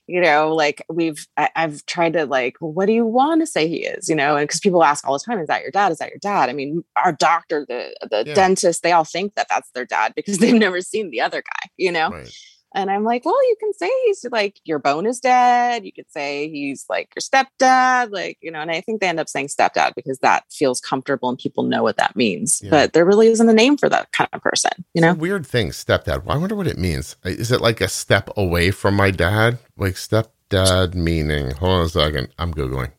you 0.07 0.19
know, 0.19 0.53
like 0.53 0.83
we've 0.89 1.25
I, 1.37 1.49
I've 1.55 1.85
tried 1.85 2.13
to 2.13 2.25
like, 2.25 2.57
well, 2.59 2.73
what 2.73 2.87
do 2.87 2.91
you 2.91 3.05
want 3.05 3.39
to 3.41 3.47
say 3.47 3.69
he 3.69 3.85
is? 3.85 4.09
You 4.09 4.15
know, 4.15 4.35
and 4.35 4.45
because 4.45 4.59
people 4.59 4.83
ask 4.83 5.07
all 5.07 5.13
the 5.17 5.23
time, 5.25 5.39
"Is 5.39 5.47
that 5.47 5.61
your 5.61 5.71
dad? 5.71 5.93
Is 5.93 5.99
that 5.99 6.09
your 6.09 6.19
dad?" 6.19 6.49
I 6.49 6.53
mean, 6.53 6.83
our 6.97 7.13
doctor, 7.13 7.65
the 7.69 7.95
the 8.09 8.23
Yeah. 8.27 8.33
dentist, 8.33 8.83
they 8.83 8.91
all 8.91 9.05
think 9.05 9.35
that 9.35 9.47
that's 9.49 9.69
their 9.71 9.85
dad 9.85 10.13
because 10.17 10.37
they've 10.39 10.53
never 10.53 10.81
seen 10.81 11.11
the 11.11 11.21
other 11.21 11.41
guy. 11.41 11.69
You 11.77 11.93
know, 11.93 12.09
Right. 12.09 12.29
And 12.75 12.91
I'm 12.91 13.03
like, 13.03 13.25
well, 13.25 13.41
you 13.49 13.55
can 13.59 13.73
say 13.73 13.89
he's 14.05 14.25
like 14.31 14.59
your 14.63 14.79
bone 14.79 15.05
is 15.05 15.19
dead. 15.19 15.85
You 15.85 15.91
could 15.91 16.09
say 16.11 16.49
he's 16.49 16.85
like 16.89 17.11
your 17.15 17.21
stepdad, 17.21 18.11
like, 18.11 18.37
you 18.41 18.51
know, 18.51 18.59
and 18.59 18.69
I 18.69 18.81
think 18.81 19.01
they 19.01 19.07
end 19.07 19.19
up 19.19 19.29
saying 19.29 19.47
stepdad 19.47 19.95
because 19.95 20.19
that 20.19 20.43
feels 20.51 20.79
comfortable 20.79 21.29
and 21.29 21.37
people 21.37 21.63
know 21.63 21.83
what 21.83 21.97
that 21.97 22.15
means. 22.15 22.61
Yeah. 22.63 22.69
But 22.69 22.93
there 22.93 23.05
really 23.05 23.27
isn't 23.27 23.49
a 23.49 23.53
name 23.53 23.77
for 23.77 23.89
that 23.89 24.11
kind 24.11 24.29
of 24.33 24.41
person, 24.41 24.71
you 24.93 25.01
know? 25.01 25.13
weird 25.13 25.45
thing, 25.45 25.69
stepdad. 25.69 26.23
I 26.27 26.37
wonder 26.37 26.55
what 26.55 26.67
it 26.67 26.77
means. 26.77 27.15
Is 27.23 27.51
it 27.51 27.61
like 27.61 27.81
a 27.81 27.87
step 27.87 28.29
away 28.37 28.71
from 28.71 28.95
my 28.95 29.11
dad? 29.11 29.57
Like 29.77 29.95
stepdad 29.95 30.93
meaning? 30.93 31.51
Hold 31.51 31.71
on 31.71 31.85
a 31.85 31.89
second. 31.89 32.29
I'm 32.37 32.53
googling. 32.53 32.91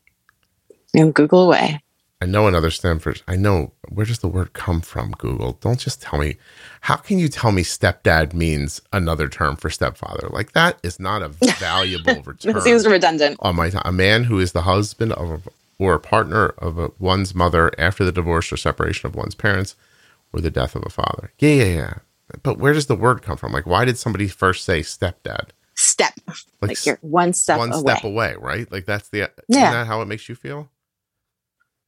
And 0.93 1.13
Google 1.13 1.43
away. 1.43 1.81
I 2.21 2.25
know 2.25 2.47
another 2.47 2.69
Stanford. 2.69 3.21
I 3.27 3.35
know. 3.35 3.71
Where 3.89 4.05
does 4.05 4.19
the 4.19 4.27
word 4.27 4.53
come 4.53 4.81
from? 4.81 5.11
Google. 5.17 5.53
Don't 5.53 5.79
just 5.79 6.01
tell 6.03 6.19
me. 6.19 6.37
How 6.81 6.95
can 6.97 7.17
you 7.17 7.27
tell 7.27 7.51
me 7.51 7.63
stepdad 7.63 8.33
means 8.33 8.79
another 8.93 9.27
term 9.27 9.55
for 9.55 9.69
stepfather? 9.71 10.27
Like 10.29 10.51
that 10.51 10.77
is 10.83 10.99
not 10.99 11.23
a 11.23 11.29
valuable 11.59 12.21
return. 12.25 12.55
It 12.57 12.61
seems 12.61 12.85
redundant. 12.85 13.37
on 13.41 13.55
my 13.55 13.71
time. 13.71 13.81
A 13.85 13.91
man 13.91 14.25
who 14.25 14.39
is 14.39 14.51
the 14.51 14.61
husband 14.61 15.13
of 15.13 15.29
a, 15.31 15.41
or 15.79 15.97
partner 15.97 16.49
of 16.59 16.77
a, 16.77 16.91
one's 16.99 17.33
mother 17.33 17.71
after 17.79 18.05
the 18.05 18.11
divorce 18.11 18.53
or 18.53 18.57
separation 18.57 19.07
of 19.07 19.15
one's 19.15 19.33
parents 19.33 19.75
or 20.31 20.39
the 20.41 20.51
death 20.51 20.75
of 20.75 20.83
a 20.85 20.89
father. 20.89 21.33
Yeah, 21.39 21.49
yeah, 21.55 21.65
yeah. 21.73 21.93
But 22.43 22.59
where 22.59 22.71
does 22.73 22.85
the 22.85 22.95
word 22.95 23.23
come 23.23 23.35
from? 23.35 23.51
Like, 23.51 23.65
why 23.65 23.83
did 23.83 23.97
somebody 23.97 24.27
first 24.27 24.63
say 24.63 24.81
stepdad? 24.81 25.49
Step. 25.75 26.13
Like, 26.27 26.37
Like, 26.69 26.85
you're 26.85 26.99
one 27.01 27.33
step 27.33 27.57
one 27.57 27.71
away. 27.73 27.93
step 27.93 28.03
away, 28.03 28.35
right? 28.39 28.71
Like 28.71 28.85
that's 28.85 29.09
the. 29.09 29.17
Yeah. 29.17 29.27
Isn't 29.49 29.71
that 29.73 29.87
how 29.87 30.01
it 30.01 30.05
makes 30.07 30.29
you 30.29 30.35
feel? 30.35 30.69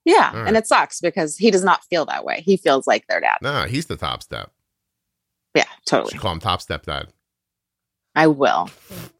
Yeah. 0.05 0.35
Right. 0.37 0.47
And 0.47 0.57
it 0.57 0.67
sucks 0.67 0.99
because 1.01 1.37
he 1.37 1.49
does 1.51 1.63
not 1.63 1.83
feel 1.85 2.05
that 2.05 2.25
way. 2.25 2.41
He 2.45 2.57
feels 2.57 2.87
like 2.87 3.05
their 3.07 3.19
dad. 3.21 3.37
Nah, 3.41 3.65
he's 3.65 3.85
the 3.85 3.95
top 3.95 4.21
step. 4.23 4.51
Yeah, 5.55 5.65
totally. 5.85 6.11
should 6.11 6.21
call 6.21 6.31
him 6.33 6.39
top 6.39 6.61
step 6.61 6.83
dad. 6.85 7.07
I 8.15 8.27
will. 8.27 8.69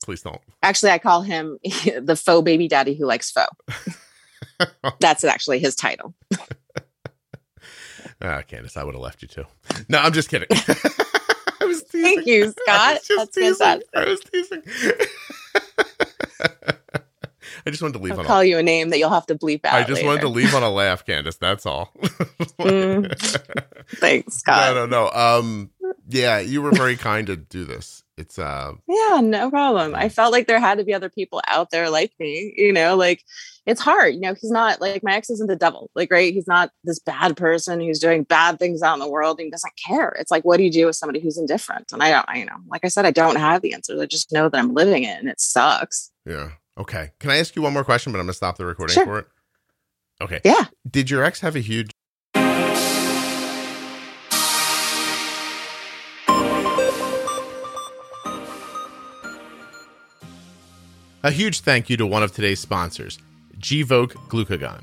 Please 0.04 0.22
don't. 0.22 0.42
Actually, 0.62 0.92
I 0.92 1.00
call 1.00 1.22
him 1.22 1.58
the 1.64 2.16
faux 2.16 2.44
baby 2.44 2.68
daddy 2.68 2.96
who 2.96 3.06
likes 3.06 3.32
faux. 3.32 3.56
That's 5.00 5.24
actually 5.24 5.60
his 5.60 5.76
title. 5.76 6.14
Ah, 8.22 8.42
Candace, 8.42 8.78
I 8.78 8.84
would 8.86 8.94
have 8.96 9.02
left 9.02 9.22
you 9.22 9.28
too. 9.28 9.44
No, 9.90 9.98
I'm 10.00 10.14
just 10.14 10.30
kidding. 10.30 10.48
I 10.50 11.66
was 11.66 11.84
teasing. 11.84 12.04
Thank 12.04 12.26
you, 12.26 12.52
Scott. 12.52 13.00
That's 13.10 13.36
teasing. 13.36 13.56
fantastic. 13.56 13.90
I 13.94 14.06
was 14.06 14.20
teasing. 14.22 14.62
I 17.66 17.70
just 17.70 17.82
wanted 17.82 17.94
to 17.94 18.04
leave 18.04 18.14
I'll 18.14 18.20
on 18.20 18.26
call 18.26 18.40
a, 18.42 18.46
you 18.46 18.58
a 18.58 18.64
name 18.64 18.90
that 18.90 19.00
you'll 19.00 19.10
have 19.10 19.26
to 19.28 19.36
bleep 19.36 19.64
out. 19.66 19.74
I 19.76 19.84
just 19.84 20.04
wanted 20.04 20.22
to 20.22 20.28
leave 20.30 20.54
on 20.54 20.64
a 20.64 20.70
laugh, 20.70 21.06
Candace. 21.06 21.38
That's 21.38 21.66
all. 21.66 21.94
Mm, 22.60 23.12
Thanks, 23.96 24.38
Scott. 24.38 24.76
no, 24.76 24.86
no, 24.86 25.10
no. 25.10 25.12
Um, 25.12 25.72
yeah, 26.08 26.40
you 26.40 26.62
were 26.62 26.72
very 26.72 26.96
kind 26.96 27.28
to 27.28 27.36
do 27.36 27.66
this. 27.66 28.04
It's 28.18 28.38
uh, 28.38 28.74
Yeah, 28.88 29.22
no 29.22 29.50
problem. 29.50 29.96
I 29.96 30.08
felt 30.10 30.32
like 30.32 30.48
there 30.48 30.60
had 30.60 30.78
to 30.78 30.84
be 30.84 30.94
other 30.94 31.10
people 31.10 31.42
out 31.48 31.72
there 31.72 31.90
like 31.90 32.14
me, 32.20 32.54
you 32.56 32.72
know, 32.72 32.96
like 32.96 33.22
it's 33.66 33.82
hard. 33.82 34.14
You 34.14 34.22
know, 34.22 34.34
he's 34.34 34.52
not 34.52 34.80
like 34.80 35.04
my 35.04 35.16
ex 35.16 35.30
isn't 35.30 35.48
the 35.48 35.56
devil, 35.56 35.90
like, 35.96 36.12
right? 36.12 36.34
He's 36.34 36.48
not 36.48 36.70
this 36.84 37.00
bad 37.00 37.36
person 37.36 37.80
who's 37.82 38.00
doing 38.00 38.24
bad 38.24 38.60
things 38.60 38.82
out 38.82 38.94
in 38.94 39.00
the 39.00 39.10
world 39.10 39.40
and 39.40 39.52
doesn't 39.52 39.74
care. 39.86 40.16
It's 40.20 40.32
like, 40.32 40.44
what 40.46 40.58
do 40.58 40.64
you 40.64 40.72
do 40.72 40.86
with 40.86 40.96
somebody 40.96 41.20
who's 41.20 41.38
indifferent? 41.38 41.92
And 41.92 42.04
I 42.04 42.12
don't, 42.12 42.26
I, 42.30 42.38
you 42.38 42.46
know, 42.46 42.58
like 42.68 42.86
I 42.86 42.90
said, 42.90 43.06
I 43.06 43.12
don't 43.12 43.38
have 43.38 43.62
the 43.62 43.74
answers. 43.74 44.00
I 44.00 44.06
just 44.06 44.32
know 44.32 44.48
that 44.48 44.58
I'm 44.58 44.74
living 44.74 45.04
it 45.04 45.20
and 45.20 45.28
it 45.28 45.42
sucks. 45.42 46.12
yeah. 46.26 46.52
Okay. 46.78 47.12
Can 47.20 47.30
I 47.30 47.38
ask 47.38 47.56
you 47.56 47.62
one 47.62 47.74
more 47.74 47.84
question? 47.84 48.12
But 48.12 48.20
I'm 48.20 48.26
gonna 48.26 48.34
stop 48.34 48.58
the 48.58 48.66
recording 48.66 48.96
Sure. 48.96 49.06
for 49.06 49.20
it. 49.20 49.28
Okay. 50.22 50.42
Yeah. 50.44 50.66
Did 50.90 51.10
your 51.10 51.24
ex 51.24 51.42
have 51.42 51.56
a 51.56 51.60
huge? 51.60 51.92
A 61.24 61.32
huge 61.32 61.62
thank 61.62 61.90
you 61.90 61.98
to 61.98 62.06
one 62.06 62.22
of 62.24 62.32
today's 62.34 62.60
sponsors, 62.60 63.18
Gvoke 63.60 64.12
Glucagon. 64.28 64.82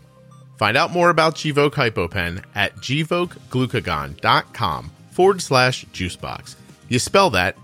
Find 0.59 0.77
out 0.77 0.91
more 0.91 1.11
about 1.11 1.37
Gvoke 1.37 1.73
HypoPen 1.73 2.43
at 2.55 2.75
gvokeglucagon.com 2.77 4.91
forward 5.11 5.43
slash 5.43 5.85
juicebox. 5.87 6.55
You 6.89 6.99
spell 6.99 7.31
that 7.31 7.57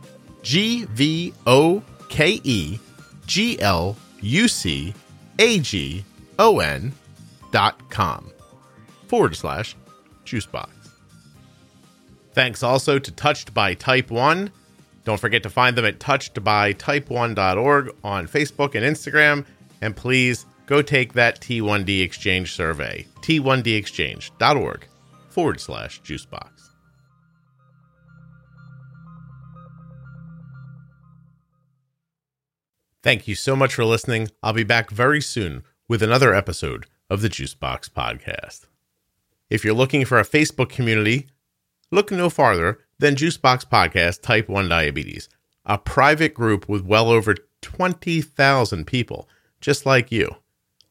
G 0.43 0.85
V 0.85 1.33
O 1.47 1.83
K 2.09 2.41
E 2.45 2.79
G 3.27 3.61
L 3.61 3.97
U 4.21 4.49
C 4.49 4.95
A 5.39 5.59
G 5.61 6.05
O 6.39 6.61
N 6.61 6.93
dot 7.51 7.91
com 7.91 8.31
forward 9.07 9.37
slash 9.37 9.77
juicebox. 10.25 10.71
Thanks 12.33 12.63
also 12.63 12.99
to 12.99 13.11
Touched 13.13 13.55
by 13.55 13.73
Type 13.75 14.11
1. 14.11 14.51
Don't 15.05 15.21
forget 15.21 15.43
to 15.45 15.51
find 15.51 15.77
them 15.77 15.87
at 15.87 16.01
touchedbytype1.org 16.01 17.95
on 18.05 18.29
Facebook 18.29 18.75
and 18.75 18.85
Instagram. 18.85 19.47
And 19.81 19.97
please 19.97 20.45
go 20.67 20.83
take 20.83 21.15
that 21.15 21.41
T1D 21.41 22.03
exchange 22.03 22.53
survey, 22.53 23.07
t1dexchange.org 23.23 24.87
forward 25.31 25.61
slash 25.61 26.03
juicebox. 26.03 26.56
Thank 33.07 33.29
you 33.29 33.37
so 33.37 33.55
much 33.55 33.73
for 33.73 33.85
listening. 33.85 34.33
I'll 34.43 34.53
be 34.53 34.65
back 34.65 34.91
very 34.91 35.21
soon 35.21 35.63
with 35.87 36.03
another 36.03 36.35
episode 36.35 36.87
of 37.09 37.23
the 37.23 37.29
Juicebox 37.29 37.89
Podcast. 37.89 38.67
If 39.49 39.65
you're 39.65 39.75
looking 39.75 40.05
for 40.05 40.19
a 40.19 40.25
Facebook 40.25 40.71
community, 40.71 41.29
look 41.93 42.11
no 42.11 42.29
farther 42.29 42.81
than 42.99 43.15
Juicebox 43.15 43.65
Podcast 43.65 44.23
Type 44.23 44.49
1 44.49 44.69
Diabetes, 44.69 45.29
a 45.65 45.79
private 45.79 46.35
group 46.35 46.69
with 46.69 46.85
well 46.85 47.09
over 47.09 47.37
20,000 47.63 48.89
people 48.89 49.29
just 49.61 49.87
like 49.87 50.11
you, 50.11 50.29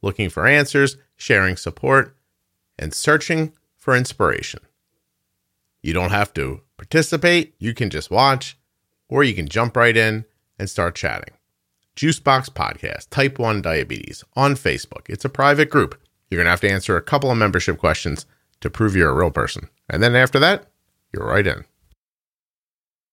looking 0.01 0.29
for 0.29 0.47
answers, 0.47 0.95
sharing 1.17 1.57
support, 1.57 2.15
and 2.79 2.93
searching 2.93 3.51
for 3.75 3.93
inspiration. 3.93 4.61
You 5.81 5.91
don't 5.91 6.11
have 6.11 6.33
to 6.35 6.61
participate, 6.77 7.55
you 7.59 7.73
can 7.73 7.89
just 7.89 8.09
watch, 8.09 8.57
or 9.09 9.25
you 9.25 9.33
can 9.33 9.49
jump 9.49 9.75
right 9.75 9.97
in 9.97 10.23
and 10.57 10.69
start 10.69 10.95
chatting. 10.95 11.34
Juicebox 11.95 12.49
Podcast, 12.49 13.09
Type 13.09 13.39
1 13.39 13.61
Diabetes, 13.61 14.23
on 14.35 14.55
Facebook. 14.55 15.07
It's 15.07 15.23
a 15.23 15.29
private 15.29 15.69
group. 15.69 15.97
You're 16.29 16.39
going 16.39 16.45
to 16.45 16.51
have 16.51 16.61
to 16.61 16.69
answer 16.69 16.97
a 16.97 17.01
couple 17.01 17.31
of 17.31 17.37
membership 17.37 17.77
questions 17.77 18.25
to 18.59 18.69
prove 18.69 18.95
you're 18.95 19.11
a 19.11 19.15
real 19.15 19.31
person. 19.31 19.69
And 19.89 20.03
then 20.03 20.15
after 20.15 20.37
that, 20.39 20.67
you're 21.13 21.25
right 21.25 21.47
in. 21.47 21.63